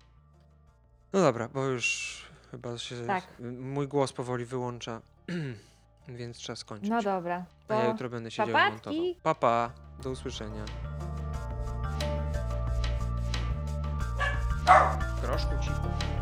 No 1.14 1.22
dobra, 1.22 1.48
bo 1.48 1.65
już 1.65 2.18
chyba 2.52 2.78
się 2.78 2.95
Tak. 3.07 3.24
mój 3.60 3.88
głos 3.88 4.14
powoli 4.14 4.45
wyłącza, 4.45 5.02
więc 6.07 6.38
trzeba 6.38 6.56
skończyć. 6.56 6.90
No 6.90 7.02
dobra, 7.02 7.45
A 7.68 7.74
ja 7.74 7.82
to 7.82 7.88
jutro 7.91 8.10
będę 8.10 8.32
siedział 8.32 8.49
i 8.49 8.52
papatki. 8.53 8.74
montował. 8.99 9.14
Papa, 9.24 9.72
do 10.03 10.10
usłyszenia. 10.10 10.65
Groszku 15.22 15.52
cicho. 15.64 16.16